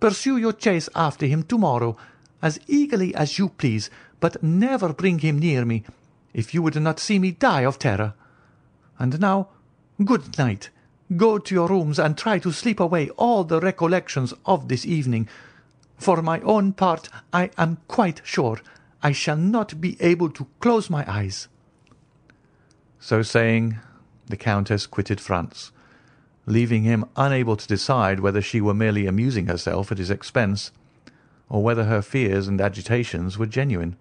Pursue 0.00 0.36
your 0.36 0.52
chase 0.52 0.88
after 0.94 1.26
him 1.26 1.44
to-morrow, 1.44 1.96
as 2.42 2.58
eagerly 2.66 3.14
as 3.14 3.38
you 3.38 3.48
please 3.48 3.90
but 4.20 4.42
never 4.42 4.92
bring 4.92 5.20
him 5.20 5.38
near 5.38 5.64
me, 5.64 5.84
if 6.32 6.52
you 6.52 6.62
would 6.62 6.80
not 6.80 6.98
see 6.98 7.18
me 7.18 7.30
die 7.30 7.64
of 7.64 7.78
terror. 7.78 8.14
And 8.98 9.20
now, 9.20 9.48
good 10.04 10.36
night. 10.38 10.70
Go 11.16 11.38
to 11.38 11.54
your 11.54 11.68
rooms 11.68 11.98
and 11.98 12.16
try 12.16 12.38
to 12.38 12.50
sleep 12.50 12.80
away 12.80 13.10
all 13.10 13.44
the 13.44 13.60
recollections 13.60 14.34
of 14.46 14.68
this 14.68 14.84
evening. 14.84 15.28
For 15.96 16.22
my 16.22 16.40
own 16.40 16.72
part, 16.72 17.08
I 17.32 17.50
am 17.56 17.78
quite 17.86 18.20
sure 18.24 18.58
I 19.04 19.12
shall 19.12 19.36
not 19.36 19.82
be 19.82 19.98
able 20.00 20.30
to 20.30 20.48
close 20.60 20.88
my 20.88 21.04
eyes." 21.06 21.48
So 22.98 23.20
saying, 23.22 23.78
the 24.28 24.36
Countess 24.38 24.86
quitted 24.86 25.20
Franz, 25.20 25.72
leaving 26.46 26.84
him 26.84 27.04
unable 27.14 27.54
to 27.56 27.68
decide 27.68 28.20
whether 28.20 28.40
she 28.40 28.62
were 28.62 28.72
merely 28.72 29.06
amusing 29.06 29.46
herself 29.46 29.92
at 29.92 29.98
his 29.98 30.10
expense, 30.10 30.72
or 31.50 31.62
whether 31.62 31.84
her 31.84 32.00
fears 32.00 32.48
and 32.48 32.62
agitations 32.62 33.36
were 33.36 33.44
genuine. 33.44 33.96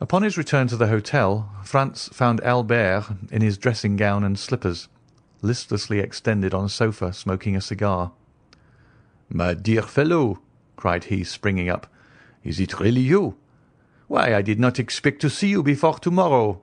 Upon 0.00 0.24
his 0.24 0.36
return 0.36 0.66
to 0.66 0.76
the 0.76 0.88
hotel, 0.88 1.48
Franz 1.62 2.08
found 2.08 2.40
Albert 2.40 3.04
in 3.30 3.40
his 3.40 3.56
dressing 3.56 3.96
gown 3.96 4.24
and 4.24 4.36
slippers, 4.36 4.88
listlessly 5.42 6.00
extended 6.00 6.52
on 6.52 6.64
a 6.64 6.68
sofa, 6.68 7.12
smoking 7.12 7.54
a 7.54 7.60
cigar. 7.60 8.10
"My 9.28 9.54
dear 9.54 9.82
fellow," 9.82 10.40
cried 10.74 11.04
he, 11.04 11.22
springing 11.22 11.68
up, 11.68 11.86
"is 12.44 12.60
it 12.60 12.80
really 12.80 13.00
you? 13.00 13.36
Why, 14.08 14.34
I 14.34 14.42
did 14.42 14.58
not 14.58 14.78
expect 14.78 15.20
to 15.22 15.30
see 15.30 15.48
you 15.48 15.62
before 15.62 15.98
to-morrow." 15.98 16.62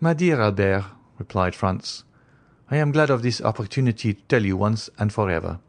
"My 0.00 0.14
dear 0.14 0.40
Albert," 0.40 0.84
replied 1.18 1.54
Franz, 1.54 2.04
"I 2.70 2.76
am 2.76 2.92
glad 2.92 3.10
of 3.10 3.22
this 3.22 3.40
opportunity 3.40 4.14
to 4.14 4.22
tell 4.28 4.44
you 4.44 4.56
once 4.56 4.90
and 4.98 5.12
for 5.12 5.30
ever 5.30 5.60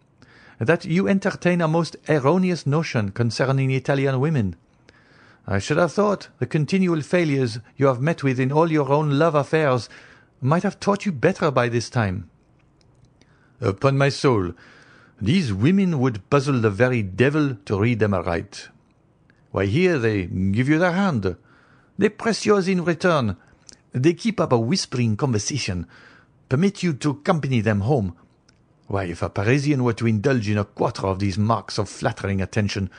that 0.61 0.85
you 0.85 1.07
entertain 1.07 1.59
a 1.59 1.67
most 1.67 1.95
erroneous 2.07 2.67
notion 2.67 3.09
concerning 3.09 3.71
Italian 3.71 4.19
women. 4.19 4.55
I 5.47 5.57
should 5.57 5.77
have 5.77 5.91
thought 5.91 6.27
the 6.37 6.45
continual 6.45 7.01
failures 7.01 7.57
you 7.77 7.87
have 7.87 7.99
met 7.99 8.21
with 8.23 8.39
in 8.39 8.51
all 8.51 8.71
your 8.71 8.91
own 8.91 9.17
love 9.17 9.33
affairs 9.33 9.89
might 10.39 10.61
have 10.61 10.79
taught 10.79 11.03
you 11.03 11.11
better 11.11 11.49
by 11.49 11.67
this 11.67 11.89
time." 11.89 12.29
"Upon 13.59 13.97
my 13.97 14.09
soul, 14.09 14.53
these 15.19 15.51
women 15.51 15.99
would 15.99 16.29
puzzle 16.29 16.61
the 16.61 16.69
very 16.69 17.01
devil 17.01 17.55
to 17.65 17.79
read 17.79 17.97
them 17.97 18.13
aright. 18.13 18.69
Why, 19.51 19.65
here 19.65 19.99
they 19.99 20.25
give 20.25 20.69
you 20.69 20.79
their 20.79 20.93
hand, 20.93 21.35
they 21.97 22.09
press 22.09 22.45
yours 22.45 22.67
in 22.67 22.83
return, 22.83 23.37
they 23.91 24.13
keep 24.13 24.39
up 24.39 24.51
a 24.51 24.59
whispering 24.59 25.17
conversation, 25.17 25.87
permit 26.49 26.83
you 26.83 26.93
to 26.93 27.11
accompany 27.11 27.61
them 27.61 27.81
home. 27.81 28.15
Why, 28.87 29.05
if 29.05 29.21
a 29.21 29.29
Parisian 29.29 29.83
were 29.83 29.93
to 29.93 30.07
indulge 30.07 30.49
in 30.49 30.57
a 30.57 30.65
quarter 30.65 31.07
of 31.07 31.19
these 31.19 31.37
marks 31.37 31.77
of 31.77 31.89
flattering 31.89 32.41
attention, 32.41 32.89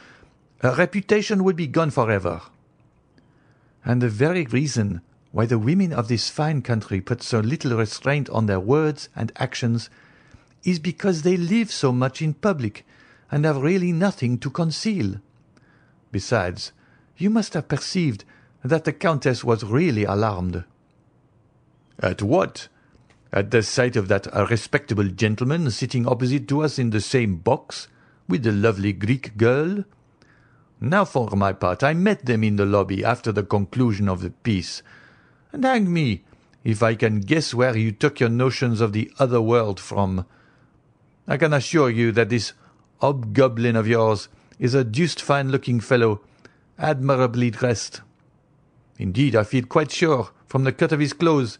her 0.58 0.74
reputation 0.74 1.42
would 1.44 1.56
be 1.56 1.66
gone 1.66 1.90
for 1.90 2.10
ever. 2.10 2.42
And 3.84 4.00
the 4.00 4.08
very 4.08 4.44
reason 4.44 5.00
why 5.32 5.46
the 5.46 5.58
women 5.58 5.92
of 5.92 6.08
this 6.08 6.28
fine 6.28 6.62
country 6.62 7.00
put 7.00 7.22
so 7.22 7.40
little 7.40 7.76
restraint 7.76 8.28
on 8.30 8.46
their 8.46 8.60
words 8.60 9.08
and 9.16 9.32
actions 9.36 9.90
is 10.62 10.78
because 10.78 11.22
they 11.22 11.36
live 11.36 11.72
so 11.72 11.90
much 11.90 12.22
in 12.22 12.34
public 12.34 12.86
and 13.30 13.44
have 13.44 13.56
really 13.56 13.92
nothing 13.92 14.38
to 14.38 14.50
conceal. 14.50 15.16
Besides, 16.12 16.72
you 17.16 17.30
must 17.30 17.54
have 17.54 17.68
perceived 17.68 18.24
that 18.62 18.84
the 18.84 18.92
Countess 18.92 19.42
was 19.42 19.64
really 19.64 20.04
alarmed." 20.04 20.64
"At 21.98 22.22
what? 22.22 22.68
At 23.32 23.50
the 23.50 23.62
sight 23.62 23.96
of 23.96 24.08
that 24.08 24.26
respectable 24.50 25.08
gentleman 25.08 25.70
sitting 25.70 26.06
opposite 26.06 26.46
to 26.48 26.62
us 26.62 26.78
in 26.78 26.90
the 26.90 27.00
same 27.00 27.36
box 27.36 27.88
with 28.28 28.42
the 28.42 28.52
lovely 28.52 28.92
Greek 28.92 29.38
girl? 29.38 29.84
Now, 30.80 31.04
for 31.06 31.30
my 31.30 31.52
part, 31.52 31.82
I 31.82 31.94
met 31.94 32.26
them 32.26 32.44
in 32.44 32.56
the 32.56 32.66
lobby 32.66 33.04
after 33.04 33.32
the 33.32 33.42
conclusion 33.42 34.08
of 34.08 34.20
the 34.20 34.30
piece, 34.30 34.82
and 35.52 35.64
hang 35.64 35.92
me 35.92 36.24
if 36.62 36.82
I 36.82 36.94
can 36.94 37.20
guess 37.20 37.54
where 37.54 37.76
you 37.76 37.90
took 37.90 38.20
your 38.20 38.28
notions 38.28 38.80
of 38.80 38.92
the 38.92 39.10
other 39.18 39.40
world 39.40 39.80
from. 39.80 40.26
I 41.26 41.36
can 41.36 41.52
assure 41.54 41.88
you 41.88 42.12
that 42.12 42.28
this 42.28 42.52
hobgoblin 43.00 43.76
of 43.76 43.88
yours 43.88 44.28
is 44.62 44.74
a 44.74 44.84
deuced 44.84 45.20
fine-looking 45.20 45.80
fellow, 45.80 46.20
admirably 46.78 47.50
dressed. 47.50 48.00
Indeed, 48.96 49.34
I 49.34 49.42
feel 49.42 49.66
quite 49.66 49.90
sure, 49.90 50.30
from 50.46 50.62
the 50.62 50.70
cut 50.70 50.92
of 50.92 51.00
his 51.00 51.12
clothes, 51.12 51.58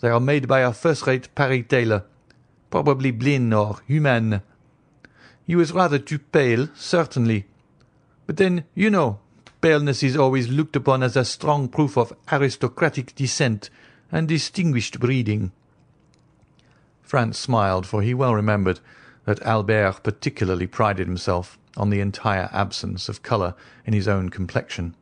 they 0.00 0.10
are 0.10 0.20
made 0.20 0.46
by 0.46 0.60
a 0.60 0.74
first-rate 0.74 1.34
Paris 1.34 1.64
tailor, 1.66 2.04
probably 2.68 3.10
Blin 3.10 3.54
or 3.54 3.78
Humann. 3.88 4.42
He 5.46 5.56
was 5.56 5.72
rather 5.72 5.98
too 5.98 6.18
pale, 6.18 6.68
certainly, 6.74 7.46
but 8.26 8.36
then, 8.36 8.64
you 8.74 8.90
know, 8.90 9.20
paleness 9.62 10.02
is 10.02 10.14
always 10.14 10.48
looked 10.48 10.76
upon 10.76 11.02
as 11.02 11.16
a 11.16 11.24
strong 11.24 11.68
proof 11.68 11.96
of 11.96 12.12
aristocratic 12.30 13.14
descent 13.14 13.70
and 14.10 14.28
distinguished 14.28 15.00
breeding." 15.00 15.52
Franz 17.00 17.38
smiled, 17.38 17.86
for 17.86 18.02
he 18.02 18.12
well 18.12 18.34
remembered 18.34 18.80
that 19.24 19.40
Albert 19.40 20.02
particularly 20.02 20.66
prided 20.66 21.06
himself 21.06 21.58
on 21.76 21.90
the 21.90 22.00
entire 22.00 22.48
absence 22.52 23.08
of 23.08 23.22
colour 23.22 23.54
in 23.86 23.92
his 23.92 24.08
own 24.08 24.28
complexion. 24.28 24.94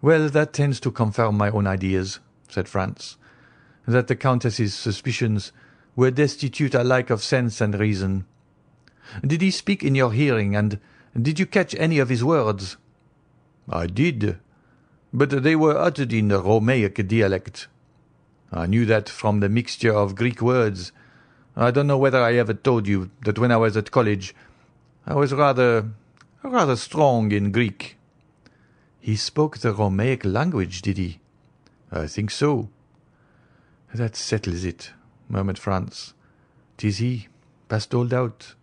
"Well, 0.00 0.28
that 0.28 0.52
tends 0.52 0.80
to 0.80 0.90
confirm 0.90 1.36
my 1.36 1.50
own 1.50 1.66
ideas," 1.66 2.20
said 2.48 2.68
Franz, 2.68 3.16
"that 3.86 4.08
the 4.08 4.16
Countess's 4.16 4.74
suspicions 4.74 5.52
were 5.96 6.10
destitute 6.10 6.74
alike 6.74 7.10
of 7.10 7.22
sense 7.22 7.60
and 7.60 7.78
reason. 7.78 8.24
Did 9.26 9.42
he 9.42 9.50
speak 9.50 9.82
in 9.82 9.94
your 9.94 10.12
hearing, 10.12 10.56
and 10.56 10.78
did 11.20 11.38
you 11.38 11.46
catch 11.46 11.74
any 11.74 11.98
of 11.98 12.08
his 12.08 12.24
words?" 12.24 12.76
"I 13.68 13.86
did, 13.86 14.38
but 15.12 15.42
they 15.42 15.56
were 15.56 15.76
uttered 15.76 16.12
in 16.12 16.28
the 16.28 16.40
Romaic 16.40 17.06
dialect. 17.06 17.68
I 18.52 18.66
knew 18.66 18.86
that 18.86 19.08
from 19.08 19.40
the 19.40 19.48
mixture 19.48 19.92
of 19.92 20.14
Greek 20.14 20.40
words. 20.40 20.92
I 21.56 21.70
don't 21.70 21.86
know 21.86 21.98
whether 21.98 22.22
I 22.22 22.34
ever 22.34 22.54
told 22.54 22.86
you 22.86 23.10
that 23.24 23.38
when 23.38 23.52
I 23.52 23.56
was 23.56 23.76
at 23.76 23.90
college 23.90 24.34
I 25.06 25.14
was 25.14 25.32
rather 25.34 25.90
rather 26.44 26.76
strong 26.76 27.32
in 27.32 27.50
Greek." 27.50 27.96
"He 29.00 29.16
spoke 29.16 29.58
the 29.58 29.72
Romaic 29.72 30.24
language, 30.24 30.80
did 30.80 30.96
he?" 30.96 31.18
"I 31.90 32.06
think 32.06 32.30
so." 32.30 32.68
"That 33.92 34.14
settles 34.14 34.64
it," 34.64 34.92
murmured 35.28 35.58
Franz. 35.58 36.14
"'Tis 36.76 36.98
he, 36.98 37.28
past 37.68 37.94
all 37.94 38.06
doubt." 38.06 38.54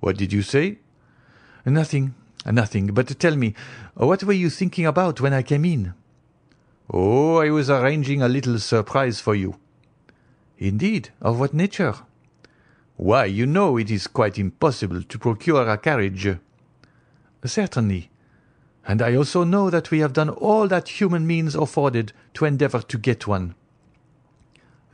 "What 0.00 0.16
did 0.16 0.32
you 0.32 0.42
say? 0.42 0.78
"Nothing, 1.64 2.14
nothing. 2.44 2.88
But 2.88 3.18
tell 3.18 3.36
me, 3.36 3.54
what 3.94 4.24
were 4.24 4.32
you 4.32 4.50
thinking 4.50 4.86
about 4.86 5.20
when 5.20 5.32
I 5.32 5.42
came 5.42 5.64
in?" 5.64 5.94
"Oh, 6.90 7.36
I 7.36 7.50
was 7.50 7.70
arranging 7.70 8.22
a 8.22 8.28
little 8.28 8.58
surprise 8.58 9.20
for 9.20 9.34
you." 9.34 9.54
"Indeed! 10.58 11.10
Of 11.22 11.38
what 11.38 11.54
nature?" 11.54 11.94
"Why, 12.96 13.24
you 13.24 13.46
know 13.46 13.76
it 13.76 13.90
is 13.90 14.06
quite 14.06 14.38
impossible 14.38 15.02
to 15.02 15.18
procure 15.18 15.68
a 15.68 15.76
carriage." 15.76 16.38
"Certainly. 17.44 18.10
And 18.86 19.02
I 19.02 19.16
also 19.16 19.44
know 19.44 19.70
that 19.70 19.90
we 19.90 20.00
have 20.00 20.12
done 20.12 20.30
all 20.30 20.68
that 20.68 21.00
human 21.00 21.26
means 21.26 21.54
afforded 21.54 22.12
to 22.34 22.44
endeavour 22.44 22.82
to 22.82 22.98
get 22.98 23.26
one." 23.26 23.54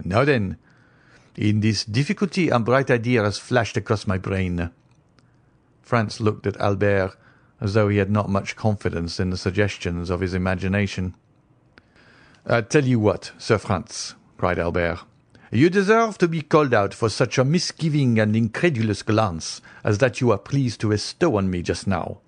"Now 0.02 0.24
then, 0.24 0.56
in 1.36 1.60
this 1.60 1.84
difficulty 1.84 2.48
a 2.48 2.58
bright 2.58 2.90
idea 2.90 3.22
has 3.22 3.38
flashed 3.38 3.76
across 3.76 4.06
my 4.06 4.18
brain. 4.18 4.70
Franz 5.82 6.20
looked 6.20 6.46
at 6.46 6.56
Albert 6.58 7.16
as 7.60 7.74
though 7.74 7.88
he 7.88 7.98
had 7.98 8.10
not 8.10 8.30
much 8.30 8.56
confidence 8.56 9.20
in 9.20 9.30
the 9.30 9.36
suggestions 9.36 10.08
of 10.08 10.20
his 10.20 10.34
imagination. 10.34 11.14
"I 12.46 12.62
tell 12.62 12.84
you 12.84 12.98
what, 12.98 13.32
Sir 13.38 13.58
Franz," 13.58 14.14
cried 14.38 14.58
Albert, 14.58 15.00
"you 15.52 15.68
deserve 15.68 16.16
to 16.18 16.28
be 16.28 16.42
called 16.42 16.72
out 16.72 16.94
for 16.94 17.08
such 17.08 17.36
a 17.36 17.44
misgiving 17.44 18.20
and 18.20 18.36
incredulous 18.36 19.02
glance 19.02 19.60
as 19.82 19.98
that 19.98 20.20
you 20.20 20.30
are 20.30 20.38
pleased 20.38 20.80
to 20.80 20.90
bestow 20.90 21.36
on 21.36 21.50
me 21.50 21.60
just 21.60 21.86
now." 21.86 22.20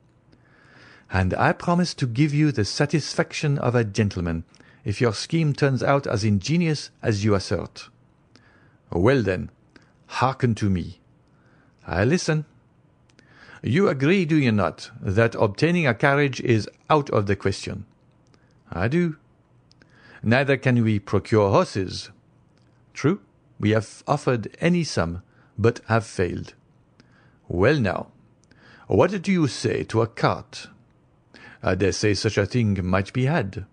"And 1.10 1.32
I 1.34 1.52
promise 1.52 1.94
to 1.94 2.06
give 2.06 2.34
you 2.34 2.50
the 2.50 2.64
satisfaction 2.64 3.58
of 3.58 3.74
a 3.74 3.84
gentleman 3.84 4.44
if 4.84 5.00
your 5.00 5.12
scheme 5.12 5.52
turns 5.52 5.82
out 5.82 6.06
as 6.06 6.24
ingenious 6.24 6.90
as 7.00 7.22
you 7.22 7.34
assert." 7.34 7.90
"Well, 8.90 9.22
then, 9.22 9.50
hearken 10.06 10.54
to 10.56 10.68
me." 10.68 11.00
"I 11.86 12.04
listen. 12.04 12.44
You 13.62 13.88
agree, 13.88 14.24
do 14.24 14.36
you 14.36 14.50
not, 14.50 14.90
that 15.00 15.36
obtaining 15.36 15.86
a 15.86 15.94
carriage 15.94 16.40
is 16.40 16.68
out 16.90 17.08
of 17.10 17.26
the 17.26 17.36
question?" 17.36 17.84
"I 18.72 18.88
do." 18.88 19.16
"Neither 20.24 20.56
can 20.56 20.82
we 20.82 20.98
procure 20.98 21.50
horses." 21.50 22.10
"True. 22.94 23.20
We 23.58 23.70
have 23.70 24.02
offered 24.06 24.54
any 24.60 24.84
sum, 24.84 25.22
but 25.56 25.80
have 25.86 26.04
failed." 26.04 26.54
"Well, 27.48 27.78
now, 27.78 28.08
what 28.86 29.22
do 29.22 29.32
you 29.32 29.48
say 29.48 29.84
to 29.84 30.02
a 30.02 30.06
cart? 30.06 30.68
I 31.62 31.74
dare 31.74 31.92
say 31.92 32.14
such 32.14 32.36
a 32.36 32.44
thing 32.44 32.84
might 32.84 33.12
be 33.12 33.24
had." 33.26 33.66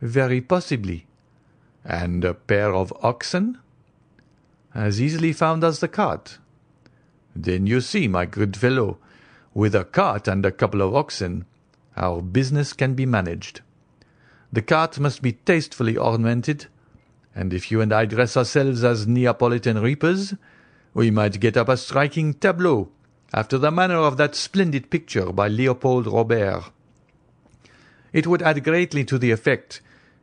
"Very 0.00 0.40
possibly." 0.40 1.06
"And 1.84 2.24
a 2.24 2.34
pair 2.34 2.74
of 2.74 2.92
oxen?" 3.02 3.58
"As 4.74 5.00
easily 5.00 5.32
found 5.32 5.62
as 5.62 5.78
the 5.78 5.88
cart. 5.88 6.38
Then 7.36 7.66
you 7.66 7.80
see, 7.80 8.08
my 8.08 8.26
good 8.26 8.56
fellow, 8.56 8.98
with 9.52 9.74
a 9.74 9.84
cart 9.84 10.26
and 10.26 10.44
a 10.44 10.50
couple 10.50 10.82
of 10.82 10.94
oxen, 10.94 11.44
our 11.96 12.20
business 12.20 12.72
can 12.72 12.94
be 12.94 13.06
managed. 13.06 13.60
The 14.52 14.62
cart 14.62 14.98
must 14.98 15.22
be 15.22 15.32
tastefully 15.32 15.96
ornamented, 15.96 16.66
and 17.34 17.52
if 17.52 17.70
you 17.70 17.80
and 17.80 17.92
I 17.92 18.04
dress 18.04 18.36
ourselves 18.36 18.84
as 18.84 19.06
Neapolitan 19.06 19.80
reapers, 19.80 20.34
we 20.92 21.10
might 21.10 21.40
get 21.40 21.56
up 21.56 21.68
a 21.68 21.76
striking 21.76 22.34
tableau 22.34 22.88
after 23.32 23.58
the 23.58 23.70
manner 23.70 23.96
of 23.96 24.16
that 24.16 24.34
splendid 24.34 24.90
picture 24.90 25.32
by 25.32 25.48
Leopold 25.48 26.06
Robert. 26.06 26.64
It 28.12 28.28
would 28.28 28.42
add 28.42 28.62
greatly 28.62 29.04
to 29.06 29.18
the 29.18 29.32
effect 29.32 29.80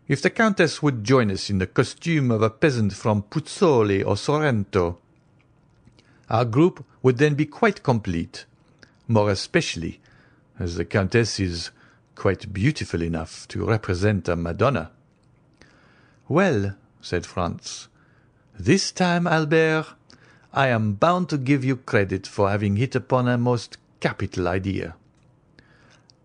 if 0.08 0.22
the 0.22 0.30
Countess 0.30 0.82
would 0.82 1.04
join 1.04 1.30
us 1.30 1.50
in 1.50 1.58
the 1.58 1.68
costume 1.68 2.32
of 2.32 2.42
a 2.42 2.50
peasant 2.50 2.94
from 2.94 3.24
Puzzoli 3.24 4.02
or 4.06 4.16
Sorrento. 4.16 4.98
Our 6.30 6.46
group 6.46 6.86
would 7.04 7.18
then 7.18 7.36
be 7.36 7.46
quite 7.46 7.84
complete, 7.84 8.46
more 9.10 9.30
especially 9.30 10.00
as 10.58 10.76
the 10.76 10.86
Countess 10.86 11.40
is 11.40 11.72
quite 12.16 12.54
beautiful 12.54 13.04
enough 13.04 13.46
to 13.50 13.66
represent 13.66 14.30
a 14.30 14.38
Madonna. 14.38 14.92
Well, 16.30 16.76
said 17.02 17.26
Franz, 17.26 17.88
this 18.58 18.92
time, 18.92 19.26
Albert, 19.26 19.88
I 20.54 20.68
am 20.68 20.94
bound 20.94 21.30
to 21.30 21.38
give 21.38 21.64
you 21.64 21.78
credit 21.78 22.28
for 22.28 22.50
having 22.50 22.76
hit 22.76 22.96
upon 22.96 23.28
a 23.28 23.38
most 23.38 23.78
capital 24.00 24.48
idea. 24.48 24.96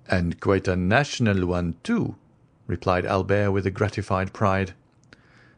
And 0.09 0.40
quite 0.40 0.69
a 0.69 0.77
national 0.77 1.47
one, 1.47 1.77
too, 1.82 2.16
replied 2.66 3.07
Albert 3.07 3.53
with 3.53 3.66
a 3.66 3.70
gratified 3.70 4.32
pride. 4.32 4.74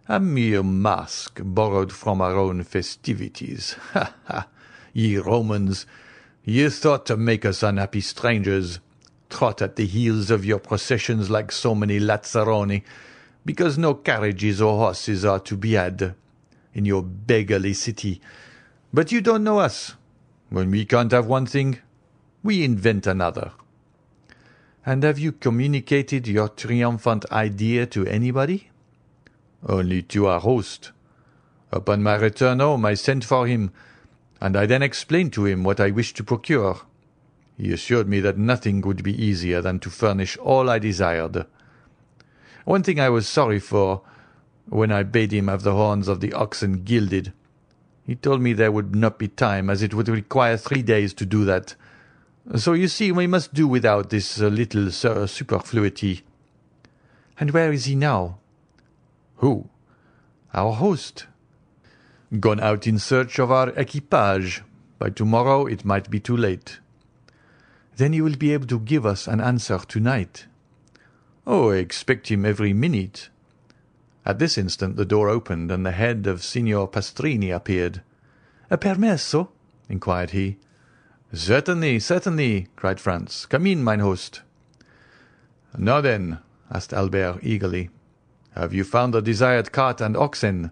A 0.08 0.20
mere 0.20 0.62
mask 0.62 1.40
borrowed 1.42 1.92
from 1.92 2.20
our 2.20 2.36
own 2.36 2.62
festivities. 2.62 3.74
Ha, 3.92 4.14
ha! 4.26 4.46
Ye 4.92 5.18
Romans, 5.18 5.86
ye 6.44 6.68
thought 6.68 7.06
to 7.06 7.16
make 7.16 7.44
us 7.44 7.62
unhappy 7.62 8.00
strangers, 8.00 8.80
trot 9.28 9.60
at 9.60 9.76
the 9.76 9.86
heels 9.86 10.30
of 10.30 10.44
your 10.44 10.58
processions 10.58 11.28
like 11.28 11.52
so 11.52 11.74
many 11.74 12.00
lazzaroni, 12.00 12.82
because 13.48 13.78
no 13.78 13.94
carriages 13.94 14.60
or 14.60 14.76
horses 14.76 15.24
are 15.24 15.40
to 15.40 15.56
be 15.56 15.72
had 15.72 16.14
in 16.74 16.84
your 16.84 17.02
beggarly 17.02 17.72
city. 17.72 18.20
But 18.92 19.10
you 19.10 19.22
don't 19.22 19.42
know 19.42 19.58
us. 19.60 19.94
When 20.50 20.70
we 20.70 20.84
can't 20.84 21.12
have 21.12 21.26
one 21.26 21.46
thing, 21.46 21.78
we 22.42 22.62
invent 22.62 23.06
another. 23.06 23.52
And 24.84 25.02
have 25.02 25.18
you 25.18 25.32
communicated 25.32 26.28
your 26.28 26.50
triumphant 26.50 27.24
idea 27.32 27.86
to 27.86 28.06
anybody? 28.06 28.68
Only 29.66 30.02
to 30.02 30.26
our 30.26 30.40
host. 30.40 30.92
Upon 31.72 32.02
my 32.02 32.16
return 32.16 32.60
home 32.60 32.84
I 32.84 32.92
sent 32.92 33.24
for 33.24 33.46
him, 33.46 33.70
and 34.42 34.58
I 34.58 34.66
then 34.66 34.82
explained 34.82 35.32
to 35.32 35.46
him 35.46 35.64
what 35.64 35.80
I 35.80 35.90
wished 35.90 36.18
to 36.18 36.22
procure. 36.22 36.82
He 37.56 37.72
assured 37.72 38.10
me 38.10 38.20
that 38.20 38.36
nothing 38.36 38.82
would 38.82 39.02
be 39.02 39.16
easier 39.24 39.62
than 39.62 39.78
to 39.78 39.88
furnish 39.88 40.36
all 40.36 40.68
I 40.68 40.78
desired. 40.78 41.46
One 42.68 42.82
thing 42.82 43.00
I 43.00 43.08
was 43.08 43.26
sorry 43.26 43.60
for, 43.60 44.02
when 44.68 44.92
I 44.92 45.02
bade 45.02 45.32
him 45.32 45.48
have 45.48 45.62
the 45.62 45.72
horns 45.72 46.06
of 46.06 46.20
the 46.20 46.34
oxen 46.34 46.84
gilded. 46.84 47.32
He 48.04 48.14
told 48.14 48.42
me 48.42 48.52
there 48.52 48.70
would 48.70 48.94
not 48.94 49.18
be 49.18 49.26
time, 49.26 49.70
as 49.70 49.82
it 49.82 49.94
would 49.94 50.06
require 50.06 50.58
three 50.58 50.82
days 50.82 51.14
to 51.14 51.24
do 51.24 51.46
that. 51.46 51.74
So 52.56 52.74
you 52.74 52.86
see 52.86 53.10
we 53.10 53.26
must 53.26 53.54
do 53.54 53.66
without 53.66 54.10
this 54.10 54.38
uh, 54.38 54.48
little 54.48 54.88
uh, 54.88 55.26
superfluity. 55.26 56.24
And 57.40 57.52
where 57.52 57.72
is 57.72 57.86
he 57.86 57.94
now? 57.94 58.36
Who? 59.36 59.70
Our 60.52 60.74
host. 60.74 61.26
Gone 62.38 62.60
out 62.60 62.86
in 62.86 62.98
search 62.98 63.38
of 63.38 63.50
our 63.50 63.70
equipage. 63.70 64.62
By 64.98 65.08
tomorrow 65.08 65.64
it 65.64 65.86
might 65.86 66.10
be 66.10 66.20
too 66.20 66.36
late. 66.36 66.80
Then 67.96 68.12
you 68.12 68.24
will 68.24 68.36
be 68.36 68.52
able 68.52 68.66
to 68.66 68.78
give 68.78 69.06
us 69.06 69.26
an 69.26 69.40
answer 69.40 69.78
tonight. 69.78 70.47
Oh, 71.50 71.70
I 71.70 71.76
expect 71.76 72.28
him 72.28 72.44
every 72.44 72.74
minute. 72.74 73.30
At 74.26 74.38
this 74.38 74.58
instant 74.58 74.96
the 74.96 75.06
door 75.06 75.30
opened, 75.30 75.70
and 75.70 75.84
the 75.84 75.92
head 75.92 76.26
of 76.26 76.44
Signor 76.44 76.88
Pastrini 76.88 77.50
appeared. 77.50 78.02
A 78.70 78.76
permesso? 78.76 79.48
inquired 79.88 80.32
he. 80.32 80.58
Certainly, 81.32 82.00
certainly, 82.00 82.68
cried 82.76 83.00
Franz. 83.00 83.46
Come 83.46 83.66
in, 83.66 83.82
mine 83.82 84.00
host. 84.00 84.42
Now 85.78 86.02
then, 86.02 86.40
asked 86.70 86.92
Albert 86.92 87.38
eagerly, 87.42 87.88
have 88.54 88.74
you 88.74 88.84
found 88.84 89.14
the 89.14 89.22
desired 89.22 89.72
cart 89.72 90.02
and 90.02 90.18
oxen? 90.18 90.70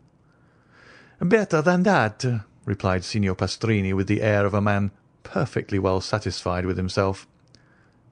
Better 1.18 1.62
than 1.62 1.84
that, 1.84 2.22
replied 2.66 3.02
Signor 3.02 3.34
Pastrini 3.34 3.94
with 3.94 4.08
the 4.08 4.20
air 4.20 4.44
of 4.44 4.52
a 4.52 4.60
man 4.60 4.90
perfectly 5.22 5.78
well 5.78 6.02
satisfied 6.02 6.66
with 6.66 6.76
himself. 6.76 7.26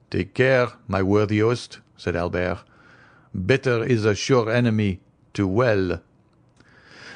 Take 0.09 0.33
care, 0.33 0.69
my 0.87 1.03
worthy 1.03 1.41
host, 1.41 1.79
said 1.97 2.15
Albert. 2.15 2.59
Better 3.33 3.83
is 3.83 4.05
a 4.05 4.15
sure 4.15 4.49
enemy 4.49 5.01
to 5.33 5.47
well. 5.47 6.01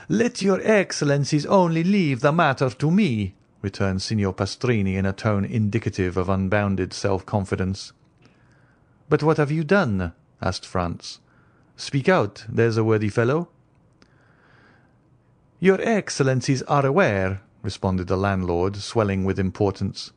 Let 0.08 0.42
your 0.42 0.60
excellencies 0.64 1.46
only 1.46 1.84
leave 1.84 2.22
the 2.22 2.32
matter 2.32 2.70
to 2.70 2.92
me, 2.92 3.36
returned 3.62 4.02
Signor 4.02 4.34
Pastrini 4.34 4.96
in 4.96 5.06
a 5.06 5.14
tone 5.14 5.46
indicative 5.46 6.18
of 6.18 6.30
unbounded 6.30 6.94
self-confidence. 6.94 7.94
But 9.08 9.24
what 9.24 9.38
have 9.38 9.52
you 9.52 9.64
done? 9.64 10.14
asked 10.42 10.66
Franz. 10.66 11.20
Speak 11.76 12.10
out, 12.10 12.46
there's 12.50 12.78
a 12.78 12.84
worthy 12.84 13.10
fellow. 13.10 13.50
Your 15.60 15.80
excellencies 15.82 16.62
are 16.64 16.86
aware, 16.86 17.42
responded 17.62 18.08
the 18.08 18.18
landlord, 18.18 18.78
swelling 18.78 19.26
with 19.26 19.40
importance, 19.40 20.12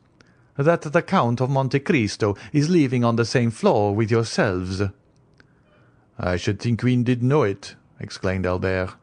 that 0.57 0.81
the 0.81 1.01
Count 1.01 1.41
of 1.41 1.49
Monte 1.49 1.79
Cristo 1.79 2.35
is 2.51 2.69
living 2.69 3.03
on 3.03 3.15
the 3.15 3.25
same 3.25 3.51
floor 3.51 3.95
with 3.95 4.11
yourselves. 4.11 4.81
I 6.17 6.37
should 6.37 6.59
think 6.59 6.83
we 6.83 6.95
did 6.97 7.23
know 7.23 7.43
it, 7.43 7.75
exclaimed 7.99 8.45
Albert, 8.45 8.93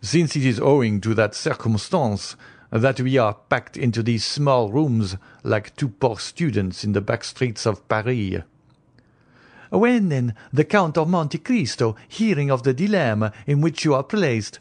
since 0.00 0.36
it 0.36 0.44
is 0.44 0.60
owing 0.60 1.00
to 1.00 1.14
that 1.14 1.34
circumstance 1.34 2.36
that 2.70 3.00
we 3.00 3.16
are 3.18 3.34
packed 3.48 3.76
into 3.76 4.02
these 4.02 4.24
small 4.24 4.70
rooms 4.70 5.16
like 5.42 5.74
two 5.74 5.88
poor 5.88 6.18
students 6.18 6.84
in 6.84 6.92
the 6.92 7.00
back 7.00 7.24
streets 7.24 7.66
of 7.66 7.86
Paris. 7.88 8.42
When, 9.70 10.08
then, 10.08 10.34
the 10.52 10.64
Count 10.64 10.96
of 10.96 11.08
Monte 11.08 11.38
Cristo, 11.38 11.96
hearing 12.06 12.50
of 12.50 12.62
the 12.62 12.72
dilemma 12.72 13.32
in 13.46 13.60
which 13.60 13.84
you 13.84 13.94
are 13.94 14.02
placed, 14.02 14.60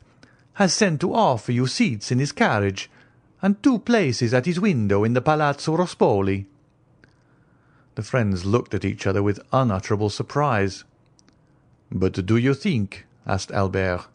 has 0.53 0.73
sent 0.73 1.01
to 1.01 1.13
offer 1.13 1.51
you 1.51 1.67
seats 1.67 2.11
in 2.11 2.19
his 2.19 2.31
carriage, 2.31 2.89
and 3.41 3.61
two 3.61 3.79
places 3.79 4.33
at 4.33 4.45
his 4.45 4.59
window 4.59 5.03
in 5.03 5.13
the 5.13 5.21
Palazzo 5.21 5.77
Rospoli. 5.77 6.45
The 7.95 8.03
friends 8.03 8.45
looked 8.45 8.73
at 8.73 8.85
each 8.85 9.07
other 9.07 9.23
with 9.23 9.39
unutterable 9.51 10.09
surprise. 10.09 10.83
But 11.91 12.25
do 12.25 12.37
you 12.37 12.53
think, 12.53 13.05
asked 13.25 13.51
Albert, 13.51 14.07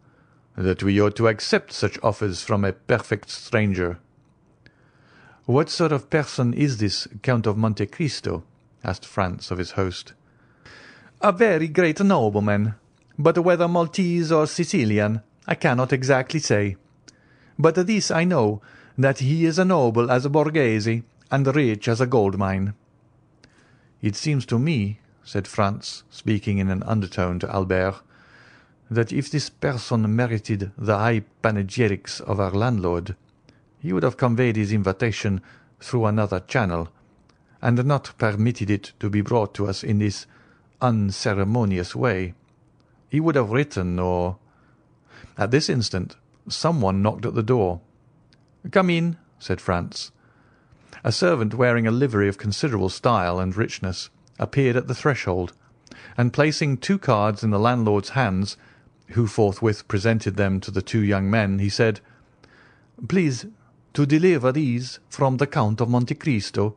that 0.57 0.83
we 0.83 1.01
ought 1.01 1.17
to 1.17 1.29
accept 1.29 1.73
such 1.73 1.99
offers 2.03 2.43
from 2.43 2.65
a 2.65 2.73
perfect 2.73 3.31
stranger? 3.31 3.99
What 5.47 5.71
sort 5.71 5.93
of 5.93 6.11
person 6.11 6.55
is 6.55 6.79
this 6.79 7.09
Count 7.23 7.47
of 7.47 7.57
Monte 7.57 7.87
Cristo? 7.87 8.45
asked 8.85 9.07
Franz 9.07 9.51
of 9.51 9.59
his 9.59 9.73
host 9.73 10.13
a 11.23 11.31
very 11.31 11.69
great 11.69 12.01
nobleman, 12.03 12.75
but 13.17 13.39
whether 13.39 13.69
Maltese 13.69 14.33
or 14.33 14.47
Sicilian, 14.49 15.23
I 15.47 15.55
cannot 15.55 15.93
exactly 15.93 16.41
say. 16.41 16.77
But 17.57 17.87
this 17.87 18.11
I 18.11 18.25
know, 18.25 18.61
that 18.99 19.19
he 19.19 19.45
is 19.45 19.59
a 19.59 19.65
noble 19.65 20.11
as 20.11 20.25
a 20.27 20.31
Borghese, 20.31 21.03
and 21.31 21.57
rich 21.57 21.89
as 21.89 22.01
a 22.01 22.07
gold 22.07 22.39
mine. 22.39 22.75
It 24.03 24.17
seems 24.17 24.45
to 24.47 24.59
me, 24.59 25.01
said 25.25 25.49
Franz, 25.49 26.05
speaking 26.11 26.59
in 26.59 26.69
an 26.69 26.83
undertone 26.83 27.39
to 27.39 27.51
Albert, 27.51 28.03
that 28.91 29.13
if 29.13 29.31
this 29.31 29.49
person 29.49 30.15
merited 30.15 30.73
the 30.77 30.99
high 30.99 31.23
panegyrics 31.43 32.21
of 32.21 32.39
our 32.39 32.51
landlord, 32.51 33.17
he 33.79 33.93
would 33.93 34.03
have 34.03 34.17
conveyed 34.17 34.57
his 34.57 34.73
invitation 34.73 35.41
through 35.81 36.07
another 36.07 36.41
channel, 36.41 36.89
and 37.63 37.85
not 37.85 38.13
permitted 38.19 38.71
it 38.71 38.93
to 39.01 39.09
be 39.09 39.21
brought 39.21 39.55
to 39.55 39.67
us 39.67 39.83
in 39.83 39.99
this 39.99 40.27
unceremonious 40.81 41.95
way. 41.95 42.35
He 43.09 43.21
would 43.21 43.37
have 43.37 43.51
written 43.51 43.99
or... 43.99 44.39
At 45.39 45.51
this 45.51 45.71
instant 45.71 46.17
some 46.49 46.81
one 46.81 47.03
knocked 47.03 47.25
at 47.25 47.35
the 47.35 47.43
door. 47.43 47.81
"Come 48.71 48.91
in," 48.91 49.17
said 49.39 49.61
Franz. 49.61 50.13
A 51.03 51.11
servant 51.11 51.55
wearing 51.55 51.87
a 51.87 51.91
livery 51.91 52.29
of 52.29 52.39
considerable 52.39 52.91
style 52.91 53.41
and 53.41 53.57
richness 53.57 54.09
appeared 54.39 54.77
at 54.77 54.87
the 54.87 54.95
threshold, 54.95 55.53
and 56.17 56.33
placing 56.33 56.77
two 56.77 56.99
cards 56.99 57.43
in 57.43 57.51
the 57.51 57.59
landlord's 57.59 58.11
hands, 58.11 58.57
who 59.09 59.27
forthwith 59.27 59.89
presented 59.89 60.37
them 60.37 60.61
to 60.61 60.71
the 60.71 60.81
two 60.81 61.03
young 61.03 61.29
men, 61.29 61.59
he 61.59 61.69
said, 61.69 62.01
"Please 63.09 63.47
to 63.95 64.07
deliver 64.07 64.53
these 64.53 65.01
from 65.09 65.37
the 65.37 65.47
Count 65.47 65.81
of 65.81 65.89
Monte 65.89 66.15
Cristo 66.15 66.77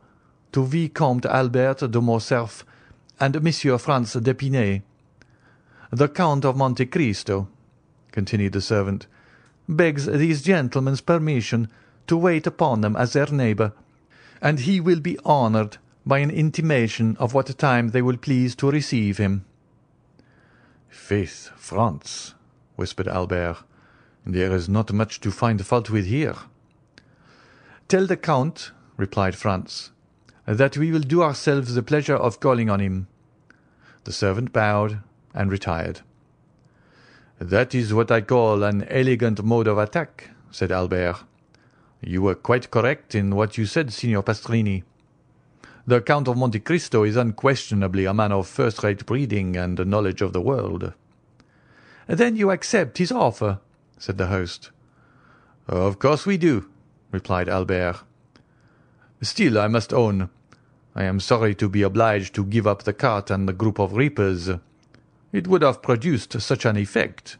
to 0.52 0.66
Vicomte 0.66 1.26
Albert 1.26 1.78
de 1.90 2.00
Morcerf 2.00 2.64
and 3.20 3.42
Monsieur 3.42 3.78
Franz 3.78 4.12
d'Epinay. 4.14 4.82
The 5.90 6.08
Count 6.08 6.44
of 6.44 6.56
Monte 6.56 6.86
Cristo," 6.86 7.48
continued 8.12 8.52
the 8.52 8.60
servant, 8.60 9.06
"begs 9.68 10.06
these 10.06 10.42
gentlemen's 10.42 11.00
permission 11.00 11.68
to 12.06 12.16
wait 12.16 12.46
upon 12.46 12.80
them 12.80 12.94
as 12.96 13.12
their 13.12 13.26
neighbour, 13.26 13.72
and 14.40 14.60
he 14.60 14.80
will 14.80 15.00
be 15.00 15.18
honoured 15.20 15.78
by 16.04 16.18
an 16.18 16.30
intimation 16.30 17.16
of 17.18 17.34
what 17.34 17.58
time 17.58 17.88
they 17.88 18.02
will 18.02 18.16
please 18.16 18.54
to 18.54 18.70
receive 18.70 19.18
him." 19.18 19.44
"Faith, 20.88 21.50
Franz," 21.56 22.34
whispered 22.76 23.08
Albert, 23.08 23.58
"there 24.24 24.52
is 24.52 24.68
not 24.68 24.92
much 24.92 25.20
to 25.20 25.30
find 25.30 25.64
fault 25.64 25.90
with 25.90 26.06
here." 26.06 26.36
"Tell 27.88 28.06
the 28.06 28.16
Count," 28.16 28.72
replied 28.96 29.36
Franz, 29.36 29.90
"that 30.46 30.76
we 30.76 30.90
will 30.92 31.00
do 31.00 31.22
ourselves 31.22 31.74
the 31.74 31.82
pleasure 31.82 32.16
of 32.16 32.40
calling 32.40 32.70
on 32.70 32.80
him." 32.80 33.08
The 34.04 34.12
servant 34.12 34.52
bowed 34.52 35.00
and 35.34 35.50
retired. 35.50 36.02
"That 37.38 37.74
is 37.74 37.92
what 37.92 38.10
I 38.10 38.22
call 38.22 38.62
an 38.64 38.84
elegant 38.84 39.44
mode 39.44 39.68
of 39.68 39.76
attack," 39.76 40.30
said 40.50 40.72
Albert. 40.72 41.16
"You 42.00 42.22
were 42.22 42.34
quite 42.34 42.70
correct 42.70 43.14
in 43.14 43.34
what 43.34 43.58
you 43.58 43.66
said, 43.66 43.92
Signor 43.92 44.22
Pastrini." 44.22 44.84
The 45.86 46.00
Count 46.00 46.28
of 46.28 46.38
Monte 46.38 46.60
Cristo 46.60 47.04
is 47.04 47.14
unquestionably 47.14 48.06
a 48.06 48.14
man 48.14 48.32
of 48.32 48.46
first-rate 48.46 49.04
breeding 49.04 49.54
and 49.54 49.86
knowledge 49.86 50.22
of 50.22 50.32
the 50.32 50.40
world." 50.40 50.94
"Then 52.06 52.36
you 52.36 52.50
accept 52.50 52.96
his 52.96 53.12
offer?" 53.12 53.58
said 53.98 54.16
the 54.16 54.28
host. 54.28 54.70
"Of 55.68 55.98
course 55.98 56.24
we 56.24 56.38
do," 56.38 56.70
replied 57.12 57.50
Albert. 57.50 57.96
"Still, 59.20 59.58
I 59.58 59.68
must 59.68 59.92
own, 59.92 60.30
I 60.94 61.04
am 61.04 61.20
sorry 61.20 61.54
to 61.56 61.68
be 61.68 61.82
obliged 61.82 62.34
to 62.36 62.44
give 62.46 62.66
up 62.66 62.84
the 62.84 62.94
cart 62.94 63.30
and 63.30 63.46
the 63.46 63.52
group 63.52 63.78
of 63.78 63.92
reapers. 63.92 64.48
It 65.36 65.46
would 65.48 65.60
have 65.60 65.82
produced 65.82 66.40
such 66.40 66.64
an 66.64 66.78
effect. 66.78 67.36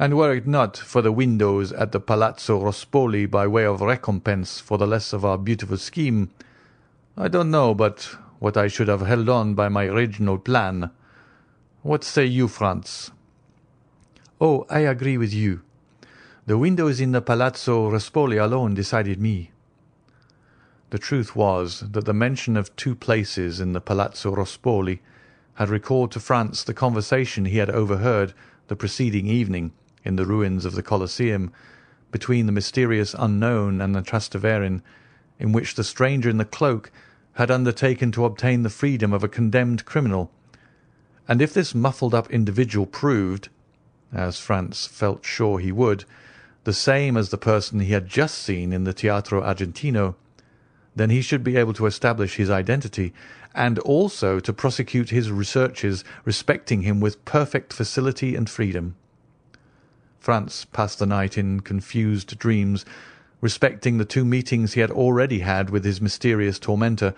And 0.00 0.16
were 0.16 0.34
it 0.34 0.48
not 0.48 0.76
for 0.76 1.02
the 1.02 1.12
windows 1.12 1.70
at 1.70 1.92
the 1.92 2.00
Palazzo 2.00 2.60
Rospoli 2.60 3.30
by 3.30 3.46
way 3.46 3.64
of 3.64 3.80
recompense 3.80 4.58
for 4.58 4.76
the 4.76 4.88
loss 4.88 5.12
of 5.12 5.24
our 5.24 5.38
beautiful 5.38 5.76
scheme, 5.76 6.30
I 7.16 7.28
don't 7.28 7.52
know 7.52 7.76
but 7.76 8.16
what 8.40 8.56
I 8.56 8.66
should 8.66 8.88
have 8.88 9.02
held 9.02 9.28
on 9.28 9.54
by 9.54 9.68
my 9.68 9.84
original 9.84 10.36
plan. 10.36 10.90
What 11.82 12.02
say 12.02 12.26
you, 12.26 12.48
Franz?" 12.48 13.12
"Oh, 14.40 14.66
I 14.68 14.80
agree 14.80 15.16
with 15.16 15.32
you. 15.32 15.62
The 16.46 16.58
windows 16.58 17.00
in 17.00 17.12
the 17.12 17.22
Palazzo 17.22 17.88
Rospoli 17.88 18.36
alone 18.36 18.74
decided 18.74 19.20
me. 19.20 19.52
The 20.90 20.98
truth 20.98 21.36
was 21.36 21.84
that 21.92 22.04
the 22.04 22.12
mention 22.12 22.56
of 22.56 22.74
two 22.74 22.96
places 22.96 23.60
in 23.60 23.74
the 23.74 23.80
Palazzo 23.80 24.34
Rospoli 24.34 24.98
had 25.60 25.68
recalled 25.68 26.10
to 26.10 26.18
Franz 26.18 26.64
the 26.64 26.72
conversation 26.72 27.44
he 27.44 27.58
had 27.58 27.68
overheard 27.68 28.32
the 28.68 28.74
preceding 28.74 29.26
evening 29.26 29.70
in 30.06 30.16
the 30.16 30.24
ruins 30.24 30.64
of 30.64 30.74
the 30.74 30.82
Colosseum 30.82 31.52
between 32.10 32.46
the 32.46 32.52
mysterious 32.52 33.14
unknown 33.18 33.78
and 33.78 33.94
the 33.94 34.00
Transteverin, 34.00 34.80
in 35.38 35.52
which 35.52 35.74
the 35.74 35.84
stranger 35.84 36.30
in 36.30 36.38
the 36.38 36.46
cloak 36.46 36.90
had 37.34 37.50
undertaken 37.50 38.10
to 38.10 38.24
obtain 38.24 38.62
the 38.62 38.70
freedom 38.70 39.12
of 39.12 39.22
a 39.22 39.28
condemned 39.28 39.84
criminal, 39.84 40.32
and 41.28 41.42
if 41.42 41.52
this 41.52 41.74
muffled-up 41.74 42.30
individual 42.30 42.86
proved, 42.86 43.50
as 44.14 44.40
Franz 44.40 44.86
felt 44.86 45.26
sure 45.26 45.58
he 45.58 45.70
would, 45.70 46.06
the 46.64 46.72
same 46.72 47.18
as 47.18 47.28
the 47.28 47.36
person 47.36 47.80
he 47.80 47.92
had 47.92 48.08
just 48.08 48.38
seen 48.38 48.72
in 48.72 48.84
the 48.84 48.94
Teatro 48.94 49.42
Argentino, 49.42 50.14
then 50.96 51.10
he 51.10 51.20
should 51.20 51.44
be 51.44 51.58
able 51.58 51.74
to 51.74 51.84
establish 51.84 52.36
his 52.36 52.48
identity, 52.48 53.12
and 53.54 53.78
also 53.80 54.40
to 54.40 54.52
prosecute 54.52 55.10
his 55.10 55.30
researches 55.30 56.04
respecting 56.24 56.82
him 56.82 57.00
with 57.00 57.24
perfect 57.24 57.72
facility 57.72 58.36
and 58.36 58.48
freedom. 58.48 58.94
Franz 60.18 60.66
passed 60.66 60.98
the 60.98 61.06
night 61.06 61.38
in 61.38 61.60
confused 61.60 62.38
dreams 62.38 62.84
respecting 63.40 63.98
the 63.98 64.04
two 64.04 64.24
meetings 64.24 64.74
he 64.74 64.80
had 64.80 64.90
already 64.90 65.40
had 65.40 65.70
with 65.70 65.84
his 65.84 66.00
mysterious 66.00 66.58
tormentor, 66.58 67.14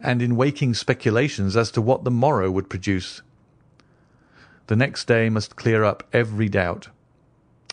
and 0.00 0.22
in 0.22 0.36
waking 0.36 0.74
speculations 0.74 1.56
as 1.56 1.70
to 1.70 1.80
what 1.80 2.04
the 2.04 2.10
morrow 2.10 2.50
would 2.50 2.68
produce. 2.68 3.22
The 4.66 4.76
next 4.76 5.06
day 5.06 5.28
must 5.28 5.56
clear 5.56 5.84
up 5.84 6.06
every 6.12 6.48
doubt, 6.48 6.88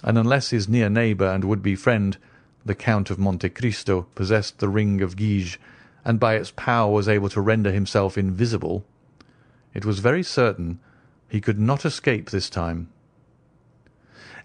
and 0.03 0.17
unless 0.17 0.49
his 0.49 0.67
near 0.67 0.89
neighbour 0.89 1.27
and 1.27 1.43
would-be 1.43 1.75
friend 1.75 2.17
the 2.65 2.75
Count 2.75 3.09
of 3.09 3.19
Monte 3.19 3.49
Cristo 3.49 4.07
possessed 4.15 4.59
the 4.59 4.69
ring 4.69 5.01
of 5.01 5.15
Guige, 5.15 5.57
and 6.03 6.19
by 6.19 6.35
its 6.35 6.51
power 6.51 6.91
was 6.91 7.07
able 7.07 7.29
to 7.29 7.41
render 7.41 7.71
himself 7.71 8.17
invisible, 8.17 8.85
it 9.73 9.85
was 9.85 9.99
very 9.99 10.23
certain 10.23 10.79
he 11.29 11.39
could 11.39 11.59
not 11.59 11.85
escape 11.85 12.29
this 12.29 12.49
time. 12.49 12.89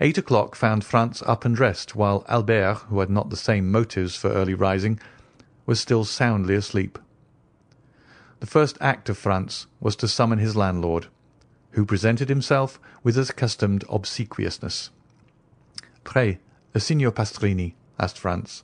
Eight 0.01 0.19
o'clock 0.19 0.55
found 0.55 0.85
Franz 0.85 1.23
up 1.23 1.45
and 1.45 1.57
dressed, 1.57 1.97
while 1.97 2.25
Albert, 2.29 2.85
who 2.89 3.01
had 3.01 3.11
not 3.11 3.31
the 3.31 3.37
same 3.37 3.71
motives 3.71 4.15
for 4.15 4.31
early 4.31 4.55
rising, 4.55 5.01
was 5.65 5.81
still 5.81 6.05
soundly 6.05 6.55
asleep. 6.55 6.99
The 8.41 8.47
first 8.47 8.77
act 8.81 9.09
of 9.09 9.17
Franz 9.17 9.67
was 9.81 9.97
to 9.97 10.09
summon 10.09 10.39
his 10.39 10.55
landlord, 10.55 11.07
who 11.71 11.87
presented 11.87 12.29
himself 12.29 12.79
with 13.03 13.17
his 13.17 13.31
accustomed 13.31 13.85
obsequiousness. 13.89 14.91
"Pray, 16.05 16.39
Signor 16.77 17.11
Pastrini," 17.11 17.75
asked 17.99 18.19
Franz. 18.19 18.63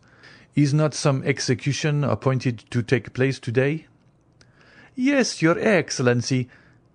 "Is 0.54 0.74
not 0.74 0.92
some 0.92 1.22
execution 1.24 2.04
appointed 2.04 2.64
to 2.70 2.82
take 2.82 3.14
place 3.14 3.38
to-day?" 3.38 3.86
"Yes, 4.94 5.40
your 5.40 5.58
Excellency. 5.58 6.48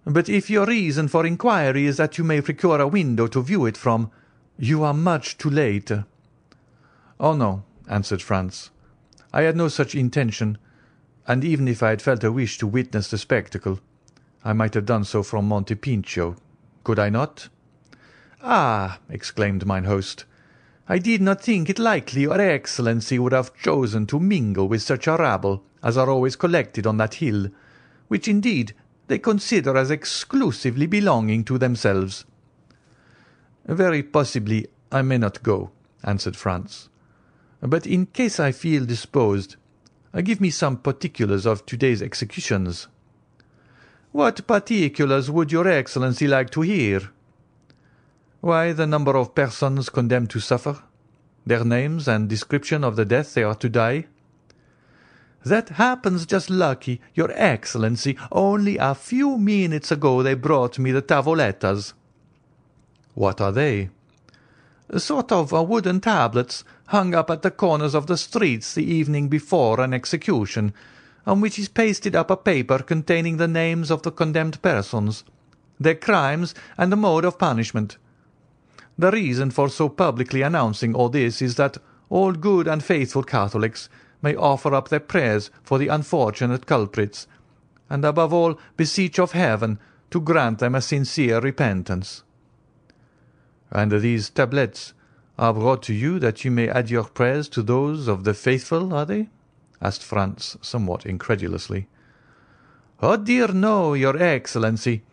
But 0.05 0.29
if 0.29 0.49
your 0.49 0.67
reason 0.67 1.07
for 1.07 1.25
inquiry 1.25 1.87
is 1.87 1.97
that 1.97 2.17
you 2.19 2.23
may 2.23 2.39
procure 2.41 2.79
a 2.79 2.87
window 2.87 3.25
to 3.27 3.41
view 3.41 3.65
it 3.65 3.75
from, 3.75 4.11
you 4.59 4.83
are 4.83 4.93
much 4.93 5.39
too 5.39 5.49
late." 5.49 5.91
"Oh, 7.19 7.35
no," 7.35 7.63
answered 7.89 8.21
Franz. 8.21 8.69
"I 9.33 9.41
had 9.41 9.57
no 9.57 9.69
such 9.69 9.95
intention, 9.95 10.59
and 11.27 11.43
even 11.43 11.67
if 11.67 11.81
I 11.81 11.89
had 11.89 12.01
felt 12.01 12.23
a 12.23 12.31
wish 12.31 12.59
to 12.59 12.67
witness 12.67 13.09
the 13.09 13.17
spectacle, 13.17 13.79
I 14.45 14.53
might 14.53 14.75
have 14.75 14.85
done 14.85 15.03
so 15.03 15.23
from 15.23 15.47
Monte 15.47 15.73
Pincio. 15.75 16.37
Could 16.83 16.99
I 16.99 17.09
not?" 17.09 17.49
"Ah!" 18.43 18.99
exclaimed 19.09 19.65
mine 19.65 19.85
host. 19.85 20.25
I 20.89 20.99
did 20.99 21.21
not 21.21 21.41
think 21.41 21.69
it 21.69 21.79
likely 21.79 22.21
your 22.21 22.39
Excellency 22.39 23.19
would 23.19 23.33
have 23.33 23.53
chosen 23.53 24.05
to 24.07 24.21
mingle 24.21 24.69
with 24.69 24.81
such 24.81 25.05
a 25.07 25.17
rabble 25.17 25.63
as 25.83 25.97
are 25.97 26.09
always 26.09 26.37
collected 26.37 26.87
on 26.87 26.95
that 26.97 27.15
hill, 27.15 27.49
which 28.07 28.27
indeed 28.27 28.73
they 29.07 29.19
consider 29.19 29.75
as 29.75 29.91
exclusively 29.91 30.85
belonging 30.85 31.43
to 31.43 31.57
themselves." 31.57 32.23
"Very 33.65 34.01
possibly 34.01 34.67
I 34.89 35.01
may 35.01 35.17
not 35.17 35.43
go," 35.43 35.71
answered 36.03 36.37
Franz. 36.37 36.87
"But 37.59 37.85
in 37.85 38.05
case 38.05 38.39
I 38.39 38.53
feel 38.53 38.85
disposed, 38.85 39.57
uh, 40.13 40.21
give 40.21 40.39
me 40.39 40.49
some 40.49 40.77
particulars 40.77 41.45
of 41.45 41.65
to-day's 41.65 42.01
executions." 42.01 42.87
"What 44.13 44.47
particulars 44.47 45.29
would 45.29 45.51
your 45.51 45.67
Excellency 45.67 46.27
like 46.27 46.49
to 46.51 46.61
hear?" 46.61 47.09
Why, 48.41 48.71
the 48.71 48.85
number 48.85 49.17
of 49.17 49.33
persons 49.33 49.89
condemned 49.89 50.29
to 50.29 50.39
suffer, 50.39 50.83
their 51.45 51.65
names 51.65 52.07
and 52.07 52.29
description 52.29 52.83
of 52.83 52.95
the 52.95 53.05
death 53.05 53.33
they 53.33 53.43
are 53.43 53.55
to 53.55 53.67
die." 53.67 54.05
"That 55.43 55.69
happens 55.69 56.25
just 56.25 56.49
lucky, 56.49 57.01
your 57.15 57.31
Excellency. 57.31 58.15
Only 58.31 58.77
a 58.77 58.93
few 58.93 59.37
minutes 59.37 59.91
ago 59.91 60.21
they 60.21 60.35
brought 60.35 60.77
me 60.77 60.91
the 60.91 61.01
tavolettas." 61.01 61.93
"What 63.15 63.41
are 63.41 63.51
they?" 63.51 63.89
A 64.89 64.99
"Sort 64.99 65.31
of 65.31 65.53
uh, 65.53 65.63
wooden 65.63 65.99
tablets, 65.99 66.63
hung 66.87 67.15
up 67.15 67.29
at 67.31 67.41
the 67.41 67.51
corners 67.51 67.95
of 67.95 68.07
the 68.07 68.17
streets 68.17 68.73
the 68.73 68.85
evening 68.85 69.29
before 69.29 69.81
an 69.81 69.93
execution, 69.93 70.73
on 71.25 71.41
which 71.41 71.57
is 71.57 71.69
pasted 71.69 72.15
up 72.15 72.29
a 72.29 72.37
paper 72.37 72.79
containing 72.79 73.37
the 73.37 73.47
names 73.47 73.89
of 73.89 74.03
the 74.03 74.11
condemned 74.11 74.61
persons, 74.61 75.23
their 75.79 75.95
crimes, 75.95 76.53
and 76.77 76.91
the 76.91 76.95
mode 76.95 77.25
of 77.25 77.39
punishment. 77.39 77.97
The 78.99 79.11
reason 79.11 79.51
for 79.51 79.69
so 79.69 79.89
publicly 79.89 80.41
announcing 80.41 80.95
all 80.95 81.09
this 81.09 81.41
is 81.41 81.55
that 81.55 81.77
all 82.09 82.31
good 82.31 82.67
and 82.67 82.83
faithful 82.83 83.23
Catholics 83.23 83.89
may 84.21 84.35
offer 84.35 84.73
up 84.73 84.89
their 84.89 84.99
prayers 84.99 85.51
for 85.61 85.77
the 85.77 85.89
unfortunate 85.89 86.65
culprits, 86.65 87.27
and 87.89 88.03
above 88.03 88.33
all 88.33 88.59
beseech 88.75 89.19
of 89.19 89.33
Heaven 89.33 89.77
to 90.09 90.19
grant 90.19 90.59
them 90.59 90.73
a 90.73 90.81
sincere 90.81 91.39
repentance." 91.39 92.23
"And 93.69 93.91
these 93.91 94.29
tablets 94.29 94.93
are 95.37 95.53
brought 95.53 95.83
to 95.83 95.93
you 95.93 96.17
that 96.19 96.43
you 96.43 96.49
may 96.49 96.67
add 96.67 96.89
your 96.89 97.03
prayers 97.03 97.47
to 97.49 97.61
those 97.61 98.07
of 98.07 98.23
the 98.23 98.33
faithful, 98.33 98.93
are 98.93 99.05
they?" 99.05 99.29
asked 99.79 100.01
Franz 100.01 100.57
somewhat 100.61 101.05
incredulously. 101.05 101.87
"Oh 102.99 103.17
dear 103.17 103.49
no, 103.49 103.93
your 103.93 104.17
Excellency. 104.17 105.03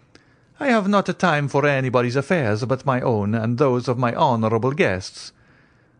I 0.60 0.68
have 0.68 0.86
not 0.86 1.06
time 1.18 1.48
for 1.48 1.66
anybody's 1.66 2.14
affairs 2.14 2.64
but 2.64 2.86
my 2.86 3.00
own 3.00 3.34
and 3.34 3.58
those 3.58 3.88
of 3.88 3.98
my 3.98 4.14
honourable 4.14 4.70
guests. 4.70 5.32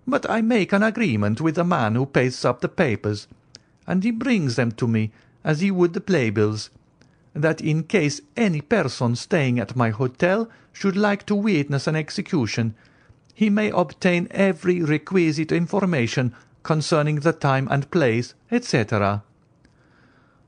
But 0.07 0.31
I 0.31 0.43
make 0.43 0.73
an 0.73 0.83
agreement 0.83 1.41
with 1.41 1.57
the 1.57 1.65
man 1.65 1.97
who 1.97 2.07
pastes 2.07 2.45
up 2.45 2.61
the 2.61 2.69
papers, 2.69 3.27
and 3.87 4.05
he 4.05 4.13
brings 4.13 4.55
them 4.55 4.71
to 4.73 4.87
me 4.87 5.11
as 5.43 5.61
he 5.61 5.71
would 5.71 5.93
the 5.93 6.01
playbills, 6.01 6.71
that 7.35 7.61
in 7.61 7.83
case 7.83 8.21
any 8.37 8.61
person 8.61 9.17
staying 9.17 9.59
at 9.59 9.75
my 9.75 9.91
hotel 9.91 10.49
should 10.73 10.97
like 10.97 11.27
to 11.27 11.35
witness 11.35 11.89
an 11.89 11.97
execution, 11.97 12.75
he 13.35 13.51
may 13.51 13.71
obtain 13.71 14.29
every 14.31 14.81
requisite 14.83 15.51
information 15.51 16.33
concerning 16.63 17.17
the 17.17 17.33
time 17.33 17.67
and 17.73 17.91
place, 17.91 18.35
etc." 18.53 19.25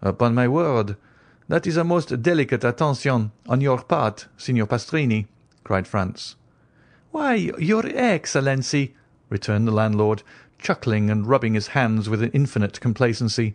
"Upon 0.00 0.34
my 0.34 0.46
word! 0.46 0.96
That 1.48 1.66
is 1.66 1.76
a 1.76 1.84
most 1.84 2.22
delicate 2.22 2.64
attention 2.64 3.30
on 3.48 3.60
your 3.60 3.80
part, 3.80 4.26
Signor 4.36 4.66
Pastrini," 4.66 5.26
cried 5.62 5.86
Franz. 5.86 6.34
"Why, 7.12 7.34
your 7.34 7.84
Excellency," 7.86 8.96
returned 9.30 9.68
the 9.68 9.72
landlord, 9.72 10.24
chuckling 10.58 11.08
and 11.08 11.24
rubbing 11.24 11.54
his 11.54 11.68
hands 11.68 12.08
with 12.08 12.34
infinite 12.34 12.80
complacency, 12.80 13.54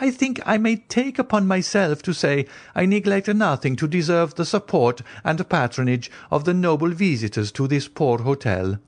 "I 0.00 0.12
think 0.12 0.40
I 0.46 0.58
may 0.58 0.76
take 0.76 1.18
upon 1.18 1.48
myself 1.48 2.02
to 2.02 2.12
say 2.12 2.46
I 2.72 2.86
neglect 2.86 3.26
nothing 3.26 3.74
to 3.76 3.88
deserve 3.88 4.36
the 4.36 4.46
support 4.46 5.02
and 5.24 5.48
patronage 5.48 6.08
of 6.30 6.44
the 6.44 6.54
noble 6.54 6.90
visitors 6.90 7.50
to 7.52 7.66
this 7.66 7.88
poor 7.88 8.18
hotel." 8.18 8.78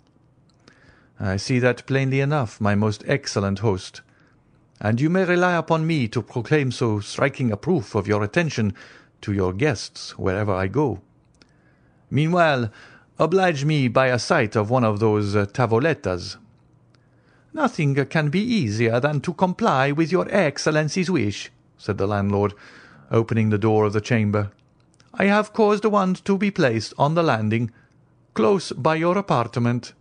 "I 1.19 1.37
see 1.37 1.59
that 1.59 1.85
plainly 1.87 2.21
enough, 2.21 2.61
my 2.61 2.77
most 2.77 3.03
excellent 3.09 3.59
host 3.59 4.03
and 4.85 5.01
you 5.01 5.09
may 5.09 5.25
rely 5.25 5.55
upon 5.55 5.87
me 5.87 6.07
to 6.07 6.21
proclaim 6.21 6.71
so 6.71 7.01
striking 7.01 7.51
a 7.51 7.57
proof 7.57 7.95
of 7.95 8.07
your 8.07 8.23
attention 8.23 8.75
to 9.23 9.33
your 9.33 9.55
guests 9.55 10.19
wherever 10.19 10.53
I 10.53 10.67
go. 10.67 11.01
Meanwhile, 12.11 12.71
oblige 13.19 13.65
me 13.65 13.89
by 13.89 14.09
a 14.09 14.19
sight 14.19 14.55
of 14.55 14.69
one 14.69 14.85
of 14.85 15.01
those 15.01 15.35
uh, 15.35 15.47
tavolettas. 15.47 16.37
Nothing 17.55 17.95
can 18.05 18.29
be 18.29 18.43
easier 18.43 19.01
than 19.01 19.23
to 19.23 19.33
comply 19.33 19.91
with 19.91 20.13
your 20.13 20.29
Excellency's 20.29 21.11
wish, 21.11 21.51
said 21.79 21.97
the 21.97 22.07
landlord, 22.07 22.53
opening 23.11 23.49
the 23.49 23.57
door 23.57 23.87
of 23.87 23.95
the 23.95 24.03
chamber. 24.03 24.51
I 25.15 25.25
have 25.25 25.55
caused 25.55 25.87
one 25.87 26.13
to 26.13 26.37
be 26.37 26.51
placed 26.51 26.93
on 26.99 27.15
the 27.15 27.23
landing, 27.23 27.71
close 28.35 28.71
by 28.73 28.97
your 28.97 29.17
apartment. 29.17 29.95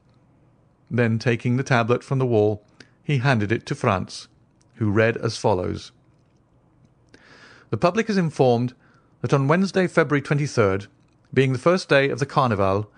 Then, 0.92 1.20
taking 1.20 1.56
the 1.56 1.64
tablet 1.64 2.04
from 2.04 2.20
the 2.20 2.26
wall, 2.26 2.66
he 3.02 3.20
handed 3.20 3.50
it 3.50 3.66
to 3.68 3.76
Franz, 3.76 4.28
who 4.76 4.90
read 4.90 5.18
as 5.18 5.38
follows: 5.38 5.92
The 7.70 7.78
public 7.78 8.10
is 8.10 8.18
informed 8.18 8.74
that 9.22 9.34
on 9.34 9.48
Wednesday, 9.48 9.88
February 9.88 10.22
23rd, 10.22 10.88
being 11.34 11.54
the 11.54 11.60
first 11.60 11.90
day 11.90 12.10
of 12.10 12.20
the 12.20 12.26
Carnival, 12.26 12.90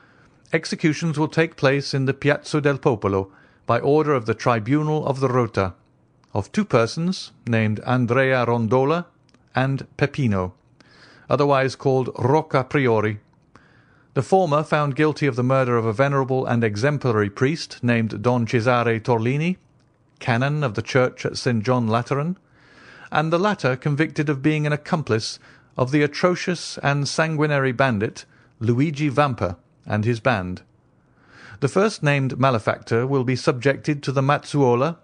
executions 0.52 1.18
will 1.18 1.28
take 1.28 1.56
place 1.56 1.94
in 1.94 2.06
the 2.06 2.14
Piazza 2.14 2.62
del 2.62 2.78
Popolo 2.78 3.32
by 3.66 3.80
order 3.80 4.14
of 4.14 4.26
the 4.26 4.34
Tribunal 4.34 5.06
of 5.06 5.20
the 5.20 5.28
Rota, 5.30 5.74
of 6.34 6.52
two 6.52 6.66
persons 6.66 7.32
named 7.48 7.80
Andrea 7.82 8.46
Rondola 8.46 9.06
and 9.56 9.88
Peppino, 9.98 10.54
otherwise 11.30 11.76
called 11.76 12.10
Rocca 12.20 12.66
Priori. 12.66 13.20
The 14.16 14.22
former 14.22 14.64
found 14.64 14.96
guilty 14.96 15.28
of 15.28 15.36
the 15.36 15.44
murder 15.44 15.78
of 15.78 15.86
a 15.86 15.94
venerable 15.94 16.46
and 16.46 16.64
exemplary 16.64 17.30
priest 17.30 17.84
named 17.84 18.22
Don 18.22 18.46
Cesare 18.46 19.00
Torlini, 19.00 19.58
canon 20.20 20.64
of 20.64 20.76
the 20.76 20.82
church 20.82 21.26
at 21.26 21.38
St. 21.38 21.64
John 21.64 21.88
Lateran, 21.88 22.38
and 23.12 23.32
the 23.32 23.40
latter 23.40 23.76
convicted 23.76 24.30
of 24.30 24.42
being 24.42 24.66
an 24.66 24.74
accomplice 24.74 25.40
of 25.78 25.92
the 25.92 26.04
atrocious 26.04 26.78
and 26.80 27.08
sanguinary 27.08 27.72
bandit 27.72 28.26
Luigi 28.60 29.10
Vampa 29.10 29.58
and 29.86 30.06
his 30.06 30.20
band. 30.20 30.62
The 31.60 31.68
first 31.68 32.04
named 32.04 32.40
malefactor 32.40 33.08
will 33.08 33.24
be 33.24 33.36
subjected 33.36 34.04
to 34.04 34.12
the 34.12 34.22
mazzuola, 34.22 34.98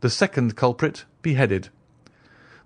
the 0.00 0.10
second 0.10 0.56
culprit 0.56 1.04
beheaded. 1.22 1.68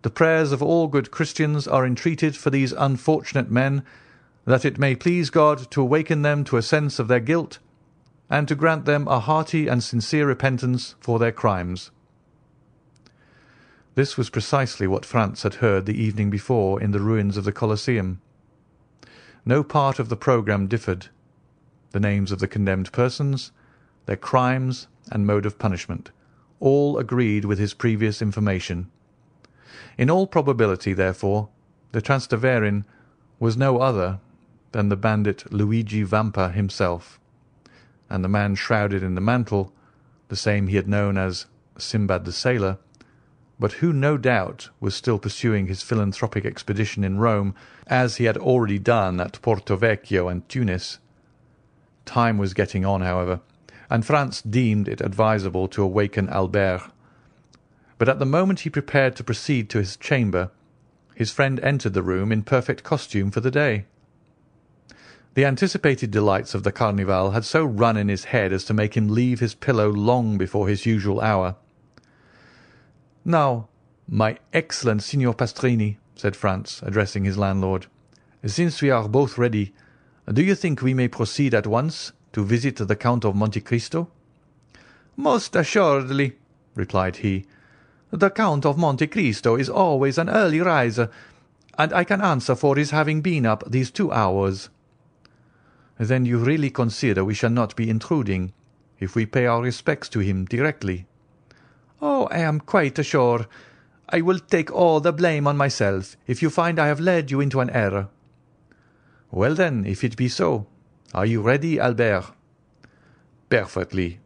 The 0.02 0.10
prayers 0.10 0.52
of 0.52 0.62
all 0.62 0.88
good 0.88 1.10
Christians 1.10 1.68
are 1.68 1.84
entreated 1.84 2.36
for 2.36 2.50
these 2.50 2.72
unfortunate 2.72 3.50
men, 3.50 3.82
that 4.46 4.64
it 4.64 4.78
may 4.78 4.94
please 4.94 5.28
God 5.28 5.70
to 5.70 5.82
awaken 5.82 6.22
them 6.22 6.44
to 6.44 6.56
a 6.56 6.62
sense 6.62 6.98
of 6.98 7.08
their 7.08 7.20
guilt, 7.20 7.58
and 8.30 8.46
to 8.46 8.54
grant 8.54 8.84
them 8.84 9.08
a 9.08 9.18
hearty 9.18 9.66
and 9.66 9.82
sincere 9.82 10.26
repentance 10.26 10.94
for 11.00 11.18
their 11.18 11.32
crimes. 11.32 11.90
This 13.96 14.16
was 14.16 14.30
precisely 14.30 14.86
what 14.86 15.04
Franz 15.04 15.42
had 15.42 15.54
heard 15.54 15.84
the 15.84 16.00
evening 16.00 16.30
before 16.30 16.80
in 16.80 16.92
the 16.92 17.00
ruins 17.00 17.36
of 17.36 17.44
the 17.44 17.52
Colosseum. 17.52 18.22
No 19.44 19.64
part 19.64 19.98
of 19.98 20.08
the 20.08 20.16
programme 20.16 20.68
differed 20.68 21.08
the 21.90 22.00
names 22.00 22.30
of 22.30 22.38
the 22.38 22.48
condemned 22.48 22.92
persons, 22.92 23.52
their 24.06 24.16
crimes, 24.16 24.86
and 25.10 25.26
mode 25.26 25.44
of 25.44 25.58
punishment, 25.58 26.10
all 26.60 26.98
agreed 26.98 27.44
with 27.44 27.58
his 27.58 27.74
previous 27.74 28.22
information. 28.22 28.90
In 29.98 30.08
all 30.08 30.26
probability, 30.26 30.92
therefore, 30.92 31.48
the 31.92 32.00
Transteverin 32.00 32.84
was 33.38 33.56
no 33.56 33.78
other 33.78 34.20
than 34.72 34.88
the 34.88 34.96
bandit 34.96 35.52
Luigi 35.52 36.04
Vampa 36.04 36.50
himself, 36.50 37.19
and 38.10 38.24
the 38.24 38.28
man 38.28 38.54
shrouded 38.56 39.02
in 39.02 39.14
the 39.14 39.20
mantle, 39.20 39.72
the 40.28 40.36
same 40.36 40.66
he 40.66 40.76
had 40.76 40.88
known 40.88 41.16
as 41.16 41.46
Sinbad 41.78 42.24
the 42.24 42.32
Sailor, 42.32 42.78
but 43.58 43.72
who 43.74 43.92
no 43.92 44.16
doubt 44.16 44.70
was 44.80 44.94
still 44.94 45.18
pursuing 45.18 45.66
his 45.66 45.82
philanthropic 45.82 46.44
expedition 46.44 47.04
in 47.04 47.18
Rome, 47.18 47.54
as 47.86 48.16
he 48.16 48.24
had 48.24 48.36
already 48.36 48.78
done 48.78 49.20
at 49.20 49.40
Porto 49.42 49.76
Vecchio 49.76 50.28
and 50.28 50.48
Tunis. 50.48 50.98
Time 52.04 52.38
was 52.38 52.54
getting 52.54 52.84
on, 52.84 53.02
however, 53.02 53.40
and 53.88 54.04
Franz 54.04 54.40
deemed 54.42 54.88
it 54.88 55.00
advisable 55.00 55.68
to 55.68 55.82
awaken 55.82 56.28
Albert. 56.28 56.90
But 57.98 58.08
at 58.08 58.18
the 58.18 58.26
moment 58.26 58.60
he 58.60 58.70
prepared 58.70 59.14
to 59.16 59.24
proceed 59.24 59.68
to 59.70 59.78
his 59.78 59.96
chamber, 59.96 60.50
his 61.14 61.30
friend 61.30 61.60
entered 61.60 61.92
the 61.92 62.02
room 62.02 62.32
in 62.32 62.42
perfect 62.42 62.82
costume 62.82 63.30
for 63.30 63.40
the 63.40 63.50
day. 63.50 63.84
The 65.40 65.46
anticipated 65.46 66.10
delights 66.10 66.54
of 66.54 66.64
the 66.64 66.70
Carnival 66.70 67.30
had 67.30 67.46
so 67.46 67.64
run 67.64 67.96
in 67.96 68.08
his 68.08 68.24
head 68.24 68.52
as 68.52 68.62
to 68.66 68.74
make 68.74 68.94
him 68.94 69.08
leave 69.08 69.40
his 69.40 69.54
pillow 69.54 69.90
long 69.90 70.36
before 70.36 70.68
his 70.68 70.84
usual 70.84 71.18
hour. 71.22 71.56
"Now, 73.24 73.68
my 74.06 74.36
excellent 74.52 75.02
Signor 75.02 75.32
Pastrini," 75.32 75.96
said 76.14 76.36
Franz, 76.36 76.82
addressing 76.84 77.24
his 77.24 77.38
landlord, 77.38 77.86
"since 78.44 78.82
we 78.82 78.90
are 78.90 79.08
both 79.08 79.38
ready, 79.38 79.72
do 80.30 80.42
you 80.42 80.54
think 80.54 80.82
we 80.82 80.92
may 80.92 81.08
proceed 81.08 81.54
at 81.54 81.66
once 81.66 82.12
to 82.34 82.44
visit 82.44 82.76
the 82.76 82.94
Count 82.94 83.24
of 83.24 83.34
Monte 83.34 83.62
Cristo?" 83.62 84.10
"Most 85.16 85.56
assuredly," 85.56 86.36
replied 86.74 87.16
he. 87.24 87.46
"The 88.10 88.28
Count 88.28 88.66
of 88.66 88.76
Monte 88.76 89.06
Cristo 89.06 89.56
is 89.56 89.70
always 89.70 90.18
an 90.18 90.28
early 90.28 90.60
riser, 90.60 91.08
and 91.78 91.94
I 91.94 92.04
can 92.04 92.20
answer 92.20 92.54
for 92.54 92.76
his 92.76 92.90
having 92.90 93.22
been 93.22 93.46
up 93.46 93.64
these 93.66 93.90
two 93.90 94.12
hours." 94.12 94.68
"Then 96.02 96.24
you 96.24 96.38
really 96.38 96.70
consider 96.70 97.26
we 97.26 97.34
shall 97.34 97.50
not 97.50 97.76
be 97.76 97.90
intruding, 97.90 98.54
if 99.00 99.14
we 99.14 99.26
pay 99.26 99.44
our 99.44 99.60
respects 99.60 100.08
to 100.08 100.20
him 100.20 100.46
directly?" 100.46 101.06
"Oh, 102.00 102.24
I 102.30 102.38
am 102.38 102.58
quite 102.58 103.04
sure. 103.04 103.46
I 104.08 104.22
will 104.22 104.38
take 104.38 104.72
all 104.72 105.00
the 105.00 105.12
blame 105.12 105.46
on 105.46 105.58
myself 105.58 106.16
if 106.26 106.40
you 106.40 106.48
find 106.48 106.78
I 106.78 106.86
have 106.86 107.00
led 107.00 107.30
you 107.30 107.42
into 107.42 107.60
an 107.60 107.68
error. 107.68 108.08
Well, 109.30 109.54
then, 109.54 109.84
if 109.84 110.02
it 110.02 110.16
be 110.16 110.28
so, 110.28 110.66
are 111.12 111.26
you 111.26 111.42
ready, 111.42 111.78
Albert?" 111.78 112.32
"Perfectly." 113.50 114.20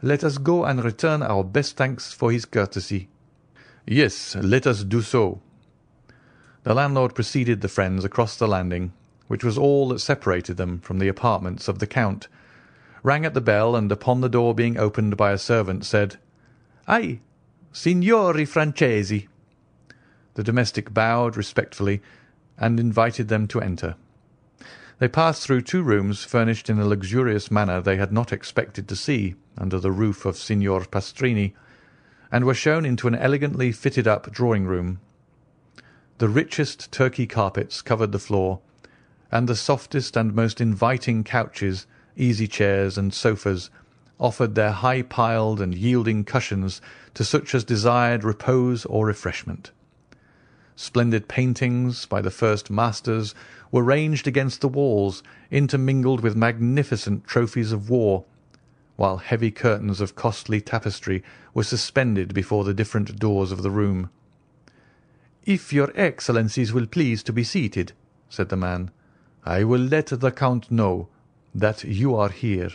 "Let 0.00 0.22
us 0.22 0.38
go 0.38 0.64
and 0.64 0.84
return 0.84 1.24
our 1.24 1.42
best 1.42 1.76
thanks 1.76 2.12
for 2.12 2.30
his 2.30 2.44
courtesy." 2.44 3.08
"Yes, 3.84 4.36
let 4.36 4.64
us 4.64 4.84
do 4.84 5.02
so." 5.02 5.42
The 6.62 6.72
landlord 6.72 7.16
preceded 7.16 7.62
the 7.62 7.68
friends 7.68 8.04
across 8.04 8.36
the 8.36 8.46
landing, 8.46 8.92
which 9.28 9.44
was 9.44 9.56
all 9.56 9.88
that 9.88 10.00
separated 10.00 10.56
them 10.56 10.80
from 10.80 10.98
the 10.98 11.08
apartments 11.08 11.68
of 11.68 11.78
the 11.78 11.86
Count, 11.86 12.26
rang 13.02 13.24
at 13.24 13.34
the 13.34 13.40
bell, 13.40 13.76
and 13.76 13.92
upon 13.92 14.20
the 14.20 14.28
door 14.28 14.54
being 14.54 14.76
opened 14.76 15.16
by 15.16 15.30
a 15.30 15.38
servant, 15.38 15.84
said, 15.84 16.16
"Ai, 16.88 17.20
Signori 17.72 18.44
Francesi." 18.44 19.28
The 20.34 20.42
domestic 20.42 20.92
bowed 20.92 21.36
respectfully 21.36 22.02
and 22.56 22.80
invited 22.80 23.28
them 23.28 23.46
to 23.48 23.60
enter. 23.60 23.94
They 24.98 25.08
passed 25.08 25.44
through 25.44 25.62
two 25.62 25.82
rooms 25.82 26.24
furnished 26.24 26.68
in 26.68 26.80
a 26.80 26.86
luxurious 26.86 27.50
manner 27.50 27.80
they 27.80 27.96
had 27.96 28.12
not 28.12 28.32
expected 28.32 28.88
to 28.88 28.96
see 28.96 29.36
under 29.56 29.78
the 29.78 29.92
roof 29.92 30.24
of 30.24 30.36
Signor 30.36 30.86
Pastrini, 30.86 31.54
and 32.32 32.44
were 32.44 32.54
shown 32.54 32.84
into 32.84 33.06
an 33.06 33.14
elegantly 33.14 33.70
fitted-up 33.70 34.32
drawing-room. 34.32 34.98
The 36.18 36.28
richest 36.28 36.90
Turkey 36.90 37.26
carpets 37.26 37.80
covered 37.80 38.10
the 38.10 38.18
floor, 38.18 38.60
and 39.30 39.48
the 39.48 39.56
softest 39.56 40.16
and 40.16 40.34
most 40.34 40.60
inviting 40.60 41.22
couches, 41.22 41.86
easy-chairs, 42.16 42.96
and 42.96 43.12
sofas 43.12 43.70
offered 44.18 44.54
their 44.54 44.72
high-piled 44.72 45.60
and 45.60 45.74
yielding 45.74 46.24
cushions 46.24 46.80
to 47.14 47.24
such 47.24 47.54
as 47.54 47.62
desired 47.64 48.24
repose 48.24 48.84
or 48.86 49.06
refreshment. 49.06 49.70
Splendid 50.74 51.28
paintings 51.28 52.06
by 52.06 52.20
the 52.20 52.30
first 52.30 52.70
masters 52.70 53.34
were 53.70 53.82
ranged 53.82 54.26
against 54.26 54.60
the 54.60 54.68
walls, 54.68 55.22
intermingled 55.50 56.20
with 56.20 56.36
magnificent 56.36 57.26
trophies 57.26 57.72
of 57.72 57.90
war, 57.90 58.24
while 58.96 59.18
heavy 59.18 59.50
curtains 59.50 60.00
of 60.00 60.16
costly 60.16 60.60
tapestry 60.60 61.22
were 61.54 61.62
suspended 61.62 62.34
before 62.34 62.64
the 62.64 62.74
different 62.74 63.18
doors 63.18 63.52
of 63.52 63.62
the 63.62 63.70
room. 63.70 64.10
"If 65.44 65.72
your 65.72 65.92
Excellencies 65.94 66.72
will 66.72 66.86
please 66.86 67.22
to 67.24 67.32
be 67.32 67.44
seated," 67.44 67.92
said 68.28 68.48
the 68.48 68.56
man, 68.56 68.90
"I 69.44 69.62
will 69.62 69.80
let 69.80 70.06
the 70.06 70.32
Count 70.32 70.68
know 70.68 71.06
that 71.54 71.84
you 71.84 72.16
are 72.16 72.28
here." 72.28 72.70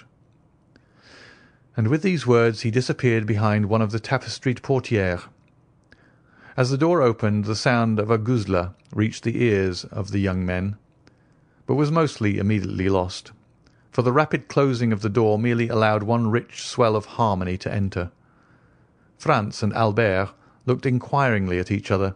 And 1.76 1.90
with 1.90 2.04
these 2.04 2.26
words 2.26 2.62
he 2.62 2.72
disappeared 2.72 3.26
behind 3.26 3.66
one 3.66 3.82
of 3.82 3.92
the 3.92 4.00
tapestried 4.00 4.62
portières. 4.62 5.24
As 6.56 6.70
the 6.70 6.78
door 6.78 7.02
opened 7.02 7.44
the 7.44 7.56
sound 7.58 8.00
of 8.00 8.10
a 8.10 8.18
guzla 8.18 8.76
reached 8.94 9.24
the 9.26 9.44
ears 9.44 9.84
of 9.84 10.12
the 10.12 10.20
young 10.20 10.46
men, 10.46 10.78
but 11.66 11.76
was 11.76 11.92
mostly 11.92 12.38
immediately 12.38 12.88
lost, 12.88 13.34
for 13.92 14.02
the 14.02 14.14
rapid 14.14 14.48
closing 14.48 14.94
of 14.94 15.02
the 15.02 15.10
door 15.10 15.38
merely 15.38 15.68
allowed 15.68 16.04
one 16.04 16.30
rich 16.32 16.62
swell 16.66 16.96
of 16.96 17.06
harmony 17.06 17.58
to 17.58 17.74
enter. 17.74 18.10
Franz 19.18 19.62
and 19.64 19.74
Albert 19.74 20.30
looked 20.66 20.86
inquiringly 20.86 21.60
at 21.60 21.72
each 21.72 21.92
other, 21.92 22.16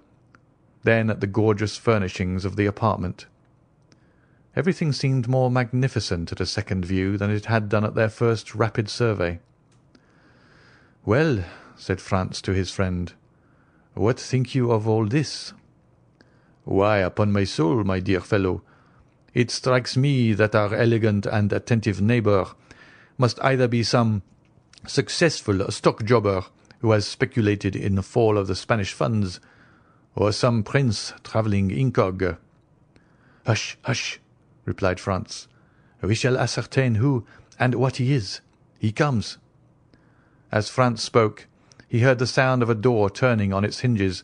then 0.83 1.09
at 1.09 1.19
the 1.19 1.27
gorgeous 1.27 1.75
furnishings 1.75 2.45
of 2.45 2.55
the 2.55 2.65
apartment. 2.65 3.25
Everything 4.57 4.91
seemed 4.91 5.27
more 5.27 5.51
magnificent 5.51 6.31
at 6.31 6.41
a 6.41 6.45
second 6.47 6.83
view 6.83 7.15
than 7.15 7.29
it 7.29 7.45
had 7.45 7.69
done 7.69 7.83
at 7.83 7.93
their 7.93 8.09
first 8.09 8.55
rapid 8.55 8.89
survey. 8.89 9.39
"Well," 11.05 11.43
said 11.75 12.01
Franz 12.01 12.41
to 12.41 12.55
his 12.55 12.71
friend. 12.71 13.13
What 13.93 14.19
think 14.19 14.55
you 14.55 14.71
of 14.71 14.87
all 14.87 15.05
this? 15.05 15.53
Why, 16.63 16.97
upon 16.97 17.31
my 17.31 17.43
soul, 17.43 17.83
my 17.83 17.99
dear 17.99 18.19
fellow, 18.19 18.63
it 19.35 19.51
strikes 19.51 19.95
me 19.95 20.33
that 20.33 20.55
our 20.55 20.73
elegant 20.73 21.27
and 21.27 21.53
attentive 21.53 22.01
neighbour 22.01 22.47
must 23.15 23.39
either 23.43 23.67
be 23.67 23.83
some 23.83 24.23
successful 24.87 25.69
stock 25.69 26.03
jobber 26.03 26.45
who 26.79 26.89
has 26.93 27.05
speculated 27.05 27.75
in 27.75 27.93
the 27.93 28.01
fall 28.01 28.39
of 28.39 28.47
the 28.47 28.55
Spanish 28.55 28.93
funds, 28.93 29.39
or 30.15 30.31
some 30.31 30.63
prince 30.63 31.13
travelling 31.23 31.69
incog. 31.69 32.37
Hush, 33.45 33.77
hush, 33.83 34.19
replied 34.67 34.99
Franz. 34.99 35.47
We 36.01 36.13
shall 36.13 36.37
ascertain 36.37 36.95
who 36.95 37.25
and 37.57 37.73
what 37.73 37.95
he 37.95 38.13
is. 38.13 38.41
He 38.77 38.91
comes. 38.91 39.39
As 40.51 40.69
Franz 40.69 41.01
spoke, 41.01 41.47
he 41.87 42.01
heard 42.01 42.19
the 42.19 42.27
sound 42.27 42.61
of 42.61 42.69
a 42.69 42.75
door 42.75 43.09
turning 43.09 43.51
on 43.51 43.65
its 43.65 43.79
hinges, 43.79 44.23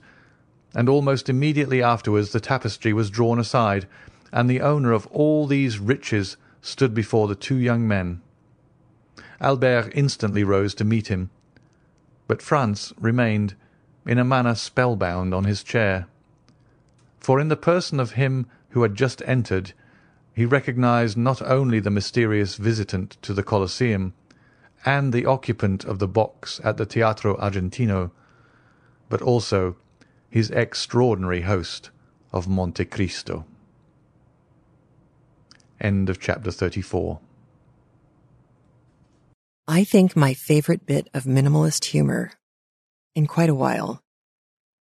and 0.75 0.87
almost 0.87 1.29
immediately 1.29 1.81
afterwards 1.81 2.31
the 2.31 2.39
tapestry 2.39 2.93
was 2.93 3.09
drawn 3.09 3.39
aside, 3.39 3.87
and 4.31 4.49
the 4.49 4.61
owner 4.61 4.91
of 4.91 5.07
all 5.07 5.47
these 5.47 5.79
riches 5.79 6.37
stood 6.61 6.93
before 6.93 7.27
the 7.27 7.35
two 7.35 7.57
young 7.57 7.87
men. 7.87 8.21
Albert 9.39 9.91
instantly 9.95 10.43
rose 10.43 10.75
to 10.75 10.83
meet 10.83 11.07
him, 11.07 11.29
but 12.27 12.41
Franz 12.41 12.93
remained, 12.99 13.55
in 14.05 14.17
a 14.17 14.23
manner 14.23 14.55
spellbound, 14.55 15.33
on 15.33 15.45
his 15.45 15.63
chair. 15.63 16.07
For 17.19 17.39
in 17.39 17.47
the 17.47 17.55
person 17.55 17.99
of 17.99 18.11
him 18.11 18.45
who 18.69 18.83
had 18.83 18.95
just 18.95 19.21
entered 19.25 19.73
he 20.35 20.45
recognised 20.45 21.17
not 21.17 21.41
only 21.41 21.79
the 21.79 21.91
mysterious 21.91 22.55
visitant 22.55 23.17
to 23.21 23.33
the 23.33 23.43
Colosseum, 23.43 24.13
and 24.85 25.13
the 25.13 25.25
occupant 25.25 25.85
of 25.85 25.99
the 25.99 26.07
box 26.07 26.59
at 26.63 26.77
the 26.77 26.85
Teatro 26.85 27.37
Argentino, 27.37 28.11
but 29.09 29.21
also 29.21 29.77
his 30.29 30.49
extraordinary 30.51 31.41
host 31.41 31.91
of 32.31 32.47
Monte 32.47 32.85
Cristo. 32.85 33.45
End 35.79 36.09
of 36.09 36.19
chapter 36.19 36.51
34. 36.51 37.19
I 39.67 39.83
think 39.83 40.15
my 40.15 40.33
favorite 40.33 40.85
bit 40.85 41.07
of 41.13 41.23
minimalist 41.23 41.85
humor 41.85 42.31
in 43.15 43.27
quite 43.27 43.49
a 43.49 43.55
while 43.55 44.01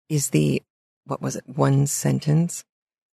is 0.09 0.31
the, 0.31 0.63
what 1.05 1.21
was 1.21 1.37
it, 1.37 1.45
one 1.47 1.87
sentence 1.87 2.65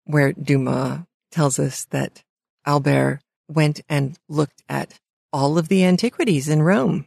where 0.04 0.32
Dumas 0.32 1.00
tells 1.32 1.58
us 1.58 1.84
that 1.86 2.22
Albert 2.66 3.20
went 3.48 3.80
and 3.88 4.18
looked 4.28 4.62
at 4.68 4.98
all 5.32 5.56
of 5.56 5.68
the 5.68 5.84
antiquities 5.84 6.48
in 6.48 6.62
Rome 6.62 7.06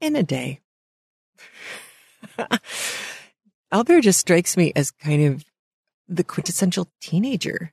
in 0.00 0.16
a 0.16 0.22
day. 0.22 0.60
Albert 3.72 4.02
just 4.02 4.20
strikes 4.20 4.56
me 4.56 4.72
as 4.74 4.90
kind 4.90 5.24
of 5.26 5.44
the 6.08 6.24
quintessential 6.24 6.88
teenager. 7.00 7.72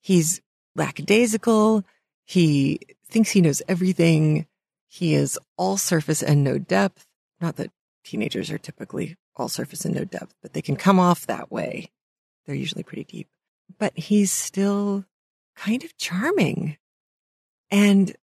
He's 0.00 0.40
lackadaisical. 0.76 1.84
He 2.24 2.80
thinks 3.06 3.30
he 3.30 3.40
knows 3.40 3.62
everything. 3.68 4.46
He 4.88 5.14
is 5.14 5.38
all 5.56 5.76
surface 5.76 6.22
and 6.22 6.44
no 6.44 6.58
depth. 6.58 7.06
Not 7.40 7.56
that 7.56 7.72
teenagers 8.04 8.50
are 8.50 8.58
typically 8.58 9.16
all 9.34 9.48
surface 9.48 9.84
and 9.84 9.94
no 9.94 10.04
depth, 10.04 10.34
but 10.42 10.52
they 10.52 10.62
can 10.62 10.76
come 10.76 11.00
off 11.00 11.26
that 11.26 11.50
way. 11.50 11.90
They're 12.46 12.54
usually 12.54 12.82
pretty 12.82 13.04
deep. 13.04 13.28
But 13.78 13.96
he's 13.96 14.30
still 14.30 15.06
kind 15.64 15.84
of 15.84 15.96
charming 15.96 16.76
and 17.70 18.16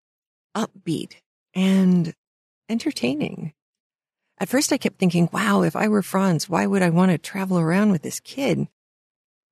upbeat 0.57 1.15
and 1.55 2.13
entertaining. 2.69 3.53
At 4.39 4.49
first, 4.49 4.73
I 4.73 4.79
kept 4.79 4.99
thinking, 4.99 5.29
wow, 5.33 5.63
if 5.63 5.77
I 5.77 5.89
were 5.89 6.03
Franz, 6.03 6.49
why 6.49 6.67
would 6.67 6.83
I 6.83 6.91
want 6.91 7.13
to 7.13 7.19
travel 7.19 7.59
around 7.59 7.93
with 7.93 8.03
this 8.03 8.21
kid? 8.21 8.67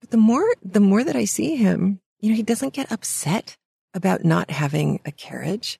But 0.00 0.10
the 0.10 0.16
more, 0.16 0.44
the 0.62 0.80
more 0.80 1.04
that 1.04 1.16
I 1.16 1.24
see 1.24 1.56
him, 1.56 2.00
you 2.20 2.30
know, 2.30 2.36
he 2.36 2.42
doesn't 2.42 2.74
get 2.74 2.90
upset 2.90 3.56
about 3.94 4.24
not 4.24 4.50
having 4.50 5.00
a 5.04 5.12
carriage. 5.12 5.78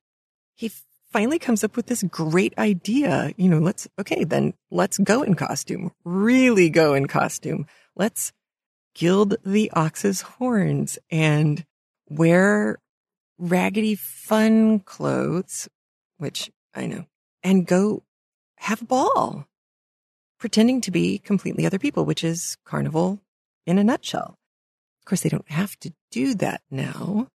He 0.55 0.71
finally 1.13 1.39
comes 1.39 1.65
up 1.65 1.77
with 1.77 1.87
this 1.87 2.03
great 2.05 2.57
idea. 2.57 3.33
You 3.37 3.49
know, 3.49 3.59
let's, 3.59 3.89
okay, 3.99 4.25
then 4.25 4.55
let's 4.71 4.99
go 4.99 5.23
in 5.23 5.35
costume, 5.35 5.93
really 6.05 6.71
go 6.71 6.95
in 6.95 7.07
costume. 7.07 7.67
Let's 7.97 8.33
gild 8.95 9.37
the 9.45 9.71
ox's 9.73 10.21
horns 10.23 10.99
and 11.11 11.65
wear 12.09 12.79
raggedy 13.39 13.95
fun 13.95 14.81
clothes, 14.81 15.69
which 16.19 16.51
I 16.75 16.87
know, 16.87 17.07
and 17.43 17.67
go 17.67 18.03
have 18.59 18.83
a 18.83 18.87
ball, 18.87 19.47
pretending 20.39 20.81
to 20.83 20.91
be 20.91 21.19
completely 21.19 21.67
other 21.67 21.79
people, 21.79 22.05
which 22.05 22.25
is 22.25 22.57
carnival 22.65 23.21
in 23.67 23.79
a 23.79 23.85
nutshell. 23.85 24.39
Of 25.01 25.05
course, 25.05 25.21
they 25.21 25.29
don't 25.29 25.51
have 25.51 25.79
to 25.81 25.93
do 26.11 26.35
that 26.35 26.63
now. 26.71 27.29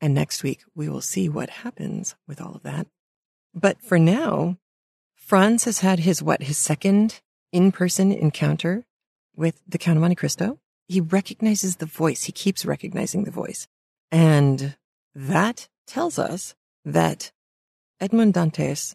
And 0.00 0.14
next 0.14 0.42
week 0.42 0.62
we 0.74 0.88
will 0.88 1.00
see 1.00 1.28
what 1.28 1.50
happens 1.50 2.14
with 2.26 2.40
all 2.40 2.54
of 2.54 2.62
that. 2.62 2.86
But 3.54 3.82
for 3.82 3.98
now, 3.98 4.58
Franz 5.16 5.64
has 5.64 5.80
had 5.80 6.00
his 6.00 6.22
what, 6.22 6.42
his 6.42 6.56
second 6.56 7.20
in-person 7.52 8.12
encounter 8.12 8.84
with 9.36 9.60
the 9.66 9.78
Count 9.78 9.96
of 9.96 10.02
Monte 10.02 10.16
Cristo. 10.16 10.58
He 10.86 11.00
recognizes 11.00 11.76
the 11.76 11.86
voice. 11.86 12.24
He 12.24 12.32
keeps 12.32 12.64
recognizing 12.64 13.24
the 13.24 13.30
voice. 13.30 13.66
And 14.10 14.76
that 15.14 15.68
tells 15.86 16.18
us 16.18 16.54
that 16.84 17.32
Edmond 18.00 18.34
Dantes, 18.34 18.94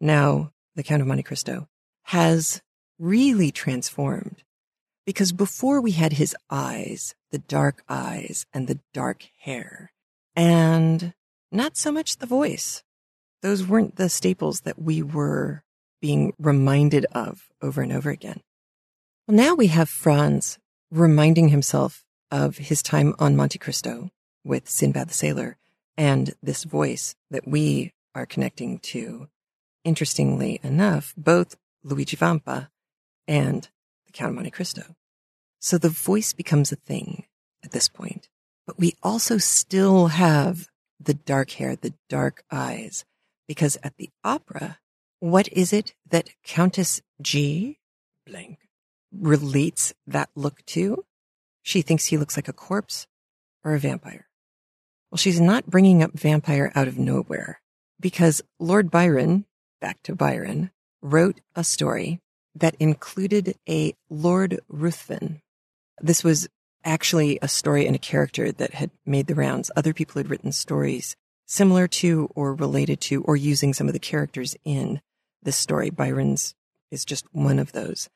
now 0.00 0.52
the 0.74 0.82
Count 0.82 1.02
of 1.02 1.08
Monte 1.08 1.22
Cristo, 1.22 1.68
has 2.04 2.62
really 2.98 3.50
transformed. 3.50 4.42
Because 5.06 5.32
before 5.32 5.80
we 5.80 5.92
had 5.92 6.14
his 6.14 6.34
eyes, 6.48 7.14
the 7.30 7.38
dark 7.38 7.82
eyes 7.88 8.46
and 8.54 8.66
the 8.66 8.80
dark 8.94 9.28
hair, 9.40 9.92
and 10.34 11.12
not 11.52 11.76
so 11.76 11.92
much 11.92 12.16
the 12.16 12.26
voice. 12.26 12.82
Those 13.42 13.66
weren't 13.66 13.96
the 13.96 14.08
staples 14.08 14.60
that 14.60 14.80
we 14.80 15.02
were 15.02 15.62
being 16.00 16.32
reminded 16.38 17.04
of 17.12 17.48
over 17.60 17.82
and 17.82 17.92
over 17.92 18.10
again. 18.10 18.40
Well, 19.28 19.36
now 19.36 19.54
we 19.54 19.66
have 19.68 19.88
Franz 19.88 20.58
reminding 20.90 21.48
himself 21.48 22.04
of 22.30 22.56
his 22.56 22.82
time 22.82 23.14
on 23.18 23.36
Monte 23.36 23.58
Cristo 23.58 24.10
with 24.44 24.68
Sinbad 24.68 25.08
the 25.08 25.14
Sailor 25.14 25.56
and 25.96 26.34
this 26.42 26.64
voice 26.64 27.14
that 27.30 27.48
we 27.48 27.92
are 28.14 28.26
connecting 28.26 28.78
to. 28.78 29.28
Interestingly 29.84 30.60
enough, 30.62 31.14
both 31.16 31.56
Luigi 31.82 32.16
Vampa 32.16 32.70
and 33.26 33.68
the 34.06 34.12
Count 34.12 34.30
of 34.30 34.34
Monte 34.36 34.50
Cristo. 34.50 34.96
So 35.60 35.78
the 35.78 35.88
voice 35.88 36.32
becomes 36.32 36.72
a 36.72 36.76
thing 36.76 37.24
at 37.62 37.72
this 37.72 37.88
point, 37.88 38.28
but 38.66 38.78
we 38.78 38.94
also 39.02 39.38
still 39.38 40.08
have 40.08 40.68
the 41.00 41.14
dark 41.14 41.50
hair, 41.52 41.76
the 41.76 41.94
dark 42.08 42.44
eyes, 42.50 43.04
because 43.46 43.76
at 43.82 43.96
the 43.96 44.10
opera, 44.22 44.78
what 45.20 45.48
is 45.52 45.72
it 45.72 45.94
that 46.08 46.30
Countess 46.44 47.00
G 47.20 47.78
blank 48.26 48.58
relates 49.12 49.94
that 50.06 50.30
look 50.34 50.64
to? 50.66 51.04
She 51.62 51.82
thinks 51.82 52.06
he 52.06 52.18
looks 52.18 52.36
like 52.36 52.48
a 52.48 52.52
corpse 52.52 53.06
or 53.64 53.74
a 53.74 53.78
vampire. 53.78 54.26
Well, 55.10 55.18
she's 55.18 55.40
not 55.40 55.66
bringing 55.66 56.02
up 56.02 56.12
vampire 56.12 56.72
out 56.74 56.88
of 56.88 56.98
nowhere 56.98 57.60
because 58.00 58.42
Lord 58.58 58.90
Byron, 58.90 59.44
back 59.80 60.02
to 60.04 60.14
Byron, 60.14 60.70
wrote 61.02 61.40
a 61.54 61.64
story 61.64 62.20
that 62.54 62.76
included 62.78 63.56
a 63.68 63.94
Lord 64.08 64.60
Ruthven. 64.68 65.40
This 66.00 66.24
was 66.24 66.48
actually 66.84 67.38
a 67.40 67.48
story 67.48 67.86
and 67.86 67.96
a 67.96 68.00
character 68.00 68.52
that 68.52 68.74
had 68.74 68.90
made 69.06 69.26
the 69.26 69.34
rounds. 69.34 69.70
Other 69.76 69.92
people 69.92 70.18
had 70.18 70.30
written 70.30 70.52
stories 70.52 71.16
similar 71.46 71.86
to 71.86 72.30
or 72.34 72.54
related 72.54 73.00
to 73.00 73.22
or 73.22 73.36
using 73.36 73.74
some 73.74 73.86
of 73.86 73.92
the 73.92 73.98
characters 73.98 74.56
in 74.64 75.00
this 75.42 75.56
story. 75.56 75.90
Byron's 75.90 76.54
is 76.90 77.04
just 77.04 77.26
one 77.32 77.58
of 77.58 77.72
those. 77.72 78.08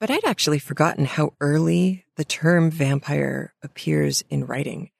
But 0.00 0.10
I'd 0.10 0.24
actually 0.24 0.58
forgotten 0.58 1.04
how 1.04 1.34
early 1.40 2.04
the 2.16 2.24
term 2.24 2.70
vampire 2.70 3.54
appears 3.62 4.24
in 4.28 4.46
writing. 4.46 4.90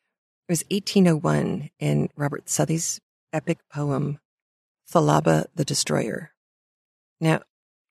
It 0.46 0.52
was 0.52 0.64
1801 0.70 1.70
in 1.78 2.10
Robert 2.16 2.50
Southey's 2.50 3.00
epic 3.32 3.60
poem, 3.72 4.18
Thalaba 4.92 5.46
the 5.54 5.64
Destroyer. 5.64 6.32
Now, 7.18 7.40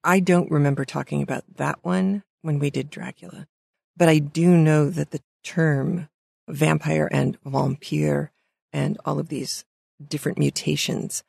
I 0.04 0.20
don't 0.20 0.52
remember 0.52 0.86
talking 0.86 1.24
about 1.24 1.44
that 1.56 1.80
one 1.82 2.22
when 2.44 2.60
we 2.60 2.70
did 2.70 2.92
Dracula, 2.92 3.48
but 3.98 4.08
I 4.08 4.20
do 4.20 4.56
know 4.56 4.92
that 4.92 5.10
the 5.10 5.22
term 5.44 6.10
vampire 6.48 7.10
and 7.12 7.40
vampire 7.44 8.32
and 8.72 9.00
all 9.04 9.18
of 9.18 9.30
these 9.30 9.66
different 10.08 10.38
mutations 10.38 11.24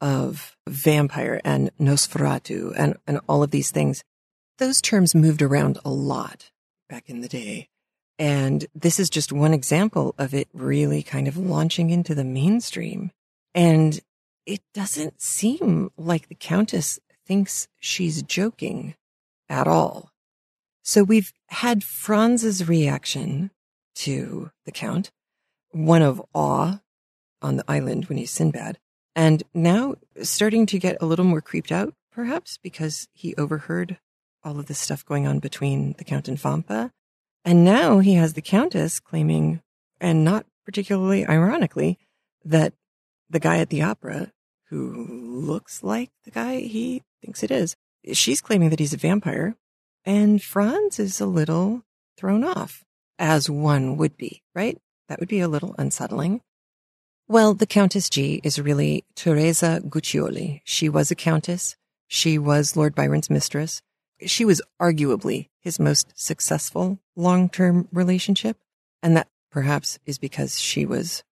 of 0.00 0.56
vampire 0.68 1.40
and 1.44 1.72
Nosferatu 1.80 2.72
and, 2.76 2.96
and 3.04 3.18
all 3.28 3.42
of 3.42 3.50
these 3.50 3.72
things, 3.72 4.04
those 4.58 4.80
terms 4.80 5.12
moved 5.12 5.42
around 5.42 5.78
a 5.84 5.90
lot 5.90 6.52
back 6.88 7.10
in 7.10 7.20
the 7.20 7.28
day. 7.28 7.68
And 8.18 8.66
this 8.74 8.98
is 8.98 9.08
just 9.08 9.32
one 9.32 9.54
example 9.54 10.14
of 10.18 10.34
it 10.34 10.48
really 10.52 11.02
kind 11.02 11.28
of 11.28 11.36
launching 11.36 11.90
into 11.90 12.14
the 12.14 12.24
mainstream. 12.24 13.12
And 13.54 14.00
it 14.44 14.60
doesn't 14.74 15.20
seem 15.20 15.90
like 15.96 16.28
the 16.28 16.34
Countess 16.34 16.98
thinks 17.26 17.68
she's 17.78 18.22
joking 18.22 18.94
at 19.48 19.68
all. 19.68 20.10
So 20.82 21.04
we've 21.04 21.32
had 21.48 21.84
Franz's 21.84 22.66
reaction 22.66 23.50
to 23.96 24.50
the 24.64 24.72
Count, 24.72 25.10
one 25.70 26.02
of 26.02 26.22
awe 26.34 26.80
on 27.42 27.56
the 27.56 27.64
island 27.68 28.06
when 28.06 28.18
he's 28.18 28.30
Sinbad, 28.30 28.78
and 29.14 29.42
now 29.52 29.96
starting 30.22 30.64
to 30.66 30.78
get 30.78 30.96
a 31.00 31.06
little 31.06 31.24
more 31.24 31.40
creeped 31.40 31.70
out, 31.70 31.94
perhaps 32.10 32.58
because 32.62 33.06
he 33.12 33.34
overheard 33.36 33.98
all 34.42 34.58
of 34.58 34.66
this 34.66 34.78
stuff 34.78 35.04
going 35.04 35.26
on 35.26 35.40
between 35.40 35.94
the 35.98 36.04
Count 36.04 36.28
and 36.28 36.38
Vampa. 36.38 36.90
And 37.44 37.64
now 37.64 37.98
he 38.00 38.14
has 38.14 38.34
the 38.34 38.42
Countess 38.42 39.00
claiming, 39.00 39.62
and 40.00 40.24
not 40.24 40.46
particularly 40.64 41.26
ironically, 41.26 41.98
that 42.44 42.74
the 43.30 43.40
guy 43.40 43.58
at 43.58 43.70
the 43.70 43.82
opera, 43.82 44.32
who 44.68 45.06
looks 45.08 45.82
like 45.82 46.10
the 46.24 46.30
guy 46.30 46.60
he 46.60 47.02
thinks 47.22 47.42
it 47.42 47.50
is, 47.50 47.74
she's 48.12 48.40
claiming 48.40 48.70
that 48.70 48.78
he's 48.78 48.92
a 48.92 48.98
vampire. 48.98 49.56
And 50.04 50.42
Franz 50.42 50.98
is 50.98 51.20
a 51.20 51.26
little 51.26 51.84
thrown 52.16 52.44
off, 52.44 52.84
as 53.18 53.48
one 53.48 53.96
would 53.96 54.16
be, 54.16 54.42
right? 54.54 54.78
That 55.08 55.20
would 55.20 55.28
be 55.28 55.40
a 55.40 55.48
little 55.48 55.74
unsettling. 55.78 56.42
Well, 57.28 57.54
the 57.54 57.66
Countess 57.66 58.08
G 58.08 58.40
is 58.42 58.58
really 58.58 59.04
Teresa 59.14 59.82
Guiccioli. 59.84 60.60
She 60.64 60.88
was 60.88 61.10
a 61.10 61.14
countess. 61.14 61.76
She 62.06 62.38
was 62.38 62.76
Lord 62.76 62.94
Byron's 62.94 63.28
mistress. 63.28 63.82
She 64.26 64.44
was 64.44 64.62
arguably 64.80 65.48
his 65.60 65.78
most 65.78 66.12
successful 66.14 66.98
long-term 67.16 67.88
relationship. 67.92 68.56
And 69.02 69.16
that 69.16 69.28
perhaps 69.50 69.98
is 70.06 70.18
because 70.18 70.58
she 70.58 70.84
was 70.84 71.22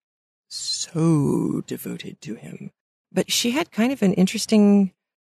so 0.48 1.62
devoted 1.66 2.20
to 2.22 2.34
him. 2.34 2.70
But 3.12 3.30
she 3.30 3.52
had 3.52 3.70
kind 3.70 3.92
of 3.92 4.02
an 4.02 4.12
interesting 4.14 4.92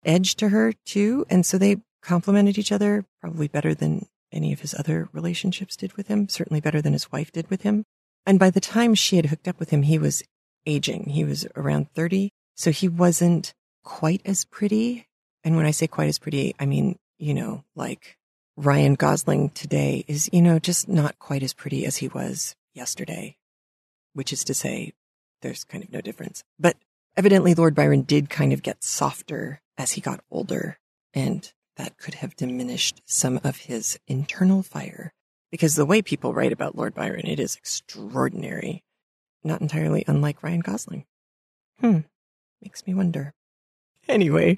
edge 0.05 0.35
to 0.35 0.49
her 0.49 0.73
too. 0.85 1.25
And 1.29 1.45
so 1.45 1.57
they 1.57 1.77
complemented 2.01 2.57
each 2.57 2.71
other 2.71 3.05
probably 3.21 3.47
better 3.47 3.73
than 3.73 4.07
any 4.31 4.53
of 4.53 4.61
his 4.61 4.75
other 4.77 5.09
relationships 5.11 5.75
did 5.75 5.93
with 5.97 6.07
him, 6.07 6.29
certainly 6.29 6.61
better 6.61 6.81
than 6.81 6.93
his 6.93 7.11
wife 7.11 7.31
did 7.31 7.49
with 7.49 7.63
him. 7.63 7.83
And 8.25 8.37
by 8.37 8.49
the 8.49 8.61
time 8.61 8.93
she 8.95 9.15
had 9.15 9.27
hooked 9.27 9.47
up 9.47 9.59
with 9.59 9.71
him, 9.71 9.83
he 9.83 9.97
was 9.97 10.23
aging. 10.65 11.05
He 11.09 11.23
was 11.23 11.47
around 11.55 11.91
30. 11.93 12.29
So 12.55 12.71
he 12.71 12.87
wasn't 12.87 13.53
quite 13.83 14.21
as 14.25 14.45
pretty. 14.45 15.07
And 15.43 15.55
when 15.55 15.65
I 15.65 15.71
say 15.71 15.87
quite 15.87 16.09
as 16.09 16.19
pretty, 16.19 16.53
I 16.59 16.65
mean, 16.65 16.97
you 17.19 17.33
know, 17.33 17.63
like 17.75 18.17
Ryan 18.57 18.95
Gosling 18.95 19.49
today 19.51 20.03
is, 20.07 20.29
you 20.33 20.41
know, 20.41 20.57
just 20.57 20.87
not 20.87 21.19
quite 21.19 21.43
as 21.43 21.53
pretty 21.53 21.85
as 21.85 21.97
he 21.97 22.07
was 22.07 22.55
yesterday, 22.73 23.37
which 24.13 24.33
is 24.33 24.43
to 24.45 24.53
say 24.53 24.93
there's 25.41 25.63
kind 25.63 25.83
of 25.83 25.91
no 25.91 26.01
difference. 26.01 26.43
But 26.59 26.77
evidently 27.15 27.53
Lord 27.53 27.75
Byron 27.75 28.01
did 28.01 28.29
kind 28.29 28.53
of 28.53 28.63
get 28.63 28.83
softer 28.83 29.61
as 29.77 29.91
he 29.91 30.01
got 30.01 30.23
older 30.31 30.77
and 31.13 31.51
that 31.77 31.97
could 31.97 32.15
have 32.15 32.35
diminished 32.35 33.01
some 33.05 33.39
of 33.43 33.57
his 33.57 33.99
internal 34.07 34.63
fire 34.63 35.13
because 35.51 35.75
the 35.75 35.85
way 35.85 36.01
people 36.01 36.33
write 36.33 36.51
about 36.51 36.75
Lord 36.75 36.93
Byron, 36.93 37.25
it 37.25 37.39
is 37.39 37.55
extraordinary. 37.55 38.83
Not 39.43 39.61
entirely 39.61 40.03
unlike 40.05 40.43
Ryan 40.43 40.59
Gosling. 40.59 41.05
Hmm. 41.79 41.99
Makes 42.61 42.85
me 42.85 42.93
wonder. 42.93 43.33
Anyway, 44.19 44.57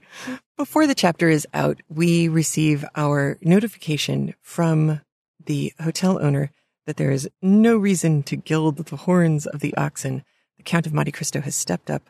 before 0.58 0.88
the 0.88 0.96
chapter 0.96 1.28
is 1.28 1.46
out, 1.54 1.82
we 1.90 2.30
receive 2.30 2.86
our 2.96 3.38
notification 3.42 4.34
from 4.42 5.02
the 5.46 5.74
hotel 5.78 6.24
owner 6.24 6.52
that 6.86 6.96
there 6.96 7.12
is 7.12 7.30
no 7.42 7.76
reason 7.76 8.24
to 8.24 8.38
gild 8.38 8.78
the 8.78 8.96
horns 8.96 9.46
of 9.46 9.60
the 9.60 9.76
oxen. 9.76 10.24
The 10.56 10.64
Count 10.64 10.88
of 10.88 10.94
Monte 10.94 11.12
Cristo 11.12 11.42
has 11.42 11.54
stepped 11.54 11.92
up 11.92 12.04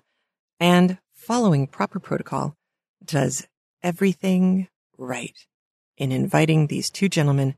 and, 0.60 1.00
following 1.16 1.66
proper 1.66 2.00
protocol, 2.00 2.56
does 3.04 3.48
everything 3.82 4.68
right 4.96 5.48
in 5.98 6.12
inviting 6.12 6.68
these 6.68 6.92
two 6.92 7.10
gentlemen 7.10 7.56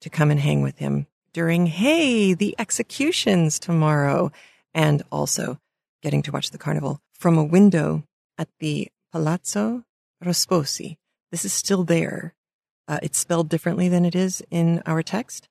to 0.00 0.08
come 0.08 0.30
and 0.30 0.40
hang 0.40 0.62
with 0.62 0.78
him 0.78 1.08
during, 1.34 1.66
hey, 1.66 2.32
the 2.32 2.54
executions 2.58 3.58
tomorrow, 3.58 4.32
and 4.72 5.02
also 5.12 5.58
getting 6.02 6.22
to 6.22 6.32
watch 6.32 6.52
the 6.52 6.58
carnival 6.58 7.02
from 7.12 7.36
a 7.36 7.44
window 7.44 8.02
at 8.38 8.48
the 8.60 8.88
Palazzo 9.16 9.82
Rospoli. 10.22 10.98
This 11.30 11.46
is 11.46 11.52
still 11.54 11.84
there. 11.84 12.34
Uh, 12.86 12.98
it's 13.02 13.16
spelled 13.16 13.48
differently 13.48 13.88
than 13.88 14.04
it 14.04 14.14
is 14.14 14.42
in 14.50 14.82
our 14.84 15.02
text, 15.02 15.48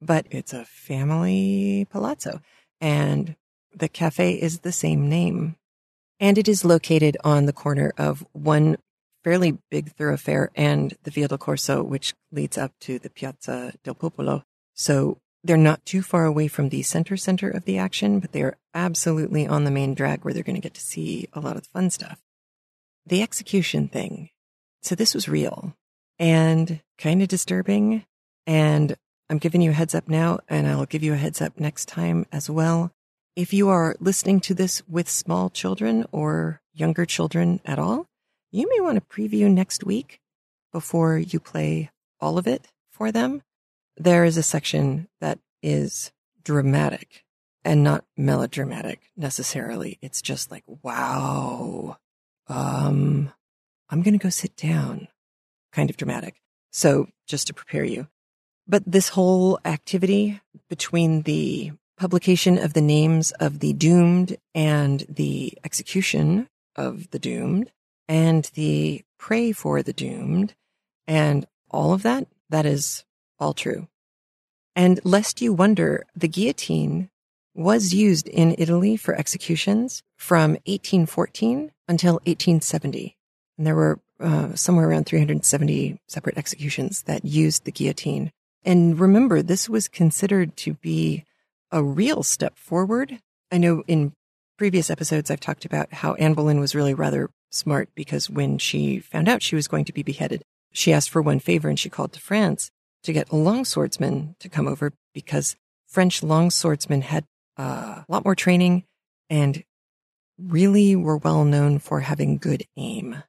but 0.00 0.26
it's 0.30 0.52
a 0.52 0.64
family 0.64 1.88
palazzo 1.90 2.40
and 2.80 3.34
the 3.74 3.88
cafe 3.88 4.34
is 4.34 4.60
the 4.60 4.70
same 4.70 5.08
name. 5.08 5.56
And 6.20 6.38
it 6.38 6.46
is 6.46 6.64
located 6.64 7.16
on 7.24 7.46
the 7.46 7.52
corner 7.52 7.92
of 7.98 8.24
one 8.30 8.76
fairly 9.24 9.58
big 9.72 9.90
thoroughfare 9.96 10.52
and 10.54 10.94
the 11.02 11.10
Via 11.10 11.26
del 11.26 11.38
Corso, 11.38 11.82
which 11.82 12.14
leads 12.30 12.56
up 12.56 12.70
to 12.82 13.00
the 13.00 13.10
Piazza 13.10 13.72
del 13.82 13.94
Popolo. 13.94 14.44
So 14.72 15.18
they're 15.42 15.56
not 15.56 15.84
too 15.84 16.02
far 16.02 16.26
away 16.26 16.46
from 16.46 16.68
the 16.68 16.82
center 16.82 17.16
center 17.16 17.50
of 17.50 17.64
the 17.64 17.76
action, 17.76 18.20
but 18.20 18.30
they 18.30 18.42
are 18.42 18.56
absolutely 18.72 19.48
on 19.48 19.64
the 19.64 19.72
main 19.72 19.94
drag 19.94 20.24
where 20.24 20.32
they're 20.32 20.44
going 20.44 20.54
to 20.54 20.62
get 20.62 20.74
to 20.74 20.80
see 20.80 21.26
a 21.32 21.40
lot 21.40 21.56
of 21.56 21.64
the 21.64 21.70
fun 21.70 21.90
stuff. 21.90 22.20
The 23.06 23.22
execution 23.22 23.88
thing. 23.88 24.30
So 24.82 24.94
this 24.94 25.14
was 25.14 25.28
real 25.28 25.74
and 26.18 26.80
kind 26.98 27.22
of 27.22 27.28
disturbing. 27.28 28.04
And 28.46 28.96
I'm 29.28 29.38
giving 29.38 29.62
you 29.62 29.70
a 29.70 29.74
heads 29.74 29.94
up 29.94 30.08
now, 30.08 30.40
and 30.48 30.66
I'll 30.66 30.86
give 30.86 31.02
you 31.02 31.12
a 31.12 31.16
heads 31.16 31.40
up 31.40 31.60
next 31.60 31.86
time 31.86 32.26
as 32.32 32.50
well. 32.50 32.92
If 33.36 33.52
you 33.52 33.68
are 33.68 33.96
listening 34.00 34.40
to 34.40 34.54
this 34.54 34.82
with 34.88 35.08
small 35.08 35.50
children 35.50 36.04
or 36.10 36.60
younger 36.74 37.06
children 37.06 37.60
at 37.64 37.78
all, 37.78 38.06
you 38.50 38.68
may 38.68 38.80
want 38.80 38.96
to 38.96 39.16
preview 39.16 39.50
next 39.50 39.84
week 39.84 40.20
before 40.72 41.16
you 41.16 41.38
play 41.38 41.90
all 42.20 42.38
of 42.38 42.46
it 42.46 42.68
for 42.90 43.12
them. 43.12 43.42
There 43.96 44.24
is 44.24 44.36
a 44.36 44.42
section 44.42 45.08
that 45.20 45.38
is 45.62 46.10
dramatic 46.42 47.24
and 47.64 47.84
not 47.84 48.04
melodramatic 48.16 49.10
necessarily. 49.16 49.98
It's 50.02 50.22
just 50.22 50.50
like, 50.50 50.64
wow, 50.66 51.98
um, 52.50 53.32
I'm 53.88 54.02
going 54.02 54.18
to 54.18 54.22
go 54.22 54.30
sit 54.30 54.56
down, 54.56 55.08
kind 55.72 55.88
of 55.90 55.96
dramatic. 55.96 56.40
So 56.70 57.08
just 57.26 57.46
to 57.46 57.54
prepare 57.54 57.84
you. 57.84 58.08
But 58.66 58.82
this 58.86 59.10
whole 59.10 59.58
activity 59.64 60.40
between 60.68 61.22
the 61.22 61.72
publication 61.96 62.58
of 62.58 62.72
the 62.72 62.80
names 62.80 63.32
of 63.32 63.58
the 63.58 63.72
doomed 63.72 64.36
and 64.54 65.04
the 65.08 65.58
execution 65.64 66.48
of 66.76 67.10
the 67.10 67.18
doomed 67.18 67.70
and 68.08 68.44
the 68.54 69.02
pray 69.18 69.52
for 69.52 69.82
the 69.82 69.92
doomed 69.92 70.54
and 71.06 71.46
all 71.70 71.92
of 71.92 72.02
that, 72.02 72.26
that 72.48 72.64
is 72.64 73.04
all 73.38 73.54
true. 73.54 73.88
And 74.76 75.00
lest 75.04 75.42
you 75.42 75.52
wonder, 75.52 76.06
the 76.14 76.28
guillotine 76.28 77.10
was 77.54 77.92
used 77.92 78.28
in 78.28 78.54
Italy 78.58 78.96
for 78.96 79.14
executions 79.14 80.02
from 80.16 80.52
1814 80.66 81.72
until 81.88 82.14
1870. 82.14 83.16
And 83.58 83.66
there 83.66 83.74
were 83.74 84.00
uh, 84.20 84.54
somewhere 84.54 84.88
around 84.88 85.06
370 85.06 85.98
separate 86.06 86.38
executions 86.38 87.02
that 87.02 87.24
used 87.24 87.64
the 87.64 87.72
guillotine. 87.72 88.30
And 88.64 88.98
remember, 88.98 89.42
this 89.42 89.68
was 89.68 89.88
considered 89.88 90.56
to 90.58 90.74
be 90.74 91.24
a 91.72 91.82
real 91.82 92.22
step 92.22 92.56
forward. 92.58 93.18
I 93.50 93.58
know 93.58 93.82
in 93.86 94.12
previous 94.58 94.90
episodes, 94.90 95.30
I've 95.30 95.40
talked 95.40 95.64
about 95.64 95.92
how 95.92 96.14
Anne 96.14 96.34
Boleyn 96.34 96.60
was 96.60 96.74
really 96.74 96.94
rather 96.94 97.30
smart 97.50 97.88
because 97.94 98.28
when 98.28 98.58
she 98.58 98.98
found 98.98 99.28
out 99.28 99.42
she 99.42 99.56
was 99.56 99.68
going 99.68 99.86
to 99.86 99.92
be 99.92 100.02
beheaded, 100.02 100.42
she 100.72 100.92
asked 100.92 101.10
for 101.10 101.22
one 101.22 101.40
favor 101.40 101.68
and 101.68 101.78
she 101.78 101.88
called 101.88 102.12
to 102.12 102.20
France 102.20 102.70
to 103.02 103.12
get 103.12 103.28
a 103.30 103.36
longswordsman 103.36 104.38
to 104.38 104.48
come 104.48 104.68
over 104.68 104.92
because 105.14 105.56
French 105.86 106.20
longswordsmen 106.20 107.02
had 107.02 107.24
uh, 107.60 108.02
a 108.02 108.06
lot 108.08 108.24
more 108.24 108.34
training 108.34 108.84
and 109.28 109.62
really 110.38 110.96
were 110.96 111.18
well 111.18 111.44
known 111.44 111.78
for 111.78 112.00
having 112.00 112.38
good 112.38 112.64
aim. 112.76 113.22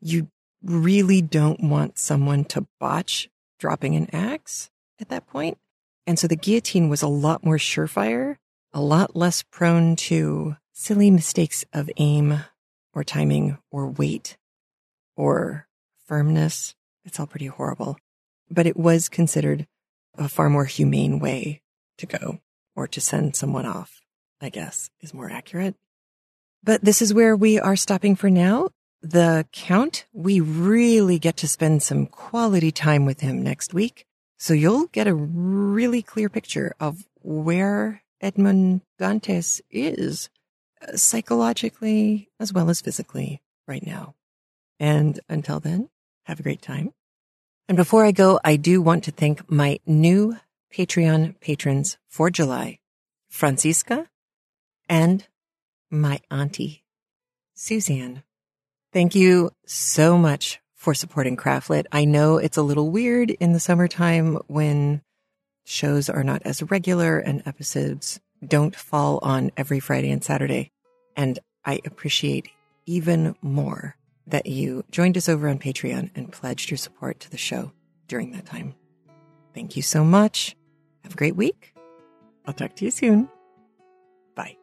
You 0.00 0.28
really 0.62 1.20
don't 1.20 1.62
want 1.62 1.98
someone 1.98 2.44
to 2.46 2.66
botch 2.80 3.28
dropping 3.60 3.94
an 3.94 4.08
axe 4.14 4.70
at 4.98 5.10
that 5.10 5.26
point. 5.26 5.58
And 6.06 6.18
so 6.18 6.26
the 6.26 6.36
guillotine 6.36 6.88
was 6.88 7.02
a 7.02 7.08
lot 7.08 7.44
more 7.44 7.58
surefire, 7.58 8.36
a 8.72 8.80
lot 8.80 9.14
less 9.14 9.42
prone 9.42 9.96
to 9.96 10.56
silly 10.72 11.10
mistakes 11.10 11.62
of 11.74 11.90
aim 11.98 12.44
or 12.94 13.04
timing 13.04 13.58
or 13.70 13.86
weight 13.86 14.38
or 15.14 15.68
firmness. 16.06 16.74
It's 17.04 17.20
all 17.20 17.26
pretty 17.26 17.46
horrible. 17.46 17.98
But 18.50 18.66
it 18.66 18.78
was 18.78 19.10
considered 19.10 19.66
a 20.16 20.28
far 20.28 20.48
more 20.48 20.64
humane 20.64 21.18
way 21.18 21.60
to 21.98 22.06
go 22.06 22.40
or 22.74 22.86
to 22.88 23.00
send 23.00 23.36
someone 23.36 23.66
off, 23.66 24.00
I 24.40 24.48
guess 24.48 24.90
is 25.00 25.14
more 25.14 25.30
accurate. 25.30 25.74
But 26.64 26.84
this 26.84 27.02
is 27.02 27.12
where 27.12 27.36
we 27.36 27.58
are 27.58 27.76
stopping 27.76 28.16
for 28.16 28.30
now. 28.30 28.70
The 29.02 29.46
Count, 29.52 30.06
we 30.12 30.40
really 30.40 31.18
get 31.18 31.36
to 31.38 31.48
spend 31.48 31.82
some 31.82 32.06
quality 32.06 32.70
time 32.70 33.04
with 33.04 33.20
him 33.20 33.42
next 33.42 33.74
week. 33.74 34.06
So 34.38 34.54
you'll 34.54 34.86
get 34.86 35.08
a 35.08 35.14
really 35.14 36.02
clear 36.02 36.28
picture 36.28 36.74
of 36.78 37.04
where 37.20 38.02
Edmond 38.20 38.82
Dantes 38.98 39.60
is 39.70 40.30
uh, 40.80 40.96
psychologically 40.96 42.28
as 42.38 42.52
well 42.52 42.70
as 42.70 42.80
physically 42.80 43.42
right 43.66 43.84
now. 43.84 44.14
And 44.78 45.18
until 45.28 45.60
then, 45.60 45.88
have 46.24 46.38
a 46.38 46.42
great 46.42 46.62
time. 46.62 46.92
And 47.68 47.76
before 47.76 48.04
I 48.04 48.12
go, 48.12 48.38
I 48.44 48.56
do 48.56 48.82
want 48.82 49.04
to 49.04 49.10
thank 49.10 49.50
my 49.50 49.78
new 49.86 50.36
Patreon 50.72 51.38
patrons 51.40 51.98
for 52.08 52.30
July, 52.30 52.78
Francisca 53.28 54.08
and 54.88 55.26
my 55.90 56.20
auntie, 56.30 56.84
Suzanne. 57.54 58.22
Thank 58.92 59.14
you 59.14 59.50
so 59.66 60.16
much 60.16 60.60
for 60.74 60.94
supporting 60.94 61.36
Craftlit. 61.36 61.86
I 61.92 62.04
know 62.04 62.38
it's 62.38 62.56
a 62.56 62.62
little 62.62 62.90
weird 62.90 63.30
in 63.30 63.52
the 63.52 63.60
summertime 63.60 64.38
when 64.48 65.02
shows 65.64 66.08
are 66.10 66.24
not 66.24 66.42
as 66.44 66.62
regular 66.62 67.18
and 67.18 67.42
episodes 67.46 68.20
don't 68.44 68.74
fall 68.74 69.20
on 69.22 69.52
every 69.56 69.80
Friday 69.80 70.10
and 70.10 70.24
Saturday. 70.24 70.72
And 71.16 71.38
I 71.64 71.80
appreciate 71.84 72.48
even 72.86 73.36
more 73.42 73.96
that 74.26 74.46
you 74.46 74.84
joined 74.90 75.16
us 75.16 75.28
over 75.28 75.48
on 75.48 75.58
Patreon 75.58 76.10
and 76.14 76.32
pledged 76.32 76.70
your 76.70 76.78
support 76.78 77.20
to 77.20 77.30
the 77.30 77.38
show 77.38 77.72
during 78.08 78.32
that 78.32 78.46
time. 78.46 78.74
Thank 79.54 79.76
you 79.76 79.82
so 79.82 80.04
much. 80.04 80.56
Have 81.04 81.12
a 81.12 81.16
great 81.16 81.36
week. 81.36 81.74
I'll 82.46 82.54
talk 82.54 82.74
to 82.76 82.84
you 82.84 82.90
soon. 82.90 83.28
Bye. 84.34 84.56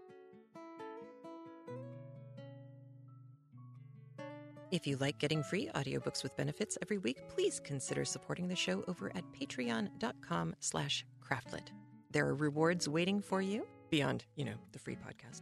If 4.72 4.86
you 4.86 4.98
like 4.98 5.18
getting 5.18 5.44
free 5.44 5.70
audiobooks 5.76 6.24
with 6.24 6.36
benefits 6.38 6.78
every 6.82 6.98
week, 6.98 7.28
please 7.30 7.60
consider 7.64 8.06
supporting 8.06 8.48
the 8.48 8.56
show 8.56 8.84
over 8.88 9.12
at 9.16 9.24
patreon.com 9.34 10.56
slash 10.60 11.06
craftlit. 11.24 11.70
There 12.12 12.28
are 12.28 12.36
rewards 12.36 12.88
waiting 12.90 13.22
for 13.22 13.42
you 13.42 13.66
beyond, 13.90 14.26
you 14.36 14.46
know, 14.46 14.56
the 14.72 14.80
free 14.80 14.96
podcast. 14.96 15.42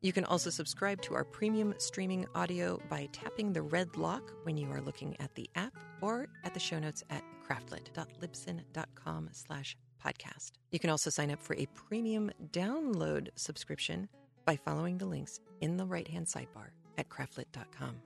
You 0.00 0.12
can 0.12 0.24
also 0.26 0.50
subscribe 0.50 1.00
to 1.02 1.14
our 1.14 1.24
premium 1.24 1.74
streaming 1.78 2.26
audio 2.34 2.78
by 2.90 3.08
tapping 3.12 3.52
the 3.52 3.62
red 3.62 3.96
lock 3.96 4.34
when 4.42 4.56
you 4.56 4.70
are 4.70 4.80
looking 4.82 5.18
at 5.18 5.34
the 5.34 5.48
app 5.54 5.72
or 6.02 6.28
at 6.44 6.52
the 6.52 6.60
show 6.60 6.78
notes 6.78 7.02
at 7.08 7.22
craftlit.libsyn.com 7.48 9.30
slash 9.32 9.76
podcast. 10.04 10.52
You 10.70 10.78
can 10.78 10.90
also 10.90 11.10
sign 11.10 11.30
up 11.30 11.40
for 11.40 11.56
a 11.56 11.66
premium 11.74 12.30
download 12.52 13.28
subscription 13.36 14.08
by 14.44 14.56
following 14.56 14.98
the 14.98 15.06
links 15.06 15.40
in 15.60 15.76
the 15.76 15.86
right-hand 15.86 16.26
sidebar 16.26 16.70
at 16.98 17.08
craftlit.com. 17.08 17.96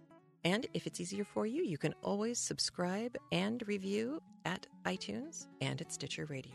And 0.44 0.66
if 0.72 0.86
it's 0.86 1.00
easier 1.00 1.24
for 1.24 1.46
you, 1.46 1.64
you 1.64 1.78
can 1.78 1.94
always 2.02 2.38
subscribe 2.38 3.16
and 3.32 3.62
review 3.66 4.22
at 4.44 4.66
iTunes 4.86 5.46
and 5.60 5.80
at 5.80 5.92
Stitcher 5.92 6.26
Radio. 6.26 6.54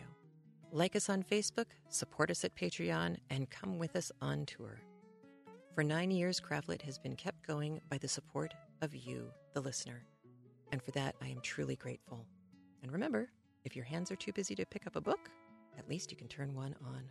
Like 0.72 0.95
us 0.95 1.10
on 1.10 1.22
Facebook, 1.22 1.68
support 1.90 2.32
us 2.32 2.44
at 2.44 2.56
Patreon, 2.56 3.18
and 3.30 3.49
come 3.49 3.78
with 3.78 3.95
us 3.95 4.11
on 4.22 4.45
tour. 4.45 4.80
For 5.76 5.84
nine 5.84 6.11
years, 6.11 6.40
Craftlit 6.40 6.82
has 6.84 6.98
been 6.98 7.15
kept 7.15 7.45
going 7.45 7.82
by 7.90 7.98
the 7.98 8.07
support 8.07 8.53
of 8.82 8.95
you, 8.95 9.30
the 9.53 9.61
listener. 9.61 10.06
And 10.72 10.82
for 10.82 10.91
that, 10.91 11.15
I 11.22 11.28
am 11.28 11.41
truly 11.41 11.76
grateful. 11.76 12.26
And 12.82 12.91
remember, 12.91 13.30
if 13.64 13.76
your 13.76 13.85
hands 13.85 14.11
are 14.11 14.15
too 14.15 14.34
busy 14.34 14.56
to 14.56 14.65
pick 14.65 14.88
up 14.88 14.95
a 14.95 15.02
book, 15.02 15.30
at 15.77 15.88
least 15.90 16.11
you 16.11 16.18
can 16.18 16.27
turn 16.27 16.53
one 16.53 16.76
on 16.85 17.03